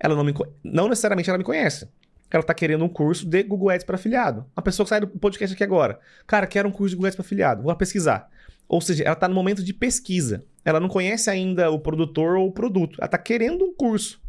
ela 0.00 0.16
não 0.16 0.24
me 0.24 0.34
não 0.64 0.88
necessariamente 0.88 1.28
ela 1.28 1.38
me 1.38 1.44
conhece. 1.44 1.88
Ela 2.30 2.42
tá 2.42 2.54
querendo 2.54 2.84
um 2.84 2.88
curso 2.88 3.26
de 3.26 3.42
Google 3.42 3.70
Ads 3.70 3.84
para 3.84 3.96
afiliado. 3.96 4.46
A 4.54 4.62
pessoa 4.62 4.84
que 4.84 4.90
sai 4.90 5.00
do 5.00 5.08
podcast 5.08 5.52
aqui 5.52 5.64
agora, 5.64 5.98
cara, 6.26 6.46
quero 6.46 6.68
um 6.68 6.72
curso 6.72 6.90
de 6.90 6.96
Google 6.96 7.08
Ads 7.08 7.16
para 7.16 7.24
afiliado, 7.24 7.62
vou 7.62 7.74
pesquisar. 7.76 8.28
Ou 8.68 8.80
seja, 8.80 9.02
ela 9.02 9.14
está 9.14 9.28
no 9.28 9.34
momento 9.34 9.64
de 9.64 9.74
pesquisa. 9.74 10.44
Ela 10.64 10.78
não 10.78 10.88
conhece 10.88 11.28
ainda 11.28 11.70
o 11.70 11.78
produtor 11.80 12.36
ou 12.36 12.46
o 12.46 12.52
produto. 12.52 12.98
Ela 13.00 13.06
está 13.06 13.18
querendo 13.18 13.64
um 13.64 13.74
curso. 13.74 14.20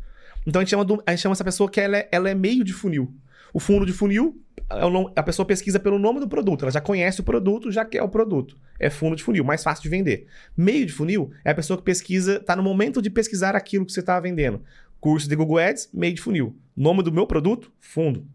Então 0.48 0.60
a 0.60 0.64
gente 0.64 0.72
chama, 0.72 0.84
do, 0.84 1.02
a 1.06 1.12
gente 1.12 1.22
chama 1.22 1.34
essa 1.34 1.44
pessoa 1.44 1.70
que 1.70 1.80
ela 1.80 1.98
é, 1.98 2.10
ela 2.12 2.28
é 2.28 2.34
meio 2.34 2.64
de 2.64 2.74
funil. 2.74 3.14
O 3.54 3.60
fundo 3.60 3.86
de 3.86 3.94
funil, 3.94 4.42
é 4.70 5.20
a 5.20 5.24
pessoa 5.24 5.46
pesquisa 5.46 5.80
pelo 5.80 6.00
nome 6.00 6.20
do 6.20 6.28
produto. 6.28 6.64
Ela 6.64 6.72
já 6.72 6.82
conhece 6.82 7.20
o 7.20 7.24
produto, 7.24 7.72
já 7.72 7.86
quer 7.86 8.02
o 8.02 8.10
produto. 8.10 8.58
É 8.80 8.90
fundo 8.90 9.16
de 9.16 9.24
funil, 9.24 9.44
mais 9.44 9.62
fácil 9.62 9.84
de 9.84 9.90
vender. 9.90 10.26
Meio 10.56 10.86
de 10.86 10.94
funil 10.94 11.32
é 11.44 11.52
a 11.52 11.56
pessoa 11.56 11.78
que 11.78 11.84
pesquisa, 11.84 12.38
está 12.38 12.56
no 12.56 12.64
momento 12.64 13.02
de 13.02 13.10
pesquisar 13.10 13.56
aquilo 13.56 13.86
que 13.86 13.92
você 13.92 14.00
está 14.00 14.20
vendendo. 14.20 14.64
Curso 15.02 15.28
de 15.28 15.36
Google 15.36 15.58
Ads, 15.58 15.90
meio 15.92 16.14
de 16.14 16.22
funil. 16.22 16.56
Nome 16.78 17.02
do 17.02 17.12
meu 17.12 17.26
produto, 17.26 17.72
fundo. 17.80 18.26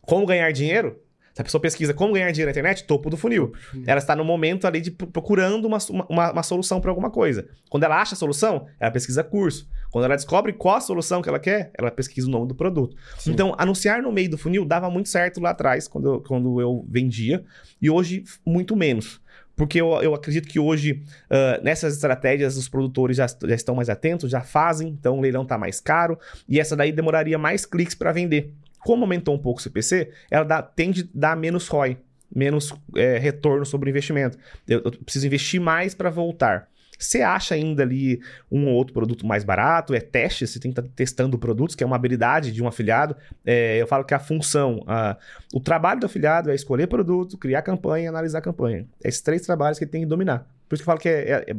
Como 0.00 0.24
ganhar 0.24 0.50
dinheiro? 0.52 1.00
Se 1.34 1.40
a 1.40 1.44
pessoa 1.44 1.60
pesquisa 1.60 1.92
como 1.92 2.12
ganhar 2.12 2.30
dinheiro 2.30 2.46
na 2.46 2.52
internet, 2.52 2.84
topo 2.86 3.10
do 3.10 3.16
funil. 3.16 3.52
Ela 3.84 3.98
está 3.98 4.14
no 4.14 4.24
momento 4.24 4.68
ali 4.68 4.80
de 4.80 4.92
procurando 4.92 5.64
uma, 5.64 5.78
uma, 6.08 6.30
uma 6.30 6.42
solução 6.44 6.80
para 6.80 6.92
alguma 6.92 7.10
coisa. 7.10 7.48
Quando 7.68 7.82
ela 7.82 8.00
acha 8.00 8.14
a 8.14 8.16
solução, 8.16 8.68
ela 8.78 8.92
pesquisa 8.92 9.24
curso. 9.24 9.68
Quando 9.90 10.04
ela 10.04 10.14
descobre 10.14 10.52
qual 10.52 10.76
a 10.76 10.80
solução 10.80 11.20
que 11.20 11.28
ela 11.28 11.40
quer, 11.40 11.72
ela 11.76 11.90
pesquisa 11.90 12.28
o 12.28 12.30
nome 12.30 12.46
do 12.46 12.54
produto. 12.54 12.96
Sim. 13.18 13.32
Então, 13.32 13.52
anunciar 13.58 14.00
no 14.00 14.12
meio 14.12 14.30
do 14.30 14.38
funil 14.38 14.64
dava 14.64 14.88
muito 14.88 15.08
certo 15.08 15.40
lá 15.40 15.50
atrás, 15.50 15.88
quando 15.88 16.14
eu, 16.14 16.20
quando 16.20 16.60
eu 16.60 16.86
vendia, 16.88 17.44
e 17.82 17.90
hoje 17.90 18.22
muito 18.46 18.76
menos. 18.76 19.20
Porque 19.56 19.80
eu, 19.80 19.90
eu 20.02 20.14
acredito 20.14 20.48
que 20.48 20.58
hoje, 20.58 21.02
uh, 21.30 21.62
nessas 21.62 21.94
estratégias, 21.94 22.56
os 22.56 22.68
produtores 22.68 23.16
já, 23.16 23.26
já 23.26 23.54
estão 23.54 23.74
mais 23.74 23.88
atentos, 23.88 24.30
já 24.30 24.40
fazem, 24.40 24.88
então 24.88 25.18
o 25.18 25.20
leilão 25.20 25.42
está 25.42 25.56
mais 25.56 25.80
caro, 25.80 26.18
e 26.48 26.58
essa 26.58 26.74
daí 26.76 26.90
demoraria 26.92 27.38
mais 27.38 27.64
cliques 27.64 27.94
para 27.94 28.12
vender. 28.12 28.52
Como 28.80 29.04
aumentou 29.04 29.34
um 29.34 29.38
pouco 29.38 29.60
o 29.60 29.62
CPC, 29.62 30.10
ela 30.30 30.44
dá, 30.44 30.60
tende 30.60 31.02
a 31.02 31.06
dar 31.14 31.36
menos 31.36 31.68
ROI, 31.68 31.96
menos 32.34 32.74
é, 32.96 33.18
retorno 33.18 33.64
sobre 33.64 33.88
o 33.88 33.90
investimento. 33.90 34.36
Eu, 34.66 34.82
eu 34.84 34.90
preciso 34.90 35.26
investir 35.26 35.60
mais 35.60 35.94
para 35.94 36.10
voltar. 36.10 36.68
Você 36.98 37.22
acha 37.22 37.54
ainda 37.54 37.82
ali 37.82 38.20
um 38.50 38.68
ou 38.68 38.74
outro 38.74 38.94
produto 38.94 39.26
mais 39.26 39.44
barato, 39.44 39.94
é 39.94 40.00
teste, 40.00 40.46
você 40.46 40.58
tem 40.58 40.72
que 40.72 40.80
estar 40.80 40.88
tá 40.88 40.94
testando 40.94 41.38
produtos, 41.38 41.74
que 41.74 41.82
é 41.82 41.86
uma 41.86 41.96
habilidade 41.96 42.52
de 42.52 42.62
um 42.62 42.68
afiliado. 42.68 43.16
É, 43.44 43.76
eu 43.78 43.86
falo 43.86 44.04
que 44.04 44.14
a 44.14 44.18
função, 44.18 44.82
a, 44.86 45.16
o 45.52 45.60
trabalho 45.60 46.00
do 46.00 46.06
afiliado 46.06 46.50
é 46.50 46.54
escolher 46.54 46.86
produto, 46.86 47.36
criar 47.36 47.62
campanha 47.62 48.14
analisar 48.14 48.40
campanha. 48.40 48.86
Esses 49.02 49.20
três 49.20 49.42
trabalhos 49.42 49.78
que 49.78 49.84
ele 49.84 49.90
tem 49.90 50.00
que 50.02 50.06
dominar. 50.06 50.46
Por 50.68 50.76
isso 50.76 50.82
que 50.82 50.88
eu 50.88 50.92
falo 50.92 51.00
que 51.00 51.08
é, 51.08 51.30
é, 51.30 51.50
é 51.50 51.56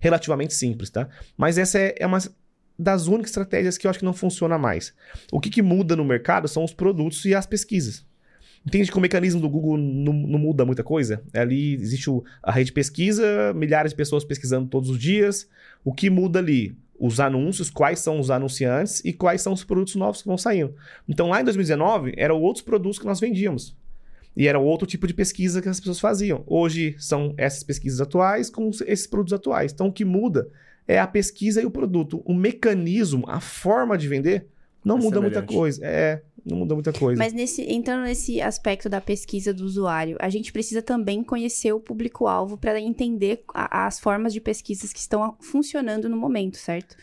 relativamente 0.00 0.54
simples, 0.54 0.90
tá? 0.90 1.08
Mas 1.36 1.58
essa 1.58 1.78
é, 1.78 1.94
é 1.98 2.06
uma 2.06 2.18
das 2.78 3.06
únicas 3.06 3.30
estratégias 3.30 3.78
que 3.78 3.86
eu 3.86 3.90
acho 3.90 3.98
que 3.98 4.04
não 4.04 4.12
funciona 4.12 4.58
mais. 4.58 4.94
O 5.32 5.40
que, 5.40 5.50
que 5.50 5.62
muda 5.62 5.96
no 5.96 6.04
mercado 6.04 6.46
são 6.46 6.64
os 6.64 6.74
produtos 6.74 7.24
e 7.24 7.34
as 7.34 7.46
pesquisas. 7.46 8.04
Entende 8.66 8.90
que 8.90 8.98
o 8.98 9.00
mecanismo 9.00 9.40
do 9.40 9.48
Google 9.48 9.76
não, 9.78 10.12
não 10.12 10.38
muda 10.40 10.64
muita 10.64 10.82
coisa? 10.82 11.22
Ali 11.32 11.74
existe 11.74 12.10
o, 12.10 12.24
a 12.42 12.50
rede 12.50 12.66
de 12.66 12.72
pesquisa, 12.72 13.52
milhares 13.54 13.92
de 13.92 13.96
pessoas 13.96 14.24
pesquisando 14.24 14.68
todos 14.68 14.90
os 14.90 14.98
dias. 14.98 15.48
O 15.84 15.92
que 15.92 16.10
muda 16.10 16.40
ali? 16.40 16.76
Os 16.98 17.20
anúncios, 17.20 17.70
quais 17.70 18.00
são 18.00 18.18
os 18.18 18.28
anunciantes 18.28 19.04
e 19.04 19.12
quais 19.12 19.40
são 19.40 19.52
os 19.52 19.62
produtos 19.62 19.94
novos 19.94 20.20
que 20.20 20.26
vão 20.26 20.36
saindo. 20.36 20.74
Então, 21.08 21.28
lá 21.28 21.40
em 21.40 21.44
2019, 21.44 22.14
eram 22.16 22.40
outros 22.40 22.64
produtos 22.64 22.98
que 22.98 23.04
nós 23.04 23.20
vendíamos. 23.20 23.76
E 24.36 24.48
era 24.48 24.58
outro 24.58 24.86
tipo 24.86 25.06
de 25.06 25.14
pesquisa 25.14 25.62
que 25.62 25.68
as 25.68 25.78
pessoas 25.78 26.00
faziam. 26.00 26.42
Hoje 26.46 26.96
são 26.98 27.34
essas 27.36 27.62
pesquisas 27.62 28.00
atuais 28.00 28.50
com 28.50 28.68
esses 28.84 29.06
produtos 29.06 29.32
atuais. 29.32 29.72
Então, 29.72 29.88
o 29.88 29.92
que 29.92 30.04
muda 30.04 30.48
é 30.88 30.98
a 30.98 31.06
pesquisa 31.06 31.62
e 31.62 31.66
o 31.66 31.70
produto. 31.70 32.20
O 32.24 32.34
mecanismo, 32.34 33.24
a 33.28 33.38
forma 33.38 33.96
de 33.96 34.08
vender, 34.08 34.46
Não 34.86 34.98
É 34.98 35.02
muda 35.02 35.20
muita 35.20 35.34
semelhante. 35.40 35.54
coisa. 35.54 35.80
É, 35.84 36.22
não 36.44 36.58
muda 36.58 36.74
muita 36.74 36.92
coisa. 36.92 37.18
Mas 37.18 37.32
nesse, 37.32 37.62
entrando 37.62 38.04
nesse 38.04 38.40
aspecto 38.40 38.88
da 38.88 39.00
pesquisa 39.00 39.52
do 39.52 39.64
usuário, 39.64 40.16
a 40.20 40.28
gente 40.30 40.52
precisa 40.52 40.80
também 40.80 41.24
conhecer 41.24 41.72
o 41.72 41.80
público-alvo 41.80 42.56
para 42.56 42.80
entender 42.80 43.42
a- 43.52 43.86
as 43.86 43.98
formas 43.98 44.32
de 44.32 44.40
pesquisas 44.40 44.92
que 44.92 45.00
estão 45.00 45.24
a- 45.24 45.34
funcionando 45.40 46.08
no 46.08 46.16
momento, 46.16 46.56
certo? 46.56 46.96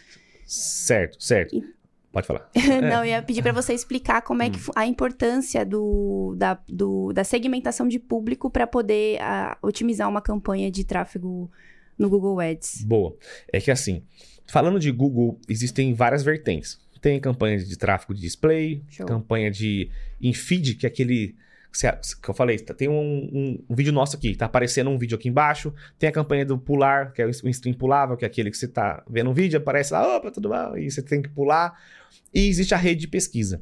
Certo, 0.46 1.22
certo. 1.24 1.56
E- 1.56 1.74
Pode 2.12 2.28
falar. 2.28 2.48
Não, 2.82 3.04
eu 3.04 3.06
ia 3.10 3.22
pedir 3.24 3.42
para 3.42 3.52
você 3.52 3.74
explicar 3.74 4.22
como 4.22 4.44
é 4.44 4.50
que 4.50 4.60
fu- 4.60 4.72
a 4.76 4.86
importância 4.86 5.66
do, 5.66 6.36
da, 6.38 6.60
do- 6.70 7.12
da 7.12 7.24
segmentação 7.24 7.88
de 7.88 7.98
público 7.98 8.52
para 8.52 8.68
poder 8.68 9.20
ah, 9.20 9.58
otimizar 9.64 10.08
uma 10.08 10.22
campanha 10.22 10.70
de 10.70 10.84
tráfego 10.84 11.50
no 11.98 12.08
Google 12.10 12.40
Ads. 12.40 12.84
Boa. 12.86 13.16
É 13.52 13.60
que 13.60 13.72
assim, 13.72 14.04
falando 14.46 14.80
de 14.80 14.92
Google, 14.92 15.40
existem 15.50 15.92
várias 15.96 16.22
vertentes. 16.22 16.80
Tem 17.04 17.20
campanha 17.20 17.58
de 17.60 17.78
tráfego 17.78 18.14
de 18.14 18.22
display, 18.22 18.82
Show. 18.90 19.06
campanha 19.06 19.52
de 19.52 19.90
infeed, 20.22 20.76
que 20.76 20.86
é 20.86 20.90
aquele 20.90 21.36
que 22.22 22.30
eu 22.30 22.34
falei, 22.36 22.58
tá- 22.60 22.74
tem 22.74 22.88
um, 22.88 22.94
um- 22.96 23.64
um 23.68 23.76
vídeo 23.76 23.92
nosso 23.92 24.16
aqui, 24.16 24.36
tá 24.36 24.46
aparecendo 24.46 24.90
um 24.92 24.98
vídeo 24.98 25.16
aqui 25.18 25.28
embaixo. 25.28 25.74
Tem 26.00 26.08
a 26.08 26.12
campanha 26.14 26.46
do 26.46 26.58
pular, 26.58 27.12
que 27.12 27.22
é 27.22 27.26
o 27.26 27.30
stream 27.30 27.74
pulável, 27.76 28.16
que 28.16 28.24
é 28.24 28.28
aquele 28.28 28.50
que 28.52 28.56
você 28.58 28.68
tá 28.68 29.04
vendo 29.10 29.30
um 29.32 29.34
vídeo, 29.34 29.58
aparece 29.58 29.92
lá, 29.92 30.16
opa, 30.18 30.32
tudo 30.32 30.48
bom, 30.50 30.78
e 30.78 30.90
você 30.90 31.02
tem 31.02 31.22
que 31.22 31.28
pular. 31.30 31.78
E 32.34 32.48
existe 32.48 32.74
a 32.74 32.78
rede 32.78 33.02
de 33.02 33.08
pesquisa. 33.10 33.62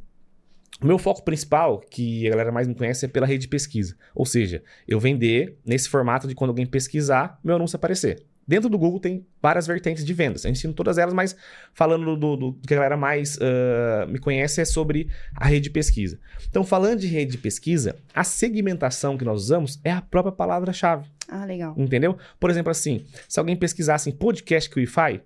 O 0.82 0.86
meu 0.86 0.98
foco 1.00 1.24
principal, 1.24 1.80
que 1.80 2.28
a 2.28 2.32
galera 2.32 2.52
mais 2.52 2.68
me 2.68 2.76
conhece, 2.76 3.06
é 3.06 3.08
pela 3.08 3.26
rede 3.26 3.44
de 3.44 3.48
pesquisa. 3.48 3.96
Ou 4.14 4.26
seja, 4.26 4.62
eu 4.88 5.00
vender 5.00 5.58
nesse 5.66 5.88
formato 5.90 6.28
de 6.28 6.36
quando 6.36 6.50
alguém 6.50 6.66
pesquisar, 6.66 7.40
meu 7.44 7.56
anúncio 7.56 7.76
aparecer. 7.78 8.24
Dentro 8.52 8.68
do 8.70 8.78
Google 8.78 9.00
tem 9.00 9.26
várias 9.42 9.66
vertentes 9.66 10.04
de 10.04 10.14
vendas. 10.14 10.44
Eu 10.44 10.52
ensino 10.52 10.74
todas 10.74 10.98
elas, 10.98 11.14
mas 11.14 11.38
falando 11.74 12.18
do, 12.18 12.36
do- 12.36 12.52
do 12.52 12.68
que 12.68 12.74
a 12.74 12.76
galera 12.76 12.98
mais 12.98 13.40
ah, 13.42 14.06
me 14.08 14.20
conhece 14.20 14.60
é 14.60 14.66
sobre 14.66 15.08
a 15.34 15.46
rede 15.48 15.62
de 15.62 15.70
pesquisa. 15.70 16.20
Então, 16.50 16.62
falando 16.66 17.00
de 17.00 17.08
rede 17.08 17.32
de 17.32 17.38
pesquisa, 17.38 17.96
a 18.14 18.26
segmentação 18.26 19.18
que 19.18 19.24
nós 19.24 19.44
usamos 19.44 19.80
é 19.86 19.92
a 19.92 20.02
própria 20.02 20.34
palavra-chave. 20.34 21.08
Ah, 21.30 21.46
legal. 21.46 21.74
Entendeu? 21.78 22.18
Por 22.42 22.50
exemplo, 22.50 22.70
assim, 22.70 23.06
se 23.26 23.40
alguém 23.40 23.56
pesquisar 23.56 23.96
assim, 23.96 24.12
podcast 24.12 24.70
QIFI, 24.70 25.22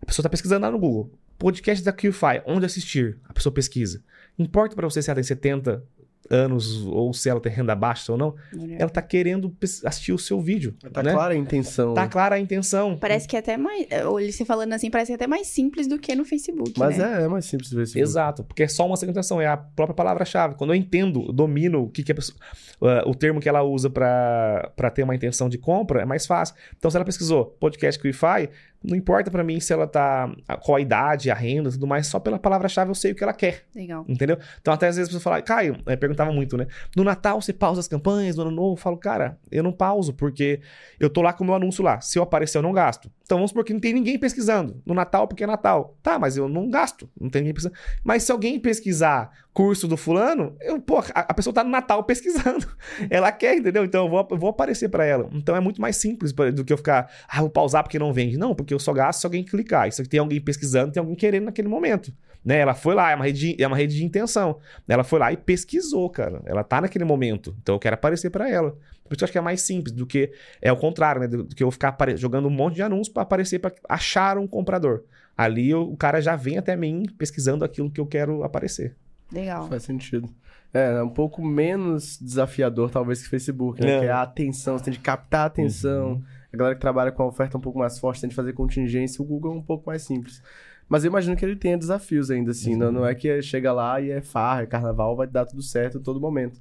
a 0.00 0.06
pessoa 0.06 0.22
está 0.22 0.28
pesquisando 0.28 0.64
lá 0.64 0.70
no 0.70 0.78
Google. 0.78 1.10
Podcast 1.36 1.84
da 1.84 1.92
QIFI, 1.92 2.42
onde 2.46 2.64
assistir? 2.64 3.18
A 3.28 3.32
pessoa 3.32 3.52
pesquisa. 3.52 4.00
Importa 4.38 4.76
para 4.76 4.88
você 4.88 5.02
se 5.02 5.10
ela 5.10 5.16
tem 5.16 5.24
70 5.24 5.82
anos 6.30 6.84
ou 6.86 7.12
se 7.12 7.28
ela 7.28 7.40
tem 7.40 7.52
renda 7.52 7.74
baixa 7.74 8.12
ou 8.12 8.18
não, 8.18 8.34
ela 8.78 8.90
tá 8.90 9.02
querendo 9.02 9.54
assistir 9.84 10.12
o 10.12 10.18
seu 10.18 10.40
vídeo. 10.40 10.74
Tá 10.92 11.02
né? 11.02 11.12
clara 11.12 11.34
a 11.34 11.36
intenção. 11.36 11.94
Tá 11.94 12.08
clara 12.08 12.36
a 12.36 12.38
intenção. 12.38 12.96
Parece 12.98 13.26
que 13.26 13.36
é 13.36 13.38
até 13.38 13.56
mais. 13.56 13.86
Olha, 14.06 14.30
você 14.30 14.44
falando 14.44 14.72
assim, 14.72 14.90
parece 14.90 15.08
que 15.08 15.12
é 15.12 15.16
até 15.16 15.26
mais 15.26 15.46
simples 15.46 15.86
do 15.86 15.98
que 15.98 16.14
no 16.14 16.24
Facebook. 16.24 16.72
Mas 16.78 16.98
né? 16.98 17.20
é, 17.20 17.24
é 17.24 17.28
mais 17.28 17.44
simples 17.44 17.70
ver 17.70 17.82
isso. 17.82 17.98
Exato, 17.98 18.44
porque 18.44 18.62
é 18.62 18.68
só 18.68 18.86
uma 18.86 18.96
segmentação, 18.96 19.40
é 19.40 19.46
a 19.46 19.56
própria 19.56 19.94
palavra-chave. 19.94 20.54
Quando 20.54 20.72
eu 20.72 20.76
entendo, 20.76 21.26
eu 21.28 21.32
domino 21.32 21.82
o 21.82 21.88
que, 21.88 22.02
que 22.02 22.12
a 22.12 22.14
pessoa, 22.14 22.38
uh, 22.80 23.08
o 23.08 23.14
termo 23.14 23.40
que 23.40 23.48
ela 23.48 23.62
usa 23.62 23.90
para 23.90 24.90
ter 24.94 25.02
uma 25.02 25.14
intenção 25.14 25.48
de 25.48 25.58
compra, 25.58 26.02
é 26.02 26.04
mais 26.04 26.26
fácil. 26.26 26.54
Então, 26.76 26.90
se 26.90 26.96
ela 26.96 27.04
pesquisou 27.04 27.46
podcast 27.60 28.00
Wi-Fi, 28.04 28.50
não 28.82 28.96
importa 28.96 29.30
para 29.30 29.42
mim 29.42 29.58
se 29.60 29.72
ela 29.72 29.86
tá 29.86 30.30
qual 30.62 30.76
a 30.76 30.80
idade, 30.80 31.30
a 31.30 31.34
renda, 31.34 31.68
e 31.68 31.72
tudo 31.72 31.86
mais, 31.86 32.06
só 32.06 32.18
pela 32.20 32.38
palavra-chave 32.38 32.90
eu 32.90 32.94
sei 32.94 33.12
o 33.12 33.14
que 33.14 33.24
ela 33.24 33.32
quer, 33.32 33.64
Legal. 33.74 34.04
entendeu? 34.08 34.38
Então, 34.60 34.72
até 34.72 34.88
às 34.88 34.96
vezes 34.96 35.08
a 35.08 35.16
pessoa 35.16 35.20
fala, 35.20 35.42
Caio, 35.42 35.76
eh, 35.86 35.96
perguntava 35.96 36.32
muito, 36.32 36.56
né? 36.56 36.66
No 36.96 37.02
Natal 37.02 37.40
você 37.40 37.52
pausa 37.52 37.80
as 37.80 37.88
campanhas, 37.88 38.36
no 38.36 38.42
Ano 38.42 38.50
Novo, 38.50 38.72
eu 38.74 38.76
falo, 38.76 38.96
cara, 38.96 39.38
eu 39.50 39.62
não 39.62 39.72
pauso 39.72 40.14
porque 40.14 40.60
eu 41.00 41.10
tô 41.10 41.22
lá 41.22 41.32
com 41.32 41.42
o 41.42 41.46
meu 41.46 41.56
anúncio 41.56 41.82
lá. 41.82 42.00
Se 42.00 42.18
eu 42.18 42.22
aparecer, 42.22 42.58
eu 42.58 42.62
não 42.62 42.72
gasto. 42.72 43.10
Então, 43.28 43.36
vamos 43.36 43.50
supor 43.50 43.62
que 43.62 43.74
não 43.74 43.80
tem 43.80 43.92
ninguém 43.92 44.18
pesquisando. 44.18 44.80
No 44.86 44.94
Natal, 44.94 45.28
porque 45.28 45.44
é 45.44 45.46
Natal. 45.46 45.94
Tá, 46.02 46.18
mas 46.18 46.38
eu 46.38 46.48
não 46.48 46.70
gasto. 46.70 47.06
Não 47.20 47.28
tem 47.28 47.42
ninguém 47.42 47.52
pesquisando. 47.52 47.78
Mas 48.02 48.22
se 48.22 48.32
alguém 48.32 48.58
pesquisar 48.58 49.30
curso 49.52 49.86
do 49.86 49.98
fulano, 49.98 50.56
eu, 50.62 50.80
pô, 50.80 51.00
a, 51.14 51.20
a 51.20 51.34
pessoa 51.34 51.52
tá 51.52 51.62
no 51.62 51.68
Natal 51.68 52.02
pesquisando. 52.08 52.66
Ela 53.10 53.30
quer, 53.30 53.58
entendeu? 53.58 53.84
Então 53.84 54.06
eu 54.06 54.10
vou, 54.10 54.28
eu 54.30 54.38
vou 54.38 54.48
aparecer 54.48 54.88
pra 54.88 55.04
ela. 55.04 55.28
Então 55.34 55.54
é 55.54 55.60
muito 55.60 55.78
mais 55.78 55.96
simples 55.96 56.32
do 56.32 56.64
que 56.64 56.72
eu 56.72 56.78
ficar, 56.78 57.10
ah, 57.28 57.40
vou 57.40 57.50
pausar 57.50 57.82
porque 57.82 57.98
não 57.98 58.14
vende. 58.14 58.38
Não, 58.38 58.54
porque 58.54 58.72
eu 58.72 58.78
só 58.78 58.94
gasto 58.94 59.20
se 59.20 59.26
alguém 59.26 59.44
clicar. 59.44 59.86
Isso 59.86 60.00
aqui 60.00 60.08
tem 60.08 60.20
alguém 60.20 60.40
pesquisando, 60.40 60.92
tem 60.92 61.00
alguém 61.00 61.14
querendo 61.14 61.44
naquele 61.44 61.68
momento. 61.68 62.10
Né? 62.42 62.60
Ela 62.60 62.72
foi 62.72 62.94
lá, 62.94 63.10
é 63.10 63.14
uma, 63.14 63.26
rede 63.26 63.54
de, 63.54 63.62
é 63.62 63.66
uma 63.66 63.76
rede 63.76 63.94
de 63.94 64.04
intenção. 64.06 64.58
Ela 64.88 65.04
foi 65.04 65.18
lá 65.18 65.30
e 65.30 65.36
pesquisou, 65.36 66.08
cara. 66.08 66.40
Ela 66.46 66.64
tá 66.64 66.80
naquele 66.80 67.04
momento. 67.04 67.54
Então 67.60 67.74
eu 67.74 67.78
quero 67.78 67.92
aparecer 67.92 68.30
pra 68.30 68.48
ela. 68.48 68.74
Por 69.08 69.14
isso 69.16 69.24
eu 69.24 69.26
acho 69.26 69.32
que 69.32 69.38
é 69.38 69.40
mais 69.42 69.62
simples 69.62 69.92
do 69.92 70.06
que 70.06 70.30
é 70.62 70.70
o 70.70 70.76
contrário, 70.76 71.20
né? 71.20 71.26
Do, 71.26 71.44
do 71.44 71.54
que 71.54 71.62
eu 71.64 71.70
ficar 71.70 71.88
apare- 71.88 72.16
jogando 72.16 72.46
um 72.46 72.50
monte 72.50 72.74
de 72.76 72.82
anúncios 72.82 73.08
pra 73.08 73.22
aparecer 73.22 73.58
pra 73.58 73.72
achar 73.88 74.38
um 74.38 74.46
comprador. 74.46 75.02
Ali 75.36 75.70
eu- 75.70 75.82
o 75.90 75.96
cara 75.96 76.20
já 76.20 76.36
vem 76.36 76.58
até 76.58 76.76
mim 76.76 77.04
pesquisando 77.16 77.64
aquilo 77.64 77.90
que 77.90 78.00
eu 78.00 78.06
quero 78.06 78.42
aparecer. 78.44 78.96
Legal. 79.32 79.68
Faz 79.68 79.82
sentido. 79.84 80.28
É, 80.72 80.96
é 80.98 81.02
um 81.02 81.08
pouco 81.08 81.42
menos 81.44 82.18
desafiador, 82.20 82.90
talvez, 82.90 83.22
que 83.22 83.28
Facebook, 83.28 83.80
né? 83.80 83.96
É. 83.96 84.00
Que 84.00 84.06
é 84.06 84.10
a 84.10 84.22
atenção, 84.22 84.76
você 84.78 84.84
tem 84.84 84.92
de 84.92 84.98
captar 85.00 85.42
a 85.42 85.46
atenção. 85.46 86.12
Uhum. 86.12 86.22
A 86.52 86.56
galera 86.56 86.74
que 86.74 86.80
trabalha 86.80 87.12
com 87.12 87.22
a 87.22 87.26
oferta 87.26 87.56
um 87.56 87.60
pouco 87.60 87.78
mais 87.78 87.98
forte 87.98 88.20
tem 88.20 88.28
de 88.28 88.34
fazer 88.36 88.52
contingência. 88.52 89.22
O 89.22 89.24
Google 89.24 89.52
é 89.52 89.56
um 89.56 89.62
pouco 89.62 89.86
mais 89.86 90.02
simples. 90.02 90.42
Mas 90.88 91.04
eu 91.04 91.10
imagino 91.10 91.36
que 91.36 91.44
ele 91.44 91.56
tenha 91.56 91.76
desafios 91.76 92.30
ainda, 92.30 92.50
assim. 92.52 92.74
Não, 92.74 92.90
não 92.90 93.06
é 93.06 93.14
que 93.14 93.42
chega 93.42 93.70
lá 93.72 94.00
e 94.00 94.10
é 94.10 94.22
farra, 94.22 94.62
é 94.62 94.66
carnaval, 94.66 95.14
vai 95.14 95.26
dar 95.26 95.44
tudo 95.44 95.60
certo 95.62 95.98
em 95.98 96.02
todo 96.02 96.18
momento. 96.18 96.58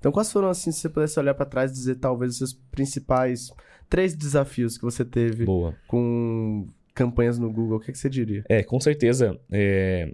Então, 0.00 0.10
quais 0.10 0.32
foram, 0.32 0.48
assim, 0.48 0.72
se 0.72 0.80
você 0.80 0.88
pudesse 0.88 1.20
olhar 1.20 1.34
pra 1.34 1.46
trás 1.46 1.70
e 1.70 1.74
dizer, 1.74 1.94
talvez, 1.96 2.32
os 2.32 2.38
seus 2.38 2.52
principais 2.72 3.50
três 3.88 4.14
desafios 4.14 4.76
que 4.76 4.82
você 4.82 5.04
teve 5.04 5.44
Boa. 5.44 5.76
com 5.86 6.66
campanhas 6.94 7.38
no 7.38 7.50
Google, 7.52 7.76
o 7.76 7.80
que, 7.80 7.92
que 7.92 7.98
você 7.98 8.08
diria? 8.08 8.42
É, 8.48 8.62
com 8.62 8.80
certeza. 8.80 9.38
é, 9.52 10.12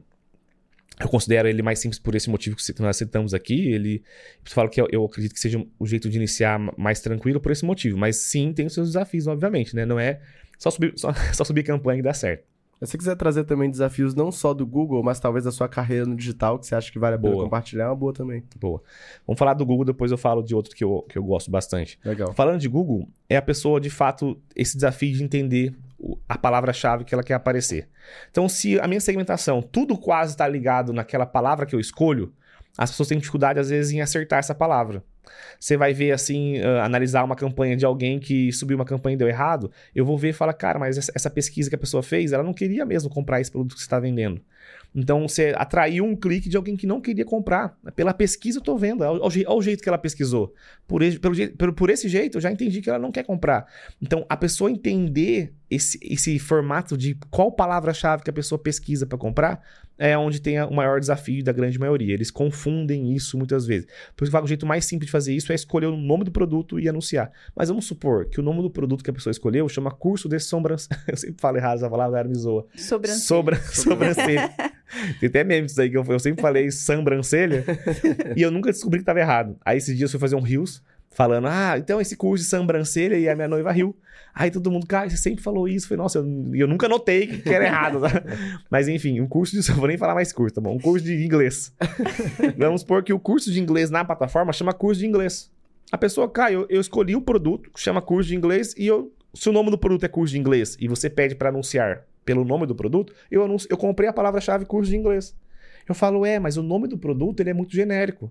Eu 0.99 1.09
considero 1.09 1.47
ele 1.47 1.63
mais 1.63 1.79
simples 1.79 1.99
por 2.01 2.15
esse 2.15 2.29
motivo 2.29 2.57
que 2.57 2.83
nós 2.83 2.97
citamos 2.97 3.33
aqui. 3.35 3.69
Ele, 3.73 4.03
eu 4.45 4.51
falo 4.51 4.69
que 4.69 4.81
eu, 4.81 4.89
eu 4.91 5.05
acredito 5.05 5.33
que 5.35 5.41
seja 5.41 5.65
o 5.79 5.87
jeito 5.87 6.09
de 6.09 6.17
iniciar 6.17 6.59
ma- 6.59 6.75
mais 6.77 7.01
tranquilo 7.01 7.41
por 7.41 7.53
esse 7.53 7.65
motivo. 7.65 7.97
Mas 7.99 8.17
sim, 8.17 8.53
tem 8.53 8.67
os 8.67 8.75
seus 8.75 8.89
desafios, 8.89 9.27
obviamente, 9.27 9.77
né? 9.77 9.85
Não 9.87 10.01
é 10.01 10.21
só 10.59 10.71
subir, 10.71 10.95
só, 10.97 11.13
só 11.33 11.45
subir 11.45 11.63
campanha 11.63 12.01
e 12.01 12.03
dar 12.03 12.15
certo. 12.15 12.45
Se 12.83 12.91
você 12.91 12.99
quiser 12.99 13.17
trazer 13.17 13.45
também 13.45 13.71
desafios 13.71 14.15
não 14.15 14.31
só 14.31 14.53
do 14.53 14.67
Google, 14.67 15.03
mas 15.03 15.19
talvez 15.19 15.45
da 15.45 15.51
sua 15.51 15.67
carreira 15.67 16.05
no 16.05 16.15
digital, 16.15 16.59
que 16.59 16.67
você 16.67 16.75
acha 16.75 16.93
que 16.93 16.99
vale 16.99 17.17
a 17.17 17.19
pena 17.19 17.33
Boa. 17.33 17.45
compartilhar, 17.45 17.85
é 17.85 17.89
uma 17.89 17.97
boa 17.97 18.13
também. 18.13 18.45
Boa. 18.61 18.83
Vamos 19.27 19.39
falar 19.39 19.55
do 19.55 19.65
Google, 19.65 19.87
depois 19.87 20.11
eu 20.11 20.19
falo 20.19 20.43
de 20.43 20.55
outro 20.55 20.77
que 20.77 20.85
eu, 20.85 21.05
que 21.09 21.17
eu 21.17 21.25
gosto 21.25 21.51
bastante. 21.51 21.99
Legal. 22.05 22.35
Falando 22.35 22.61
de 22.61 22.69
Google, 22.69 23.09
é 23.31 23.37
a 23.37 23.43
pessoa, 23.43 23.81
de 23.81 23.89
fato, 23.89 24.39
esse 24.55 24.77
desafio 24.77 25.17
de 25.17 25.25
entender 25.25 25.75
a 26.29 26.37
palavra-chave 26.37 27.05
que 27.05 27.15
ela 27.15 27.23
quer 27.23 27.35
aparecer. 27.35 27.89
Então, 28.31 28.47
se 28.47 28.79
a 28.79 28.87
minha 28.87 29.01
segmentação, 29.01 29.63
tudo 29.63 29.97
quase 29.97 30.33
está 30.33 30.47
ligado 30.47 30.93
naquela 30.93 31.25
palavra 31.25 31.65
que 31.65 31.75
eu 31.75 31.81
escolho, 31.81 32.31
as 32.77 32.91
pessoas 32.91 33.09
têm 33.09 33.19
dificuldade, 33.19 33.59
às 33.59 33.71
vezes, 33.71 33.93
em 33.93 34.03
acertar 34.03 34.39
essa 34.39 34.55
palavra. 34.55 35.03
Você 35.59 35.77
vai 35.77 35.93
ver, 35.93 36.13
assim, 36.13 36.59
ah, 36.61 36.85
analisar 36.85 37.25
uma 37.25 37.37
campanha 37.37 37.77
de 37.77 37.85
alguém 37.85 38.19
que 38.19 38.53
subiu 38.53 38.77
uma 38.77 38.85
campanha 38.85 39.15
e 39.15 39.19
deu 39.19 39.29
errado, 39.29 39.71
eu 39.95 40.05
vou 40.05 40.17
ver 40.19 40.31
e 40.31 40.33
falar, 40.33 40.53
cara, 40.53 40.79
mas 40.79 40.97
essa, 40.99 41.13
essa 41.15 41.31
pesquisa 41.31 41.69
que 41.69 41.75
a 41.77 41.79
pessoa 41.79 42.03
fez, 42.03 42.33
ela 42.33 42.43
não 42.43 42.53
queria 42.55 42.85
mesmo 42.85 43.09
comprar 43.11 43.41
esse 43.41 43.51
produto 43.51 43.75
que 43.75 43.81
você 43.81 43.87
está 43.87 43.99
vendendo. 44.01 44.41
Então, 44.95 45.29
você 45.29 45.53
atraiu 45.57 46.05
um 46.05 46.17
clique 46.17 46.49
de 46.49 46.57
alguém 46.57 46.75
que 46.75 46.87
não 46.87 47.01
queria 47.03 47.25
comprar. 47.25 47.77
Pela 47.95 48.15
pesquisa, 48.15 48.59
eu 48.59 48.63
tô 48.63 48.79
vendo. 48.79 49.03
Olha 49.03 49.23
o, 49.23 49.31
je- 49.31 49.45
olha 49.47 49.59
o 49.59 49.63
jeito 49.63 49.83
que 49.83 49.89
ela 49.89 49.99
pesquisou. 49.99 50.55
Por, 50.87 51.03
esse- 51.03 51.19
pelo- 51.19 51.73
por 51.75 51.91
esse 51.91 52.09
jeito, 52.09 52.39
eu 52.39 52.41
já 52.41 52.51
entendi 52.51 52.81
que 52.81 52.89
ela 52.89 52.99
não 52.99 53.13
quer 53.13 53.23
comprar. 53.25 53.67
Então, 54.01 54.25
a 54.29 54.37
pessoa 54.37 54.71
entender 54.71 55.53
esse, 55.71 55.99
esse 56.03 56.39
formato 56.39 56.97
de 56.97 57.17
qual 57.31 57.51
palavra-chave 57.51 58.23
que 58.23 58.31
a 58.31 58.33
pessoa 58.33 58.59
pesquisa 58.59 59.07
para 59.07 59.19
comprar 59.19 59.61
é 59.99 60.17
onde 60.17 60.41
tem 60.41 60.61
o 60.63 60.73
maior 60.73 61.01
desafio 61.01 61.43
da 61.43 61.53
grande 61.53 61.79
maioria. 61.79 62.13
Eles 62.13 62.31
confundem 62.31 63.15
isso 63.15 63.37
muitas 63.37 63.67
vezes. 63.67 63.87
Por 64.15 64.25
isso 64.25 64.37
que 64.37 64.45
o 64.45 64.47
jeito 64.47 64.67
mais 64.67 64.85
simples 64.85 65.07
de 65.07 65.13
fazer 65.13 65.35
isso 65.35 65.51
é 65.53 65.55
escolher 65.55 65.87
o 65.87 65.97
nome 65.97 66.25
do 66.25 66.31
produto 66.31 66.79
e 66.79 66.89
anunciar. 66.89 67.31
Mas 67.55 67.69
vamos 67.69 67.87
supor 67.87 68.27
que 68.27 68.39
o 68.39 68.43
nome 68.43 68.63
do 68.63 68.71
produto 68.71 69.03
que 69.03 69.11
a 69.11 69.13
pessoa 69.13 69.31
escolheu 69.31 69.69
chama 69.69 69.91
curso 69.91 70.29
de 70.29 70.39
sobrancelha. 70.39 71.01
Eu 71.09 71.17
sempre 71.17 71.41
falo 71.41 71.57
errado 71.57 71.77
essa 71.79 71.91
palavra, 71.91 72.25
me 72.25 72.35
zoa. 72.35 72.67
Sobrancelha. 72.77 73.27
Sobra, 73.27 73.57
sobrancelha. 73.57 74.51
Tem 75.19 75.29
até 75.29 75.43
meme 75.43 75.67
disso 75.67 75.81
aí 75.81 75.91
que 75.91 75.97
eu, 75.97 76.05
eu 76.09 76.19
sempre 76.21 76.41
falei 76.41 76.71
sobrancelha 76.71 77.65
e 78.37 78.43
eu 78.43 78.53
nunca 78.53 78.71
descobri 78.71 79.01
que 79.01 79.05
tava 79.05 79.19
errado. 79.19 79.57
Aí 79.65 79.79
esses 79.79 79.97
dias 79.97 80.13
eu 80.13 80.21
fui 80.21 80.29
fazer 80.29 80.37
um 80.37 80.41
rios 80.41 80.81
falando, 81.17 81.47
ah, 81.47 81.79
então 81.79 81.99
esse 81.99 82.15
curso 82.15 82.45
de 82.45 82.51
sobrancelha 82.51 83.17
e 83.17 83.27
a 83.27 83.35
minha 83.35 83.49
noiva 83.49 83.73
riu. 83.73 83.97
Aí 84.35 84.51
todo 84.51 84.71
mundo, 84.71 84.87
cara, 84.87 85.09
você 85.09 85.17
sempre 85.17 85.43
falou 85.43 85.67
isso. 85.67 85.87
Eu 85.87 85.89
falei, 85.89 86.03
nossa, 86.03 86.19
eu, 86.19 86.55
eu 86.55 86.69
nunca 86.69 86.87
notei 86.87 87.27
que 87.27 87.49
era 87.49 87.65
errado. 87.65 88.03
tá? 88.03 88.09
Mas 88.71 88.87
enfim, 88.87 89.19
um 89.19 89.27
curso 89.27 89.59
de. 89.59 89.63
Vou 89.73 89.89
nem 89.89 89.97
falar 89.97 90.15
mais 90.15 90.31
curso, 90.31 90.55
tá 90.55 90.61
bom? 90.61 90.75
Um 90.75 90.79
curso 90.79 91.07
de 91.07 91.25
inglês. 91.25 91.73
Vamos 92.59 92.83
supor 92.83 93.03
que 93.03 93.15
o 93.15 93.19
curso 93.19 93.51
de 93.51 93.59
inglês 93.59 93.89
na 93.89 94.05
plataforma 94.05 94.53
chama 94.53 94.75
curso 94.75 95.01
de 95.01 95.07
inglês. 95.07 95.51
A 95.91 95.97
pessoa, 95.97 96.29
cara, 96.29 96.53
eu, 96.53 96.67
eu 96.69 96.83
escolhi 96.83 97.17
um 97.17 97.21
produto, 97.23 97.71
chama 97.77 98.03
curso 98.03 98.29
de 98.29 98.37
inglês, 98.37 98.75
e 98.77 98.87
eu. 98.87 99.11
Se 99.33 99.49
o 99.49 99.53
nome 99.53 99.71
do 99.71 99.79
produto 99.79 100.05
é 100.05 100.09
curso 100.09 100.35
de 100.35 100.39
inglês 100.39 100.77
e 100.79 100.87
você 100.87 101.09
pede 101.09 101.35
para 101.35 101.49
anunciar 101.49 102.05
pelo 102.27 102.45
nome 102.45 102.67
do 102.67 102.75
produto, 102.75 103.15
eu, 103.31 103.43
anuncio, 103.43 103.69
eu 103.71 103.77
comprei 103.79 104.09
a 104.09 104.13
palavra-chave 104.13 104.67
curso 104.67 104.91
de 104.91 104.97
inglês. 104.97 105.35
Eu 105.89 105.95
falo, 105.95 106.27
é, 106.27 106.39
mas 106.39 106.57
o 106.57 106.63
nome 106.63 106.89
do 106.89 106.99
produto 106.99 107.41
ele 107.41 107.51
é 107.51 107.55
muito 107.55 107.75
genérico. 107.75 108.31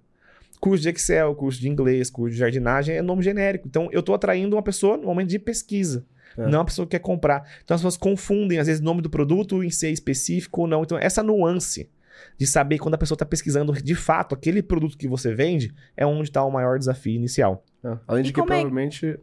Curso 0.60 0.84
de 0.84 0.90
Excel, 0.90 1.34
curso 1.36 1.60
de 1.60 1.70
inglês, 1.70 2.10
curso 2.10 2.34
de 2.34 2.40
jardinagem 2.40 2.96
é 2.96 3.02
nome 3.02 3.22
genérico. 3.24 3.68
Então, 3.68 3.90
eu 3.92 4.00
estou 4.00 4.16
atraindo 4.16 4.56
uma 4.56 4.64
pessoa 4.64 4.98
no 4.98 5.04
momento 5.06 5.30
de 5.30 5.40
pesquisa. 5.40 6.06
É. 6.38 6.48
Não 6.48 6.60
uma 6.60 6.66
pessoa 6.66 6.86
que 6.86 6.92
quer 6.92 7.00
comprar. 7.00 7.48
Então, 7.64 7.76
as 7.76 7.82
pessoas 7.82 7.98
confundem, 7.98 8.60
às 8.60 8.68
vezes, 8.68 8.82
o 8.82 8.86
nome 8.86 9.02
do 9.02 9.10
produto 9.10 9.64
em 9.64 9.70
ser 9.70 9.92
específico 9.92 10.62
ou 10.62 10.68
não. 10.68 10.84
Então, 10.84 10.98
essa 10.98 11.22
nuance 11.24 11.90
de 12.38 12.48
saber 12.48 12.78
quando 12.80 12.96
a 12.96 12.98
pessoa 12.98 13.16
está 13.16 13.26
pesquisando 13.26 13.72
de 13.74 13.96
fato 13.96 14.34
aquele 14.34 14.62
produto 14.64 14.98
que 14.98 15.08
você 15.08 15.34
vende, 15.34 15.74
é 15.96 16.06
onde 16.06 16.30
está 16.30 16.44
o 16.44 16.52
maior 16.52 16.80
desafio 16.80 17.14
inicial. 17.14 17.64
É. 17.84 17.98
Além 18.08 18.24
de 18.24 18.30
E 18.30 18.34
que 18.34 18.40
como 18.40 18.52
é- 18.54 18.56
provavelmente, 18.58 19.20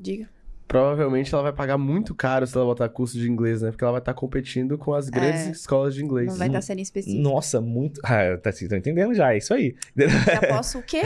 Diga. 0.00 0.28
Provavelmente 0.68 1.32
ela 1.34 1.42
vai 1.42 1.52
pagar 1.52 1.78
muito 1.78 2.14
caro 2.14 2.46
se 2.46 2.54
ela 2.54 2.66
botar 2.66 2.88
curso 2.90 3.18
de 3.18 3.28
inglês, 3.28 3.62
né? 3.62 3.70
Porque 3.70 3.82
ela 3.82 3.92
vai 3.92 4.00
estar 4.00 4.12
competindo 4.14 4.76
com 4.78 4.92
as 4.94 5.08
grandes 5.08 5.46
É. 5.46 5.50
escolas 5.50 5.94
de 5.94 6.04
inglês. 6.04 6.28
Não 6.28 6.36
vai 6.36 6.46
estar 6.48 6.60
sendo 6.60 6.80
específico. 6.80 7.22
Nossa, 7.22 7.60
muito. 7.60 8.00
Ah, 8.04 8.36
tá, 8.36 8.52
vocês 8.52 8.62
estão 8.62 8.76
entendendo 8.78 9.14
já, 9.14 9.32
é 9.34 9.38
isso 9.38 9.54
aí. 9.54 9.74
Já 9.96 10.40
posso 10.48 10.78
o 10.78 10.82
quê? 10.82 11.02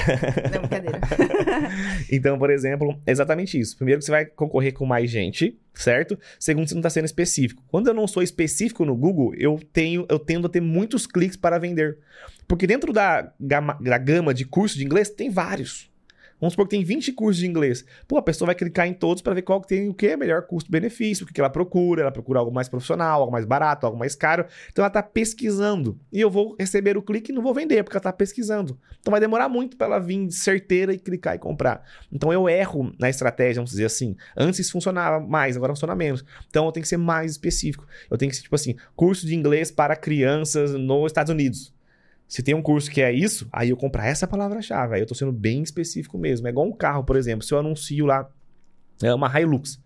Não, 0.53 0.61
brincadeira. 0.61 1.01
Então, 2.11 2.39
por 2.39 2.51
exemplo, 2.51 2.99
é 3.07 3.13
exatamente 3.13 3.59
isso. 3.59 3.77
Primeiro 3.77 4.01
que 4.01 4.05
você 4.05 4.11
vai 4.11 4.27
concorrer 4.27 4.73
com 4.75 4.85
mais 4.85 5.09
gente, 5.11 5.59
certo? 5.73 6.19
Segundo, 6.39 6.69
você 6.69 6.75
não 6.75 6.81
está 6.81 6.91
sendo 6.91 7.05
específico. 7.05 7.63
Quando 7.69 7.87
eu 7.87 7.95
não 7.95 8.07
sou 8.07 8.23
específico 8.23 8.85
no 8.85 8.97
Google, 8.97 9.35
eu 9.37 9.59
tenho, 9.73 10.05
eu 10.11 10.19
tendo 10.19 10.47
a 10.47 10.51
ter 10.51 10.61
muitos 10.61 11.07
cliques 11.07 11.37
para 11.37 11.59
vender. 11.59 11.99
Porque 12.47 12.67
dentro 12.67 12.93
da 12.93 13.33
gama, 13.41 13.79
da 13.81 13.97
gama 13.99 14.35
de 14.35 14.45
cursos 14.45 14.77
de 14.77 14.85
inglês, 14.85 15.09
tem 15.09 15.31
vários. 15.31 15.91
Vamos 16.43 16.55
supor 16.55 16.67
que 16.67 16.75
tem 16.75 16.83
20 16.83 17.13
cursos 17.13 17.41
de 17.41 17.47
inglês. 17.47 17.85
Pô, 18.09 18.17
a 18.17 18.23
pessoa 18.23 18.47
vai 18.47 18.57
clicar 18.57 18.89
em 18.89 18.93
todos 18.93 19.23
para 19.23 19.33
ver 19.33 19.43
qual 19.43 19.61
que 19.61 19.69
tem 19.69 19.89
o 19.89 19.95
que 19.95 20.09
é 20.09 20.17
melhor 20.17 20.43
custo-benefício, 20.43 21.23
o 21.23 21.27
que 21.29 21.33
que 21.33 21.41
ela 21.41 21.49
procura. 21.49 22.03
Ela 22.03 22.11
procura 22.11 22.41
algo 22.41 22.53
mais 22.53 22.69
profissional, 22.69 23.21
algo 23.21 23.31
mais 23.31 23.45
barato, 23.45 23.87
algo 23.87 23.97
mais 23.97 24.17
caro. 24.17 24.45
Então 24.69 24.83
ela 24.83 24.89
está 24.89 25.05
pesquisando. 25.05 26.01
E 26.13 26.21
eu 26.21 26.29
vou 26.29 26.57
receber 26.59 26.97
o 26.97 27.03
clique 27.03 27.31
e 27.31 27.35
não 27.35 27.43
vou 27.43 27.55
vender, 27.55 27.85
porque 27.85 27.97
ela 27.97 28.01
está 28.01 28.13
pesquisando. 28.13 28.77
Então 29.01 29.13
vai 29.13 29.21
demorar 29.21 29.49
muito 29.49 29.77
para 29.77 29.87
ela 29.87 29.99
vir 30.01 30.33
certeira 30.33 30.93
e 30.93 30.99
clicar 30.99 31.37
e 31.37 31.39
comprar. 31.39 31.85
Então 32.11 32.33
eu 32.33 32.49
erro 32.49 32.93
na 32.99 33.09
estratégia, 33.09 33.61
vamos 33.61 33.71
dizer 33.71 33.85
assim. 33.85 34.17
Antes 34.37 34.69
funcionava 34.69 35.25
mais, 35.25 35.57
agora 35.57 35.73
funciona 35.73 35.95
menos. 35.95 36.25
Então 36.51 36.67
eu 36.67 36.73
tenho 36.73 36.83
que 36.83 36.89
ser 36.89 36.97
mais 36.97 37.31
específico. 37.31 37.87
Eu 38.11 38.19
tenho 38.19 38.31
que 38.31 38.37
ser, 38.37 38.43
tipo 38.43 38.57
assim, 38.57 38.75
curso 38.97 39.25
de 39.29 39.37
inglês 39.37 39.71
para 39.71 39.95
crianças 39.95 40.75
nos 40.75 41.07
Estados 41.07 41.31
Unidos. 41.31 41.73
Se 42.33 42.43
tem 42.43 42.55
um 42.55 42.63
curso 42.63 42.91
que 42.91 43.03
é 43.03 43.13
isso, 43.13 43.47
aí 43.53 43.69
eu 43.69 43.77
comprar 43.77 44.07
essa 44.07 44.27
palavra-chave. 44.27 44.95
Aí 44.95 45.03
eu 45.03 45.07
tô 45.07 45.15
sendo 45.15 45.31
bem 45.31 45.63
específico 45.63 46.17
mesmo. 46.17 46.47
É 46.47 46.51
igual 46.51 46.67
um 46.67 46.73
carro, 46.73 47.05
por 47.05 47.15
exemplo. 47.15 47.45
Se 47.45 47.53
eu 47.53 47.59
anuncio 47.59 48.07
lá 48.07 48.27
é 49.03 49.15
uma 49.15 49.29
Hilux. 49.39 49.79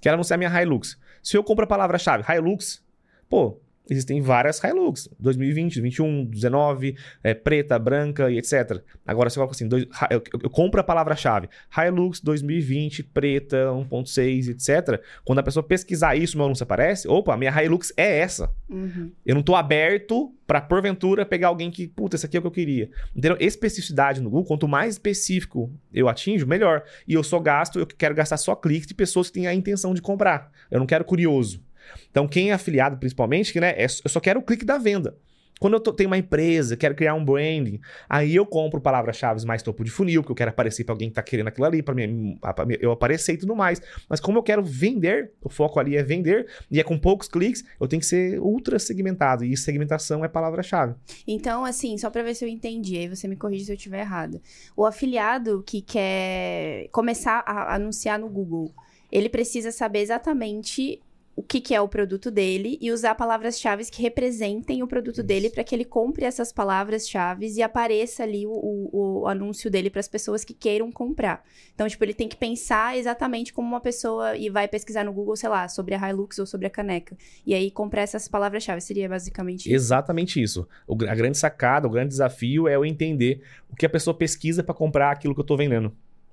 Quero 0.00 0.14
anunciar 0.14 0.38
minha 0.38 0.62
Hilux. 0.62 0.96
Se 1.20 1.36
eu 1.36 1.42
compro 1.42 1.64
a 1.64 1.66
palavra-chave 1.66 2.22
Hilux, 2.32 2.80
pô, 3.28 3.60
existem 3.90 4.20
várias 4.20 4.62
Hilux. 4.62 5.08
2020, 5.18 5.80
21, 5.80 6.24
19, 6.24 6.96
é, 7.22 7.34
preta, 7.34 7.78
branca 7.78 8.30
e 8.30 8.38
etc. 8.38 8.80
Agora 9.06 9.28
você 9.28 9.34
coloca 9.36 9.54
assim, 9.54 9.68
dois, 9.68 9.84
eu, 10.10 10.22
eu- 10.32 10.40
eu 10.44 10.50
compro 10.50 10.80
a 10.80 10.84
palavra-chave 10.84 11.48
Hilux 11.76 12.20
2020, 12.20 13.02
preta, 13.02 13.72
1.6, 13.72 14.48
etc. 14.48 15.00
Quando 15.24 15.40
a 15.40 15.42
pessoa 15.42 15.62
pesquisar 15.62 16.16
isso, 16.16 16.36
meu 16.36 16.46
anúncio 16.46 16.62
aparece, 16.64 17.08
opa, 17.08 17.36
minha 17.36 17.50
Hilux 17.62 17.92
é 17.96 18.18
essa. 18.18 18.50
Uhum. 18.68 19.10
Eu 19.26 19.34
não 19.34 19.42
tô 19.42 19.54
aberto 19.54 20.32
pra, 20.46 20.60
porventura, 20.60 21.24
pegar 21.24 21.48
alguém 21.48 21.70
que, 21.70 21.86
puta, 21.86 22.16
esse 22.16 22.26
aqui 22.26 22.36
é 22.36 22.40
o 22.40 22.42
que 22.42 22.46
eu 22.48 22.52
queria. 22.52 22.90
Entendeu? 23.14 23.36
Especificidade 23.38 24.20
no 24.20 24.28
Google, 24.30 24.46
quanto 24.46 24.66
mais 24.66 24.94
específico 24.94 25.70
eu 25.92 26.08
atinjo, 26.08 26.46
melhor. 26.46 26.82
E 27.06 27.14
eu 27.14 27.22
só 27.22 27.38
gasto, 27.38 27.78
eu 27.78 27.86
quero 27.86 28.14
gastar 28.14 28.36
só 28.36 28.54
cliques 28.56 28.86
de 28.88 28.94
pessoas 28.94 29.28
que 29.28 29.34
têm 29.34 29.46
a 29.46 29.54
intenção 29.54 29.94
de 29.94 30.02
comprar. 30.02 30.50
Eu 30.70 30.78
não 30.80 30.86
quero 30.86 31.04
curioso. 31.04 31.62
Então, 32.10 32.26
quem 32.28 32.50
é 32.50 32.52
afiliado, 32.52 32.96
principalmente, 32.98 33.52
que, 33.52 33.60
né, 33.60 33.70
é- 33.76 33.84
eu 33.84 34.10
só 34.10 34.20
quero 34.20 34.40
o 34.40 34.42
clique 34.42 34.64
da 34.64 34.78
venda. 34.78 35.16
Quando 35.58 35.74
eu 35.74 35.80
tô- 35.80 35.92
tenho 35.92 36.08
uma 36.08 36.16
empresa, 36.16 36.74
quero 36.74 36.94
criar 36.94 37.12
um 37.12 37.22
branding, 37.22 37.78
aí 38.08 38.34
eu 38.34 38.46
compro 38.46 38.80
palavras-chave 38.80 39.44
mais 39.44 39.62
topo 39.62 39.84
de 39.84 39.90
funil, 39.90 40.22
porque 40.22 40.32
eu 40.32 40.36
quero 40.36 40.48
aparecer 40.48 40.84
pra 40.84 40.94
alguém 40.94 41.10
que 41.10 41.14
tá 41.16 41.22
querendo 41.22 41.48
aquilo 41.48 41.66
ali, 41.66 41.82
pra 41.82 41.94
mim- 41.94 42.38
eu 42.80 42.90
aparecer 42.90 43.34
e 43.34 43.36
tudo 43.36 43.54
mais. 43.54 43.78
Mas 44.08 44.20
como 44.20 44.38
eu 44.38 44.42
quero 44.42 44.64
vender, 44.64 45.32
o 45.42 45.50
foco 45.50 45.78
ali 45.78 45.98
é 45.98 46.02
vender, 46.02 46.46
e 46.70 46.80
é 46.80 46.82
com 46.82 46.98
poucos 46.98 47.28
cliques, 47.28 47.62
eu 47.78 47.86
tenho 47.86 48.00
que 48.00 48.06
ser 48.06 48.40
ultra 48.40 48.78
segmentado. 48.78 49.44
E 49.44 49.54
segmentação 49.54 50.24
é 50.24 50.28
palavra-chave. 50.28 50.94
Então, 51.28 51.62
assim, 51.62 51.98
só 51.98 52.08
pra 52.08 52.22
ver 52.22 52.34
se 52.34 52.42
eu 52.42 52.48
entendi, 52.48 52.96
aí 52.96 53.08
você 53.08 53.28
me 53.28 53.36
corrige 53.36 53.66
se 53.66 53.72
eu 53.72 53.76
estiver 53.76 54.00
errada. 54.00 54.40
O 54.74 54.86
afiliado 54.86 55.62
que 55.66 55.82
quer 55.82 56.88
começar 56.90 57.44
a 57.46 57.74
anunciar 57.74 58.18
no 58.18 58.30
Google, 58.30 58.72
ele 59.12 59.28
precisa 59.28 59.70
saber 59.70 59.98
exatamente 59.98 61.02
o 61.40 61.42
que, 61.42 61.58
que 61.58 61.74
é 61.74 61.80
o 61.80 61.88
produto 61.88 62.30
dele 62.30 62.76
e 62.82 62.92
usar 62.92 63.14
palavras-chave 63.14 63.86
que 63.90 64.02
representem 64.02 64.82
o 64.82 64.86
produto 64.86 65.22
dele 65.22 65.48
para 65.48 65.64
que 65.64 65.74
ele 65.74 65.86
compre 65.86 66.26
essas 66.26 66.52
palavras-chave 66.52 67.48
e 67.48 67.62
apareça 67.62 68.24
ali 68.24 68.46
o, 68.46 68.50
o- 68.52 69.20
o 69.22 69.26
anúncio 69.26 69.70
dele 69.70 69.88
para 69.88 70.00
as 70.00 70.06
pessoas 70.08 70.44
que 70.44 70.52
queiram 70.52 70.92
comprar. 70.92 71.42
Então, 71.74 71.88
tipo, 71.88 72.04
ele 72.04 72.12
tem 72.12 72.28
que 72.28 72.36
pensar 72.36 72.98
exatamente 72.98 73.54
como 73.54 73.66
uma 73.66 73.80
pessoa 73.80 74.36
e 74.36 74.50
vai 74.50 74.68
pesquisar 74.68 75.02
no 75.02 75.14
Google, 75.14 75.34
sei 75.34 75.48
lá, 75.48 75.66
sobre 75.66 75.94
a 75.94 76.10
Hilux 76.10 76.38
ou 76.38 76.44
sobre 76.44 76.66
a 76.66 76.70
caneca. 76.70 77.16
E 77.46 77.54
aí 77.54 77.70
comprar 77.70 78.02
essas 78.02 78.28
palavras-chave. 78.28 78.82
Seria 78.82 79.08
basicamente 79.08 79.60
isso. 79.66 79.74
Exatamente 79.74 80.42
isso. 80.42 80.68
O 80.86 80.94
a 81.08 81.14
grande 81.14 81.38
sacada, 81.38 81.86
o 81.86 81.90
grande 81.90 82.10
desafio 82.10 82.68
é 82.68 82.74
eu 82.76 82.84
entender 82.84 83.40
o 83.70 83.74
que 83.76 83.86
a 83.86 83.90
pessoa 83.90 84.12
pesquisa 84.12 84.62
para 84.62 84.74
comprar 84.74 85.10
aquilo 85.10 85.34
que 85.34 85.40
eu 85.40 85.44
tô 85.44 85.56
vendendo. 85.56 85.90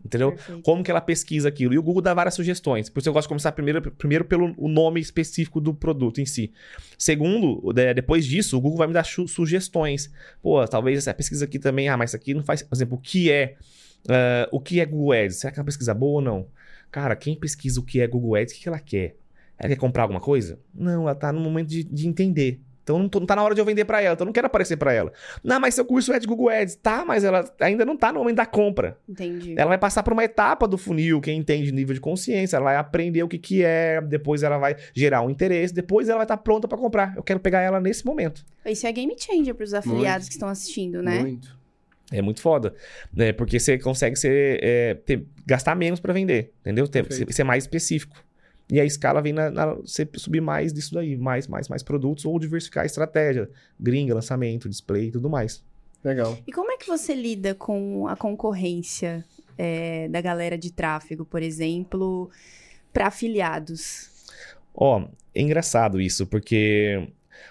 Entendeu? 0.07 0.31
Perfeito. 0.31 0.61
Como 0.63 0.83
que 0.83 0.89
ela 0.89 1.01
pesquisa 1.01 1.49
aquilo? 1.49 1.73
E 1.73 1.77
o 1.77 1.83
Google 1.83 2.01
dá 2.01 2.13
várias 2.13 2.33
sugestões. 2.33 2.89
Por 2.89 2.99
isso 2.99 3.09
eu 3.09 3.13
gosto 3.13 3.25
de 3.25 3.29
começar 3.29 3.51
primeiro, 3.51 3.81
primeiro 3.91 4.25
pelo 4.25 4.55
o 4.57 4.67
nome 4.67 4.99
específico 4.99 5.59
do 5.61 5.73
produto 5.73 6.19
em 6.21 6.25
si. 6.25 6.51
Segundo, 6.97 7.71
de- 7.73 7.93
depois 7.93 8.25
disso, 8.25 8.57
o 8.57 8.61
Google 8.61 8.77
vai 8.79 8.87
me 8.87 8.93
dar 8.93 9.05
sugestões. 9.05 10.11
Pô, 10.41 10.65
talvez 10.67 10.97
essa 10.97 11.13
pesquisa 11.13 11.45
aqui 11.45 11.59
também, 11.59 11.89
ah, 11.89 11.97
mas 11.97 12.09
isso 12.11 12.15
aqui 12.17 12.33
não 12.33 12.43
faz. 12.43 12.63
Por 12.63 12.75
exemplo, 12.75 12.97
o 12.97 13.01
que 13.01 13.31
é. 13.31 13.55
ah, 14.09 14.47
o 14.51 14.59
que 14.59 14.79
é 14.79 14.85
Google 14.85 15.11
Ads? 15.11 15.37
Será 15.37 15.51
que 15.51 15.59
é 15.59 15.61
uma 15.61 15.65
pesquisa 15.65 15.93
boa 15.93 16.15
ou 16.15 16.21
não? 16.21 16.47
Cara, 16.89 17.15
quem 17.15 17.35
pesquisa 17.35 17.79
o 17.79 17.83
que 17.83 17.99
é 17.99 18.07
Google 18.07 18.35
Ads, 18.35 18.53
o 18.53 18.59
que 18.59 18.67
ela 18.67 18.79
quer? 18.79 19.17
Ela 19.59 19.69
quer 19.69 19.75
comprar 19.75 20.03
alguma 20.03 20.21
coisa? 20.21 20.57
Não, 20.73 21.03
ela 21.03 21.15
tá 21.15 21.33
no 21.33 21.39
momento 21.41 21.67
de, 21.67 21.83
de 21.83 22.07
entender. 22.07 22.61
Então 22.87 22.97
não, 22.97 23.09
tô- 23.09 23.19
não 23.19 23.27
tá 23.27 23.35
na 23.35 23.43
hora 23.43 23.53
de 23.53 23.59
eu 23.59 23.65
vender 23.65 23.83
pra 23.83 24.01
ela, 24.01 24.13
então 24.13 24.23
eu 24.23 24.27
não 24.27 24.31
quero 24.33 24.47
aparecer 24.47 24.77
pra 24.77 24.93
ela. 24.93 25.11
Não, 25.43 25.59
mas 25.59 25.75
seu 25.75 25.83
curso 25.83 26.13
é 26.13 26.19
de 26.19 26.25
Google 26.25 26.47
Ads. 26.47 26.75
Tá, 26.77 27.03
mas 27.03 27.25
ela 27.25 27.43
ainda 27.59 27.83
não 27.83 27.97
tá 27.97 28.13
no 28.13 28.19
momento 28.19 28.37
da 28.37 28.45
compra. 28.45 28.97
Entendi. 29.09 29.55
Ela 29.57 29.67
vai 29.67 29.77
passar 29.77 30.03
por 30.03 30.13
uma 30.13 30.23
etapa 30.23 30.65
do 30.65 30.77
funil, 30.77 31.19
quem 31.19 31.37
entende 31.37 31.69
nível 31.73 31.93
de 31.93 31.99
consciência, 31.99 32.55
ela 32.55 32.63
vai 32.63 32.75
aprender 32.77 33.21
o 33.23 33.27
que, 33.27 33.37
que 33.37 33.61
é, 33.61 33.99
depois 33.99 34.41
ela 34.41 34.57
vai 34.57 34.77
gerar 34.93 35.21
um 35.21 35.29
interesse, 35.29 35.73
depois 35.73 36.07
ela 36.07 36.19
vai 36.19 36.23
estar 36.23 36.37
pronta 36.37 36.65
pra 36.65 36.77
comprar. 36.77 37.13
Eu 37.17 37.23
quero 37.23 37.41
pegar 37.41 37.59
ela 37.59 37.81
nesse 37.81 38.05
momento. 38.05 38.45
Isso 38.65 38.87
é 38.87 38.91
game 38.93 39.13
changer 39.19 39.53
pros 39.53 39.73
afiliados 39.73 40.27
que 40.29 40.35
estão 40.35 40.47
assistindo, 40.47 41.03
né? 41.03 41.19
Muito. 41.19 41.57
É 42.09 42.21
muito 42.21 42.39
foda, 42.39 42.73
né? 43.13 43.33
Porque 43.33 43.59
você 43.59 43.77
consegue 43.77 44.15
ser, 44.15 44.59
é, 44.63 44.93
ter- 44.93 45.25
gastar 45.45 45.75
menos 45.75 45.99
pra 45.99 46.13
vender, 46.13 46.53
entendeu? 46.61 46.87
Ter- 46.87 47.05
ser, 47.11 47.33
ser 47.33 47.43
mais 47.43 47.65
específico. 47.65 48.15
E 48.69 48.79
a 48.81 48.85
escala 48.85 49.21
vem 49.21 49.31
na, 49.33 49.49
na- 49.49 49.73
você 49.75 50.07
subir 50.15 50.41
mais 50.41 50.73
disso 50.73 50.93
daí, 50.93 51.15
mais, 51.15 51.47
mais, 51.47 51.69
mais 51.69 51.81
produtos 51.83 52.25
ou 52.25 52.37
diversificar 52.37 52.83
a 52.83 52.85
estratégia, 52.85 53.49
gringa, 53.79 54.13
lançamento, 54.13 54.67
display 54.67 55.07
e 55.07 55.11
tudo 55.11 55.29
mais. 55.29 55.63
Legal. 56.03 56.37
E 56.45 56.51
como 56.51 56.71
é 56.71 56.77
que 56.77 56.85
você 56.87 57.13
lida 57.15 57.55
com 57.55 58.07
a 58.07 58.15
concorrência 58.15 59.23
é, 59.57 60.07
da 60.09 60.21
galera 60.21 60.57
de 60.57 60.71
tráfego, 60.71 61.25
por 61.25 61.41
exemplo, 61.41 62.29
para 62.93 63.07
afiliados? 63.07 64.09
Ó, 64.75 65.07
é 65.33 65.41
engraçado 65.41 65.99
isso, 65.99 66.27
porque 66.27 67.07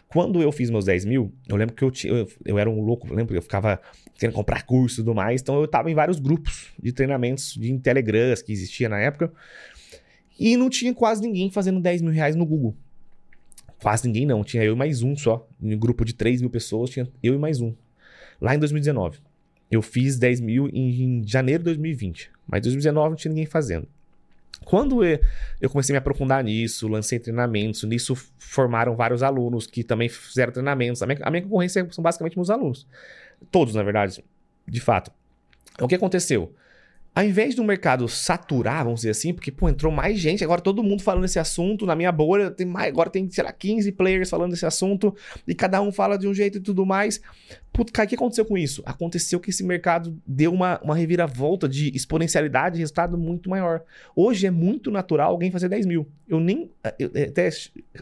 quando 0.09 0.41
eu 0.41 0.53
fiz 0.53 0.71
meus 0.71 0.85
10 0.85 1.05
mil, 1.05 1.33
eu 1.49 1.57
lembro 1.57 1.75
que 1.75 1.83
eu, 1.83 1.91
tinha, 1.91 2.13
eu, 2.13 2.29
eu 2.45 2.59
era 2.59 2.71
um 2.71 2.81
louco, 2.81 3.09
eu 3.09 3.15
lembro 3.15 3.33
que 3.33 3.39
eu 3.39 3.43
ficava 3.43 3.81
querendo 4.15 4.35
comprar 4.35 4.63
curso 4.65 5.01
e 5.01 5.05
tudo 5.05 5.15
mais, 5.15 5.41
então 5.43 5.61
eu 5.61 5.67
tava 5.69 5.91
em 5.91 5.95
vários 5.95 6.19
grupos 6.21 6.69
de 6.81 6.93
treinamentos 6.93 7.55
de 7.55 7.77
Telegrams 7.79 8.43
que 8.43 8.53
existia 8.53 8.89
na 8.89 8.99
época, 9.01 9.33
e 10.39 10.57
não 10.57 10.69
tinha 10.69 10.95
quase 10.95 11.23
ninguém 11.23 11.51
fazendo 11.51 11.81
10 11.81 12.03
mil 12.03 12.13
reais 12.13 12.37
no 12.37 12.45
Google. 12.45 12.75
Quase 13.81 14.07
ninguém 14.07 14.27
não, 14.27 14.43
tinha 14.43 14.63
eu 14.63 14.75
e 14.75 14.77
mais 14.77 15.03
um 15.03 15.17
só. 15.17 15.47
Em 15.63 15.75
um 15.75 15.79
grupo 15.79 16.05
de 16.05 16.15
3 16.15 16.41
mil 16.41 16.51
pessoas, 16.51 16.91
tinha 16.91 17.09
eu 17.23 17.35
e 17.35 17.39
mais 17.39 17.61
um. 17.61 17.75
Lá 18.41 18.55
em 18.55 18.59
2019. 18.59 19.19
Eu 19.71 19.83
fiz 19.83 20.19
10 20.19 20.41
mil 20.41 20.69
em, 20.69 21.21
em 21.21 21.27
janeiro 21.27 21.61
de 21.61 21.65
2020, 21.67 22.31
mas 22.47 22.61
em 22.61 22.63
2019 22.63 23.11
não 23.11 23.17
tinha 23.17 23.31
ninguém 23.31 23.47
fazendo. 23.47 23.89
Quando 24.65 25.05
eu, 25.05 25.71
comecei 25.71 25.93
a 25.93 25.95
me 25.95 25.99
aprofundar 25.99 26.43
nisso, 26.43 26.89
lancei 26.89 27.19
treinamentos, 27.19 27.83
nisso 27.85 28.17
formaram 28.39 28.97
vários 28.97 29.23
alunos 29.23 29.67
que 29.67 29.85
também 29.85 30.09
fizeram 30.09 30.53
treinamentos. 30.53 31.03
A 31.03 31.07
minha, 31.07 31.19
a 31.23 31.31
minha 31.31 31.43
concorrência 31.43 31.87
são 31.91 32.03
basicamente 32.03 32.37
meus 32.37 32.51
alunos. 32.51 32.87
Todos, 33.51 33.75
na 33.75 33.83
verdade, 33.83 34.25
de 34.67 34.81
fato. 34.81 35.13
O 35.81 35.87
que 35.87 35.95
aconteceu? 35.95 36.55
Ao 37.17 37.25
invés 37.25 37.55
do 37.55 37.65
mercado 37.65 38.07
saturar, 38.09 38.85
vamos 38.85 39.01
dizer 39.01 39.11
assim, 39.11 39.33
porque, 39.33 39.51
pô, 39.51 39.71
entrou 39.71 39.91
mais 39.91 40.19
gente, 40.19 40.45
agora 40.45 40.61
todo 40.61 40.83
mundo 40.83 41.03
falando 41.03 41.23
desse 41.23 41.39
assunto, 41.39 41.87
na 41.87 41.97
minha 41.97 42.13
bolha, 42.13 42.51
tem 42.51 42.67
mais, 42.67 42.89
agora 42.89 43.09
tem, 43.09 43.27
sei 43.31 43.43
lá, 43.43 43.51
15 43.53 43.91
players 43.93 44.29
falando 44.29 44.51
desse 44.51 44.67
assunto, 44.67 45.17
e 45.49 45.55
cada 45.55 45.81
um 45.81 45.91
fala 45.91 46.19
de 46.19 46.29
um 46.29 46.35
jeito 46.35 46.59
e 46.59 46.61
tudo 46.61 46.85
mais. 46.85 47.19
Putz, 47.73 47.91
cara, 47.91 48.05
o 48.05 48.09
que 48.11 48.15
aconteceu 48.17 48.45
com 48.45 48.59
isso? 48.59 48.83
Aconteceu 48.85 49.41
que 49.41 49.49
esse 49.49 49.65
mercado 49.65 50.15
deu 50.27 50.53
uma, 50.53 50.79
uma 50.85 50.95
reviravolta 50.95 51.67
de 51.67 51.91
exponencialidade 51.97 52.77
e 52.77 52.81
resultado 52.81 53.17
muito 53.17 53.49
maior. 53.49 53.83
Hoje 54.15 54.47
é 54.47 54.51
muito 54.51 54.91
natural 54.91 55.31
alguém 55.31 55.51
fazer 55.51 55.71
10 55.71 55.87
mil. 55.87 56.07
Eu 56.29 56.39
nem. 56.39 56.71
eu- 56.99 57.11
é 57.15 57.23
até 57.25 57.49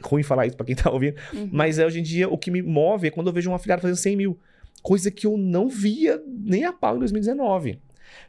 ruim 0.03 0.25
falar 0.25 0.49
isso 0.49 0.57
pra 0.57 0.67
quem 0.67 0.75
tá 0.75 0.91
ouvindo, 0.91 1.15
Uhum. 1.33 1.49
mas 1.53 1.79
é, 1.79 1.87
hoje 1.87 2.01
em 2.01 2.03
dia 2.03 2.29
o 2.29 2.37
que 2.37 2.51
me 2.51 2.63
move 2.63 3.07
é 3.07 3.11
quando 3.13 3.29
eu 3.29 3.33
vejo 3.33 3.49
um 3.49 3.55
afiliado 3.55 3.81
fazendo 3.81 3.97
100 3.97 4.17
mil. 4.17 4.37
Coisa 4.83 5.09
que 5.09 5.25
eu 5.25 5.37
não 5.39 5.69
via 5.69 6.21
nem 6.27 6.65
a 6.65 6.73
pau 6.73 6.97
em 6.97 6.99
2019. 6.99 7.79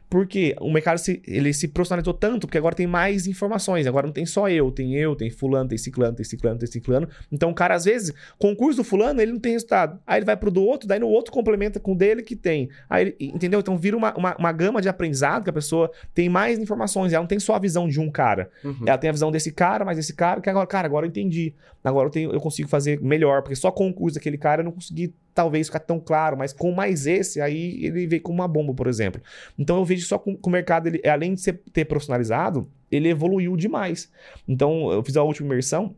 Porque 0.08 0.54
o 0.60 0.70
mercado 0.70 0.98
se, 0.98 1.20
ele 1.26 1.52
se 1.52 1.68
profissionalizou 1.68 2.14
tanto, 2.14 2.46
porque 2.46 2.58
agora 2.58 2.74
tem 2.74 2.86
mais 2.86 3.26
informações. 3.26 3.86
Agora 3.86 4.06
não 4.06 4.12
tem 4.12 4.24
só 4.24 4.48
eu, 4.48 4.70
tem 4.70 4.94
eu, 4.94 5.16
tem 5.16 5.30
fulano, 5.30 5.68
tem 5.68 5.76
ciclano, 5.76 6.14
tem 6.14 6.24
ciclano, 6.24 6.58
tem 6.58 6.68
ciclano. 6.68 7.08
Então 7.30 7.50
o 7.50 7.54
cara, 7.54 7.74
às 7.74 7.84
vezes, 7.84 8.12
concurso 8.38 8.78
do 8.78 8.84
fulano, 8.84 9.20
ele 9.20 9.32
não 9.32 9.40
tem 9.40 9.52
resultado. 9.52 9.98
Aí 10.06 10.18
ele 10.18 10.26
vai 10.26 10.36
pro 10.36 10.50
do 10.50 10.62
outro, 10.62 10.86
daí 10.88 10.98
no 10.98 11.08
outro 11.08 11.32
complementa 11.32 11.80
com 11.80 11.92
o 11.92 11.96
dele 11.96 12.22
que 12.22 12.36
tem. 12.36 12.68
Aí, 12.88 13.16
entendeu? 13.18 13.60
Então 13.60 13.76
vira 13.76 13.96
uma, 13.96 14.16
uma, 14.16 14.36
uma, 14.36 14.52
gama 14.52 14.80
de 14.80 14.88
aprendizado 14.88 15.44
que 15.44 15.50
a 15.50 15.52
pessoa 15.52 15.90
tem 16.14 16.28
mais 16.28 16.58
informações. 16.58 17.12
Ela 17.12 17.22
não 17.22 17.28
tem 17.28 17.40
só 17.40 17.54
a 17.54 17.58
visão 17.58 17.88
de 17.88 17.98
um 17.98 18.10
cara. 18.10 18.50
Uhum. 18.62 18.84
Ela 18.86 18.98
tem 18.98 19.10
a 19.10 19.12
visão 19.12 19.30
desse 19.30 19.50
cara, 19.50 19.84
mas 19.84 19.98
esse 19.98 20.14
cara, 20.14 20.40
que 20.40 20.48
agora, 20.48 20.66
cara, 20.66 20.86
agora 20.86 21.04
eu 21.04 21.08
entendi. 21.08 21.52
Agora 21.82 22.06
eu, 22.06 22.10
tenho, 22.10 22.32
eu 22.32 22.40
consigo 22.40 22.68
fazer 22.68 23.00
melhor, 23.00 23.42
porque 23.42 23.56
só 23.56 23.70
com 23.70 23.88
o 23.88 23.92
curso 23.92 24.14
daquele 24.16 24.38
cara 24.38 24.60
eu 24.60 24.64
não 24.64 24.72
consegui 24.72 25.12
talvez 25.36 25.66
ficar 25.66 25.80
tão 25.80 26.00
claro, 26.00 26.34
mas 26.34 26.50
com 26.50 26.72
mais 26.72 27.06
esse, 27.06 27.42
aí 27.42 27.84
ele 27.84 28.06
veio 28.06 28.22
como 28.22 28.38
uma 28.38 28.48
bomba, 28.48 28.72
por 28.72 28.86
exemplo. 28.86 29.20
Então 29.58 29.76
eu 29.76 29.84
vejo 29.84 30.06
só 30.06 30.18
com, 30.18 30.34
com 30.34 30.48
o 30.48 30.52
mercado, 30.52 30.86
ele, 30.86 31.06
além 31.06 31.34
de 31.34 31.42
ser, 31.42 31.60
ter 31.74 31.84
profissionalizado, 31.84 32.66
ele 32.90 33.10
evoluiu 33.10 33.54
demais. 33.54 34.10
Então 34.48 34.90
eu 34.90 35.04
fiz 35.04 35.14
a 35.14 35.22
última 35.22 35.52
imersão, 35.52 35.94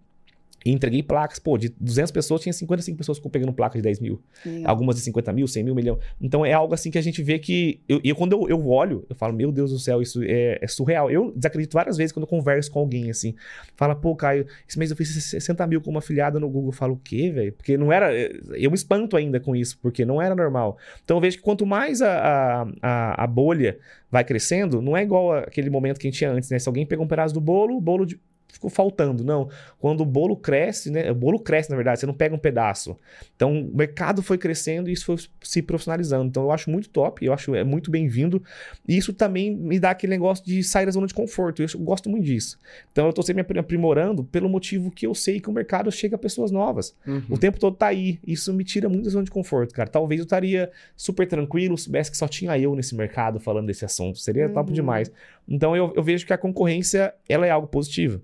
e 0.64 0.72
entreguei 0.72 1.02
placas, 1.02 1.38
pô, 1.38 1.56
de 1.56 1.68
200 1.80 2.10
pessoas, 2.10 2.40
tinha 2.40 2.52
55 2.52 2.98
pessoas 2.98 3.18
pegando 3.18 3.52
placa 3.52 3.78
de 3.78 3.82
10 3.82 4.00
mil. 4.00 4.20
Legal. 4.44 4.70
Algumas 4.70 4.96
de 4.96 5.02
50 5.02 5.32
mil, 5.32 5.46
100 5.46 5.64
mil, 5.64 5.74
milhão. 5.74 5.98
Então 6.20 6.44
é 6.44 6.52
algo 6.52 6.74
assim 6.74 6.90
que 6.90 6.98
a 6.98 7.02
gente 7.02 7.22
vê 7.22 7.38
que. 7.38 7.80
E 7.88 8.08
eu, 8.08 8.16
quando 8.16 8.32
eu, 8.32 8.48
eu, 8.48 8.68
olho, 8.68 9.06
eu 9.08 9.14
falo, 9.14 9.32
meu 9.32 9.52
Deus 9.52 9.70
do 9.70 9.78
céu, 9.78 10.02
isso 10.02 10.22
é, 10.22 10.58
é, 10.60 10.66
surreal. 10.66 11.10
Eu 11.10 11.32
desacredito 11.34 11.74
várias 11.74 11.96
vezes 11.96 12.12
quando 12.12 12.24
eu 12.24 12.28
converso 12.28 12.70
com 12.70 12.80
alguém 12.80 13.10
assim. 13.10 13.34
Fala, 13.76 13.94
pô, 13.94 14.16
Caio, 14.16 14.46
esse 14.68 14.78
mês 14.78 14.90
eu 14.90 14.96
fiz 14.96 15.08
60 15.08 15.66
mil 15.66 15.80
com 15.80 15.90
uma 15.90 16.00
afiliada 16.00 16.40
no 16.40 16.48
Google. 16.48 16.70
Eu 16.70 16.76
falo, 16.76 16.94
o 16.94 16.98
quê, 16.98 17.30
velho? 17.30 17.52
Porque 17.52 17.76
não 17.76 17.92
era. 17.92 18.12
Eu 18.12 18.70
me 18.70 18.76
espanto 18.76 19.16
ainda 19.16 19.38
com 19.38 19.54
isso, 19.54 19.78
porque 19.80 20.04
não 20.04 20.20
era 20.20 20.34
normal. 20.34 20.76
Então 21.04 21.16
eu 21.16 21.20
vejo 21.20 21.36
que 21.36 21.42
quanto 21.42 21.64
mais 21.64 22.02
a, 22.02 22.66
a, 22.82 23.24
a 23.24 23.26
bolha 23.26 23.78
vai 24.10 24.24
crescendo, 24.24 24.80
não 24.80 24.96
é 24.96 25.02
igual 25.02 25.34
aquele 25.34 25.68
momento 25.70 25.98
que 25.98 26.06
a 26.06 26.10
gente 26.10 26.18
tinha 26.18 26.30
antes, 26.30 26.50
né? 26.50 26.58
Se 26.58 26.68
alguém 26.68 26.86
pegou 26.86 27.04
um 27.04 27.08
pedaço 27.08 27.34
do 27.34 27.40
bolo, 27.40 27.76
o 27.76 27.80
bolo 27.80 28.06
de, 28.06 28.18
ficou 28.52 28.70
faltando. 28.70 29.22
Não. 29.22 29.48
Quando 29.78 30.00
o 30.00 30.04
bolo 30.04 30.36
cresce, 30.36 30.90
né? 30.90 31.10
O 31.10 31.14
bolo 31.14 31.38
cresce, 31.38 31.70
na 31.70 31.76
verdade, 31.76 32.00
você 32.00 32.06
não 32.06 32.14
pega 32.14 32.34
um 32.34 32.38
pedaço. 32.38 32.96
Então, 33.36 33.60
o 33.60 33.76
mercado 33.76 34.22
foi 34.22 34.38
crescendo 34.38 34.88
e 34.88 34.92
isso 34.92 35.04
foi 35.04 35.16
se 35.42 35.62
profissionalizando. 35.62 36.24
Então, 36.24 36.44
eu 36.44 36.50
acho 36.50 36.70
muito 36.70 36.88
top, 36.88 37.24
eu 37.24 37.32
acho 37.32 37.54
é 37.54 37.62
muito 37.62 37.90
bem-vindo. 37.90 38.42
E 38.86 38.96
isso 38.96 39.12
também 39.12 39.54
me 39.54 39.78
dá 39.78 39.90
aquele 39.90 40.10
negócio 40.10 40.44
de 40.44 40.62
sair 40.64 40.86
da 40.86 40.92
zona 40.92 41.06
de 41.06 41.14
conforto. 41.14 41.62
Eu 41.62 41.68
gosto 41.80 42.08
muito 42.08 42.24
disso. 42.24 42.58
Então, 42.90 43.04
eu 43.04 43.10
estou 43.10 43.24
sempre 43.24 43.44
me 43.54 43.60
aprimorando 43.60 44.24
pelo 44.24 44.48
motivo 44.48 44.90
que 44.90 45.06
eu 45.06 45.14
sei 45.14 45.40
que 45.40 45.48
o 45.48 45.52
mercado 45.52 45.90
chega 45.92 46.16
a 46.16 46.18
pessoas 46.18 46.50
novas. 46.50 46.96
Uhum. 47.06 47.22
O 47.30 47.38
tempo 47.38 47.58
todo 47.58 47.76
tá 47.76 47.86
aí. 47.86 48.18
Isso 48.26 48.52
me 48.52 48.64
tira 48.64 48.88
muito 48.88 49.04
da 49.04 49.10
zona 49.10 49.24
de 49.24 49.30
conforto, 49.30 49.74
cara. 49.74 49.88
Talvez 49.88 50.18
eu 50.18 50.24
estaria 50.24 50.70
super 50.96 51.26
tranquilo, 51.26 51.76
soubesse 51.76 52.10
que 52.10 52.16
só 52.16 52.26
tinha 52.26 52.58
eu 52.58 52.74
nesse 52.74 52.94
mercado 52.94 53.38
falando 53.38 53.66
desse 53.66 53.84
assunto. 53.84 54.18
Seria 54.18 54.46
uhum. 54.48 54.54
top 54.54 54.72
demais. 54.72 55.12
Então, 55.46 55.76
eu, 55.76 55.92
eu 55.94 56.02
vejo 56.02 56.26
que 56.26 56.32
a 56.32 56.38
concorrência, 56.38 57.14
ela 57.28 57.46
é 57.46 57.50
algo 57.50 57.68
positivo. 57.68 58.20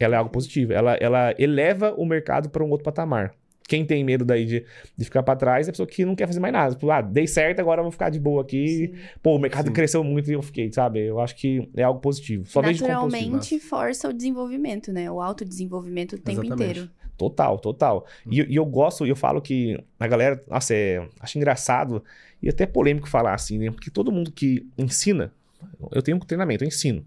Ela 0.00 0.16
é 0.16 0.18
algo 0.18 0.30
positivo. 0.30 0.72
Ela, 0.72 0.94
ela 0.94 1.34
eleva 1.38 1.94
o 1.96 2.04
mercado 2.04 2.48
para 2.50 2.62
um 2.62 2.70
outro 2.70 2.84
patamar. 2.84 3.34
Quem 3.68 3.84
tem 3.84 4.04
medo 4.04 4.24
daí 4.24 4.44
de, 4.44 4.64
de 4.96 5.04
ficar 5.04 5.22
para 5.22 5.34
trás 5.34 5.66
é 5.66 5.70
a 5.70 5.72
pessoa 5.72 5.86
que 5.86 6.04
não 6.04 6.14
quer 6.14 6.26
fazer 6.26 6.38
mais 6.38 6.52
nada. 6.52 6.74
Tipo, 6.74 6.90
ah, 6.90 7.00
dei 7.00 7.26
certo, 7.26 7.60
agora 7.60 7.80
eu 7.80 7.84
vou 7.84 7.90
ficar 7.90 8.10
de 8.10 8.20
boa 8.20 8.42
aqui. 8.42 8.92
Sim. 8.94 8.94
Pô, 9.22 9.34
o 9.34 9.38
mercado 9.38 9.66
Sim. 9.66 9.72
cresceu 9.72 10.04
muito 10.04 10.30
e 10.30 10.34
eu 10.34 10.42
fiquei, 10.42 10.72
sabe? 10.72 11.00
Eu 11.00 11.18
acho 11.20 11.34
que 11.34 11.68
é 11.76 11.82
algo 11.82 12.00
positivo. 12.00 12.46
Só 12.46 12.62
Naturalmente 12.62 13.58
força 13.58 14.08
o 14.08 14.12
desenvolvimento, 14.12 14.92
né? 14.92 15.10
O 15.10 15.20
autodesenvolvimento 15.20 16.14
o 16.14 16.18
tempo 16.18 16.44
Exatamente. 16.44 16.70
inteiro. 16.70 16.90
Total, 17.16 17.58
total. 17.58 18.06
Hum. 18.26 18.30
E, 18.30 18.52
e, 18.52 18.56
eu 18.56 18.64
gosto, 18.64 19.06
eu 19.06 19.16
falo 19.16 19.40
que 19.40 19.82
a 19.98 20.06
galera, 20.06 20.42
nossa, 20.46 20.74
é, 20.74 21.06
acho 21.18 21.38
engraçado 21.38 22.04
e 22.42 22.48
até 22.48 22.66
polêmico 22.66 23.08
falar 23.08 23.34
assim, 23.34 23.58
né? 23.58 23.70
Porque 23.70 23.90
todo 23.90 24.12
mundo 24.12 24.30
que 24.30 24.66
ensina, 24.76 25.32
eu 25.90 26.02
tenho 26.02 26.18
um 26.18 26.20
treinamento, 26.20 26.62
eu 26.62 26.68
ensino. 26.68 27.04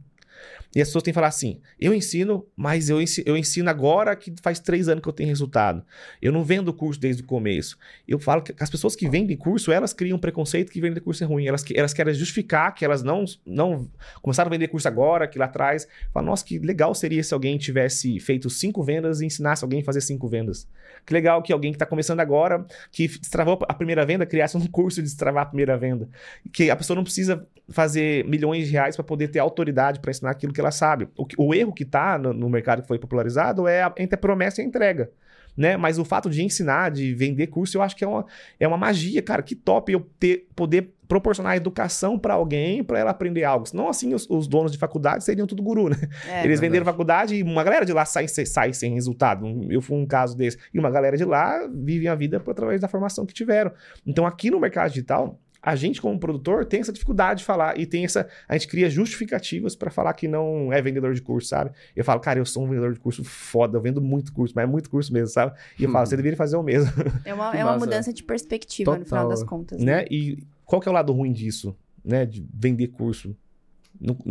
E 0.75 0.81
as 0.81 0.87
pessoas 0.87 1.03
têm 1.03 1.11
que 1.11 1.15
falar 1.15 1.27
assim: 1.27 1.59
eu 1.79 1.93
ensino, 1.93 2.45
mas 2.55 2.89
eu 2.89 3.01
ensino, 3.01 3.27
eu 3.27 3.35
ensino 3.35 3.69
agora 3.69 4.15
que 4.15 4.33
faz 4.41 4.59
três 4.59 4.87
anos 4.87 5.01
que 5.01 5.09
eu 5.09 5.13
tenho 5.13 5.27
resultado. 5.27 5.83
Eu 6.21 6.31
não 6.31 6.43
vendo 6.43 6.73
curso 6.73 6.99
desde 6.99 7.23
o 7.23 7.25
começo. 7.25 7.77
Eu 8.07 8.19
falo 8.19 8.41
que 8.41 8.53
as 8.59 8.69
pessoas 8.69 8.95
que 8.95 9.09
vendem 9.09 9.35
curso, 9.35 9.71
elas 9.71 9.93
criam 9.93 10.19
preconceito 10.19 10.71
que 10.71 10.79
vender 10.79 10.99
curso 10.99 11.23
é 11.23 11.27
ruim. 11.27 11.47
Elas, 11.47 11.65
elas 11.73 11.93
querem 11.93 12.13
justificar 12.13 12.73
que 12.73 12.85
elas 12.85 13.01
não, 13.01 13.25
não 13.45 13.89
começaram 14.21 14.49
a 14.49 14.51
vender 14.51 14.67
curso 14.67 14.87
agora, 14.87 15.27
que 15.27 15.39
lá 15.39 15.45
atrás. 15.45 15.87
Fala, 16.13 16.25
nossa, 16.25 16.45
que 16.45 16.59
legal 16.59 16.93
seria 16.93 17.23
se 17.23 17.33
alguém 17.33 17.57
tivesse 17.57 18.19
feito 18.19 18.49
cinco 18.49 18.83
vendas 18.83 19.21
e 19.21 19.25
ensinasse 19.25 19.63
alguém 19.63 19.81
a 19.81 19.83
fazer 19.83 20.01
cinco 20.01 20.27
vendas. 20.27 20.67
Que 21.05 21.13
legal 21.13 21.41
que 21.41 21.51
alguém 21.51 21.71
que 21.71 21.77
está 21.77 21.85
começando 21.85 22.19
agora, 22.19 22.65
que 22.91 23.07
destravou 23.07 23.57
a 23.67 23.73
primeira 23.73 24.05
venda, 24.05 24.25
criasse 24.25 24.55
um 24.55 24.65
curso 24.67 25.01
de 25.01 25.07
destravar 25.07 25.43
a 25.43 25.45
primeira 25.47 25.77
venda. 25.77 26.07
Que 26.51 26.69
a 26.69 26.75
pessoa 26.75 26.95
não 26.95 27.03
precisa 27.03 27.47
fazer 27.69 28.25
milhões 28.25 28.67
de 28.67 28.73
reais 28.73 28.95
para 28.95 29.03
poder 29.03 29.29
ter 29.29 29.39
autoridade 29.39 29.99
para 29.99 30.11
ensinar 30.11 30.31
aquilo 30.31 30.53
que 30.53 30.58
ela 30.59 30.71
sabe. 30.71 31.07
O, 31.17 31.25
o 31.37 31.53
erro 31.53 31.73
que 31.73 31.83
está 31.83 32.17
no, 32.17 32.33
no, 32.33 32.49
mercado 32.49 32.81
que 32.81 32.87
foi 32.87 32.99
popularizado 32.99 33.67
é 33.67 33.83
a, 33.83 33.93
entre 33.97 34.15
a 34.15 34.17
promessa 34.17 34.61
e 34.61 34.63
a 34.63 34.67
entrega. 34.67 35.11
Né? 35.57 35.75
Mas 35.75 35.99
o 35.99 36.05
fato 36.05 36.29
de 36.29 36.43
ensinar, 36.43 36.89
de 36.89 37.13
vender 37.13 37.47
curso, 37.47 37.77
eu 37.77 37.81
acho 37.81 37.95
que 37.95 38.03
é 38.03 38.07
uma, 38.07 38.25
é 38.59 38.67
uma 38.67 38.77
magia, 38.77 39.21
cara. 39.21 39.41
Que 39.41 39.55
top 39.55 39.91
eu 39.91 40.07
ter, 40.17 40.47
poder 40.55 40.93
proporcionar 41.07 41.57
educação 41.57 42.19
para 42.19 42.35
alguém 42.35 42.83
para 42.83 42.99
ela 42.99 43.11
aprender 43.11 43.43
algo. 43.43 43.65
Senão, 43.65 43.89
assim, 43.89 44.13
os, 44.13 44.29
os, 44.29 44.47
donos 44.47 44.71
de 44.71 44.77
faculdade 44.77 45.23
seriam 45.23 45.47
tudo 45.47 45.63
guru, 45.63 45.89
né? 45.89 45.97
É, 46.27 46.45
Eles 46.45 46.59
venderam 46.59 46.85
faculdade 46.85 47.35
e 47.35 47.43
uma 47.43 47.63
galera 47.63 47.83
de 47.83 47.91
lá 47.91 48.05
sai, 48.05 48.27
sai 48.27 48.73
sem 48.73 48.93
resultado. 48.93 49.45
Eu 49.69 49.81
fui 49.81 49.97
um 49.97 50.05
caso 50.05 50.37
desse. 50.37 50.57
E 50.73 50.79
uma 50.79 50.91
galera 50.91 51.17
de 51.17 51.25
lá 51.25 51.67
vive 51.67 52.07
a 52.07 52.13
vida 52.13 52.41
através 52.47 52.79
da 52.79 52.87
formação 52.87 53.25
que 53.25 53.33
tiveram. 53.33 53.71
Então, 54.05 54.25
aqui 54.25 54.51
no 54.51 54.59
mercado 54.59 54.89
digital, 54.89 55.39
a 55.61 55.75
gente, 55.75 56.01
como 56.01 56.17
produtor, 56.17 56.65
tem 56.65 56.79
essa 56.79 56.91
dificuldade 56.91 57.39
de 57.39 57.45
falar 57.45 57.77
e 57.77 57.85
tem 57.85 58.05
essa. 58.05 58.27
A 58.47 58.57
gente 58.57 58.67
cria 58.67 58.89
justificativas 58.89 59.75
para 59.75 59.91
falar 59.91 60.13
que 60.13 60.27
não 60.27 60.71
é 60.71 60.81
vendedor 60.81 61.13
de 61.13 61.21
curso, 61.21 61.49
sabe? 61.49 61.71
Eu 61.95 62.03
falo, 62.03 62.19
cara, 62.21 62.39
eu 62.39 62.45
sou 62.45 62.63
um 62.63 62.67
vendedor 62.67 62.93
de 62.93 62.99
curso 62.99 63.23
foda, 63.23 63.77
eu 63.77 63.81
vendo 63.81 64.01
muito 64.01 64.31
curso, 64.31 64.53
mas 64.55 64.63
é 64.63 64.67
muito 64.67 64.89
curso 64.89 65.11
mesmo, 65.11 65.27
sabe? 65.27 65.57
E 65.77 65.83
eu 65.83 65.91
falo, 65.91 66.05
você 66.05 66.15
deveria 66.15 66.37
fazer 66.37 66.55
o 66.55 66.63
mesmo. 66.63 66.91
É 67.25 67.33
uma, 67.33 67.55
é 67.55 67.63
uma 67.63 67.77
mudança 67.77 68.13
de 68.13 68.23
perspectiva 68.23 68.91
Total. 68.91 68.99
no 68.99 69.05
final 69.05 69.29
das 69.29 69.43
contas. 69.43 69.79
Né? 69.79 69.97
né? 69.97 70.05
E 70.09 70.43
qual 70.65 70.81
que 70.81 70.87
é 70.87 70.91
o 70.91 70.93
lado 70.93 71.11
ruim 71.11 71.31
disso, 71.31 71.75
né? 72.03 72.25
De 72.25 72.45
vender 72.53 72.87
curso? 72.87 73.35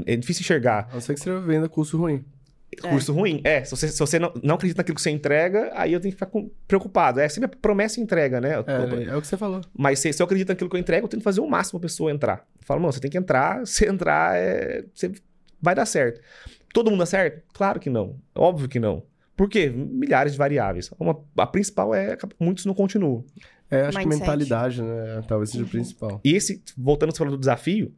é 0.06 0.16
difícil 0.16 0.42
enxergar. 0.42 0.88
A 0.90 0.94
não 0.94 1.00
ser 1.00 1.14
que 1.14 1.20
você 1.20 1.38
venda 1.40 1.68
curso 1.68 1.98
ruim. 1.98 2.24
É. 2.76 2.88
Curso 2.88 3.12
ruim. 3.12 3.40
É, 3.44 3.64
se 3.64 3.70
você, 3.70 3.88
se 3.88 3.98
você 3.98 4.18
não, 4.18 4.32
não 4.42 4.54
acredita 4.54 4.80
naquilo 4.80 4.94
que 4.94 5.02
você 5.02 5.10
entrega, 5.10 5.70
aí 5.74 5.92
eu 5.92 6.00
tenho 6.00 6.12
que 6.12 6.16
ficar 6.16 6.30
com, 6.30 6.50
preocupado. 6.66 7.18
É 7.18 7.28
sempre 7.28 7.56
promessa 7.56 7.98
e 7.98 8.02
entrega, 8.02 8.40
né? 8.40 8.50
É, 8.50 9.10
é, 9.10 9.16
o 9.16 9.20
que 9.20 9.26
você 9.26 9.36
falou. 9.36 9.62
Mas 9.76 9.98
se, 9.98 10.12
se 10.12 10.22
eu 10.22 10.24
acredito 10.24 10.48
naquilo 10.48 10.68
que 10.68 10.76
eu 10.76 10.80
entrego, 10.80 11.06
eu 11.06 11.08
tenho 11.08 11.20
que 11.20 11.24
fazer 11.24 11.40
o 11.40 11.48
máximo 11.48 11.80
pra 11.80 11.88
pessoa 11.88 12.10
entrar. 12.10 12.46
Eu 12.60 12.66
falo, 12.66 12.80
mano, 12.80 12.92
você 12.92 13.00
tem 13.00 13.10
que 13.10 13.18
entrar, 13.18 13.64
se 13.66 13.86
entrar, 13.86 14.36
é, 14.36 14.84
você 14.94 15.12
vai 15.60 15.74
dar 15.74 15.86
certo. 15.86 16.20
Todo 16.72 16.90
mundo 16.90 17.00
dá 17.00 17.06
certo? 17.06 17.42
Claro 17.52 17.80
que 17.80 17.88
não. 17.88 18.16
Óbvio 18.34 18.68
que 18.68 18.78
não. 18.78 19.02
Por 19.36 19.48
quê? 19.48 19.70
Milhares 19.70 20.32
de 20.32 20.38
variáveis. 20.38 20.90
Uma, 20.98 21.18
a 21.36 21.46
principal 21.46 21.94
é 21.94 22.16
muitos 22.38 22.66
não 22.66 22.74
continuam. 22.74 23.24
É, 23.70 23.82
acho 23.82 23.98
Mindset. 23.98 24.08
que 24.08 24.20
mentalidade, 24.20 24.82
né? 24.82 25.22
Talvez 25.28 25.50
seja 25.50 25.64
o 25.64 25.68
principal. 25.68 26.20
E 26.24 26.34
esse, 26.34 26.62
voltando 26.76 27.10
a 27.10 27.14
falar 27.14 27.30
do 27.30 27.38
desafio, 27.38 27.94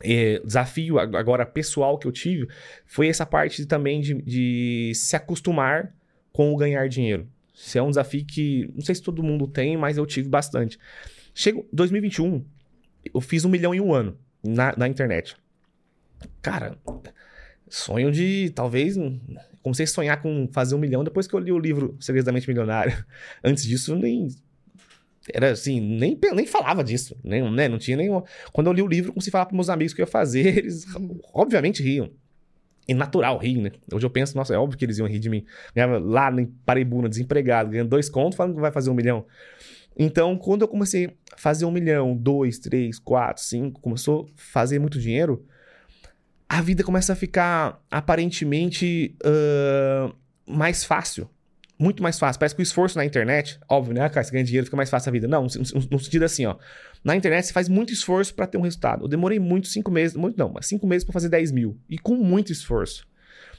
é, 0.00 0.40
desafio 0.44 0.98
agora 0.98 1.46
pessoal 1.46 1.98
que 1.98 2.06
eu 2.06 2.12
tive 2.12 2.48
foi 2.84 3.08
essa 3.08 3.26
parte 3.26 3.64
também 3.66 4.00
de, 4.00 4.14
de, 4.22 4.92
se 4.94 5.14
acostumar 5.14 5.94
com 6.32 6.52
o 6.52 6.56
ganhar 6.56 6.88
dinheiro. 6.88 7.28
Isso 7.54 7.78
é 7.78 7.82
um 7.82 7.88
desafio 7.88 8.24
que 8.24 8.70
não 8.74 8.82
sei 8.82 8.94
se 8.94 9.02
todo 9.02 9.22
mundo 9.22 9.46
tem, 9.46 9.76
mas 9.76 9.98
eu 9.98 10.06
tive 10.06 10.28
bastante. 10.28 10.78
Chego 11.34 11.66
2021, 11.72 12.44
eu 13.14 13.20
fiz 13.20 13.44
um 13.44 13.48
milhão 13.48 13.74
em 13.74 13.80
um 13.80 13.92
ano 13.92 14.18
na, 14.42 14.74
na 14.76 14.88
internet. 14.88 15.36
Cara, 16.40 16.76
sonho 17.68 18.10
de 18.10 18.50
talvez 18.54 18.96
comecei 19.62 19.84
a 19.84 19.88
sonhar 19.88 20.20
com 20.20 20.48
fazer 20.52 20.74
um 20.74 20.78
milhão 20.78 21.04
depois 21.04 21.26
que 21.26 21.34
eu 21.34 21.38
li 21.38 21.52
o 21.52 21.58
livro 21.58 21.96
Segredamente 22.00 22.48
Milionário. 22.48 23.04
Antes 23.42 23.64
disso, 23.64 23.94
nem 23.94 24.28
era 25.32 25.52
assim, 25.52 25.80
nem, 25.80 26.18
nem 26.34 26.46
falava 26.46 26.82
disso, 26.82 27.16
nem, 27.22 27.48
né? 27.52 27.68
Não 27.68 27.78
tinha 27.78 27.96
nem. 27.96 28.08
Quando 28.52 28.66
eu 28.66 28.72
li 28.72 28.82
o 28.82 28.86
livro, 28.86 29.14
a 29.16 29.30
falar 29.30 29.46
para 29.46 29.54
meus 29.54 29.68
amigos 29.68 29.94
que 29.94 30.00
eu 30.00 30.04
ia 30.04 30.10
fazer, 30.10 30.46
eles 30.58 30.84
obviamente 31.32 31.82
riam. 31.82 32.10
E 32.88 32.94
natural 32.94 33.38
rir, 33.38 33.58
né? 33.58 33.70
Hoje 33.92 34.04
eu 34.04 34.10
penso, 34.10 34.36
nossa, 34.36 34.52
é 34.52 34.58
óbvio 34.58 34.76
que 34.76 34.84
eles 34.84 34.98
iam 34.98 35.06
rir 35.06 35.20
de 35.20 35.30
mim. 35.30 35.44
Ganhava 35.74 35.98
lá 35.98 36.32
em 36.32 36.46
Paraibuna, 36.46 37.08
desempregado, 37.08 37.70
ganhando 37.70 37.88
dois 37.88 38.08
contos, 38.08 38.36
falando 38.36 38.54
que 38.56 38.60
vai 38.60 38.72
fazer 38.72 38.90
um 38.90 38.94
milhão. 38.94 39.24
Então, 39.96 40.36
quando 40.36 40.62
eu 40.62 40.68
comecei 40.68 41.16
a 41.32 41.36
fazer 41.36 41.64
um 41.64 41.70
milhão, 41.70 42.16
dois, 42.16 42.58
três, 42.58 42.98
quatro, 42.98 43.42
cinco, 43.42 43.80
começou 43.80 44.24
a 44.24 44.28
fazer 44.34 44.80
muito 44.80 44.98
dinheiro, 44.98 45.46
a 46.48 46.60
vida 46.60 46.82
começa 46.82 47.12
a 47.12 47.16
ficar 47.16 47.80
aparentemente 47.88 49.16
uh, 49.24 50.12
mais 50.44 50.82
fácil 50.82 51.30
muito 51.82 52.02
mais 52.02 52.18
fácil. 52.18 52.38
Parece 52.38 52.54
que 52.54 52.62
o 52.62 52.62
esforço 52.62 52.96
na 52.96 53.04
internet, 53.04 53.58
óbvio, 53.68 53.92
né? 53.92 54.08
Cara, 54.08 54.22
você 54.22 54.30
ganha 54.30 54.44
dinheiro, 54.44 54.64
fica 54.64 54.76
mais 54.76 54.88
fácil 54.88 55.08
a 55.08 55.12
vida. 55.12 55.26
Não, 55.26 55.42
no, 55.42 55.98
sentido 55.98 56.24
assim, 56.24 56.46
ó. 56.46 56.56
Na 57.02 57.16
internet 57.16 57.46
você 57.46 57.52
faz 57.52 57.68
muito 57.68 57.92
esforço 57.92 58.32
para 58.34 58.46
ter 58.46 58.56
um 58.56 58.62
resultado. 58.62 59.04
Eu 59.04 59.08
demorei 59.08 59.40
muito, 59.40 59.66
cinco 59.66 59.90
meses, 59.90 60.16
muito 60.16 60.38
não, 60.38 60.50
mas 60.52 60.66
cinco 60.66 60.86
meses 60.86 61.04
para 61.04 61.12
fazer 61.12 61.28
10 61.28 61.50
mil. 61.50 61.76
E 61.90 61.98
com 61.98 62.14
muito 62.14 62.52
esforço. 62.52 63.06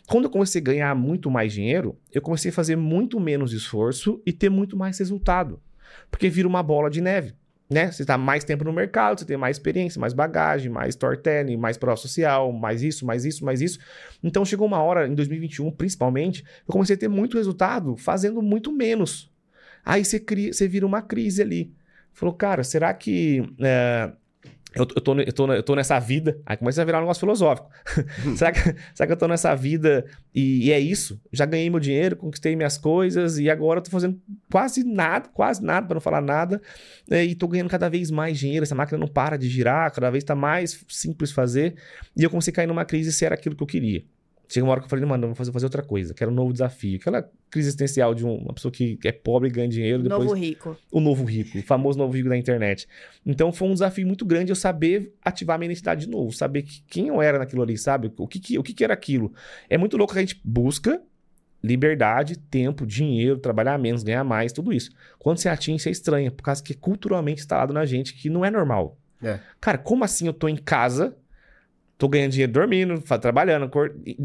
Quando 0.07 0.25
eu 0.25 0.29
comecei 0.29 0.61
a 0.61 0.63
ganhar 0.63 0.95
muito 0.95 1.29
mais 1.29 1.51
dinheiro, 1.51 1.97
eu 2.13 2.21
comecei 2.21 2.49
a 2.49 2.53
fazer 2.53 2.77
muito 2.77 3.19
menos 3.19 3.51
esforço 3.51 4.21
e 4.25 4.31
ter 4.31 4.49
muito 4.49 4.77
mais 4.77 4.97
resultado. 4.97 5.61
Porque 6.09 6.29
vira 6.29 6.47
uma 6.47 6.63
bola 6.63 6.89
de 6.89 7.01
neve. 7.01 7.33
Né? 7.69 7.91
Você 7.91 8.05
tá 8.05 8.17
mais 8.17 8.43
tempo 8.43 8.63
no 8.63 8.73
mercado, 8.73 9.19
você 9.19 9.25
tem 9.25 9.37
mais 9.37 9.57
experiência, 9.57 9.99
mais 9.99 10.13
bagagem, 10.13 10.71
mais 10.71 10.89
storytelling, 10.89 11.57
mais 11.57 11.77
prova 11.77 11.97
social, 11.97 12.51
mais 12.51 12.83
isso, 12.83 13.05
mais 13.05 13.25
isso, 13.25 13.43
mais 13.43 13.61
isso. 13.61 13.79
Então 14.23 14.45
chegou 14.45 14.67
uma 14.67 14.81
hora, 14.81 15.07
em 15.07 15.15
2021, 15.15 15.71
principalmente, 15.71 16.43
eu 16.67 16.71
comecei 16.71 16.95
a 16.95 16.99
ter 16.99 17.07
muito 17.07 17.37
resultado 17.37 17.95
fazendo 17.97 18.41
muito 18.41 18.71
menos. 18.71 19.31
Aí 19.85 20.05
você, 20.05 20.19
cria, 20.19 20.53
você 20.53 20.67
vira 20.67 20.85
uma 20.85 21.01
crise 21.01 21.41
ali. 21.41 21.73
Falou, 22.13 22.33
cara, 22.33 22.63
será 22.63 22.93
que. 22.93 23.43
É, 23.59 24.11
eu, 24.75 24.87
eu, 24.95 25.01
tô, 25.01 25.19
eu, 25.19 25.33
tô, 25.33 25.53
eu 25.53 25.63
tô 25.63 25.75
nessa 25.75 25.99
vida. 25.99 26.39
Aí 26.45 26.57
começa 26.57 26.81
a 26.81 26.85
virar 26.85 26.97
um 26.97 27.01
negócio 27.01 27.19
filosófico. 27.19 27.69
será, 28.35 28.51
que, 28.51 28.59
será 28.93 29.07
que 29.07 29.13
eu 29.13 29.17
tô 29.17 29.27
nessa 29.27 29.53
vida 29.55 30.05
e, 30.33 30.67
e, 30.67 30.71
é 30.71 30.79
isso? 30.79 31.21
Já 31.31 31.45
ganhei 31.45 31.69
meu 31.69 31.79
dinheiro, 31.79 32.15
conquistei 32.15 32.55
minhas 32.55 32.77
coisas 32.77 33.37
e 33.37 33.49
agora 33.49 33.79
eu 33.79 33.83
tô 33.83 33.91
fazendo 33.91 34.19
quase 34.51 34.83
nada, 34.83 35.29
quase 35.33 35.63
nada, 35.63 35.85
para 35.85 35.95
não 35.95 36.01
falar 36.01 36.21
nada. 36.21 36.61
É, 37.09 37.23
e 37.23 37.35
tô 37.35 37.47
ganhando 37.47 37.69
cada 37.69 37.89
vez 37.89 38.09
mais 38.09 38.39
dinheiro. 38.39 38.63
Essa 38.63 38.75
máquina 38.75 38.97
não 38.97 39.07
para 39.07 39.37
de 39.37 39.47
girar, 39.47 39.91
cada 39.91 40.09
vez 40.09 40.23
tá 40.23 40.35
mais 40.35 40.83
simples 40.87 41.31
fazer. 41.31 41.75
E 42.17 42.23
eu 42.23 42.29
comecei 42.29 42.51
a 42.51 42.55
cair 42.55 42.67
numa 42.67 42.85
crise 42.85 43.13
se 43.13 43.25
era 43.25 43.35
aquilo 43.35 43.55
que 43.55 43.63
eu 43.63 43.67
queria. 43.67 44.03
Chega 44.47 44.65
uma 44.65 44.71
hora 44.71 44.81
que 44.81 44.85
eu 44.85 44.89
falei, 44.89 45.05
mano, 45.05 45.27
vou 45.27 45.35
fazer, 45.35 45.51
fazer 45.51 45.65
outra 45.65 45.81
coisa, 45.81 46.13
quero 46.13 46.29
um 46.29 46.33
novo 46.33 46.53
desafio. 46.53 46.97
Aquela 46.99 47.23
crise 47.49 47.69
existencial 47.69 48.13
de 48.13 48.25
uma 48.25 48.53
pessoa 48.53 48.71
que 48.71 48.99
é 49.03 49.11
pobre 49.11 49.49
e 49.49 49.51
ganha 49.51 49.67
dinheiro. 49.67 50.03
Depois, 50.03 50.25
novo 50.25 50.33
rico. 50.33 50.77
O 50.91 50.99
novo 50.99 51.23
rico, 51.23 51.57
o 51.57 51.63
famoso 51.63 51.97
novo 51.97 52.13
rico 52.13 52.29
da 52.29 52.37
internet. 52.37 52.87
Então 53.25 53.51
foi 53.51 53.67
um 53.67 53.73
desafio 53.73 54.05
muito 54.05 54.25
grande 54.25 54.51
eu 54.51 54.55
saber 54.55 55.13
ativar 55.23 55.57
minha 55.57 55.67
identidade 55.67 56.05
de 56.05 56.11
novo, 56.11 56.31
saber 56.31 56.63
que, 56.63 56.83
quem 56.87 57.07
eu 57.07 57.21
era 57.21 57.39
naquilo 57.39 57.63
ali, 57.63 57.77
sabe? 57.77 58.11
O 58.17 58.27
que, 58.27 58.39
que, 58.39 58.59
o 58.59 58.63
que, 58.63 58.73
que 58.73 58.83
era 58.83 58.93
aquilo. 58.93 59.33
É 59.69 59.77
muito 59.77 59.97
louco 59.97 60.13
que 60.13 60.19
a 60.19 60.21
gente 60.21 60.39
busca 60.43 61.01
liberdade, 61.63 62.37
tempo, 62.37 62.85
dinheiro, 62.85 63.39
trabalhar 63.39 63.79
menos, 63.79 64.03
ganhar 64.03 64.23
mais, 64.23 64.51
tudo 64.51 64.73
isso. 64.73 64.91
Quando 65.17 65.37
você 65.37 65.47
atinge, 65.47 65.81
você 65.81 65.89
é 65.89 65.91
estranha, 65.93 66.29
por 66.29 66.43
causa 66.43 66.61
que 66.61 66.73
é 66.73 66.75
culturalmente 66.75 67.41
instalado 67.41 67.73
na 67.73 67.85
gente 67.85 68.13
que 68.13 68.29
não 68.29 68.43
é 68.43 68.51
normal. 68.51 68.97
É. 69.23 69.39
Cara, 69.61 69.77
como 69.77 70.03
assim 70.03 70.27
eu 70.27 70.33
tô 70.33 70.49
em 70.49 70.57
casa 70.57 71.15
tô 72.03 72.09
ganhando 72.09 72.31
dinheiro 72.31 72.51
dormindo, 72.51 73.01
trabalhando, 73.21 73.71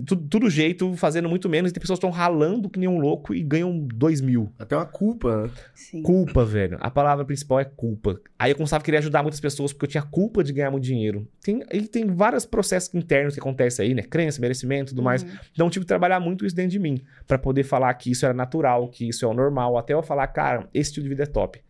tudo, 0.04 0.28
tudo 0.28 0.50
jeito, 0.50 0.96
fazendo 0.96 1.28
muito 1.28 1.48
menos. 1.48 1.70
E 1.70 1.74
tem 1.74 1.80
pessoas 1.80 2.00
que 2.00 2.04
estão 2.04 2.10
ralando 2.10 2.68
que 2.68 2.76
nem 2.76 2.88
um 2.88 2.98
louco 2.98 3.32
e 3.32 3.40
ganham 3.40 3.78
dois 3.94 4.20
mil. 4.20 4.52
Até 4.58 4.74
uma 4.74 4.84
culpa, 4.84 5.44
né? 5.44 5.50
Sim. 5.76 6.02
Culpa, 6.02 6.44
velho. 6.44 6.76
A 6.80 6.90
palavra 6.90 7.24
principal 7.24 7.60
é 7.60 7.64
culpa. 7.64 8.20
Aí 8.36 8.50
eu 8.50 8.56
começava 8.56 8.82
a 8.82 8.84
querer 8.84 8.96
ajudar 8.96 9.22
muitas 9.22 9.38
pessoas 9.38 9.72
porque 9.72 9.84
eu 9.84 9.90
tinha 9.90 10.02
culpa 10.02 10.42
de 10.42 10.52
ganhar 10.52 10.72
muito 10.72 10.82
dinheiro. 10.82 11.28
Tem, 11.40 11.62
e 11.72 11.82
tem 11.82 12.04
vários 12.04 12.44
processos 12.44 12.92
internos 12.92 13.34
que 13.34 13.40
acontecem 13.40 13.86
aí, 13.86 13.94
né? 13.94 14.02
Crença, 14.02 14.40
merecimento 14.40 14.90
tudo 14.90 15.02
mais. 15.02 15.22
Uhum. 15.22 15.30
Então 15.52 15.66
eu 15.68 15.70
tive 15.70 15.84
que 15.84 15.88
trabalhar 15.88 16.18
muito 16.18 16.44
isso 16.44 16.56
dentro 16.56 16.72
de 16.72 16.80
mim. 16.80 17.00
para 17.28 17.38
poder 17.38 17.62
falar 17.62 17.94
que 17.94 18.10
isso 18.10 18.24
era 18.24 18.34
natural, 18.34 18.88
que 18.88 19.08
isso 19.08 19.24
é 19.24 19.28
o 19.28 19.34
normal. 19.34 19.78
Até 19.78 19.94
eu 19.94 20.02
falar, 20.02 20.26
cara, 20.26 20.68
esse 20.74 20.90
estilo 20.90 21.04
de 21.04 21.10
vida 21.10 21.22
é 21.22 21.26
top. 21.26 21.60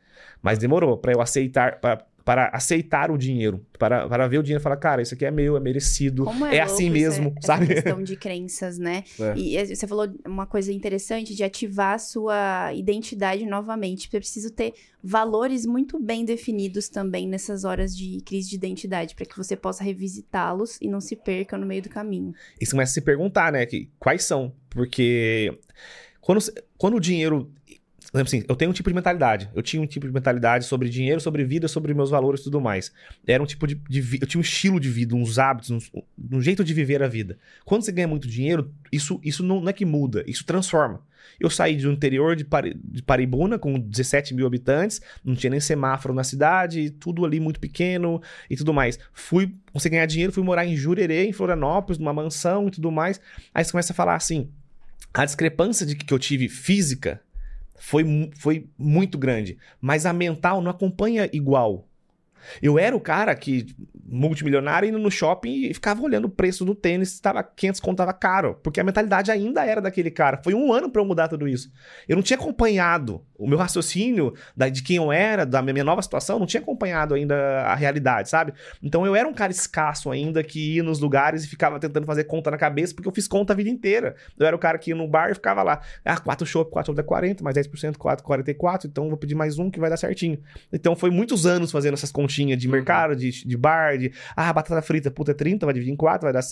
Mas 0.40 0.58
demorou 0.58 0.96
para 0.96 1.12
eu 1.12 1.20
aceitar, 1.20 1.78
pra, 1.80 2.02
para 2.28 2.50
aceitar 2.52 3.10
o 3.10 3.16
dinheiro, 3.16 3.64
para, 3.78 4.06
para 4.06 4.28
ver 4.28 4.36
o 4.36 4.42
dinheiro 4.42 4.60
e 4.60 4.62
falar, 4.62 4.76
cara, 4.76 5.00
isso 5.00 5.14
aqui 5.14 5.24
é 5.24 5.30
meu, 5.30 5.56
é 5.56 5.60
merecido, 5.60 6.24
Como 6.24 6.44
é, 6.44 6.56
é 6.56 6.60
assim 6.60 6.90
mesmo, 6.90 7.32
essa, 7.38 7.46
sabe? 7.46 7.64
Essa 7.64 7.74
questão 7.76 8.02
de 8.02 8.16
crenças, 8.20 8.76
né? 8.76 9.02
É. 9.18 9.34
E 9.34 9.74
você 9.74 9.86
falou 9.86 10.06
uma 10.26 10.46
coisa 10.46 10.70
interessante 10.70 11.34
de 11.34 11.42
ativar 11.42 11.94
a 11.94 11.98
sua 11.98 12.74
identidade 12.74 13.46
novamente. 13.46 14.10
Você 14.10 14.18
precisa 14.18 14.50
ter 14.50 14.74
valores 15.02 15.64
muito 15.64 15.98
bem 15.98 16.22
definidos 16.22 16.90
também 16.90 17.26
nessas 17.26 17.64
horas 17.64 17.96
de 17.96 18.20
crise 18.26 18.50
de 18.50 18.56
identidade, 18.56 19.14
para 19.14 19.24
que 19.24 19.34
você 19.34 19.56
possa 19.56 19.82
revisitá-los 19.82 20.76
e 20.82 20.86
não 20.86 21.00
se 21.00 21.16
perca 21.16 21.56
no 21.56 21.64
meio 21.64 21.80
do 21.80 21.88
caminho. 21.88 22.34
E 22.60 22.66
você 22.66 22.72
começa 22.72 22.90
a 22.90 22.94
se 22.94 23.00
perguntar, 23.00 23.50
né, 23.50 23.64
que, 23.64 23.88
quais 23.98 24.22
são? 24.22 24.52
Porque 24.68 25.58
quando, 26.20 26.40
quando 26.76 26.96
o 26.98 27.00
dinheiro 27.00 27.50
assim, 28.14 28.42
eu 28.48 28.56
tenho 28.56 28.70
um 28.70 28.74
tipo 28.74 28.88
de 28.88 28.94
mentalidade. 28.94 29.50
Eu 29.54 29.62
tinha 29.62 29.82
um 29.82 29.86
tipo 29.86 30.06
de 30.06 30.12
mentalidade 30.12 30.64
sobre 30.64 30.88
dinheiro, 30.88 31.20
sobre 31.20 31.44
vida, 31.44 31.68
sobre 31.68 31.92
meus 31.92 32.10
valores 32.10 32.40
e 32.40 32.44
tudo 32.44 32.60
mais. 32.60 32.90
Era 33.26 33.42
um 33.42 33.46
tipo 33.46 33.66
de, 33.66 33.74
de 33.74 34.18
eu 34.20 34.26
tinha 34.26 34.38
um 34.38 34.42
estilo 34.42 34.80
de 34.80 34.88
vida, 34.88 35.14
uns 35.14 35.38
hábitos, 35.38 35.70
uns, 35.70 35.90
um 36.32 36.40
jeito 36.40 36.64
de 36.64 36.72
viver 36.72 37.02
a 37.02 37.08
vida. 37.08 37.38
Quando 37.64 37.82
você 37.82 37.92
ganha 37.92 38.08
muito 38.08 38.26
dinheiro, 38.26 38.72
isso, 38.90 39.20
isso 39.22 39.42
não, 39.42 39.60
não 39.60 39.68
é 39.68 39.72
que 39.72 39.84
muda, 39.84 40.24
isso 40.26 40.44
transforma. 40.44 41.02
Eu 41.38 41.50
saí 41.50 41.76
do 41.76 41.92
interior 41.92 42.34
de, 42.34 42.44
Pari, 42.44 42.80
de 42.82 43.02
Paribuna, 43.02 43.58
com 43.58 43.78
17 43.78 44.34
mil 44.34 44.46
habitantes, 44.46 45.02
não 45.22 45.34
tinha 45.34 45.50
nem 45.50 45.60
semáforo 45.60 46.14
na 46.14 46.24
cidade, 46.24 46.90
tudo 46.90 47.24
ali 47.26 47.38
muito 47.38 47.60
pequeno 47.60 48.22
e 48.48 48.56
tudo 48.56 48.72
mais. 48.72 48.98
Fui, 49.12 49.54
você 49.72 49.90
ganhar 49.90 50.06
dinheiro, 50.06 50.32
fui 50.32 50.42
morar 50.42 50.64
em 50.64 50.74
Jurerê, 50.74 51.26
em 51.26 51.32
Florianópolis, 51.32 51.98
numa 51.98 52.14
mansão 52.14 52.68
e 52.68 52.70
tudo 52.70 52.90
mais. 52.90 53.20
Aí 53.54 53.62
você 53.62 53.70
começa 53.70 53.92
a 53.92 53.96
falar 53.96 54.14
assim, 54.14 54.50
a 55.12 55.24
discrepância 55.24 55.84
de 55.84 55.94
que 55.94 56.12
eu 56.12 56.18
tive 56.18 56.48
física 56.48 57.20
foi, 57.78 58.30
foi 58.36 58.68
muito 58.78 59.16
grande. 59.16 59.58
Mas 59.80 60.06
a 60.06 60.12
mental 60.12 60.60
não 60.60 60.70
acompanha 60.70 61.28
igual. 61.32 61.88
Eu 62.62 62.78
era 62.78 62.96
o 62.96 63.00
cara 63.00 63.34
que, 63.34 63.66
multimilionário, 64.06 64.88
indo 64.88 64.98
no 64.98 65.10
shopping 65.10 65.68
e 65.68 65.74
ficava 65.74 66.02
olhando 66.02 66.26
o 66.26 66.30
preço 66.30 66.64
do 66.64 66.74
tênis, 66.74 67.12
estava 67.12 67.42
500 67.42 67.80
conto, 67.80 67.94
estava 67.94 68.12
caro, 68.12 68.58
porque 68.62 68.80
a 68.80 68.84
mentalidade 68.84 69.30
ainda 69.30 69.64
era 69.64 69.80
daquele 69.80 70.10
cara. 70.10 70.40
Foi 70.42 70.54
um 70.54 70.72
ano 70.72 70.90
para 70.90 71.02
eu 71.02 71.06
mudar 71.06 71.28
tudo 71.28 71.48
isso. 71.48 71.70
Eu 72.08 72.16
não 72.16 72.22
tinha 72.22 72.38
acompanhado 72.38 73.24
o 73.38 73.46
meu 73.46 73.56
raciocínio 73.56 74.34
da, 74.56 74.68
de 74.68 74.82
quem 74.82 74.96
eu 74.96 75.12
era, 75.12 75.46
da 75.46 75.62
minha 75.62 75.84
nova 75.84 76.02
situação, 76.02 76.40
não 76.40 76.46
tinha 76.46 76.60
acompanhado 76.60 77.14
ainda 77.14 77.36
a 77.62 77.74
realidade, 77.76 78.28
sabe? 78.28 78.52
Então 78.82 79.06
eu 79.06 79.14
era 79.14 79.28
um 79.28 79.32
cara 79.32 79.52
escasso 79.52 80.10
ainda 80.10 80.42
que 80.42 80.74
ia 80.74 80.82
nos 80.82 80.98
lugares 80.98 81.44
e 81.44 81.48
ficava 81.48 81.78
tentando 81.78 82.04
fazer 82.04 82.24
conta 82.24 82.50
na 82.50 82.58
cabeça, 82.58 82.92
porque 82.92 83.08
eu 83.08 83.12
fiz 83.12 83.28
conta 83.28 83.52
a 83.52 83.56
vida 83.56 83.70
inteira. 83.70 84.16
Eu 84.36 84.44
era 84.44 84.56
o 84.56 84.58
cara 84.58 84.76
que 84.76 84.90
ia 84.90 84.96
no 84.96 85.06
bar 85.06 85.30
e 85.30 85.34
ficava 85.34 85.62
lá, 85.62 85.80
ah, 86.04 86.18
4 86.18 86.44
chopp, 86.44 86.70
4 86.72 86.86
chopp 86.88 86.96
dá 86.96 87.02
40, 87.02 87.44
mais 87.44 87.56
10%, 87.56 87.96
4, 87.96 88.24
44, 88.24 88.88
então 88.88 89.08
vou 89.08 89.16
pedir 89.16 89.36
mais 89.36 89.58
um 89.58 89.70
que 89.70 89.78
vai 89.78 89.88
dar 89.88 89.96
certinho. 89.96 90.40
Então 90.72 90.96
foi 90.96 91.10
muitos 91.10 91.46
anos 91.46 91.70
fazendo 91.70 91.94
essas 91.94 92.10
continhas 92.10 92.58
de 92.58 92.66
uhum. 92.66 92.72
mercado, 92.72 93.14
de, 93.14 93.46
de 93.46 93.56
bar, 93.56 93.96
de, 93.96 94.12
ah, 94.34 94.52
batata 94.52 94.82
frita, 94.82 95.10
puta, 95.10 95.30
é 95.30 95.34
30, 95.34 95.64
vai 95.64 95.72
dividir 95.72 95.92
em 95.92 95.96
4, 95.96 96.26
vai 96.26 96.32
dar... 96.32 96.42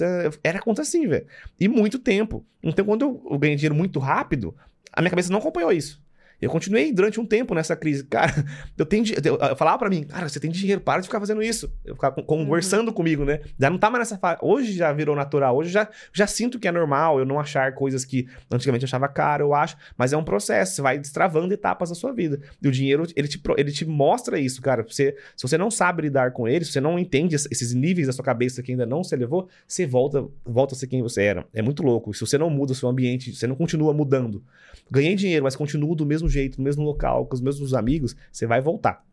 Era 0.45 0.61
conta 0.61 0.83
assim, 0.83 1.09
velho. 1.09 1.27
E 1.59 1.67
muito 1.67 1.99
tempo. 1.99 2.47
Então 2.63 2.85
quando 2.85 3.03
eu, 3.03 3.27
eu 3.33 3.39
ganhei 3.39 3.57
dinheiro 3.57 3.75
muito 3.75 3.99
rápido, 3.99 4.55
a 4.93 5.01
minha 5.01 5.11
cabeça 5.11 5.33
não 5.33 5.41
acompanhou 5.41 5.73
isso. 5.73 6.06
Eu 6.41 6.51
continuei 6.51 6.93
durante 6.93 7.19
um 7.19 7.25
tempo 7.25 7.55
nessa 7.55 7.75
crise. 7.75 8.05
Cara, 8.05 8.45
eu 8.77 8.85
tenho. 8.85 9.05
Eu, 9.25 9.37
eu 9.37 9.57
falava 9.57 9.79
para 9.79 9.89
mim, 9.89 10.05
cara, 10.05 10.29
você 10.29 10.39
tem 10.39 10.51
dinheiro, 10.51 10.81
para 10.81 11.01
de 11.01 11.07
ficar 11.07 11.19
fazendo 11.19 11.43
isso. 11.43 11.73
Eu 11.85 11.95
ficava 11.95 12.23
conversando 12.23 12.89
uhum. 12.89 12.95
comigo, 12.95 13.25
né? 13.25 13.41
Já 13.59 13.71
não 13.71 13.79
tá 13.79 13.91
mais 13.91 14.01
nessa 14.01 14.19
fase. 14.19 14.39
Hoje 14.43 14.73
já 14.73 14.93
virou 14.93 15.17
natural. 15.17 15.57
Hoje 15.57 15.71
já, 15.71 15.89
já 16.13 16.27
sinto 16.27 16.59
que 16.59 16.69
é 16.69 16.73
normal 16.73 17.19
eu 17.19 17.25
não 17.25 17.41
achar 17.41 17.73
coisas 17.75 18.05
que 18.05 18.29
antigamente 18.51 18.85
eu 18.85 18.87
achava 18.87 19.09
caro, 19.09 19.45
eu 19.45 19.55
acho. 19.55 19.77
Mas 19.97 20.13
é 20.13 20.17
um 20.17 20.25
processo. 20.25 20.75
Você 20.75 20.83
vai 20.83 20.99
destravando 20.99 21.53
etapas 21.55 21.89
da 21.89 21.95
sua 21.95 22.13
vida. 22.13 22.41
E 22.63 22.69
o 22.69 22.71
dinheiro, 22.71 23.07
ele 23.17 23.29
te, 23.29 23.41
ele 23.57 23.73
te 23.73 23.87
mostra 23.87 24.39
isso, 24.39 24.61
cara. 24.61 24.83
Você, 24.83 25.17
se 25.35 25.43
você 25.43 25.57
não 25.57 25.71
sabe 25.71 26.03
lidar 26.03 26.33
com 26.33 26.47
ele, 26.47 26.65
se 26.65 26.73
você 26.73 26.81
não 26.81 26.99
entende 26.99 27.35
esses 27.35 27.73
níveis 27.73 28.07
da 28.07 28.13
sua 28.13 28.25
cabeça 28.25 28.63
que 28.63 28.73
ainda 28.73 28.85
não 28.85 29.03
se 29.03 29.15
elevou, 29.15 29.49
você 29.67 29.87
volta, 29.87 30.27
volta 30.45 30.75
a 30.75 30.79
ser 30.79 30.87
quem 30.87 31.03
você 31.03 31.23
era. 31.23 31.47
É 31.55 31.63
muito 31.63 31.83
louco. 31.83 32.13
Se 32.13 32.21
você 32.21 32.37
não 32.37 32.51
muda 32.51 32.73
o 32.73 32.75
seu 32.75 32.89
ambiente, 32.89 33.35
você 33.35 33.47
não 33.47 33.57
continua 33.57 33.95
mudando. 33.95 34.45
Ganhei 34.91 35.15
dinheiro, 35.15 35.45
mas 35.45 35.57
continuo 35.57 35.95
do 35.95 36.07
mesmo 36.07 36.26
mesmo 36.27 36.29
jeito, 36.29 36.59
no 36.59 36.65
mesmo 36.65 36.85
local, 36.85 37.27
com 37.27 37.35
os 37.35 37.41
mesmos 37.41 37.73
amigos, 37.73 38.17
você 38.31 38.47
vai 38.47 38.61
voltar. 38.61 39.05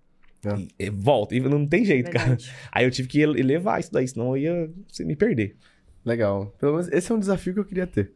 É. 0.46 0.56
E, 0.58 0.88
e 0.88 0.90
volta, 0.90 1.36
e 1.36 1.40
não 1.40 1.66
tem 1.66 1.86
jeito, 1.86 2.12
Verdade. 2.12 2.46
cara. 2.46 2.58
Aí 2.72 2.86
eu 2.86 2.92
tive 2.92 3.08
que 3.08 3.26
levar 3.26 3.80
isso 3.80 3.92
daí, 3.92 4.08
senão 4.08 4.36
eu 4.36 4.38
ia 4.38 4.72
me 5.06 5.16
perder. 5.16 5.56
Legal. 6.04 6.54
Pelo 6.60 6.74
menos 6.74 6.90
esse 6.90 7.12
é 7.12 7.16
um 7.16 7.20
desafio 7.20 7.54
que 7.54 7.60
eu 7.60 7.66
queria 7.66 7.88
ter. 7.88 8.12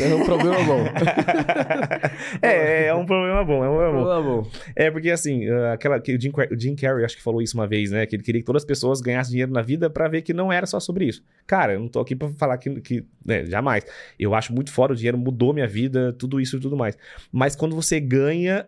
É 0.00 0.14
um 0.14 0.24
problema 0.24 0.64
bom. 0.64 0.84
é, 2.42 2.86
é 2.86 2.94
um 2.94 3.06
problema 3.06 3.44
bom. 3.44 3.64
É 3.64 3.68
um 3.68 3.76
problema 3.76 4.22
bom. 4.22 4.42
bom. 4.42 4.50
É 4.74 4.90
porque 4.90 5.10
assim, 5.10 5.48
uh, 5.48 5.72
aquela 5.72 6.00
que 6.00 6.14
o 6.14 6.20
Jim, 6.20 6.32
o 6.50 6.58
Jim 6.58 6.74
Carrey 6.74 7.04
acho 7.04 7.16
que 7.16 7.22
falou 7.22 7.40
isso 7.40 7.56
uma 7.56 7.66
vez, 7.66 7.90
né? 7.90 8.06
Que 8.06 8.16
ele 8.16 8.22
queria 8.22 8.40
que 8.40 8.46
todas 8.46 8.62
as 8.62 8.66
pessoas 8.66 9.00
ganhassem 9.00 9.32
dinheiro 9.32 9.52
na 9.52 9.62
vida 9.62 9.88
para 9.88 10.08
ver 10.08 10.22
que 10.22 10.32
não 10.32 10.52
era 10.52 10.66
só 10.66 10.78
sobre 10.80 11.06
isso. 11.06 11.22
Cara, 11.46 11.74
eu 11.74 11.80
não 11.80 11.88
tô 11.88 12.00
aqui 12.00 12.14
para 12.14 12.28
falar 12.30 12.58
que, 12.58 12.80
que 12.80 13.04
né, 13.24 13.44
jamais. 13.46 13.84
Eu 14.18 14.34
acho 14.34 14.52
muito 14.52 14.72
fora 14.72 14.92
o 14.92 14.96
dinheiro 14.96 15.18
mudou 15.18 15.52
minha 15.52 15.66
vida, 15.66 16.12
tudo 16.12 16.40
isso 16.40 16.56
e 16.56 16.60
tudo 16.60 16.76
mais. 16.76 16.96
Mas 17.32 17.56
quando 17.56 17.74
você 17.74 18.00
ganha 18.00 18.66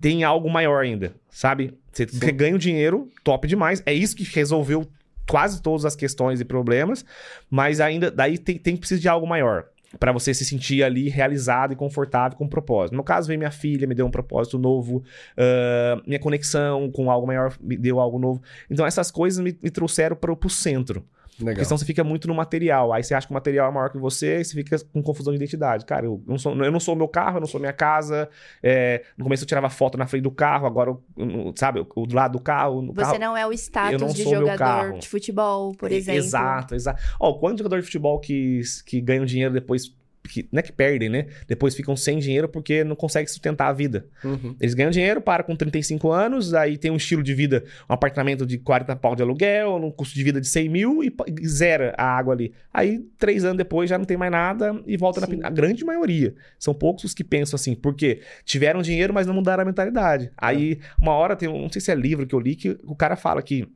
tem 0.00 0.24
algo 0.24 0.50
maior 0.50 0.82
ainda, 0.82 1.14
sabe? 1.30 1.72
Você, 1.90 2.06
você 2.06 2.32
ganha 2.32 2.54
o 2.54 2.58
dinheiro, 2.58 3.08
top 3.22 3.46
demais. 3.48 3.82
É 3.86 3.94
isso 3.94 4.16
que 4.16 4.24
resolveu 4.24 4.86
quase 5.26 5.62
todas 5.62 5.84
as 5.84 5.96
questões 5.96 6.40
e 6.40 6.44
problemas, 6.44 7.04
mas 7.48 7.80
ainda 7.80 8.10
daí 8.10 8.36
tem, 8.36 8.58
tem 8.58 8.76
precisa 8.76 9.00
de 9.00 9.08
algo 9.08 9.26
maior 9.26 9.66
para 9.98 10.12
você 10.12 10.32
se 10.34 10.44
sentir 10.44 10.82
ali 10.82 11.08
realizado 11.08 11.72
e 11.72 11.76
confortável 11.76 12.36
com 12.36 12.44
um 12.44 12.48
propósito. 12.48 12.96
No 12.96 13.04
caso, 13.04 13.28
veio 13.28 13.38
minha 13.38 13.50
filha, 13.50 13.86
me 13.86 13.94
deu 13.94 14.06
um 14.06 14.10
propósito 14.10 14.58
novo, 14.58 14.98
uh, 14.98 16.02
minha 16.06 16.18
conexão 16.18 16.90
com 16.90 17.10
algo 17.10 17.26
maior 17.26 17.54
me 17.60 17.76
deu 17.76 18.00
algo 18.00 18.18
novo. 18.18 18.42
Então, 18.70 18.86
essas 18.86 19.10
coisas 19.10 19.42
me, 19.42 19.56
me 19.62 19.70
trouxeram 19.70 20.16
para 20.16 20.32
o 20.32 20.50
centro. 20.50 21.04
Legal. 21.38 21.54
Porque 21.54 21.64
senão 21.64 21.78
você 21.78 21.84
fica 21.84 22.04
muito 22.04 22.28
no 22.28 22.34
material. 22.34 22.92
Aí 22.92 23.02
você 23.02 23.14
acha 23.14 23.26
que 23.26 23.32
o 23.32 23.34
material 23.34 23.68
é 23.68 23.72
maior 23.72 23.90
que 23.90 23.98
você 23.98 24.40
e 24.40 24.44
você 24.44 24.54
fica 24.54 24.78
com 24.92 25.02
confusão 25.02 25.32
de 25.32 25.36
identidade. 25.36 25.84
Cara, 25.84 26.06
eu 26.06 26.22
não 26.26 26.38
sou, 26.38 26.54
eu 26.54 26.70
não 26.70 26.80
sou 26.80 26.94
o 26.94 26.96
meu 26.96 27.08
carro, 27.08 27.38
eu 27.38 27.40
não 27.40 27.46
sou 27.46 27.58
minha 27.58 27.72
casa. 27.72 28.28
É, 28.62 29.02
no 29.16 29.24
começo 29.24 29.42
eu 29.42 29.48
tirava 29.48 29.68
foto 29.68 29.98
na 29.98 30.06
frente 30.06 30.22
do 30.22 30.30
carro, 30.30 30.66
agora, 30.66 30.90
eu, 30.90 31.52
sabe, 31.56 31.84
o 31.94 32.06
do 32.06 32.14
lado 32.14 32.32
do 32.32 32.40
carro. 32.40 32.86
você 32.92 33.00
carro, 33.00 33.18
não 33.18 33.36
é 33.36 33.46
o 33.46 33.52
status 33.52 34.14
de 34.14 34.24
jogador 34.24 34.98
de 34.98 35.08
futebol, 35.08 35.74
por 35.74 35.90
exemplo. 35.90 36.20
Exato, 36.20 36.74
exato. 36.74 37.02
Ó, 37.18 37.34
quantos 37.34 37.58
jogadores 37.58 37.84
de 37.84 37.90
futebol 37.90 38.20
que, 38.20 38.60
que 38.86 39.00
ganham 39.00 39.24
dinheiro 39.24 39.52
depois 39.52 39.92
que 40.28 40.48
não 40.50 40.58
é 40.60 40.62
que 40.62 40.72
perdem, 40.72 41.08
né? 41.08 41.26
Depois 41.46 41.74
ficam 41.74 41.94
sem 41.94 42.18
dinheiro 42.18 42.48
porque 42.48 42.82
não 42.82 42.96
conseguem 42.96 43.26
sustentar 43.28 43.68
a 43.68 43.72
vida. 43.72 44.06
Uhum. 44.24 44.56
Eles 44.58 44.72
ganham 44.74 44.90
dinheiro, 44.90 45.20
param 45.20 45.44
com 45.44 45.54
35 45.54 46.10
anos, 46.10 46.54
aí 46.54 46.78
tem 46.78 46.90
um 46.90 46.96
estilo 46.96 47.22
de 47.22 47.34
vida, 47.34 47.62
um 47.88 47.92
apartamento 47.92 48.46
de 48.46 48.56
40 48.58 48.96
pau 48.96 49.14
de 49.14 49.22
aluguel, 49.22 49.76
um 49.76 49.90
custo 49.90 50.14
de 50.14 50.24
vida 50.24 50.40
de 50.40 50.48
100 50.48 50.68
mil 50.68 51.04
e, 51.04 51.14
e 51.40 51.46
zera 51.46 51.94
a 51.98 52.04
água 52.04 52.32
ali. 52.34 52.52
Aí, 52.72 53.00
três 53.18 53.44
anos 53.44 53.58
depois, 53.58 53.90
já 53.90 53.98
não 53.98 54.04
tem 54.06 54.16
mais 54.16 54.32
nada 54.32 54.80
e 54.86 54.96
volta 54.96 55.20
na... 55.20 55.26
Sim. 55.26 55.36
pin- 55.36 55.44
A 55.44 55.50
grande 55.50 55.84
maioria. 55.84 56.34
São 56.58 56.72
poucos 56.72 57.04
os 57.04 57.12
que 57.14 57.22
pensam 57.22 57.56
assim, 57.56 57.74
porque 57.74 58.20
tiveram 58.44 58.80
dinheiro, 58.80 59.12
mas 59.12 59.26
não 59.26 59.34
mudaram 59.34 59.62
a 59.62 59.66
mentalidade. 59.66 60.30
Aí, 60.38 60.78
uma 61.00 61.12
hora 61.12 61.36
tem 61.36 61.48
um, 61.48 61.60
não 61.62 61.70
sei 61.70 61.80
se 61.82 61.90
é 61.90 61.94
livro 61.94 62.26
que 62.26 62.34
eu 62.34 62.40
li, 62.40 62.56
que 62.56 62.78
o 62.84 62.96
cara 62.96 63.14
fala 63.16 63.42
que 63.42 63.68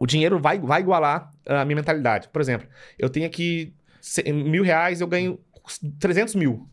o 0.00 0.06
dinheiro 0.06 0.38
vai, 0.38 0.58
vai 0.58 0.80
igualar 0.80 1.30
a 1.46 1.64
minha 1.64 1.76
mentalidade. 1.76 2.28
Por 2.30 2.40
exemplo, 2.40 2.66
eu 2.98 3.10
tenho 3.10 3.26
aqui 3.26 3.72
mil 4.32 4.62
reais, 4.64 5.00
eu 5.00 5.06
ganho 5.06 5.38
300 5.98 6.34
mil. 6.34 6.68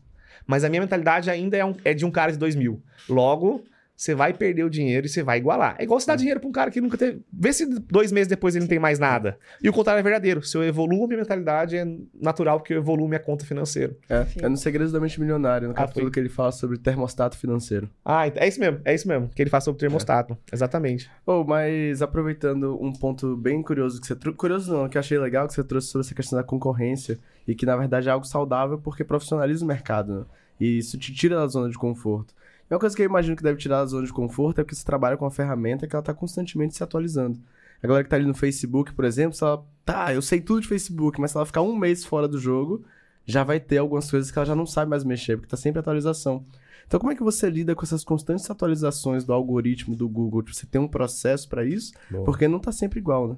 Mas 0.46 0.64
a 0.64 0.68
minha 0.68 0.80
mentalidade 0.82 1.30
ainda 1.30 1.56
é, 1.56 1.64
um- 1.64 1.76
é 1.84 1.94
de 1.94 2.04
um 2.04 2.10
cara 2.10 2.32
de 2.32 2.38
2 2.38 2.54
mil. 2.54 2.82
Logo, 3.08 3.64
você 4.02 4.16
vai 4.16 4.32
perder 4.32 4.64
o 4.64 4.68
dinheiro 4.68 5.06
e 5.06 5.08
você 5.08 5.22
vai 5.22 5.38
igualar. 5.38 5.76
É 5.78 5.84
igual 5.84 6.00
você 6.00 6.08
dar 6.08 6.16
dinheiro 6.16 6.40
pra 6.40 6.48
um 6.48 6.52
cara 6.52 6.72
que 6.72 6.80
nunca 6.80 6.98
teve. 6.98 7.20
Vê 7.32 7.52
se 7.52 7.64
dois 7.66 8.10
meses 8.10 8.26
depois 8.26 8.56
ele 8.56 8.64
não 8.64 8.68
tem 8.68 8.80
mais 8.80 8.98
nada. 8.98 9.38
E 9.62 9.68
o 9.68 9.72
contrário 9.72 10.00
é 10.00 10.02
verdadeiro. 10.02 10.42
Se 10.42 10.56
eu 10.56 10.64
evoluo 10.64 11.06
minha 11.06 11.20
mentalidade, 11.20 11.76
é 11.76 11.86
natural 12.20 12.60
que 12.60 12.74
eu 12.74 12.78
evoluo 12.78 13.06
minha 13.06 13.20
conta 13.20 13.44
financeira. 13.46 13.96
É, 14.10 14.26
é 14.42 14.48
no 14.48 14.56
Segredos 14.56 14.90
da 14.92 14.98
Mente 14.98 15.20
Milionária, 15.20 15.68
no 15.68 15.72
Ah, 15.74 15.76
capítulo 15.76 16.06
foi. 16.06 16.10
que 16.10 16.18
ele 16.18 16.28
fala 16.28 16.50
sobre 16.50 16.78
termostato 16.78 17.38
financeiro. 17.38 17.88
Ah, 18.04 18.26
é 18.26 18.48
isso 18.48 18.58
mesmo. 18.58 18.80
É 18.84 18.92
isso 18.92 19.06
mesmo. 19.06 19.28
Que 19.28 19.40
ele 19.40 19.50
faz 19.50 19.62
sobre 19.62 19.78
termostato. 19.78 20.36
Exatamente. 20.52 21.08
Oh, 21.24 21.44
mas 21.44 22.02
aproveitando 22.02 22.76
um 22.82 22.92
ponto 22.92 23.36
bem 23.36 23.62
curioso 23.62 24.00
que 24.00 24.06
você 24.08 24.16
trouxe. 24.16 24.36
Curioso 24.36 24.72
não, 24.72 24.88
que 24.88 24.98
eu 24.98 25.00
achei 25.00 25.16
legal 25.16 25.46
que 25.46 25.54
você 25.54 25.62
trouxe 25.62 25.86
sobre 25.86 26.04
essa 26.04 26.14
questão 26.14 26.36
da 26.36 26.42
concorrência 26.42 27.20
e 27.46 27.54
que 27.54 27.64
na 27.64 27.76
verdade 27.76 28.08
é 28.08 28.10
algo 28.10 28.26
saudável 28.26 28.78
porque 28.78 29.04
profissionaliza 29.04 29.64
o 29.64 29.68
mercado, 29.68 30.12
né? 30.20 30.24
E 30.60 30.78
isso 30.78 30.98
te 30.98 31.12
tira 31.14 31.36
da 31.36 31.46
zona 31.46 31.68
de 31.70 31.78
conforto. 31.78 32.34
E 32.72 32.74
uma 32.74 32.80
coisa 32.80 32.96
que 32.96 33.02
eu 33.02 33.06
imagino 33.06 33.36
que 33.36 33.42
deve 33.42 33.58
tirar 33.58 33.80
da 33.80 33.84
zona 33.84 34.06
de 34.06 34.12
conforto 34.14 34.58
é 34.58 34.64
porque 34.64 34.74
você 34.74 34.82
trabalha 34.82 35.14
com 35.14 35.26
uma 35.26 35.30
ferramenta 35.30 35.86
que 35.86 35.94
ela 35.94 36.02
tá 36.02 36.14
constantemente 36.14 36.74
se 36.74 36.82
atualizando. 36.82 37.38
A 37.82 37.86
galera 37.86 38.02
que 38.02 38.08
tá 38.08 38.16
ali 38.16 38.24
no 38.24 38.32
Facebook, 38.32 38.94
por 38.94 39.04
exemplo, 39.04 39.36
se 39.36 39.44
ela. 39.44 39.62
Tá, 39.84 40.14
eu 40.14 40.22
sei 40.22 40.40
tudo 40.40 40.62
de 40.62 40.68
Facebook, 40.68 41.20
mas 41.20 41.32
se 41.32 41.36
ela 41.36 41.44
ficar 41.44 41.60
um 41.60 41.76
mês 41.76 42.02
fora 42.02 42.26
do 42.26 42.38
jogo, 42.38 42.82
já 43.26 43.44
vai 43.44 43.60
ter 43.60 43.76
algumas 43.76 44.10
coisas 44.10 44.30
que 44.30 44.38
ela 44.38 44.46
já 44.46 44.56
não 44.56 44.64
sabe 44.64 44.88
mais 44.88 45.04
mexer, 45.04 45.36
porque 45.36 45.50
tá 45.50 45.56
sempre 45.58 45.80
atualização. 45.80 46.46
Então, 46.86 46.98
como 46.98 47.12
é 47.12 47.14
que 47.14 47.22
você 47.22 47.50
lida 47.50 47.74
com 47.74 47.84
essas 47.84 48.02
constantes 48.04 48.50
atualizações 48.50 49.22
do 49.22 49.34
algoritmo 49.34 49.94
do 49.94 50.08
Google? 50.08 50.42
Você 50.46 50.64
tem 50.64 50.80
um 50.80 50.88
processo 50.88 51.50
pra 51.50 51.66
isso? 51.66 51.92
Porque 52.24 52.48
não 52.48 52.58
tá 52.58 52.72
sempre 52.72 53.00
igual, 53.00 53.28
né? 53.28 53.36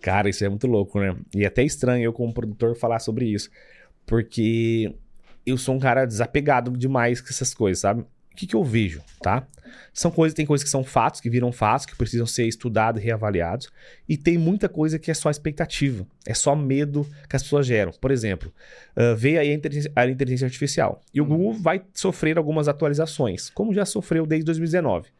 Cara, 0.00 0.30
isso 0.30 0.46
é 0.46 0.48
muito 0.48 0.66
louco, 0.66 0.98
né? 0.98 1.14
E 1.34 1.44
é 1.44 1.46
até 1.46 1.62
estranho 1.62 2.04
eu, 2.04 2.12
como 2.14 2.32
produtor, 2.32 2.74
falar 2.74 3.00
sobre 3.00 3.26
isso. 3.26 3.50
Porque 4.06 4.94
eu 5.44 5.58
sou 5.58 5.74
um 5.74 5.78
cara 5.78 6.06
desapegado 6.06 6.70
demais 6.70 7.20
com 7.20 7.28
essas 7.28 7.52
coisas, 7.52 7.78
sabe? 7.78 8.06
O 8.32 8.34
que, 8.34 8.46
que 8.46 8.56
eu 8.56 8.64
vejo, 8.64 9.02
tá? 9.20 9.46
São 9.92 10.10
coisas, 10.10 10.34
tem 10.34 10.46
coisas 10.46 10.64
que 10.64 10.70
são 10.70 10.82
fatos, 10.82 11.20
que 11.20 11.28
viram 11.28 11.52
fatos, 11.52 11.86
que 11.86 11.94
precisam 11.94 12.26
ser 12.26 12.46
estudados 12.46 13.00
e 13.00 13.04
reavaliados. 13.04 13.70
E 14.08 14.16
tem 14.16 14.38
muita 14.38 14.68
coisa 14.68 14.98
que 14.98 15.10
é 15.10 15.14
só 15.14 15.30
expectativa. 15.30 16.06
É 16.26 16.32
só 16.32 16.56
medo 16.56 17.06
que 17.28 17.36
as 17.36 17.42
pessoas 17.42 17.66
geram. 17.66 17.92
Por 17.92 18.10
exemplo, 18.10 18.52
veio 19.16 19.38
aí 19.38 19.50
a 19.50 19.54
inteligência, 19.54 19.92
a 19.94 20.06
inteligência 20.06 20.46
artificial. 20.46 21.00
E 21.12 21.20
o 21.20 21.24
Google 21.24 21.52
vai 21.54 21.82
sofrer 21.92 22.38
algumas 22.38 22.68
atualizações, 22.68 23.50
como 23.50 23.74
já 23.74 23.84
sofreu 23.84 24.26
desde 24.26 24.46
2019. 24.46 25.10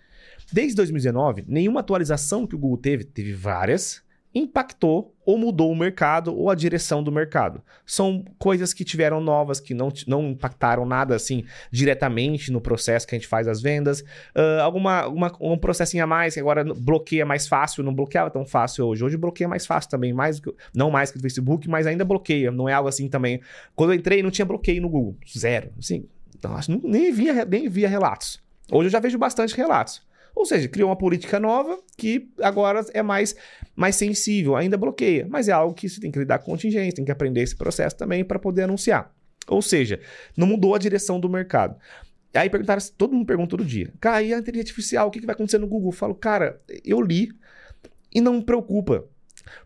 Desde 0.51 0.75
2019, 0.77 1.45
nenhuma 1.47 1.81
atualização 1.81 2.47
que 2.47 2.55
o 2.55 2.59
Google 2.59 2.79
teve, 2.79 3.05
teve 3.05 3.33
várias, 3.33 4.03
impactou 4.35 5.15
ou 5.25 5.39
mudou 5.39 5.71
o 5.71 5.77
mercado 5.77 6.37
ou 6.37 6.51
a 6.51 6.55
direção 6.55 7.03
do 7.03 7.13
mercado. 7.13 7.63
São 7.87 8.25
coisas 8.39 8.73
que 8.73 8.85
tiveram 8.85 9.21
novas, 9.21 9.61
que 9.61 9.75
não, 9.75 9.93
não 10.07 10.31
impactaram 10.31 10.85
nada 10.85 11.15
assim 11.15 11.45
diretamente 11.71 12.51
no 12.51 12.61
processo 12.61 13.07
que 13.07 13.15
a 13.15 13.19
gente 13.19 13.29
faz 13.29 13.47
as 13.47 13.61
vendas. 13.61 14.05
Ah, 14.35 14.63
alguma, 14.63 15.07
um 15.41 15.59
processinho 15.59 16.03
a 16.03 16.07
mais 16.07 16.35
que 16.35 16.41
agora 16.41 16.65
bloqueia 16.65 17.25
mais 17.25 17.47
fácil, 17.47 17.85
não 17.85 17.95
bloqueava 17.95 18.31
tão 18.31 18.45
fácil 18.45 18.87
hoje. 18.87 19.05
Hoje 19.05 19.17
bloqueia 19.17 19.49
mais 19.49 19.67
fácil 19.67 19.91
também, 19.91 20.13
mais 20.13 20.41
que, 20.41 20.53
não 20.75 20.91
mais 20.91 21.11
que 21.11 21.19
o 21.19 21.21
Facebook, 21.21 21.69
mas 21.69 21.87
ainda 21.87 22.05
bloqueia. 22.05 22.51
Não 22.51 22.69
é 22.69 22.73
algo 22.73 22.89
assim 22.89 23.09
também. 23.09 23.41
Quando 23.75 23.93
eu 23.93 23.99
entrei, 23.99 24.23
não 24.23 24.31
tinha 24.31 24.47
bloqueio 24.47 24.83
no 24.83 24.89
Google. 24.89 25.17
Zero. 25.39 25.71
Assim, 25.79 26.07
então, 26.37 26.57
nem, 26.83 27.13
via, 27.13 27.45
nem 27.45 27.69
via 27.69 27.89
relatos. 27.89 28.43
Hoje 28.71 28.87
eu 28.87 28.91
já 28.91 28.99
vejo 28.99 29.19
bastante 29.19 29.57
relatos. 29.57 30.03
Ou 30.35 30.47
seja, 30.47 30.69
criou 30.69 30.89
uma 30.89 30.97
política 30.97 31.39
nova 31.39 31.79
que 31.97 32.31
agora 32.41 32.85
é 32.95 33.03
mais, 33.03 33.35
mais 33.77 33.97
sensível, 33.97 34.57
ainda 34.57 34.77
bloqueia, 34.77 35.27
mas 35.29 35.49
é 35.49 35.53
algo 35.53 35.75
que 35.75 35.89
você 35.89 36.01
tem 36.01 36.11
que 36.11 36.19
lidar 36.19 36.39
com 36.39 36.51
contingência, 36.51 36.95
tem 36.95 37.05
que 37.05 37.13
aprender 37.13 37.43
esse 37.43 37.57
processo 37.57 37.97
também 37.97 38.25
para 38.25 38.39
poder 38.39 38.63
anunciar. 38.63 39.15
Ou 39.47 39.61
seja, 39.61 40.01
não 40.37 40.47
mudou 40.47 40.75
a 40.75 40.79
direção 40.79 41.21
do 41.21 41.29
mercado. 41.29 41.77
Aí 42.35 42.49
perguntaram, 42.49 42.81
todo 42.97 43.13
mundo 43.13 43.27
pergunta 43.27 43.51
todo 43.51 43.65
dia, 43.65 43.93
cara, 44.01 44.23
e 44.23 44.33
a 44.33 44.39
inteligência 44.39 44.71
artificial, 44.71 45.09
o 45.09 45.11
que 45.11 45.21
que 45.21 45.27
vai 45.27 45.35
acontecer 45.35 45.59
no 45.59 45.67
Google? 45.67 45.91
Eu 45.91 45.97
falo, 45.97 46.15
cara, 46.15 46.61
eu 46.85 47.01
li 47.01 47.29
e 48.15 48.21
não 48.21 48.35
me 48.35 48.43
preocupa. 48.43 49.05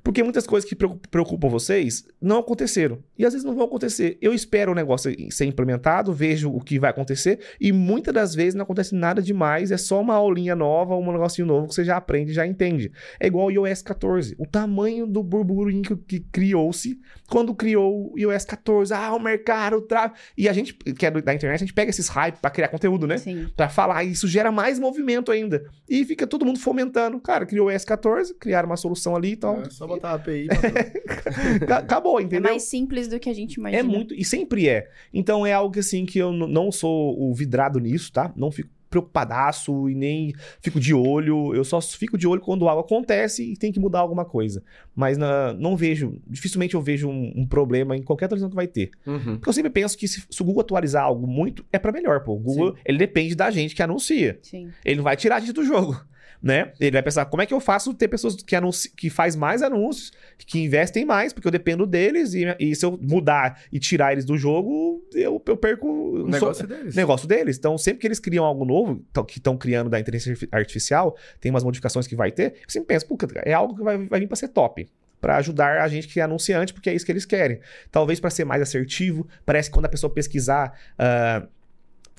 Porque 0.02 0.22
muitas 0.22 0.46
coisas 0.46 0.68
que 0.68 0.74
preocu- 0.76 1.00
preocupam 1.10 1.48
vocês 1.48 2.04
não 2.20 2.38
aconteceram. 2.38 2.98
E 3.18 3.24
às 3.24 3.32
vezes 3.32 3.44
não 3.44 3.54
vão 3.54 3.64
acontecer. 3.66 4.18
Eu 4.20 4.32
espero 4.32 4.72
o 4.72 4.74
negócio 4.74 5.14
ser 5.30 5.44
implementado, 5.44 6.12
vejo 6.12 6.50
o 6.50 6.60
que 6.60 6.78
vai 6.78 6.90
acontecer, 6.90 7.40
e 7.60 7.72
muitas 7.72 8.12
das 8.14 8.34
vezes 8.34 8.54
não 8.54 8.62
acontece 8.62 8.94
nada 8.94 9.20
demais, 9.22 9.70
é 9.70 9.76
só 9.76 10.00
uma 10.00 10.14
aulinha 10.14 10.54
nova, 10.56 10.96
um 10.96 11.12
negocinho 11.12 11.46
novo 11.46 11.68
que 11.68 11.74
você 11.74 11.84
já 11.84 11.96
aprende, 11.96 12.32
já 12.32 12.46
entende. 12.46 12.90
É 13.20 13.26
igual 13.26 13.46
o 13.46 13.50
iOS 13.50 13.82
14. 13.82 14.34
O 14.38 14.46
tamanho 14.46 15.06
do 15.06 15.22
burburinho 15.22 15.82
que, 15.82 15.96
que 15.96 16.20
criou-se 16.20 16.98
quando 17.28 17.54
criou 17.54 18.12
o 18.12 18.18
iOS 18.18 18.44
14. 18.44 18.92
Ah, 18.94 19.14
o 19.14 19.18
mercado, 19.20 19.76
o 19.76 19.82
tráfego. 19.82 20.14
E 20.36 20.48
a 20.48 20.52
gente, 20.52 20.74
que 20.74 21.06
é 21.06 21.10
da 21.10 21.34
internet, 21.34 21.56
a 21.56 21.64
gente 21.64 21.74
pega 21.74 21.90
esses 21.90 22.08
hype 22.08 22.36
pra 22.40 22.50
criar 22.50 22.68
conteúdo, 22.68 23.06
né? 23.06 23.18
Sim. 23.18 23.48
Pra 23.56 23.68
falar, 23.68 24.04
e 24.04 24.12
isso 24.12 24.26
gera 24.28 24.50
mais 24.52 24.78
movimento 24.78 25.30
ainda. 25.32 25.64
E 25.88 26.04
fica 26.04 26.26
todo 26.26 26.44
mundo 26.44 26.58
fomentando. 26.58 27.20
Cara, 27.20 27.46
criou 27.46 27.68
o 27.68 27.70
S14, 27.70 28.34
criaram 28.38 28.68
uma 28.68 28.76
solução 28.76 29.16
ali 29.16 29.32
e 29.32 29.36
tal. 29.36 29.60
É 29.62 29.65
só 29.74 29.86
botar 29.86 30.10
a 30.10 30.14
API. 30.14 30.48
Acabou, 31.76 32.18
É 32.20 32.22
entendeu? 32.22 32.50
mais 32.50 32.62
simples 32.64 33.08
do 33.08 33.18
que 33.18 33.28
a 33.28 33.34
gente 33.34 33.54
imagina. 33.54 33.80
É 33.80 33.82
muito, 33.82 34.14
e 34.14 34.24
sempre 34.24 34.68
é. 34.68 34.88
Então 35.12 35.46
é 35.46 35.52
algo 35.52 35.72
que 35.72 35.80
assim 35.80 36.04
que 36.06 36.18
eu 36.18 36.32
não 36.32 36.70
sou 36.72 37.20
o 37.20 37.34
vidrado 37.34 37.78
nisso, 37.78 38.12
tá? 38.12 38.32
Não 38.36 38.50
fico 38.50 38.70
preocupadaço 38.88 39.90
e 39.90 39.94
nem 39.94 40.32
fico 40.60 40.78
de 40.78 40.94
olho. 40.94 41.52
Eu 41.54 41.64
só 41.64 41.80
fico 41.80 42.16
de 42.16 42.26
olho 42.26 42.40
quando 42.40 42.68
algo 42.68 42.80
acontece 42.82 43.42
e 43.52 43.56
tem 43.56 43.72
que 43.72 43.80
mudar 43.80 43.98
alguma 43.98 44.24
coisa. 44.24 44.62
Mas 44.94 45.18
na- 45.18 45.52
não 45.54 45.76
vejo, 45.76 46.18
dificilmente 46.26 46.74
eu 46.74 46.80
vejo 46.80 47.08
um, 47.08 47.32
um 47.36 47.46
problema 47.46 47.96
em 47.96 48.02
qualquer 48.02 48.26
atualização 48.26 48.48
que 48.50 48.56
vai 48.56 48.68
ter. 48.68 48.90
Uhum. 49.06 49.34
Porque 49.36 49.48
eu 49.48 49.52
sempre 49.52 49.70
penso 49.70 49.98
que 49.98 50.06
se, 50.06 50.22
se 50.30 50.40
o 50.40 50.44
Google 50.44 50.62
atualizar 50.62 51.02
algo 51.04 51.26
muito, 51.26 51.64
é 51.72 51.78
pra 51.78 51.90
melhor, 51.92 52.22
pô. 52.22 52.34
O 52.34 52.38
Google, 52.38 52.76
ele 52.86 52.96
depende 52.96 53.34
da 53.34 53.50
gente 53.50 53.74
que 53.74 53.82
anuncia. 53.82 54.38
Sim. 54.40 54.70
Ele 54.84 54.96
não 54.96 55.04
vai 55.04 55.16
tirar 55.16 55.36
a 55.36 55.40
gente 55.40 55.52
do 55.52 55.64
jogo, 55.64 56.00
né? 56.42 56.72
Ele 56.78 56.92
vai 56.92 57.02
pensar, 57.02 57.24
como 57.26 57.42
é 57.42 57.46
que 57.46 57.54
eu 57.54 57.60
faço 57.60 57.92
ter 57.94 58.08
pessoas 58.08 58.36
que, 58.36 58.54
anunci 58.54 58.90
que 58.94 59.08
faz 59.10 59.34
mais 59.36 59.62
anúncios, 59.62 60.12
que 60.38 60.58
investem 60.62 61.04
mais, 61.04 61.32
porque 61.32 61.46
eu 61.48 61.52
dependo 61.52 61.86
deles, 61.86 62.34
e, 62.34 62.44
e 62.58 62.74
se 62.74 62.84
eu 62.84 62.98
mudar 63.02 63.60
e 63.72 63.78
tirar 63.78 64.12
eles 64.12 64.24
do 64.24 64.36
jogo, 64.36 65.02
eu, 65.14 65.42
eu 65.46 65.56
perco 65.56 65.86
O 65.88 66.18
sou- 66.20 66.28
negócio 66.28 66.66
deles. 66.66 66.94
negócio 66.96 67.28
deles. 67.28 67.56
Então, 67.58 67.76
sempre 67.78 68.00
que 68.00 68.06
eles 68.06 68.20
criam 68.20 68.44
algo 68.44 68.64
novo, 68.64 69.02
tão- 69.12 69.24
que 69.24 69.38
estão 69.38 69.56
criando 69.56 69.88
da 69.90 69.98
inteligência 69.98 70.32
arti- 70.32 70.48
artificial, 70.52 71.16
tem 71.40 71.50
umas 71.50 71.64
modificações 71.64 72.06
que 72.06 72.14
vai 72.16 72.30
ter, 72.30 72.52
eu 72.62 72.68
sempre 72.68 72.88
penso, 72.88 73.06
é 73.44 73.52
algo 73.52 73.74
que 73.76 73.82
vai, 73.82 73.98
vai 74.06 74.20
vir 74.20 74.26
pra 74.26 74.36
ser 74.36 74.48
top. 74.48 74.88
Pra 75.18 75.38
ajudar 75.38 75.80
a 75.80 75.88
gente 75.88 76.06
que 76.08 76.20
é 76.20 76.22
anunciante, 76.22 76.74
porque 76.74 76.90
é 76.90 76.94
isso 76.94 77.04
que 77.04 77.10
eles 77.10 77.24
querem. 77.24 77.58
Talvez 77.90 78.20
pra 78.20 78.28
ser 78.28 78.44
mais 78.44 78.60
assertivo. 78.60 79.26
Parece 79.46 79.70
que 79.70 79.74
quando 79.74 79.86
a 79.86 79.88
pessoa 79.88 80.12
pesquisar. 80.12 80.78
ah, 80.98 81.46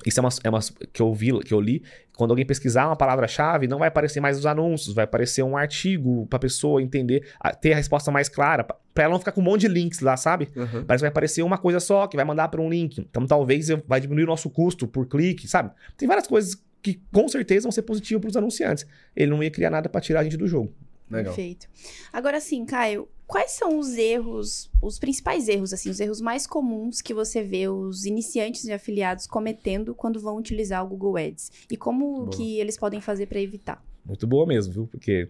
isso 0.06 0.20
é 0.20 0.22
uma, 0.22 0.28
é 0.44 0.48
uma 0.48 0.60
que 0.92 1.02
eu 1.02 1.12
vi, 1.12 1.38
que 1.40 1.52
eu 1.52 1.60
li. 1.60 1.82
Quando 2.16 2.30
alguém 2.30 2.44
pesquisar 2.46 2.86
uma 2.86 2.96
palavra-chave, 2.96 3.66
não 3.68 3.78
vai 3.78 3.88
aparecer 3.88 4.20
mais 4.20 4.38
os 4.38 4.46
anúncios, 4.46 4.94
vai 4.94 5.04
aparecer 5.04 5.42
um 5.42 5.56
artigo 5.56 6.26
pra 6.26 6.38
pessoa 6.38 6.82
entender, 6.82 7.26
a- 7.40 7.54
ter 7.54 7.72
a 7.72 7.76
resposta 7.76 8.10
mais 8.10 8.28
clara, 8.28 8.62
pra 8.64 8.76
pra 8.94 9.04
ela 9.04 9.12
não 9.12 9.20
ficar 9.20 9.30
com 9.30 9.40
um 9.40 9.44
monte 9.44 9.60
de 9.60 9.68
links 9.68 10.00
lá, 10.00 10.16
sabe? 10.16 10.48
Uhum. 10.56 10.84
Parece 10.84 11.02
que 11.02 11.02
vai 11.02 11.08
aparecer 11.08 11.42
uma 11.42 11.56
coisa 11.56 11.78
só, 11.78 12.08
que 12.08 12.16
vai 12.16 12.24
mandar 12.24 12.48
para 12.48 12.60
um 12.60 12.68
link. 12.68 12.98
Então 12.98 13.24
talvez 13.28 13.68
vai 13.86 14.00
diminuir 14.00 14.24
o 14.24 14.26
nosso 14.26 14.50
custo 14.50 14.88
por 14.88 15.06
clique, 15.06 15.46
sabe? 15.46 15.70
Tem 15.96 16.08
várias 16.08 16.26
coisas 16.26 16.60
que 16.82 17.00
com 17.12 17.28
certeza 17.28 17.62
vão 17.62 17.70
ser 17.70 17.82
positivas 17.82 18.20
para 18.20 18.30
os 18.30 18.36
anunciantes. 18.36 18.84
Ele 19.14 19.30
não 19.30 19.40
ia 19.40 19.52
criar 19.52 19.70
nada 19.70 19.88
para 19.88 20.00
tirar 20.00 20.20
a 20.20 20.24
gente 20.24 20.36
do 20.36 20.48
jogo. 20.48 20.72
Legal. 21.08 21.32
Perfeito. 21.32 21.68
Agora 22.12 22.40
sim, 22.40 22.64
Caio, 22.66 23.08
quais 23.28 23.52
são 23.52 23.78
os 23.78 23.96
erros, 23.96 24.70
os 24.80 24.98
principais 24.98 25.48
erros, 25.48 25.74
assim, 25.74 25.90
os 25.90 26.00
erros 26.00 26.18
mais 26.18 26.46
comuns 26.46 27.02
que 27.02 27.12
você 27.12 27.42
vê 27.42 27.68
os 27.68 28.06
iniciantes 28.06 28.64
e 28.64 28.72
afiliados 28.72 29.26
cometendo 29.26 29.94
quando 29.94 30.18
vão 30.18 30.38
utilizar 30.38 30.82
o 30.82 30.88
Google 30.88 31.18
Ads? 31.18 31.52
E 31.70 31.76
como 31.76 32.24
Boa. 32.24 32.30
que 32.30 32.58
eles 32.58 32.78
podem 32.78 33.02
fazer 33.02 33.26
para 33.26 33.38
evitar? 33.38 33.84
Muito 34.02 34.26
boa 34.26 34.46
mesmo, 34.46 34.72
viu? 34.72 34.86
Porque 34.86 35.28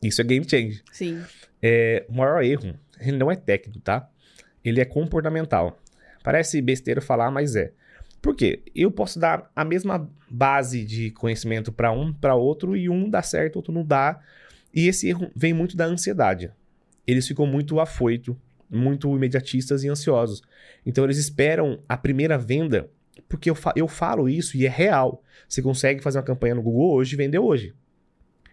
isso 0.00 0.20
é 0.20 0.24
game 0.24 0.48
change. 0.48 0.84
Sim. 0.92 1.20
É, 1.60 2.06
o 2.08 2.14
maior 2.14 2.44
erro, 2.44 2.78
ele 3.00 3.16
não 3.16 3.30
é 3.30 3.34
técnico, 3.34 3.80
tá? 3.80 4.08
Ele 4.64 4.80
é 4.80 4.84
comportamental. 4.84 5.76
Parece 6.22 6.62
besteira 6.62 7.00
falar, 7.00 7.32
mas 7.32 7.56
é. 7.56 7.72
Por 8.22 8.36
quê? 8.36 8.62
Eu 8.72 8.92
posso 8.92 9.18
dar 9.18 9.50
a 9.54 9.64
mesma 9.64 10.08
base 10.30 10.84
de 10.84 11.10
conhecimento 11.10 11.72
para 11.72 11.90
um, 11.90 12.12
para 12.12 12.36
outro, 12.36 12.76
e 12.76 12.88
um 12.88 13.10
dá 13.10 13.20
certo, 13.20 13.56
outro 13.56 13.72
não 13.72 13.84
dá. 13.84 14.20
E 14.72 14.86
esse 14.86 15.08
erro 15.08 15.28
vem 15.34 15.52
muito 15.52 15.76
da 15.76 15.86
ansiedade. 15.86 16.52
Eles 17.06 17.26
ficam 17.26 17.46
muito 17.46 17.80
afoito 17.80 18.36
muito 18.72 19.14
imediatistas 19.14 19.84
e 19.84 19.88
ansiosos. 19.88 20.40
Então 20.86 21.04
eles 21.04 21.18
esperam 21.18 21.82
a 21.86 21.94
primeira 21.94 22.38
venda, 22.38 22.88
porque 23.28 23.50
eu, 23.50 23.54
fa 23.54 23.72
eu 23.76 23.86
falo 23.86 24.28
isso 24.30 24.56
e 24.56 24.64
é 24.64 24.68
real. 24.70 25.22
Você 25.46 25.60
consegue 25.60 26.02
fazer 26.02 26.18
uma 26.18 26.24
campanha 26.24 26.54
no 26.54 26.62
Google 26.62 26.92
hoje 26.92 27.14
e 27.14 27.16
vender 27.18 27.38
hoje. 27.38 27.74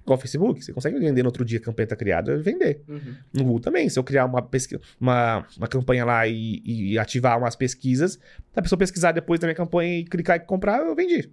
Igual 0.01 0.17
o 0.17 0.21
Facebook, 0.21 0.61
você 0.61 0.73
consegue 0.73 0.99
vender 0.99 1.23
no 1.23 1.29
outro 1.29 1.45
dia 1.45 1.57
a 1.59 1.61
campanha 1.61 1.85
está 1.85 1.95
criada 1.95 2.33
e 2.33 2.41
vender. 2.41 2.81
Uhum. 2.87 3.15
No 3.31 3.43
Google 3.45 3.59
também, 3.61 3.87
se 3.87 3.97
eu 3.97 4.03
criar 4.03 4.25
uma, 4.25 4.41
pesqui- 4.41 4.79
uma, 4.99 5.47
uma 5.55 5.67
campanha 5.67 6.03
lá 6.03 6.27
e, 6.27 6.61
e 6.65 6.99
ativar 6.99 7.37
umas 7.37 7.55
pesquisas, 7.55 8.19
a 8.53 8.61
pessoa 8.61 8.77
pesquisar 8.77 9.13
depois 9.13 9.39
da 9.39 9.47
minha 9.47 9.55
campanha 9.55 9.99
e 9.99 10.03
clicar 10.03 10.35
e 10.35 10.41
comprar, 10.41 10.79
eu 10.85 10.95
vendi. 10.95 11.31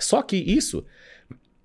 Só 0.00 0.22
que 0.22 0.36
isso 0.36 0.84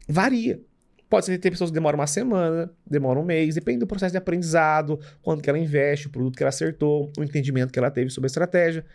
varia. 0.07 0.61
Pode 1.09 1.25
ser 1.25 1.33
que 1.33 1.37
tem 1.39 1.51
pessoas 1.51 1.69
que 1.69 1.73
demoram 1.73 1.97
uma 1.97 2.07
semana, 2.07 2.69
demoram 2.85 3.21
um 3.21 3.25
mês, 3.25 3.55
depende 3.55 3.79
do 3.79 3.87
processo 3.87 4.11
de 4.11 4.17
aprendizado, 4.17 4.99
quanto 5.21 5.41
que 5.41 5.49
ela 5.49 5.57
investe, 5.57 6.07
o 6.07 6.09
produto 6.09 6.35
que 6.35 6.43
ela 6.43 6.49
acertou, 6.49 7.11
o 7.17 7.23
entendimento 7.23 7.71
que 7.71 7.79
ela 7.79 7.89
teve 7.89 8.09
sobre 8.09 8.25
a 8.25 8.29
estratégia. 8.29 8.85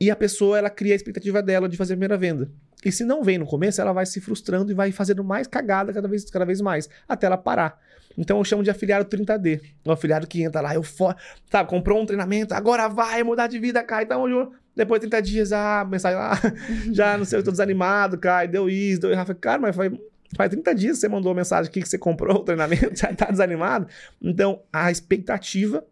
E 0.00 0.10
a 0.10 0.16
pessoa, 0.16 0.56
ela 0.56 0.70
cria 0.70 0.94
a 0.94 0.96
expectativa 0.96 1.42
dela 1.42 1.68
de 1.68 1.76
fazer 1.76 1.92
a 1.92 1.96
primeira 1.96 2.16
venda. 2.16 2.50
E 2.84 2.90
se 2.90 3.04
não 3.04 3.22
vem 3.22 3.36
no 3.36 3.44
começo, 3.44 3.80
ela 3.80 3.92
vai 3.92 4.06
se 4.06 4.20
frustrando 4.20 4.72
e 4.72 4.74
vai 4.74 4.90
fazendo 4.92 5.22
mais 5.22 5.46
cagada 5.46 5.92
cada 5.92 6.08
vez, 6.08 6.24
cada 6.30 6.46
vez 6.46 6.60
mais, 6.60 6.88
até 7.06 7.26
ela 7.26 7.36
parar. 7.36 7.78
Então 8.16 8.38
eu 8.38 8.44
chamo 8.44 8.62
de 8.62 8.70
afiliado 8.70 9.04
30D. 9.04 9.60
O 9.84 9.92
afiliado 9.92 10.26
que 10.26 10.42
entra 10.42 10.60
lá, 10.60 10.74
eu 10.74 10.82
for... 10.82 11.14
Sabe, 11.50 11.68
comprou 11.68 12.00
um 12.00 12.06
treinamento, 12.06 12.54
agora 12.54 12.88
vai 12.88 13.22
mudar 13.22 13.46
de 13.46 13.58
vida, 13.58 13.82
cai, 13.82 14.06
tamo 14.06 14.28
junto. 14.28 14.52
Depois 14.74 15.00
de 15.00 15.08
30 15.08 15.22
dias, 15.22 15.52
ah, 15.52 15.86
mensagem 15.88 16.18
lá, 16.18 16.40
já 16.92 17.18
não 17.18 17.24
sei, 17.24 17.38
eu 17.38 17.42
tô 17.42 17.50
desanimado, 17.50 18.16
cai, 18.16 18.48
deu 18.48 18.70
isso, 18.70 19.00
deu 19.02 19.10
errado. 19.10 19.34
Cara, 19.34 19.60
mas 19.60 19.76
faz, 19.76 19.92
faz 20.36 20.50
30 20.50 20.74
dias 20.74 20.96
que 20.96 21.00
você 21.00 21.08
mandou 21.08 21.34
mensagem 21.34 21.68
aqui 21.70 21.82
que 21.82 21.88
você 21.88 21.98
comprou 21.98 22.36
o 22.36 22.44
treinamento, 22.44 22.94
já 22.98 23.12
tá 23.14 23.26
desanimado. 23.30 23.86
Então, 24.20 24.62
a 24.72 24.90
expectativa 24.90 25.84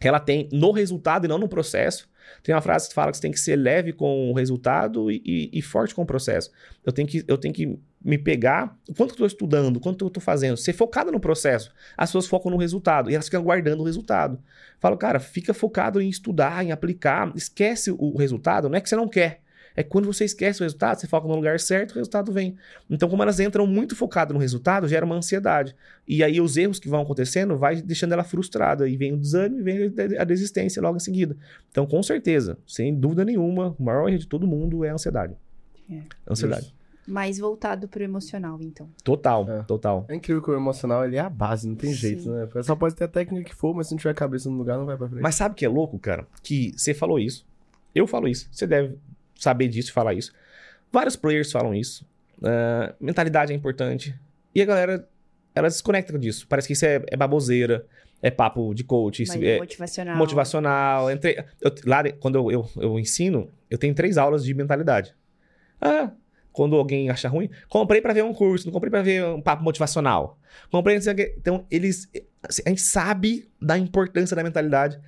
ela 0.00 0.18
tem 0.18 0.48
no 0.52 0.72
resultado 0.72 1.24
e 1.24 1.28
não 1.28 1.38
no 1.38 1.48
processo. 1.48 2.10
Tem 2.42 2.54
uma 2.54 2.60
frase 2.60 2.88
que 2.88 2.94
fala 2.94 3.10
que 3.10 3.16
você 3.16 3.22
tem 3.22 3.30
que 3.32 3.38
ser 3.38 3.56
leve 3.56 3.92
com 3.92 4.30
o 4.30 4.34
resultado 4.34 5.10
e, 5.10 5.20
e- 5.24 5.50
e 5.58 5.62
forte 5.62 5.94
com 5.94 6.02
o 6.02 6.06
processo. 6.06 6.50
Eu 6.84 6.92
tenho 6.92 7.06
que, 7.06 7.24
eu 7.28 7.36
tenho 7.38 7.52
que 7.54 7.78
me 8.04 8.18
pegar, 8.18 8.76
quanto 8.96 9.10
eu 9.10 9.14
estou 9.14 9.26
estudando, 9.26 9.78
quanto 9.78 10.04
eu 10.04 10.08
estou 10.08 10.20
fazendo, 10.22 10.56
ser 10.56 10.72
focado 10.72 11.12
no 11.12 11.20
processo. 11.20 11.72
As 11.96 12.08
pessoas 12.10 12.26
focam 12.26 12.50
no 12.50 12.56
resultado 12.56 13.10
e 13.10 13.14
elas 13.14 13.26
ficam 13.26 13.42
guardando 13.44 13.80
o 13.80 13.84
resultado. 13.84 14.40
Falo, 14.80 14.96
cara, 14.96 15.20
fica 15.20 15.52
focado 15.54 16.00
em 16.00 16.08
estudar, 16.08 16.64
em 16.64 16.72
aplicar, 16.72 17.32
esquece 17.36 17.92
o 17.96 18.16
resultado, 18.16 18.68
não 18.68 18.76
é 18.76 18.80
que 18.80 18.88
você 18.88 18.96
não 18.96 19.08
quer. 19.08 19.41
É 19.76 19.82
quando 19.82 20.06
você 20.06 20.24
esquece 20.24 20.60
o 20.60 20.64
resultado, 20.64 20.98
você 21.00 21.06
foca 21.06 21.26
no 21.26 21.34
lugar 21.34 21.58
certo, 21.60 21.92
o 21.92 21.94
resultado 21.94 22.30
vem. 22.32 22.56
Então, 22.90 23.08
como 23.08 23.22
elas 23.22 23.40
entram 23.40 23.66
muito 23.66 23.96
focadas 23.96 24.34
no 24.34 24.40
resultado, 24.40 24.86
gera 24.88 25.04
uma 25.06 25.14
ansiedade. 25.16 25.74
E 26.06 26.22
aí 26.22 26.40
os 26.40 26.56
erros 26.56 26.78
que 26.78 26.88
vão 26.88 27.00
acontecendo 27.02 27.56
vai 27.56 27.80
deixando 27.80 28.12
ela 28.12 28.24
frustrada. 28.24 28.88
E 28.88 28.96
vem 28.96 29.12
o 29.12 29.16
desânimo 29.16 29.60
e 29.60 29.88
vem 29.88 30.18
a 30.18 30.24
desistência 30.24 30.82
logo 30.82 30.96
em 30.96 31.00
seguida. 31.00 31.36
Então, 31.70 31.86
com 31.86 32.02
certeza, 32.02 32.58
sem 32.66 32.94
dúvida 32.94 33.24
nenhuma, 33.24 33.74
o 33.78 33.82
maior 33.82 34.08
erro 34.08 34.18
de 34.18 34.26
todo 34.26 34.46
mundo 34.46 34.84
é 34.84 34.90
a 34.90 34.94
ansiedade. 34.94 35.34
É. 35.90 36.00
Ansiedade. 36.28 36.74
Mais 37.06 37.38
voltado 37.38 37.88
pro 37.88 38.02
emocional, 38.02 38.58
então. 38.62 38.88
Total, 39.02 39.48
É. 39.50 39.62
total. 39.64 40.04
É 40.08 40.14
incrível 40.14 40.40
que 40.40 40.50
o 40.50 40.54
emocional 40.54 41.04
ele 41.04 41.16
é 41.16 41.20
a 41.20 41.28
base, 41.28 41.66
não 41.68 41.74
tem 41.74 41.90
Sim. 41.90 41.96
jeito, 41.96 42.30
né? 42.30 42.48
Só 42.62 42.76
pode 42.76 42.94
ter 42.94 43.04
a 43.04 43.08
técnica 43.08 43.50
que 43.50 43.54
for, 43.56 43.74
mas 43.74 43.88
se 43.88 43.92
não 43.92 43.98
tiver 43.98 44.10
a 44.10 44.14
cabeça 44.14 44.48
no 44.48 44.56
lugar, 44.56 44.78
não 44.78 44.86
vai 44.86 44.96
pra 44.96 45.08
frente. 45.08 45.20
Mas 45.22 45.34
sabe 45.34 45.52
o 45.52 45.56
que 45.56 45.64
é 45.64 45.68
louco, 45.68 45.98
cara? 45.98 46.26
Que 46.42 46.72
você 46.76 46.94
falou 46.94 47.18
isso. 47.18 47.44
Eu 47.92 48.06
falo 48.06 48.28
isso. 48.28 48.48
Você 48.52 48.66
deve 48.68 48.96
saber 49.42 49.68
disso 49.68 49.90
e 49.90 49.92
falar 49.92 50.14
isso. 50.14 50.32
Vários 50.92 51.16
players 51.16 51.50
falam 51.50 51.74
isso. 51.74 52.06
Ah, 52.42 52.94
mentalidade 53.00 53.52
é 53.52 53.56
importante. 53.56 54.14
E 54.54 54.62
a 54.62 54.64
galera, 54.64 55.08
ela 55.54 55.68
desconecta 55.68 56.16
disso. 56.18 56.46
Parece 56.48 56.66
que 56.68 56.72
isso 56.74 56.84
é, 56.84 57.02
é 57.10 57.16
baboseira, 57.16 57.86
é 58.20 58.30
papo 58.30 58.72
de 58.74 58.84
coach. 58.84 59.22
isso 59.22 59.32
é 59.42 59.58
motivacional. 59.58 60.16
motivacional. 60.16 61.10
Entre, 61.10 61.44
eu- 61.60 61.74
lá, 61.86 62.02
quando 62.20 62.36
eu, 62.36 62.50
eu, 62.50 62.70
eu 62.76 62.98
ensino, 62.98 63.50
eu 63.70 63.78
tenho 63.78 63.94
três 63.94 64.16
aulas 64.18 64.44
de 64.44 64.54
mentalidade. 64.54 65.14
Ah, 65.80 66.10
quando 66.52 66.76
alguém 66.76 67.08
acha 67.10 67.28
ruim, 67.28 67.48
comprei 67.68 68.00
pra 68.00 68.12
ver 68.12 68.22
um 68.22 68.34
curso, 68.34 68.66
não 68.66 68.72
comprei 68.72 68.90
pra 68.90 69.02
ver 69.02 69.24
um 69.24 69.40
papo 69.40 69.64
motivacional. 69.64 70.38
Comprei, 70.70 70.96
não 70.96 71.02
sei 71.02 71.12
o 71.12 71.16
quê. 71.16 71.34
Então, 71.38 71.66
eles. 71.70 72.08
A 72.66 72.68
gente 72.68 72.82
sabe 72.82 73.48
da 73.60 73.78
importância 73.78 74.34
da 74.34 74.42
mentalidade. 74.42 74.98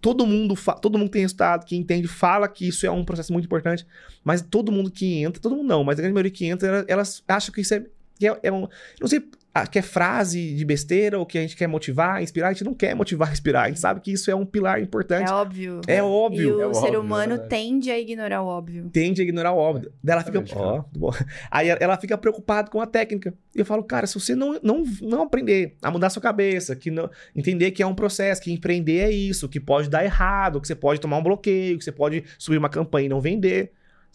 Todo 0.00 0.26
mundo, 0.26 0.54
todo 0.82 0.98
mundo 0.98 1.10
tem 1.10 1.22
resultado, 1.22 1.64
que 1.64 1.76
entende, 1.76 2.08
fala 2.08 2.48
que 2.48 2.66
isso 2.66 2.84
é 2.86 2.90
um 2.90 3.04
processo 3.04 3.32
muito 3.32 3.44
importante, 3.44 3.86
mas 4.24 4.42
todo 4.42 4.72
mundo 4.72 4.90
que 4.90 5.22
entra, 5.22 5.40
todo 5.40 5.54
mundo 5.54 5.68
não, 5.68 5.84
mas 5.84 5.96
a 5.98 6.02
grande 6.02 6.14
maioria 6.14 6.30
que 6.32 6.44
entra, 6.44 6.66
ela- 6.68 6.84
elas 6.88 7.22
acham 7.28 7.54
que 7.54 7.60
isso 7.60 7.72
é, 7.74 7.86
que 8.18 8.26
é, 8.26 8.38
é 8.42 8.52
um. 8.52 8.66
Não 9.00 9.08
sei, 9.08 9.22
ah, 9.58 9.66
que 9.66 9.78
é 9.78 9.82
frase 9.82 10.54
de 10.54 10.64
besteira 10.66 11.18
ou 11.18 11.24
que 11.24 11.38
a 11.38 11.40
gente 11.40 11.56
quer 11.56 11.66
motivar, 11.66 12.22
inspirar. 12.22 12.48
A 12.48 12.52
gente 12.52 12.64
não 12.64 12.74
quer 12.74 12.94
motivar, 12.94 13.32
inspirar. 13.32 13.62
A 13.62 13.68
gente 13.68 13.80
sabe 13.80 14.00
que 14.00 14.12
isso 14.12 14.30
é 14.30 14.34
um 14.34 14.44
pilar 14.44 14.82
importante. 14.82 15.30
É 15.30 15.32
óbvio. 15.32 15.80
É 15.86 15.96
E 15.96 16.00
óbvio. 16.02 16.58
o 16.58 16.70
É 16.70 16.74
ser 16.74 16.80
óbvio, 16.80 17.00
humano 17.00 17.36
né? 17.38 17.46
tende 17.48 17.90
a 17.90 17.98
ignorar 17.98 18.42
o 18.42 18.46
óbvio. 18.46 18.90
tende 18.92 19.22
a 19.22 19.24
ignorar 19.24 19.52
o 19.52 19.56
óbvio. 19.56 19.90
Daí 20.04 20.14
ela 20.14 20.24
fica, 20.24 20.44
ó, 20.56 20.84
bom. 20.94 21.10
Aí 21.50 21.68
ela 21.70 21.96
fica 21.96 22.18
preocupada 22.18 22.70
com 22.70 22.82
a 22.82 22.86
técnica. 22.86 23.32
E 23.54 23.60
eu 23.60 23.64
falo, 23.64 23.82
cara, 23.82 24.06
se 24.06 24.20
você 24.20 24.34
não, 24.34 24.60
não, 24.62 24.84
não 25.00 25.22
aprender 25.22 25.74
a 25.80 25.90
mudar 25.90 26.10
sua 26.10 26.20
cabeça, 26.20 26.76
que 26.76 26.90
não, 26.90 27.08
entender 27.34 27.70
que 27.70 27.82
é 27.82 27.86
um 27.86 27.94
processo, 27.94 28.42
que 28.42 28.52
empreender 28.52 28.98
é 28.98 29.10
isso, 29.10 29.48
que 29.48 29.58
pode 29.58 29.88
dar 29.88 30.04
errado, 30.04 30.60
que 30.60 30.66
você 30.66 30.74
pode 30.74 31.00
tomar 31.00 31.16
um 31.16 31.22
bloqueio, 31.22 31.78
que 31.78 31.84
você 31.84 31.92
pode 31.92 32.24
subir 32.38 32.58
uma 32.58 32.68
campanha 32.68 33.06
e 33.06 33.08
não 33.08 33.22
vender. 33.22 33.72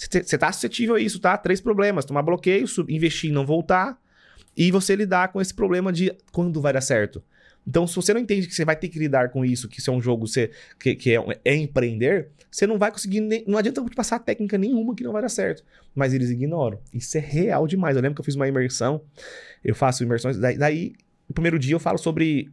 Você, 0.10 0.24
você 0.24 0.38
tá 0.38 0.52
suscetível 0.52 0.96
a 0.96 1.00
isso, 1.00 1.20
tá? 1.20 1.38
Três 1.38 1.62
problemas: 1.62 2.06
tomar 2.06 2.22
bloqueio, 2.22 2.66
investir 2.90 3.30
e 3.30 3.34
não 3.34 3.46
voltar, 3.46 4.00
e 4.56 4.72
você 4.72 4.96
lidar 4.96 5.32
com 5.32 5.40
esse 5.40 5.54
problema 5.54 5.92
de 5.92 6.12
quando 6.32 6.62
vai 6.62 6.74
dar 6.74 6.82
certo. 6.82 7.24
Então, 7.68 7.86
se 7.86 7.96
você 7.96 8.12
não 8.12 8.20
entende 8.20 8.48
que 8.48 8.56
você 8.56 8.66
vai 8.66 8.76
ter 8.76 8.90
que 8.90 8.98
lidar 8.98 9.30
com 9.30 9.46
isso, 9.46 9.70
que 9.70 9.80
isso 9.80 9.92
é 9.92 9.94
um 9.94 10.02
jogo 10.02 10.26
você, 10.26 10.50
que, 10.80 10.96
que 10.96 11.16
é, 11.16 11.24
é 11.46 11.56
empreender, 11.56 12.30
você 12.50 12.66
não 12.66 12.78
vai 12.80 12.92
conseguir. 12.92 13.20
nem- 13.20 13.44
não 13.48 13.58
adianta 13.58 13.84
passar 13.96 14.18
técnica 14.18 14.58
nenhuma 14.58 14.96
que 14.96 15.04
não 15.04 15.12
vai 15.12 15.22
dar 15.22 15.30
certo. 15.30 15.64
Mas 15.94 16.12
eles 16.14 16.32
ignoram. 16.32 16.80
Isso 16.92 17.18
é 17.18 17.22
real 17.22 17.68
demais. 17.68 17.96
Eu 17.96 18.02
lembro 18.02 18.16
que 18.16 18.22
eu 18.22 18.26
fiz 18.26 18.36
uma 18.36 18.48
imersão, 18.48 19.04
eu 19.64 19.76
faço 19.76 20.04
imersões, 20.04 20.38
daí, 20.38 20.58
daí 20.58 20.94
no 21.30 21.36
primeiro 21.36 21.60
dia 21.60 21.76
eu 21.76 21.80
falo 21.80 22.00
sobre 22.00 22.52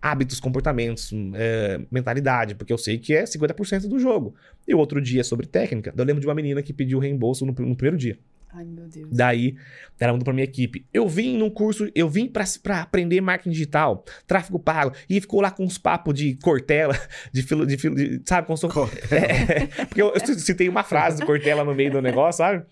hábitos, 0.00 0.40
comportamentos, 0.40 1.10
é, 1.34 1.80
mentalidade, 1.90 2.54
porque 2.54 2.72
eu 2.72 2.78
sei 2.78 2.98
que 2.98 3.14
é 3.14 3.24
50% 3.24 3.88
do 3.88 3.98
jogo. 3.98 4.34
E 4.66 4.74
o 4.74 4.78
outro 4.78 5.00
dia 5.00 5.20
é 5.20 5.24
sobre 5.24 5.46
técnica. 5.46 5.92
Eu 5.96 6.04
lembro 6.04 6.20
de 6.20 6.26
uma 6.26 6.34
menina 6.34 6.62
que 6.62 6.72
pediu 6.72 6.98
reembolso 6.98 7.44
no, 7.44 7.52
no 7.52 7.76
primeiro 7.76 7.96
dia. 7.96 8.18
Ai, 8.50 8.64
meu 8.64 8.88
Deus. 8.88 9.08
Daí, 9.12 9.54
ela 10.00 10.12
mandou 10.12 10.24
pra 10.24 10.32
minha 10.32 10.44
equipe. 10.44 10.86
Eu 10.92 11.06
vim 11.06 11.36
num 11.36 11.50
curso, 11.50 11.90
eu 11.94 12.08
vim 12.08 12.26
pra, 12.26 12.44
pra 12.62 12.80
aprender 12.82 13.20
marketing 13.20 13.50
digital, 13.50 14.04
tráfego 14.26 14.58
pago, 14.58 14.92
e 15.08 15.20
ficou 15.20 15.40
lá 15.40 15.50
com 15.50 15.64
uns 15.64 15.76
papos 15.76 16.14
de 16.14 16.34
Cortella, 16.42 16.98
de 17.32 17.42
filo, 17.42 17.66
de 17.66 17.76
filo, 17.76 17.94
de- 17.94 18.22
sabe? 18.24 18.46
Como 18.46 18.56
se 18.56 18.64
eu- 18.64 18.70
É, 19.12 19.66
porque 19.84 20.00
eu, 20.00 20.12
eu 20.14 20.34
citei 20.38 20.68
uma 20.68 20.82
frase 20.82 21.20
do 21.20 21.26
Cortella 21.26 21.62
no 21.62 21.74
meio 21.74 21.90
do 21.92 22.00
negócio, 22.02 22.38
sabe? 22.38 22.64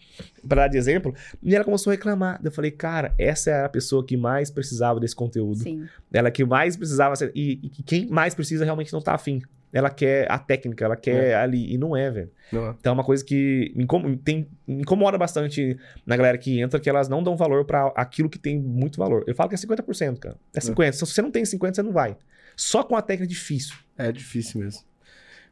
Pra 0.49 0.63
dar 0.63 0.69
de 0.69 0.79
exemplo. 0.79 1.15
E 1.43 1.55
ela 1.55 1.65
começou 1.65 1.91
a 1.91 1.95
reclamar. 1.95 2.41
Eu 2.43 2.51
falei, 2.53 2.71
cara, 2.71 3.15
essa 3.19 3.51
é 3.51 3.65
a 3.65 3.69
pessoa 3.69 4.05
que 4.05 4.17
mais 4.17 4.51
precisava 4.51 4.99
desse 4.99 5.15
conteúdo. 5.15 5.59
Sim. 5.59 5.87
Ela 6.13 6.31
que 6.31 6.45
mais 6.45 6.77
precisava 6.77 7.15
ser. 7.17 7.33
E, 7.35 7.61
e 7.63 7.83
quem 7.83 8.07
mais 8.09 8.35
precisa 8.35 8.65
realmente 8.65 8.93
não 8.93 9.01
tá 9.03 9.15
afim. 9.15 9.43
Ela 9.77 9.91
quer 9.91 10.31
a 10.31 10.39
técnica, 10.39 10.85
ela 10.85 10.97
quer 10.97 11.35
ali. 11.35 11.73
E 11.73 11.77
não 11.77 11.97
é, 11.97 12.11
velho. 12.11 12.31
Não, 12.51 12.71
Então 12.71 12.93
é 12.93 12.95
uma 12.95 13.05
coisa 13.05 13.25
que 13.25 13.73
me, 13.77 13.85
incom- 13.85 14.17
tem- 14.17 14.49
me 14.67 14.83
incomoda 14.83 15.19
bastante 15.19 15.77
na 16.07 16.17
galera 16.17 16.39
que 16.39 16.61
entra, 16.61 16.81
que 16.81 16.89
elas 16.89 17.09
não 17.09 17.23
dão 17.23 17.37
valor 17.37 17.65
pra 17.65 17.93
aquilo 17.97 18.29
que 18.31 18.39
tem 18.39 18.59
muito 18.59 18.99
valor. 18.99 19.25
Eu 19.27 19.35
falo 19.35 19.49
que 19.49 19.55
é 19.55 19.59
50%, 19.59 20.19
cara. 20.19 20.37
É 20.55 20.61
50%. 20.61 20.93
Se 21.07 21.07
você 21.15 21.21
não 21.23 21.31
tem 21.31 21.45
50%, 21.45 21.75
você 21.75 21.83
não 21.83 21.93
vai. 21.93 22.17
Só 22.57 22.83
com 22.83 22.97
a 22.97 23.03
técnica 23.03 23.25
é 23.31 23.35
difícil. 23.35 23.77
É 23.99 24.11
difícil 24.11 24.61
mesmo. 24.61 24.83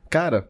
Cara, 0.08 0.48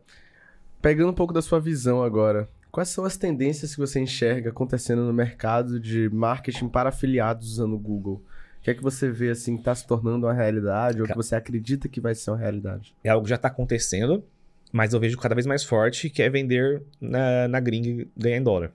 pegando 0.80 1.10
um 1.10 1.14
pouco 1.14 1.32
da 1.32 1.42
sua 1.42 1.58
visão 1.60 2.02
agora, 2.02 2.48
quais 2.70 2.88
são 2.88 3.04
as 3.04 3.16
tendências 3.16 3.72
que 3.74 3.80
você 3.80 3.98
enxerga 4.00 4.50
acontecendo 4.50 5.02
no 5.04 5.12
mercado 5.12 5.80
de 5.80 6.08
marketing 6.10 6.68
para 6.68 6.90
afiliados 6.90 7.52
usando 7.52 7.74
o 7.74 7.78
Google? 7.78 8.22
O 8.64 8.64
que 8.64 8.70
é 8.70 8.74
que 8.74 8.82
você 8.82 9.10
vê 9.10 9.28
assim 9.28 9.56
que 9.56 9.60
está 9.60 9.74
se 9.74 9.86
tornando 9.86 10.24
uma 10.26 10.32
realidade 10.32 10.98
ou 10.98 11.06
que 11.06 11.14
você 11.14 11.36
acredita 11.36 11.86
que 11.86 12.00
vai 12.00 12.14
ser 12.14 12.30
uma 12.30 12.38
realidade? 12.38 12.94
É 13.04 13.10
algo 13.10 13.22
que 13.22 13.28
já 13.28 13.36
tá 13.36 13.48
acontecendo, 13.48 14.24
mas 14.72 14.94
eu 14.94 14.98
vejo 14.98 15.18
cada 15.18 15.34
vez 15.34 15.44
mais 15.46 15.62
forte, 15.62 16.08
que 16.08 16.22
é 16.22 16.30
vender 16.30 16.82
na, 16.98 17.46
na 17.46 17.60
gringa 17.60 17.90
e 17.90 18.08
ganhar 18.16 18.38
em 18.38 18.42
dólar. 18.42 18.72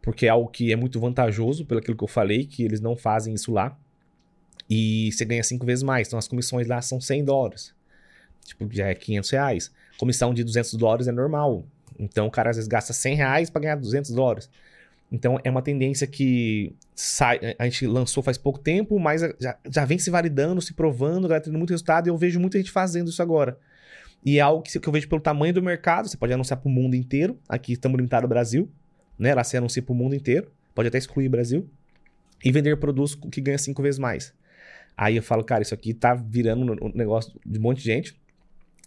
Porque 0.00 0.26
é 0.26 0.28
algo 0.28 0.48
que 0.48 0.72
é 0.72 0.76
muito 0.76 1.00
vantajoso, 1.00 1.66
pelo 1.66 1.80
aquilo 1.80 1.96
que 1.96 2.04
eu 2.04 2.06
falei, 2.06 2.46
que 2.46 2.62
eles 2.62 2.80
não 2.80 2.94
fazem 2.94 3.34
isso 3.34 3.50
lá. 3.50 3.76
E 4.70 5.10
você 5.10 5.24
ganha 5.24 5.42
cinco 5.42 5.66
vezes 5.66 5.82
mais. 5.82 6.06
Então 6.06 6.16
as 6.16 6.28
comissões 6.28 6.68
lá 6.68 6.80
são 6.80 7.00
100 7.00 7.24
dólares. 7.24 7.74
Tipo, 8.44 8.72
já 8.72 8.86
é 8.86 8.94
500 8.94 9.30
reais. 9.30 9.72
Comissão 9.98 10.32
de 10.32 10.44
200 10.44 10.74
dólares 10.74 11.08
é 11.08 11.12
normal. 11.12 11.66
Então 11.98 12.28
o 12.28 12.30
cara 12.30 12.50
às 12.50 12.56
vezes 12.56 12.68
gasta 12.68 12.92
100 12.92 13.16
reais 13.16 13.50
para 13.50 13.62
ganhar 13.62 13.74
200 13.74 14.12
dólares. 14.12 14.48
Então 15.10 15.38
é 15.44 15.50
uma 15.50 15.62
tendência 15.62 16.06
que 16.06 16.74
sai, 16.94 17.54
a 17.58 17.64
gente 17.64 17.86
lançou 17.86 18.22
faz 18.22 18.36
pouco 18.36 18.58
tempo, 18.58 18.98
mas 18.98 19.22
já, 19.38 19.56
já 19.70 19.84
vem 19.84 19.98
se 19.98 20.10
validando, 20.10 20.60
se 20.60 20.74
provando, 20.74 21.28
galera 21.28 21.44
tendo 21.44 21.56
muito 21.58 21.70
resultado 21.70 22.08
e 22.08 22.10
eu 22.10 22.16
vejo 22.16 22.40
muita 22.40 22.58
gente 22.58 22.72
fazendo 22.72 23.08
isso 23.08 23.22
agora. 23.22 23.58
E 24.24 24.38
é 24.38 24.40
algo 24.40 24.62
que, 24.62 24.80
que 24.80 24.88
eu 24.88 24.92
vejo 24.92 25.08
pelo 25.08 25.20
tamanho 25.20 25.54
do 25.54 25.62
mercado, 25.62 26.08
você 26.08 26.16
pode 26.16 26.32
anunciar 26.32 26.58
para 26.58 26.68
o 26.68 26.72
mundo 26.72 26.96
inteiro. 26.96 27.38
Aqui 27.48 27.74
estamos 27.74 27.96
limitados 27.96 28.24
ao 28.24 28.28
Brasil, 28.28 28.68
né? 29.16 29.32
Lá 29.32 29.44
você 29.44 29.56
anuncia 29.56 29.80
para 29.80 29.92
o 29.92 29.94
mundo 29.94 30.16
inteiro, 30.16 30.50
pode 30.74 30.88
até 30.88 30.98
excluir 30.98 31.28
o 31.28 31.30
Brasil. 31.30 31.70
E 32.44 32.50
vender 32.50 32.76
produtos 32.76 33.14
que 33.30 33.40
ganha 33.40 33.58
cinco 33.58 33.82
vezes 33.82 33.98
mais. 33.98 34.34
Aí 34.96 35.16
eu 35.16 35.22
falo, 35.22 35.44
cara, 35.44 35.62
isso 35.62 35.74
aqui 35.74 35.94
tá 35.94 36.14
virando 36.14 36.72
um 36.84 36.92
negócio 36.94 37.32
de 37.46 37.58
um 37.58 37.62
monte 37.62 37.78
de 37.78 37.84
gente. 37.84 38.20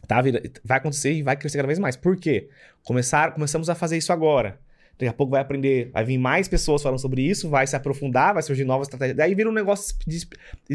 Tá, 0.08 0.22
vira- 0.22 0.42
vai 0.64 0.78
acontecer 0.78 1.14
e 1.14 1.24
vai 1.24 1.38
crescer 1.38 1.58
cada 1.58 1.68
vez 1.68 1.80
mais. 1.80 1.96
Por 1.96 2.18
quê? 2.18 2.50
Começar, 2.84 3.34
começamos 3.34 3.70
a 3.70 3.76
fazer 3.76 3.98
isso 3.98 4.12
agora. 4.12 4.60
Daqui 5.00 5.08
a 5.08 5.14
pouco 5.14 5.32
vai 5.32 5.40
aprender, 5.40 5.90
vai 5.94 6.04
vir 6.04 6.18
mais 6.18 6.50
pessoas 6.50 6.84
falando 6.84 7.00
sobre 7.00 7.22
isso, 7.22 7.48
vai 7.50 7.66
se 7.66 7.74
aprofundar, 7.74 8.34
vai 8.34 8.44
surgir 8.44 8.66
novas 8.66 8.88
estratégias. 8.88 9.16
Daí 9.16 9.34
vira 9.34 9.50
um 9.50 9.54
negócio 9.54 9.96
de- 10.06 10.28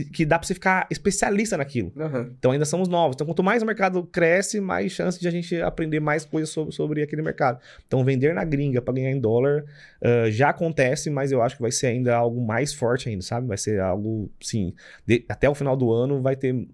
que 0.06 0.24
dá 0.24 0.38
pra 0.38 0.46
você 0.48 0.54
ficar 0.54 0.86
especialista 0.90 1.58
naquilo. 1.58 1.92
Aham. 1.94 2.32
Então 2.38 2.50
ainda 2.50 2.64
somos 2.64 2.88
novos. 2.88 3.14
Então 3.16 3.26
quanto 3.26 3.42
mais 3.42 3.62
o 3.62 3.66
mercado 3.66 4.02
cresce, 4.04 4.62
mais 4.62 4.92
chance 4.92 5.20
de 5.20 5.28
a 5.28 5.30
gente 5.30 5.60
aprender 5.60 6.00
mais 6.00 6.24
coisas 6.24 6.48
sobre, 6.48 6.72
sobre 6.74 7.02
aquele 7.02 7.20
mercado. 7.20 7.60
Então 7.86 8.02
vender 8.02 8.32
na 8.34 8.44
gringa 8.44 8.80
para 8.80 8.94
ganhar 8.94 9.10
em 9.10 9.20
dólar 9.20 9.64
ah, 10.02 10.30
já 10.30 10.48
acontece, 10.48 11.10
mas 11.10 11.30
eu 11.30 11.42
acho 11.42 11.56
que 11.56 11.62
vai 11.62 11.70
ser 11.70 11.88
ainda 11.88 12.16
algo 12.16 12.40
mais 12.40 12.72
forte 12.72 13.10
ainda, 13.10 13.20
sabe? 13.22 13.46
Vai 13.46 13.58
ser 13.58 13.78
algo, 13.78 14.30
sim, 14.40 14.72
de- 15.06 15.22
até 15.28 15.50
o 15.50 15.54
final 15.54 15.76
do 15.76 15.92
ano 15.92 16.22
vai 16.22 16.34
ter 16.34 16.66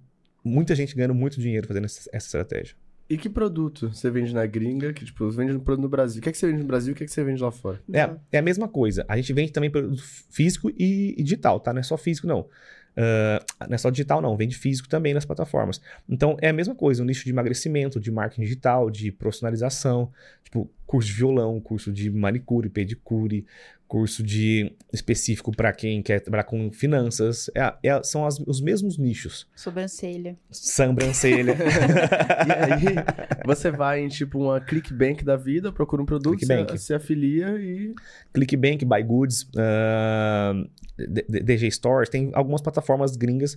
muita 0.45 0.75
gente 0.75 0.95
ganhando 0.95 1.15
muito 1.15 1.41
dinheiro 1.41 1.67
fazendo 1.67 1.85
essa, 1.87 2.09
essa 2.13 2.27
estratégia. 2.27 2.77
E 3.11 3.19
que 3.19 3.29
produto 3.29 3.93
você 3.93 4.09
vende 4.09 4.33
na 4.33 4.47
gringa? 4.47 4.93
Que, 4.93 5.05
tipo, 5.05 5.25
você 5.25 5.37
vende 5.37 5.53
um 5.53 5.59
produto 5.59 5.83
no 5.83 5.89
Brasil. 5.89 6.21
O 6.21 6.23
que, 6.23 6.29
é 6.29 6.33
que 6.33 6.39
você 6.39 6.47
vende 6.47 6.61
no 6.61 6.67
Brasil 6.67 6.91
e 6.91 6.93
o 6.93 6.97
que, 6.97 7.03
é 7.03 7.07
que 7.07 7.13
você 7.13 7.25
vende 7.25 7.43
lá 7.43 7.51
fora? 7.51 7.81
É, 7.93 8.09
é 8.31 8.39
a 8.39 8.43
mesma 8.43 8.69
coisa. 8.69 9.05
A 9.09 9.17
gente 9.17 9.33
vende 9.33 9.51
também 9.51 9.69
produto 9.69 10.01
físico 10.31 10.71
e, 10.79 11.17
e 11.19 11.23
digital, 11.25 11.59
tá? 11.59 11.73
Não 11.73 11.81
é 11.81 11.83
só 11.83 11.97
físico, 11.97 12.29
não. 12.29 12.47
Ah, 13.59 13.67
não 13.67 13.75
é 13.75 13.79
só 13.79 13.91
digital, 13.91 14.21
não. 14.21 14.37
Vende 14.37 14.57
físico 14.57 14.89
também 14.89 15.13
nas 15.13 15.25
plataformas. 15.25 15.81
Então, 16.09 16.37
é 16.41 16.51
a 16.51 16.53
mesma 16.53 16.75
coisa. 16.75 17.03
Um 17.03 17.07
nicho 17.07 17.25
de 17.25 17.31
emagrecimento, 17.31 17.99
de 17.99 18.13
marketing 18.13 18.43
digital, 18.43 18.91
de 18.91 19.11
profissionalização. 19.11 20.13
Tipo, 20.45 20.71
curso 20.91 21.09
de 21.09 21.15
violão, 21.15 21.61
curso 21.61 21.93
de 21.93 22.11
manicure, 22.11 22.69
pedicure, 22.69 23.47
curso 23.87 24.25
de 24.25 24.73
específico 24.93 25.53
para 25.55 25.73
quem 25.73 26.03
quer 26.03 26.19
trabalhar 26.21 26.43
com 26.43 26.69
finanças. 26.73 27.49
É- 27.55 27.75
é- 27.91 28.03
são 28.03 28.27
as- 28.27 28.41
os 28.41 28.61
mesmos 28.61 28.99
nichos. 28.99 29.47
Sobrancelha. 29.55 30.37
Sobrancelha. 30.51 31.55
E 32.49 32.53
aí, 32.53 32.95
você 33.47 33.71
vai 33.71 34.01
em, 34.03 34.09
tipo, 34.09 34.41
uma 34.41 34.61
ClickBank 34.61 35.25
da 35.25 35.37
vida, 35.37 35.71
procura 35.71 36.03
um 36.03 36.07
produto, 36.07 36.41
você, 36.41 36.47
ClickBank. 36.47 36.79
se 36.79 36.93
afilia 36.93 37.51
e... 37.61 37.95
ClickBank, 38.33 38.85
Buy 38.85 39.03
Goods, 39.05 39.49
D- 40.99 41.41
DG 41.43 41.71
Stores, 41.71 42.09
tem 42.09 42.31
algumas 42.35 42.61
plataformas 42.61 43.17
gringas 43.17 43.57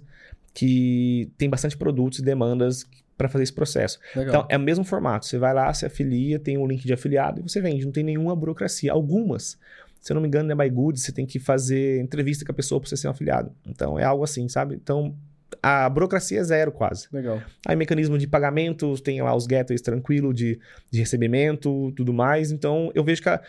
que 0.54 1.32
tem 1.38 1.50
bastante 1.50 1.76
produtos 1.76 2.20
e 2.20 2.22
demandas 2.22 2.86
para 3.28 3.32
fazer 3.34 3.44
esse 3.44 3.54
processo. 3.54 4.00
Legal. 4.16 4.30
Então, 4.36 4.48
é 4.50 4.58
o 4.58 4.60
mesmo 4.60 4.84
formato. 4.84 5.26
Você 5.26 5.38
vai 5.38 5.54
lá, 5.54 5.74
se 5.74 5.86
afilia, 5.86 6.38
tem 6.40 6.58
um 6.58 6.68
link 6.68 6.86
de 6.86 6.94
afiliado 6.94 7.40
e 7.40 7.44
você 7.44 7.60
vende. 7.62 7.86
Não 7.86 7.92
tem 7.92 8.04
nenhuma 8.04 8.36
burocracia. 8.36 8.92
Algumas, 8.92 9.58
se 10.02 10.12
eu 10.12 10.16
não 10.16 10.22
me 10.22 10.28
engano, 10.28 10.48
na 10.50 10.56
Buy 10.56 10.70
Goods, 10.70 11.02
você 11.04 11.12
tem 11.12 11.26
que 11.26 11.40
fazer 11.40 12.02
entrevista 12.02 12.44
com 12.46 12.52
a 12.52 12.56
pessoa 12.56 12.80
para 12.82 12.90
você 12.90 12.98
ser 12.98 13.08
um 13.08 13.12
afiliado. 13.12 13.52
Então, 13.66 13.98
é 13.98 14.04
algo 14.04 14.24
assim, 14.24 14.48
sabe? 14.50 14.76
Então, 14.76 15.16
a 15.62 15.88
burocracia 15.88 16.40
é 16.40 16.44
zero 16.44 16.72
quase. 16.72 17.08
Legal. 17.14 17.42
Aí, 17.66 17.76
mecanismo 17.76 18.18
de 18.18 18.28
pagamento, 18.28 18.96
tem 19.02 19.22
lá 19.22 19.34
os 19.36 19.46
gateways 19.48 19.82
tranquilo 19.82 20.34
de, 20.34 20.60
de 20.92 21.00
recebimento, 21.00 21.92
tudo 21.96 22.12
mais. 22.14 22.52
Então, 22.52 22.92
eu 22.96 23.04
vejo 23.04 23.22
que, 23.22 23.30
a- 23.30 23.42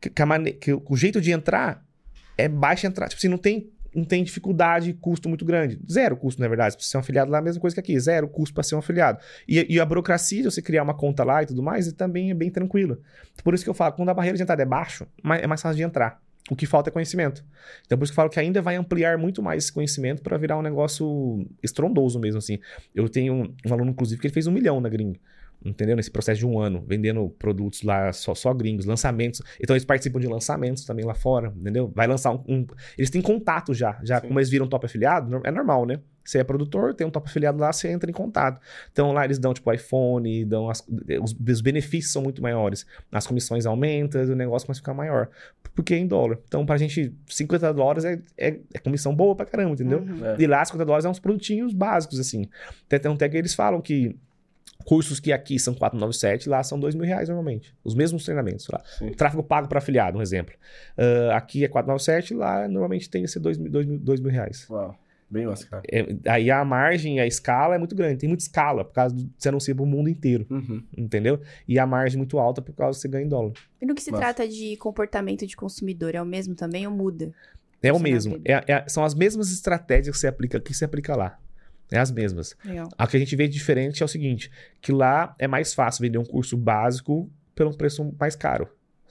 que 0.00 0.22
a 0.22 0.26
mane- 0.26 0.52
que 0.52 0.72
o 0.72 0.96
jeito 0.96 1.20
de 1.20 1.30
entrar 1.32 1.84
é 2.38 2.48
baixa 2.48 2.86
entrada. 2.86 3.10
Tipo 3.10 3.18
assim, 3.18 3.28
não 3.28 3.36
tem, 3.36 3.68
não 3.98 4.04
tem 4.04 4.24
dificuldade 4.24 4.90
e 4.90 4.92
custo 4.94 5.28
muito 5.28 5.44
grande. 5.44 5.80
Zero 5.90 6.16
custo, 6.16 6.40
na 6.40 6.48
verdade. 6.48 6.76
Você 6.78 6.88
ser 6.90 6.96
um 6.96 7.00
afiliado 7.00 7.30
lá, 7.30 7.38
é 7.38 7.40
a 7.40 7.44
mesma 7.44 7.60
coisa 7.60 7.74
que 7.74 7.80
aqui. 7.80 7.98
Zero 7.98 8.28
custo 8.28 8.54
para 8.54 8.62
ser 8.62 8.74
um 8.74 8.78
afiliado. 8.78 9.18
E, 9.46 9.74
e 9.74 9.80
a 9.80 9.84
burocracia 9.84 10.42
de 10.42 10.50
você 10.50 10.62
criar 10.62 10.82
uma 10.82 10.94
conta 10.94 11.24
lá 11.24 11.42
e 11.42 11.46
tudo 11.46 11.62
mais, 11.62 11.92
também 11.92 12.30
é 12.30 12.34
bem 12.34 12.50
tranquila. 12.50 12.98
Por 13.44 13.54
isso 13.54 13.64
que 13.64 13.70
eu 13.70 13.74
falo, 13.74 13.92
quando 13.94 14.08
a 14.08 14.14
barreira 14.14 14.36
de 14.36 14.42
entrada 14.42 14.62
é 14.62 14.66
baixo, 14.66 15.06
mais- 15.22 15.42
é 15.42 15.46
mais 15.46 15.60
fácil 15.60 15.76
de 15.76 15.82
entrar. 15.82 16.20
O 16.50 16.56
que 16.56 16.64
falta 16.64 16.88
é 16.88 16.92
conhecimento. 16.92 17.44
Então, 17.84 17.98
por 17.98 18.04
isso 18.04 18.12
que 18.12 18.14
eu 18.14 18.22
falo 18.22 18.30
que 18.30 18.40
ainda 18.40 18.62
vai 18.62 18.76
ampliar 18.76 19.18
muito 19.18 19.42
mais 19.42 19.64
esse 19.64 19.72
conhecimento 19.72 20.22
para 20.22 20.36
virar 20.38 20.56
um 20.56 20.62
negócio 20.62 21.46
estrondoso 21.62 22.18
mesmo, 22.18 22.38
assim. 22.38 22.58
Eu 22.94 23.06
tenho 23.08 23.34
um, 23.34 23.54
um 23.66 23.72
aluno, 23.74 23.90
inclusive, 23.90 24.18
que 24.20 24.26
ele 24.26 24.32
fez 24.34 24.46
um 24.46 24.52
milhão 24.52 24.80
na 24.80 24.88
gringa. 24.88 25.18
Entendeu? 25.64 25.96
Nesse 25.96 26.10
processo 26.10 26.38
de 26.38 26.46
um 26.46 26.58
ano, 26.60 26.84
vendendo 26.86 27.28
produtos 27.30 27.82
lá 27.82 28.12
só, 28.12 28.32
só 28.34 28.54
gringos, 28.54 28.86
lançamentos. 28.86 29.42
Então 29.60 29.74
eles 29.74 29.84
participam 29.84 30.20
de 30.20 30.28
lançamentos 30.28 30.84
também 30.84 31.04
lá 31.04 31.14
fora, 31.14 31.52
entendeu? 31.56 31.90
Vai 31.94 32.06
lançar 32.06 32.30
um. 32.32 32.42
um- 32.48 32.66
eles 32.96 33.10
têm 33.10 33.20
contato 33.20 33.74
já. 33.74 33.98
Já 34.04 34.20
Sim. 34.20 34.28
como 34.28 34.38
eles 34.38 34.48
viram 34.48 34.68
top 34.68 34.86
afiliado, 34.86 35.40
é 35.44 35.50
normal, 35.50 35.84
né? 35.84 35.98
Você 36.24 36.38
é 36.38 36.44
produtor, 36.44 36.94
tem 36.94 37.06
um 37.06 37.10
top 37.10 37.26
afiliado 37.28 37.58
lá, 37.58 37.72
você 37.72 37.88
entra 37.88 38.08
em 38.10 38.12
contato. 38.12 38.60
Então 38.92 39.12
lá 39.12 39.24
eles 39.24 39.38
dão, 39.38 39.52
tipo, 39.54 39.72
iPhone, 39.72 40.44
dão 40.44 40.68
as- 40.70 40.86
os, 41.22 41.34
os 41.52 41.60
benefícios 41.60 42.12
são 42.12 42.22
muito 42.22 42.40
maiores. 42.42 42.86
As 43.10 43.26
comissões 43.26 43.66
aumentam, 43.66 44.22
o 44.22 44.34
negócio 44.36 44.66
começa 44.66 44.78
a 44.80 44.82
ficar 44.82 44.94
maior. 44.94 45.28
Porque 45.74 45.94
é 45.94 45.96
em 45.98 46.06
dólar. 46.06 46.38
Então, 46.46 46.64
pra 46.66 46.76
gente, 46.76 47.14
50 47.26 47.72
dólares 47.72 48.04
é, 48.04 48.20
é, 48.36 48.58
é 48.74 48.78
comissão 48.78 49.14
boa 49.14 49.34
pra 49.34 49.46
caramba, 49.46 49.72
entendeu? 49.72 50.00
Uhum. 50.00 50.36
E 50.38 50.46
lá, 50.46 50.64
50 50.64 50.84
dólares 50.84 51.04
é 51.04 51.08
uns 51.08 51.18
produtinhos 51.18 51.72
básicos, 51.72 52.20
assim. 52.20 52.44
Até, 52.86 52.98
tem 52.98 53.10
até 53.12 53.28
que 53.28 53.36
eles 53.36 53.54
falam 53.54 53.80
que 53.80 54.14
cursos 54.84 55.20
que 55.20 55.32
aqui 55.32 55.58
são 55.58 55.74
497, 55.74 56.48
lá 56.48 56.62
são 56.62 56.78
2 56.78 56.94
mil 56.94 57.04
reais 57.04 57.28
normalmente. 57.28 57.74
Os 57.84 57.94
mesmos 57.94 58.24
treinamentos 58.24 58.66
lá. 58.68 58.82
Sim. 58.98 59.10
Tráfego 59.12 59.42
pago 59.42 59.68
para 59.68 59.78
afiliado, 59.78 60.18
um 60.18 60.22
exemplo. 60.22 60.54
Ah, 60.96 61.36
aqui 61.36 61.64
é 61.64 61.68
497, 61.68 62.34
lá 62.34 62.66
normalmente 62.68 63.10
tem 63.10 63.22
que 63.22 63.28
ser 63.28 63.40
2 63.40 63.58
mil, 63.58 63.70
dois 63.70 63.86
mil, 63.86 63.98
dois 63.98 64.20
mil 64.20 64.30
reais. 64.30 64.66
Uau. 64.70 64.96
Bem 65.30 65.46
Oscar. 65.46 65.82
É, 65.92 66.06
aí 66.26 66.50
a 66.50 66.64
margem, 66.64 67.20
a 67.20 67.26
escala 67.26 67.74
é 67.74 67.78
muito 67.78 67.94
grande. 67.94 68.16
Tem 68.16 68.28
muita 68.30 68.42
escala, 68.44 68.82
por 68.82 68.94
causa 68.94 69.14
do 69.14 69.28
você 69.36 69.50
anuncia 69.50 69.74
para 69.74 69.84
o 69.84 69.86
mundo 69.86 70.08
inteiro, 70.08 70.46
Uhum. 70.48 70.82
entendeu? 70.96 71.38
E 71.66 71.78
a 71.78 71.86
margem 71.86 72.16
muito 72.16 72.38
alta 72.38 72.62
por 72.62 72.72
causa 72.74 72.96
que 72.96 73.02
você 73.02 73.08
ganha 73.08 73.26
em 73.26 73.28
dólar. 73.28 73.52
E 73.78 73.84
no 73.84 73.94
que 73.94 74.00
se 74.00 74.10
trata 74.10 74.48
de 74.48 74.74
comportamento 74.78 75.46
de 75.46 75.54
consumidor, 75.54 76.14
é 76.14 76.22
o 76.22 76.24
mesmo 76.24 76.54
também 76.54 76.86
ou 76.86 76.92
muda? 76.94 77.30
É 77.82 77.92
o 77.92 77.98
mesmo. 77.98 78.40
É- 78.42 78.64
é- 78.72 78.84
são 78.88 79.04
as 79.04 79.14
mesmas 79.14 79.52
estratégias 79.52 80.16
que 80.16 80.18
você 80.20 80.28
aplica 80.28 80.56
aqui, 80.56 80.72
você 80.72 80.86
aplica 80.86 81.14
lá. 81.14 81.38
É 81.90 81.98
as 81.98 82.10
mesmas. 82.10 82.56
Legal. 82.64 82.88
A 82.96 83.06
que 83.06 83.16
a 83.16 83.20
gente 83.20 83.34
vê 83.34 83.48
diferente 83.48 84.02
é 84.02 84.06
o 84.06 84.08
seguinte, 84.08 84.50
que 84.80 84.92
lá 84.92 85.34
é 85.38 85.46
mais 85.46 85.72
fácil 85.72 86.02
vender 86.02 86.18
um 86.18 86.24
curso 86.24 86.56
básico 86.56 87.30
pelo 87.54 87.76
preço 87.76 88.14
mais 88.18 88.36
caro, 88.36 88.68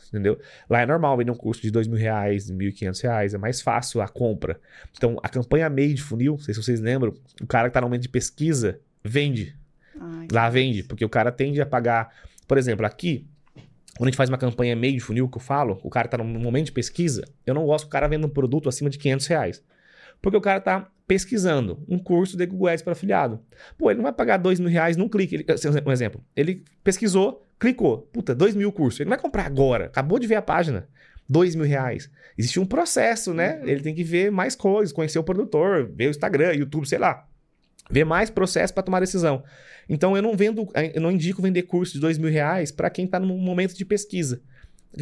entendeu? 0.08 0.40
Lá 0.70 0.82
é 0.82 0.86
normal 0.86 1.18
vender 1.18 1.32
um 1.32 1.36
curso 1.36 1.62
de 1.62 1.72
dois 1.72 1.88
mil 1.88 1.98
reais, 1.98 2.50
mil 2.50 2.70
e 2.70 2.72
quinhentos 2.72 3.02
reais, 3.02 3.34
é 3.34 3.38
mais 3.38 3.62
fácil 3.62 4.00
a 4.02 4.08
compra. 4.08 4.60
Então, 4.96 5.18
a 5.24 5.30
campanha 5.30 5.70
meio 5.70 5.94
de 5.94 6.02
funil, 6.02 6.34
não 6.34 6.40
sei 6.40 6.54
se 6.54 6.64
vocês 6.64 6.80
lembram, 6.80 7.14
o 7.42 7.48
cara 7.48 7.68
que 7.68 7.74
tá 7.74 7.82
no 7.82 7.88
momento 7.88 8.04
de 8.04 8.10
pesquisa, 8.10 8.80
vende. 9.04 9.56
Ai, 10.00 10.28
Lá 10.32 10.50
vende, 10.50 10.84
porque 10.84 11.04
o 11.04 11.10
cara 11.10 11.32
tende 11.32 11.60
a 11.62 11.66
pagar... 11.66 12.14
Por 12.48 12.58
exemplo, 12.58 12.86
aqui, 12.86 13.28
quando 13.98 14.08
a 14.08 14.12
gente 14.12 14.18
faz 14.18 14.30
uma 14.30 14.38
campanha 14.38 14.76
meio 14.76 14.94
de 14.94 15.00
funil, 15.00 15.28
que 15.28 15.38
eu 15.38 15.42
falo, 15.42 15.80
o 15.84 15.90
cara 15.90 16.08
tá 16.08 16.18
no 16.18 16.24
momento 16.24 16.68
de 16.68 16.72
pesquisa, 16.72 17.26
eu 17.46 17.54
não 17.54 17.66
gosto 17.66 17.86
que 17.86 17.90
o 17.90 17.92
cara 17.92 18.08
venda 18.08 18.28
um 18.28 18.30
produto 18.30 18.70
acima 18.70 18.90
de 18.90 18.98
500 18.98 19.28
reais. 19.28 19.64
Porque 20.22 20.38
o 20.38 20.42
cara 20.42 20.62
tá 20.62 20.90
pesquisando 21.08 21.84
um 21.88 21.98
curso 21.98 22.36
de 22.36 22.46
Google 22.46 22.68
Ads 22.68 22.84
para 22.84 22.92
afiliado. 22.92 23.40
Pô, 23.78 23.90
ele 23.90 23.98
não 23.98 24.04
vai 24.04 24.12
pagar 24.12 24.38
dois 24.38 24.60
mil 24.60 24.70
reais 24.70 24.98
num 24.98 25.08
clique. 25.08 25.36
Ele, 25.36 25.46
um 25.86 25.92
exemplo. 25.92 26.22
Ele 26.36 26.64
pesquisou, 26.84 27.46
clicou. 27.58 28.00
Puta, 28.12 28.36
dois 28.36 28.54
mil 28.54 28.72
cursos. 28.72 29.00
Ele 29.00 29.10
não 29.10 29.16
vai 29.16 29.22
comprar 29.22 29.46
agora. 29.46 29.86
Acabou 29.86 30.20
de 30.20 30.28
ver 30.28 30.36
a 30.36 30.42
página. 30.42 30.88
Dois 31.30 31.56
mil 31.56 31.66
reais. 31.66 32.12
Existe 32.38 32.60
um 32.60 32.66
processo, 32.66 33.34
né? 33.34 33.62
Ele 33.64 33.82
tem 33.82 33.96
que 33.96 34.04
ver 34.04 34.30
mais 34.32 34.56
coisas, 34.56 34.94
conhecer 34.94 35.18
o 35.18 35.24
produtor, 35.24 35.90
ver 35.96 36.08
o 36.08 36.10
Instagram, 36.10 36.54
YouTube, 36.54 36.88
sei 36.88 37.00
lá. 37.00 37.26
Ver 37.90 38.04
mais 38.04 38.30
processo 38.30 38.74
para 38.74 38.84
tomar 38.84 39.00
decisão. 39.00 39.44
Então 39.88 40.16
eu 40.16 40.22
não 40.22 40.36
vendo, 40.36 40.68
eu 40.94 41.02
não 41.02 41.12
indico 41.12 41.42
vender 41.42 41.64
curso 41.64 41.94
de 41.94 42.00
dois 42.02 42.18
mil 42.18 42.30
reais 42.30 42.70
para 42.70 42.90
quem 42.90 43.06
está 43.06 43.18
no 43.18 43.38
momento 43.38 43.74
de 43.74 43.86
pesquisa. 43.86 44.42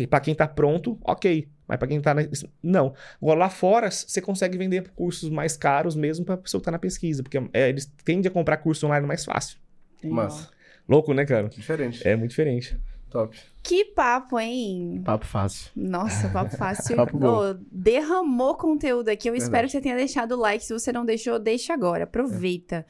Para 0.09 0.19
quem 0.19 0.33
está 0.33 0.47
pronto, 0.47 0.99
ok. 1.03 1.47
Mas 1.67 1.77
para 1.77 1.87
quem 1.87 1.97
está. 1.97 2.13
Não. 2.61 2.93
Agora, 3.21 3.39
lá 3.39 3.49
fora, 3.49 3.89
você 3.89 4.21
consegue 4.21 4.57
vender 4.57 4.89
cursos 4.95 5.29
mais 5.29 5.57
caros 5.57 5.95
mesmo 5.95 6.25
para 6.25 6.35
a 6.35 6.37
pessoa 6.37 6.59
que 6.59 6.63
está 6.63 6.71
na 6.71 6.79
pesquisa. 6.79 7.23
Porque 7.23 7.37
é, 7.53 7.69
eles 7.69 7.91
tendem 8.03 8.29
a 8.29 8.31
comprar 8.31 8.57
curso 8.57 8.85
online 8.85 9.05
mais 9.07 9.25
fácil. 9.25 9.57
Massa. 10.03 10.49
Louco, 10.87 11.13
né, 11.13 11.25
cara? 11.25 11.49
Diferente. 11.49 12.07
É 12.07 12.15
muito 12.15 12.29
diferente. 12.29 12.77
Top. 13.09 13.37
Que 13.63 13.85
papo, 13.85 14.39
hein? 14.39 15.01
Papo 15.03 15.25
fácil. 15.25 15.71
Nossa, 15.75 16.27
papo 16.29 16.53
fácil. 16.57 16.95
Papo 16.95 17.17
bom. 17.17 17.55
Derramou 17.71 18.55
conteúdo 18.55 19.09
aqui. 19.09 19.29
Eu 19.29 19.33
Verdade. 19.33 19.43
espero 19.49 19.67
que 19.67 19.71
você 19.71 19.81
tenha 19.81 19.95
deixado 19.95 20.33
o 20.33 20.39
like. 20.39 20.63
Se 20.63 20.73
você 20.73 20.91
não 20.91 21.05
deixou, 21.05 21.39
deixa 21.39 21.73
agora. 21.73 22.03
Aproveita. 22.03 22.85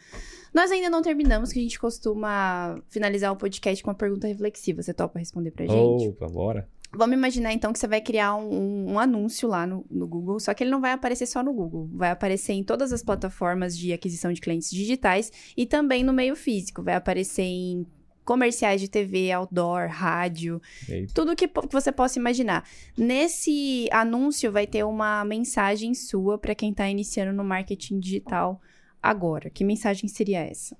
Nós 0.53 0.71
ainda 0.71 0.89
não 0.89 1.01
terminamos, 1.01 1.51
que 1.51 1.59
a 1.59 1.61
gente 1.61 1.77
costuma 1.77 2.81
finalizar 2.89 3.31
o 3.31 3.35
podcast 3.35 3.83
com 3.83 3.89
uma 3.89 3.95
pergunta 3.95 4.25
reflexiva. 4.27 4.81
Você 4.81 4.93
topa 4.93 5.19
responder 5.19 5.51
pra 5.51 5.65
gente? 5.65 6.07
Opa, 6.07 6.27
bora. 6.27 6.67
Vamos 6.97 7.15
imaginar 7.15 7.53
então 7.53 7.71
que 7.73 7.79
você 7.79 7.87
vai 7.87 8.01
criar 8.01 8.35
um, 8.35 8.91
um- 8.93 8.99
anúncio 8.99 9.47
lá 9.47 9.65
no, 9.67 9.85
no 9.89 10.07
Google, 10.07 10.39
só 10.39 10.53
que 10.53 10.63
ele 10.63 10.71
não 10.71 10.81
vai 10.81 10.91
aparecer 10.91 11.25
só 11.25 11.43
no 11.43 11.53
Google, 11.53 11.89
vai 11.93 12.11
aparecer 12.11 12.53
em 12.53 12.63
todas 12.63 12.91
as 12.93 13.03
plataformas 13.03 13.77
de 13.77 13.91
aquisição 13.93 14.31
de 14.33 14.41
clientes 14.41 14.69
digitais 14.69 15.31
e 15.55 15.65
também 15.65 16.03
no 16.03 16.13
meio 16.13 16.35
físico, 16.35 16.81
vai 16.83 16.95
aparecer 16.95 17.43
em 17.43 17.85
comerciais 18.23 18.81
de 18.81 18.89
TV, 18.89 19.31
outdoor, 19.31 19.87
rádio, 19.87 20.59
Eita. 20.89 21.13
tudo 21.13 21.35
que, 21.35 21.47
que 21.47 21.71
você 21.71 21.91
possa 21.91 22.17
imaginar. 22.17 22.67
Nesse 22.97 23.87
anúncio 23.91 24.51
vai 24.51 24.65
ter 24.65 24.83
uma 24.83 25.23
mensagem 25.23 25.93
sua 25.93 26.37
para 26.37 26.55
quem 26.55 26.71
está 26.71 26.89
iniciando 26.89 27.31
no 27.33 27.43
marketing 27.43 27.99
digital 27.99 28.59
agora. 29.01 29.51
Que 29.51 29.63
mensagem 29.63 30.07
seria 30.09 30.39
essa? 30.39 30.75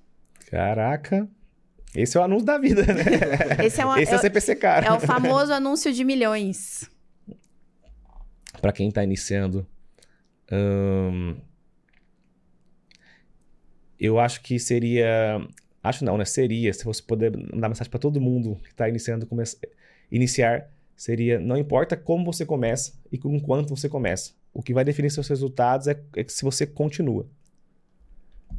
Caraca. 0.50 1.30
Esse 1.96 2.18
é 2.18 2.20
o 2.20 2.24
anúncio 2.24 2.46
da 2.46 2.58
vida, 2.58 2.84
né? 2.86 3.04
Esse 3.66 3.82
é, 3.82 3.86
uma- 3.86 4.02
Esse 4.02 4.12
é 4.12 4.16
o 4.16 4.20
é, 4.20 4.22
CPC, 4.22 4.56
cara. 4.56 4.88
é 4.88 4.92
o 4.92 5.00
famoso 5.00 5.54
anúncio 5.54 5.94
de 5.94 6.04
milhões. 6.04 6.90
Para 8.62 8.72
quem 8.72 8.92
tá 8.92 9.04
iniciando, 9.04 9.66
hum, 10.52 11.36
eu 14.00 14.20
acho 14.20 14.42
que 14.42 14.60
seria 14.60 15.40
Acho 15.86 16.04
não, 16.04 16.18
né? 16.18 16.26
Seria, 16.26 16.74
se 16.74 16.84
você 16.84 17.00
puder 17.00 17.32
mandar 17.54 17.70
mensagem 17.70 17.92
para 17.92 18.00
todo 18.00 18.20
mundo 18.20 18.56
que 18.64 18.72
está 18.72 18.90
iniciando, 18.90 19.28
come... 19.28 19.44
iniciar, 20.12 20.68
seria: 20.98 21.40
não 21.40 21.56
importa 21.56 21.96
como 21.96 22.26
você 22.26 22.44
começa 22.44 22.94
e 23.12 23.20
com 23.20 23.40
quanto 23.40 23.70
você 23.70 23.88
começa. 23.88 24.34
O 24.52 24.64
que 24.64 24.74
vai 24.74 24.84
definir 24.84 25.12
seus 25.12 25.28
resultados 25.28 25.88
é, 25.88 26.02
é 26.16 26.26
se 26.28 26.44
você 26.44 26.66
continua. 26.66 27.28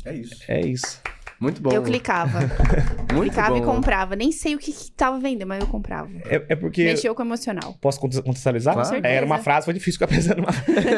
É 0.04 0.14
isso. 0.14 0.44
É 0.46 0.60
isso. 0.60 1.02
Muito 1.40 1.60
bom. 1.60 1.70
Eu 1.70 1.82
clicava. 1.82 2.40
Muito 3.12 3.30
clicava 3.32 3.50
bom. 3.54 3.62
e 3.62 3.64
comprava. 3.64 4.16
Nem 4.16 4.32
sei 4.32 4.54
o 4.54 4.58
que, 4.58 4.72
que 4.72 4.90
tava 4.90 5.18
vendendo, 5.18 5.46
mas 5.48 5.60
eu 5.60 5.66
comprava. 5.66 6.08
É, 6.24 6.42
é 6.48 6.56
porque. 6.56 6.84
Mexeu 6.84 7.14
com 7.14 7.22
o 7.22 7.26
emocional. 7.26 7.76
Posso 7.80 8.00
conte- 8.00 8.20
contextualizar? 8.22 8.74
Claro. 8.74 9.00
Com 9.00 9.06
É, 9.06 9.14
era 9.14 9.26
uma 9.26 9.38
frase, 9.38 9.64
foi 9.66 9.74
difícil 9.74 9.98
ficar 10.00 10.08
pensando 10.08 10.38
numa. 10.38 10.50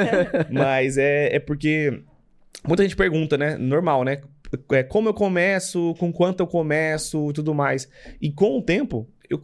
Mas 0.50 0.96
é, 0.96 1.34
é 1.36 1.38
porque 1.40 2.02
muita 2.66 2.82
gente 2.82 2.96
pergunta, 2.96 3.36
né? 3.36 3.56
Normal, 3.56 4.04
né? 4.04 4.20
É, 4.72 4.82
como 4.82 5.08
eu 5.08 5.14
começo, 5.14 5.94
com 5.98 6.12
quanto 6.12 6.40
eu 6.40 6.46
começo 6.46 7.30
e 7.30 7.32
tudo 7.32 7.54
mais. 7.54 7.88
E 8.20 8.30
com 8.32 8.58
o 8.58 8.62
tempo, 8.62 9.08
eu 9.28 9.42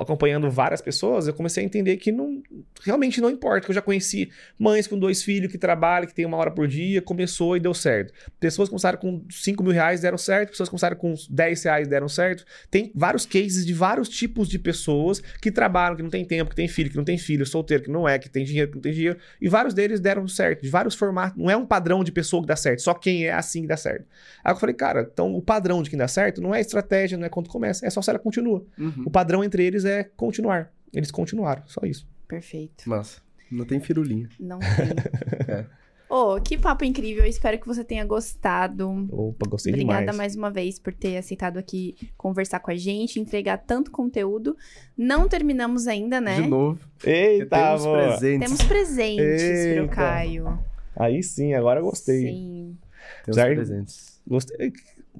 acompanhando 0.00 0.50
várias 0.50 0.80
pessoas, 0.80 1.26
eu 1.26 1.34
comecei 1.34 1.62
a 1.62 1.66
entender 1.66 1.96
que 1.98 2.10
não, 2.10 2.42
realmente 2.84 3.20
não 3.20 3.30
importa. 3.30 3.66
que 3.66 3.70
Eu 3.70 3.74
já 3.74 3.82
conheci 3.82 4.30
mães 4.58 4.86
com 4.86 4.98
dois 4.98 5.22
filhos 5.22 5.50
que 5.50 5.58
trabalham, 5.58 6.06
que 6.06 6.14
tem 6.14 6.24
uma 6.24 6.36
hora 6.36 6.50
por 6.50 6.66
dia, 6.66 7.02
começou 7.02 7.56
e 7.56 7.60
deu 7.60 7.74
certo. 7.74 8.12
Pessoas 8.40 8.68
começaram 8.68 8.98
com 8.98 9.22
5 9.30 9.62
mil 9.62 9.72
reais 9.72 10.00
deram 10.00 10.16
certo, 10.16 10.50
pessoas 10.50 10.68
que 10.68 10.70
começaram 10.70 10.96
com 10.96 11.14
10 11.28 11.62
reais 11.64 11.88
deram 11.88 12.08
certo. 12.08 12.44
Tem 12.70 12.90
vários 12.94 13.26
cases 13.26 13.66
de 13.66 13.74
vários 13.74 14.08
tipos 14.08 14.48
de 14.48 14.58
pessoas 14.58 15.20
que 15.40 15.50
trabalham, 15.50 15.96
que 15.96 16.02
não 16.02 16.10
tem 16.10 16.24
tempo, 16.24 16.50
que 16.50 16.56
tem 16.56 16.68
filho, 16.68 16.90
que 16.90 16.96
não 16.96 17.04
tem 17.04 17.18
filho, 17.18 17.44
solteiro, 17.44 17.84
que 17.84 17.90
não 17.90 18.08
é, 18.08 18.18
que 18.18 18.28
tem 18.28 18.44
dinheiro, 18.44 18.70
que 18.70 18.76
não 18.76 18.82
tem 18.82 18.92
dinheiro. 18.92 19.18
E 19.40 19.48
vários 19.48 19.74
deles 19.74 20.00
deram 20.00 20.26
certo, 20.26 20.62
de 20.62 20.70
vários 20.70 20.94
formatos. 20.94 21.38
Não 21.38 21.50
é 21.50 21.56
um 21.56 21.66
padrão 21.66 22.02
de 22.02 22.10
pessoa 22.10 22.42
que 22.42 22.48
dá 22.48 22.56
certo, 22.56 22.80
só 22.80 22.94
quem 22.94 23.26
é 23.26 23.32
assim 23.32 23.62
que 23.62 23.68
dá 23.68 23.76
certo. 23.76 24.06
Aí 24.42 24.52
eu 24.52 24.56
falei, 24.56 24.74
cara, 24.74 25.08
então 25.12 25.34
o 25.34 25.42
padrão 25.42 25.82
de 25.82 25.90
quem 25.90 25.98
dá 25.98 26.08
certo 26.08 26.40
não 26.40 26.54
é 26.54 26.60
estratégia, 26.60 27.18
não 27.18 27.26
é 27.26 27.28
quando 27.28 27.48
começa, 27.48 27.86
é 27.86 27.90
só 27.90 28.00
se 28.00 28.08
ela 28.08 28.18
continua. 28.18 28.64
Uhum. 28.78 29.04
O 29.06 29.10
padrão 29.10 29.41
entre 29.42 29.64
eles 29.64 29.84
é 29.84 30.04
continuar. 30.04 30.72
Eles 30.92 31.10
continuaram, 31.10 31.62
só 31.66 31.80
isso. 31.84 32.06
Perfeito. 32.28 32.88
Massa. 32.88 33.20
Não 33.50 33.64
tem 33.64 33.80
firulinha. 33.80 34.28
Não 34.40 34.58
tem. 34.60 35.54
É. 35.54 35.66
Ô, 36.08 36.38
que 36.40 36.58
papo 36.58 36.84
incrível. 36.84 37.24
Eu 37.24 37.30
espero 37.30 37.58
que 37.58 37.66
você 37.66 37.82
tenha 37.82 38.04
gostado. 38.04 39.08
Opa, 39.10 39.48
gostei 39.48 39.72
Obrigada 39.72 40.00
demais. 40.00 40.16
mais 40.16 40.36
uma 40.36 40.50
vez 40.50 40.78
por 40.78 40.92
ter 40.92 41.16
aceitado 41.16 41.56
aqui 41.56 41.96
conversar 42.18 42.60
com 42.60 42.70
a 42.70 42.74
gente, 42.76 43.18
entregar 43.18 43.56
tanto 43.56 43.90
conteúdo. 43.90 44.54
Não 44.96 45.26
terminamos 45.26 45.86
ainda, 45.86 46.20
né? 46.20 46.40
De 46.42 46.46
novo. 46.46 46.78
Eita, 47.02 47.56
temos 47.56 47.86
presentes. 47.86 48.46
Temos 48.46 48.62
presentes 48.62 49.42
pro 49.74 49.82
Eita. 49.84 49.88
Caio. 49.94 50.58
Aí 50.94 51.22
sim, 51.22 51.54
agora 51.54 51.80
eu 51.80 51.84
gostei. 51.84 52.26
Sim. 52.26 52.76
Temos 53.24 53.42
presentes. 53.54 54.20
Gostei. 54.26 54.72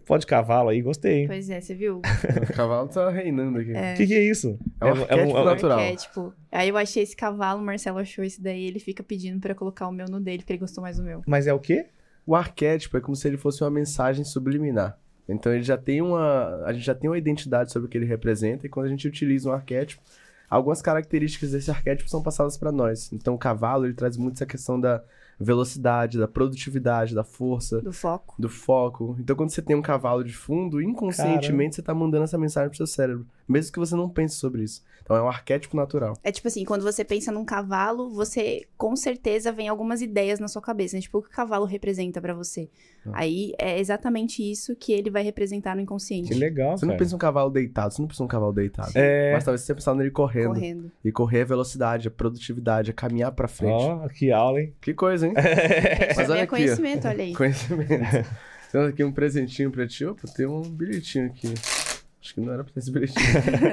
Pode 0.06 0.27
cavalo 0.27 0.70
aí, 0.70 0.81
gostei. 0.82 1.24
O 1.24 1.28
Pois 1.28 1.48
é, 1.51 1.60
você 1.60 1.74
viu? 1.74 2.01
O 2.51 2.52
cavalo 2.55 2.89
tá 2.89 3.10
reinando 3.10 3.59
aqui. 3.59 3.73
É. 3.73 3.94
que, 3.94 4.06
que 4.06 4.14
é 4.14 4.23
isso? 4.23 4.59
É 4.81 4.86
um 4.86 4.89
arquétipo 5.02 5.36
é 5.39 5.40
um- 5.40 5.44
natural. 5.44 5.78
Arquétipo. 5.78 6.35
Aí 6.51 6.69
eu 6.69 6.77
achei 6.77 7.02
esse 7.02 7.14
cavalo, 7.16 7.60
o 7.60 7.64
Marcelo 7.64 7.98
achou 7.98 8.24
esse 8.24 8.43
daí, 8.43 8.66
ele 8.66 8.78
fica 8.78 9.02
pedindo 9.02 9.40
pra 9.40 9.52
eu 9.52 9.56
colocar 9.56 9.86
o 9.89 9.93
meu 9.93 10.06
no 10.06 10.20
dele, 10.20 10.39
porque 10.39 10.52
ele 10.52 10.60
gostou 10.60 10.82
mais 10.82 10.97
do 10.97 11.02
meu. 11.02 11.23
Mas 11.27 11.47
é 11.47 11.52
o 11.52 11.59
quê? 11.59 11.86
O 12.27 12.35
arquétipo 12.35 12.97
é 12.97 13.01
como 13.01 13.16
se 13.16 13.27
ele 13.28 13.36
fosse 13.36 13.62
uma 13.62 13.70
mensagem 13.70 14.24
subliminar. 14.24 14.98
Então 15.28 15.52
ele 15.52 15.62
já 15.62 15.77
tem 15.77 16.01
uma. 16.02 16.62
A 16.64 16.73
gente 16.73 16.85
já 16.85 16.94
tem 16.94 17.09
uma 17.09 17.19
identidade 17.19 17.73
sobre 17.73 17.86
o 17.86 17.89
que 17.90 17.97
ele 17.97 18.06
representa, 18.06 18.66
e 18.66 18.69
quando 18.69 18.86
a 18.86 18.89
gente 18.89 19.06
utiliza 19.06 19.48
um 19.48 19.52
arquétipo, 19.52 20.02
algumas 20.48 20.82
características 20.82 21.52
desse 21.52 21.70
arquétipo 21.70 22.09
são 22.10 22.23
passadas 22.23 22.56
para 22.56 22.73
nós. 22.73 23.12
Então 23.12 23.35
o 23.35 23.39
cavalo 23.39 23.86
ele 23.86 23.94
traz 23.94 24.16
muito 24.16 24.35
essa 24.35 24.47
questão 24.47 24.78
da 24.81 25.02
velocidade, 25.43 26.19
da 26.19 26.28
produtividade, 26.28 27.14
da 27.14 27.24
força, 27.24 27.81
Do 27.81 27.93
foco. 27.93 28.35
do 28.39 28.48
foco. 28.48 29.16
Então 29.19 29.35
quando 29.36 29.51
você 29.51 29.62
tem 29.62 29.77
um 29.77 29.82
cavalo 29.82 30.23
de 30.24 30.32
fundo, 30.32 30.81
inconscientemente 30.81 31.77
você 31.77 31.82
tá 31.82 31.94
mandando 31.94 32.24
essa 32.24 32.39
mensagem 32.39 32.69
pro 32.69 32.77
seu 32.77 32.86
cérebro, 32.86 33.27
mesmo 33.48 33.73
que 33.73 33.78
você 33.78 33.94
não 33.94 34.09
pense 34.09 34.36
sobre 34.36 34.62
isso. 34.62 34.82
Então 35.02 35.16
é 35.16 35.23
um 35.23 35.28
arquétipo 35.28 35.77
natural. 35.77 36.16
É 36.23 36.31
tipo 36.31 36.47
assim, 36.48 36.64
quando 36.64 36.82
você 36.82 37.05
pensa 37.05 37.32
num 37.32 37.44
cavalo, 37.44 38.09
você 38.10 38.66
com 38.77 38.94
certeza 38.94 39.51
vem 39.51 39.69
algumas 39.69 40.01
ideias 40.01 40.39
na 40.39 40.47
sua 40.47 40.62
cabeça, 40.62 40.97
né? 40.97 41.01
Tipo, 41.02 41.19
o 41.19 41.23
que 41.23 41.28
o 41.28 41.32
cavalo 41.32 41.64
representa 41.64 42.20
pra 42.20 42.32
você. 42.35 42.69
Ah. 43.06 43.10
Aí 43.14 43.52
é 43.59 43.81
exatamente 43.81 44.48
isso 44.48 44.77
que 44.77 44.93
ele 44.93 45.10
vai 45.10 45.24
representar 45.24 45.74
no 45.74 45.82
inconsciente. 45.82 46.28
Que 46.28 46.35
legal, 46.39 46.78
Você 46.78 46.86
não 46.86 46.93
cara. 46.93 46.98
pensa 47.05 47.16
um 47.16 47.19
cavalo 47.19 47.51
deitado, 47.51 47.93
você 47.93 48.01
não 48.01 48.06
pensa 48.09 48.23
um 48.23 48.28
cavalo 48.28 48.52
deitado. 48.52 48.93
É. 48.94 49.32
Mas 49.32 49.43
talvez 49.44 49.62
você 49.62 49.74
pensar 49.74 49.93
nele 49.94 50.10
correndo. 50.12 50.55
Correndo. 50.55 50.93
E 51.05 51.10
correr 51.10 51.40
é 51.40 51.44
velocidade, 51.44 52.06
é 52.06 52.10
produtividade, 52.10 52.90
é 52.90 52.93
caminhar 52.94 53.32
pra 53.32 53.48
frente. 53.48 53.73
Ó, 53.73 54.06
que 54.09 54.31
aula, 54.31 54.60
hein? 54.60 54.73
Que 54.81 54.94
coisa, 54.94 55.27
hein? 55.27 55.32
Mas 56.17 56.19
olha 56.29 56.31
olha 56.31 56.43
aqui, 56.43 56.45
ó. 56.45 56.57
conhecimento, 56.57 57.09
olha 57.09 57.25
aí. 57.25 57.35
Conhecimento. 57.35 57.91
Temos 58.73 58.89
aqui 58.89 59.05
um 59.05 59.13
presentinho 59.13 59.71
pra 59.71 59.87
ti. 59.87 60.05
Opa, 60.05 60.27
tem 60.35 60.47
um 60.47 60.63
bilhetinho 60.63 61.27
aqui. 61.27 61.53
Acho 62.23 62.35
que 62.35 62.41
não 62.41 62.53
era 62.53 62.63
pra 62.63 62.73
ter 62.73 62.79
esse 62.79 62.91
bilhetinho. 62.91 63.27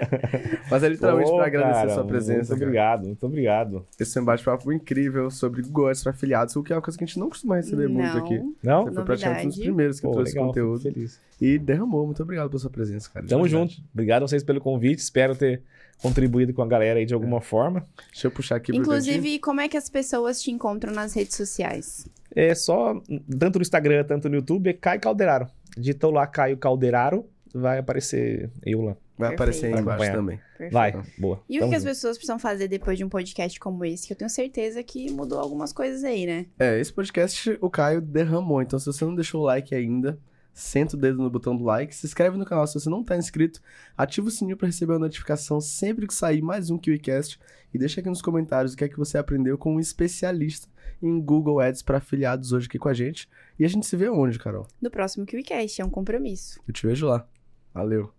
Mas 0.71 0.83
é 0.83 0.89
literalmente 0.89 1.29
Pô, 1.29 1.37
pra 1.37 1.45
agradecer 1.45 1.73
cara, 1.79 1.91
a 1.91 1.93
sua 1.93 2.03
presença. 2.03 2.33
Muito 2.33 2.47
cara. 2.49 2.63
obrigado, 2.63 3.05
muito 3.05 3.25
obrigado. 3.25 3.87
Esse 3.99 4.17
é 4.17 4.21
um 4.21 4.25
bate-papo 4.25 4.73
incrível 4.73 5.29
sobre 5.29 5.61
Google 5.61 5.87
Ads 5.87 6.03
para 6.03 6.11
afiliados, 6.11 6.55
o 6.55 6.63
que 6.63 6.73
é 6.73 6.75
uma 6.75 6.81
coisa 6.81 6.97
que 6.97 7.03
a 7.03 7.07
gente 7.07 7.19
não 7.19 7.29
costuma 7.29 7.55
receber 7.57 7.87
muito 7.87 8.11
Não. 8.11 8.25
aqui. 8.25 8.41
Não? 8.63 8.85
Você 8.85 8.93
foi 8.95 9.03
praticamente 9.05 9.45
um 9.45 9.49
dos 9.49 9.59
primeiros 9.59 9.99
que 9.99 10.07
Pô, 10.07 10.13
trouxe 10.13 10.33
legal, 10.33 10.47
conteúdo. 10.47 10.81
feliz. 10.81 11.21
E 11.39 11.57
derramou. 11.59 12.05
Muito 12.05 12.23
obrigado 12.23 12.49
pela 12.49 12.59
sua 12.59 12.71
presença, 12.71 13.09
cara. 13.13 13.25
Tamo 13.27 13.47
junto. 13.47 13.75
Obrigado 13.93 14.23
a 14.23 14.27
vocês 14.27 14.43
pelo 14.43 14.59
convite. 14.59 14.99
Espero 14.99 15.35
ter 15.35 15.61
contribuído 16.01 16.53
com 16.53 16.61
a 16.61 16.67
galera 16.67 16.99
aí 16.99 17.05
de 17.05 17.13
alguma 17.13 17.41
forma. 17.41 17.85
Deixa 18.11 18.27
eu 18.27 18.31
puxar 18.31 18.55
aqui. 18.55 18.75
Inclusive, 18.75 19.39
como 19.39 19.61
é 19.61 19.67
que 19.67 19.77
as 19.77 19.89
pessoas 19.89 20.41
te 20.41 20.51
encontram 20.51 20.93
nas 20.93 21.13
redes 21.13 21.35
sociais? 21.35 22.07
É 22.35 22.53
só, 22.55 22.93
tanto 23.37 23.59
no 23.59 23.63
Instagram, 23.63 24.03
tanto 24.03 24.29
no 24.29 24.35
YouTube, 24.35 24.69
é 24.69 24.73
Caio 24.73 25.01
Calderaro. 25.01 25.47
Digitou 25.77 26.11
lá 26.11 26.25
Caio 26.27 26.57
Calderaro, 26.57 27.25
vai 27.53 27.79
aparecer 27.79 28.49
eu 28.65 28.81
lá. 28.81 28.95
Vai 29.17 29.33
aparecer 29.33 29.65
aí 29.65 29.71
embaixo 29.73 29.89
acompanhar. 29.89 30.15
também. 30.15 30.39
Perfeito. 30.57 30.73
Vai, 30.73 31.03
boa. 31.17 31.43
E 31.49 31.51
o 31.51 31.53
que, 31.55 31.59
Tamo 31.59 31.71
que 31.71 31.75
as 31.75 31.83
junto. 31.83 31.91
pessoas 31.91 32.17
precisam 32.17 32.39
fazer 32.39 32.69
depois 32.69 32.97
de 32.97 33.03
um 33.03 33.09
podcast 33.09 33.59
como 33.59 33.83
esse? 33.83 34.07
Que 34.07 34.13
eu 34.13 34.17
tenho 34.17 34.29
certeza 34.29 34.81
que 34.81 35.11
mudou 35.11 35.39
algumas 35.39 35.73
coisas 35.73 36.05
aí, 36.05 36.25
né? 36.25 36.45
É, 36.57 36.79
esse 36.79 36.93
podcast 36.93 37.57
o 37.59 37.69
Caio 37.69 37.99
derramou. 37.99 38.61
Então, 38.61 38.79
se 38.79 38.85
você 38.85 39.03
não 39.03 39.13
deixou 39.13 39.41
o 39.41 39.43
like 39.45 39.75
ainda, 39.75 40.17
senta 40.53 40.95
o 40.95 40.99
dedo 40.99 41.17
no 41.17 41.29
botão 41.29 41.55
do 41.55 41.63
like, 41.63 41.95
se 41.95 42.05
inscreve 42.05 42.37
no 42.37 42.45
canal 42.45 42.67
se 42.67 42.79
você 42.79 42.89
não 42.89 43.03
tá 43.03 43.17
inscrito, 43.17 43.61
ativa 43.97 44.27
o 44.27 44.31
sininho 44.31 44.57
para 44.57 44.67
receber 44.67 44.93
a 44.93 44.99
notificação 44.99 45.61
sempre 45.61 46.07
que 46.07 46.13
sair 46.13 46.41
mais 46.41 46.69
um 46.69 46.77
KiwiCast 46.77 47.39
e 47.73 47.77
deixa 47.77 47.99
aqui 47.99 48.09
nos 48.09 48.21
comentários 48.21 48.73
o 48.73 48.77
que 48.77 48.83
é 48.83 48.89
que 48.89 48.97
você 48.97 49.17
aprendeu 49.17 49.57
com 49.57 49.75
um 49.75 49.79
especialista 49.79 50.67
em 51.01 51.19
Google 51.21 51.59
Ads 51.59 51.81
para 51.81 51.97
afiliados 51.97 52.51
hoje 52.51 52.67
aqui 52.67 52.77
com 52.77 52.89
a 52.89 52.93
gente. 52.93 53.29
E 53.57 53.65
a 53.65 53.67
gente 53.67 53.85
se 53.85 53.95
vê 53.95 54.09
onde, 54.09 54.39
Carol? 54.39 54.67
No 54.81 54.89
próximo 54.89 55.25
KiwiCast, 55.25 55.81
é 55.81 55.85
um 55.85 55.89
compromisso. 55.89 56.59
Eu 56.67 56.73
te 56.73 56.85
vejo 56.85 57.07
lá. 57.07 57.27
Valeu. 57.73 58.18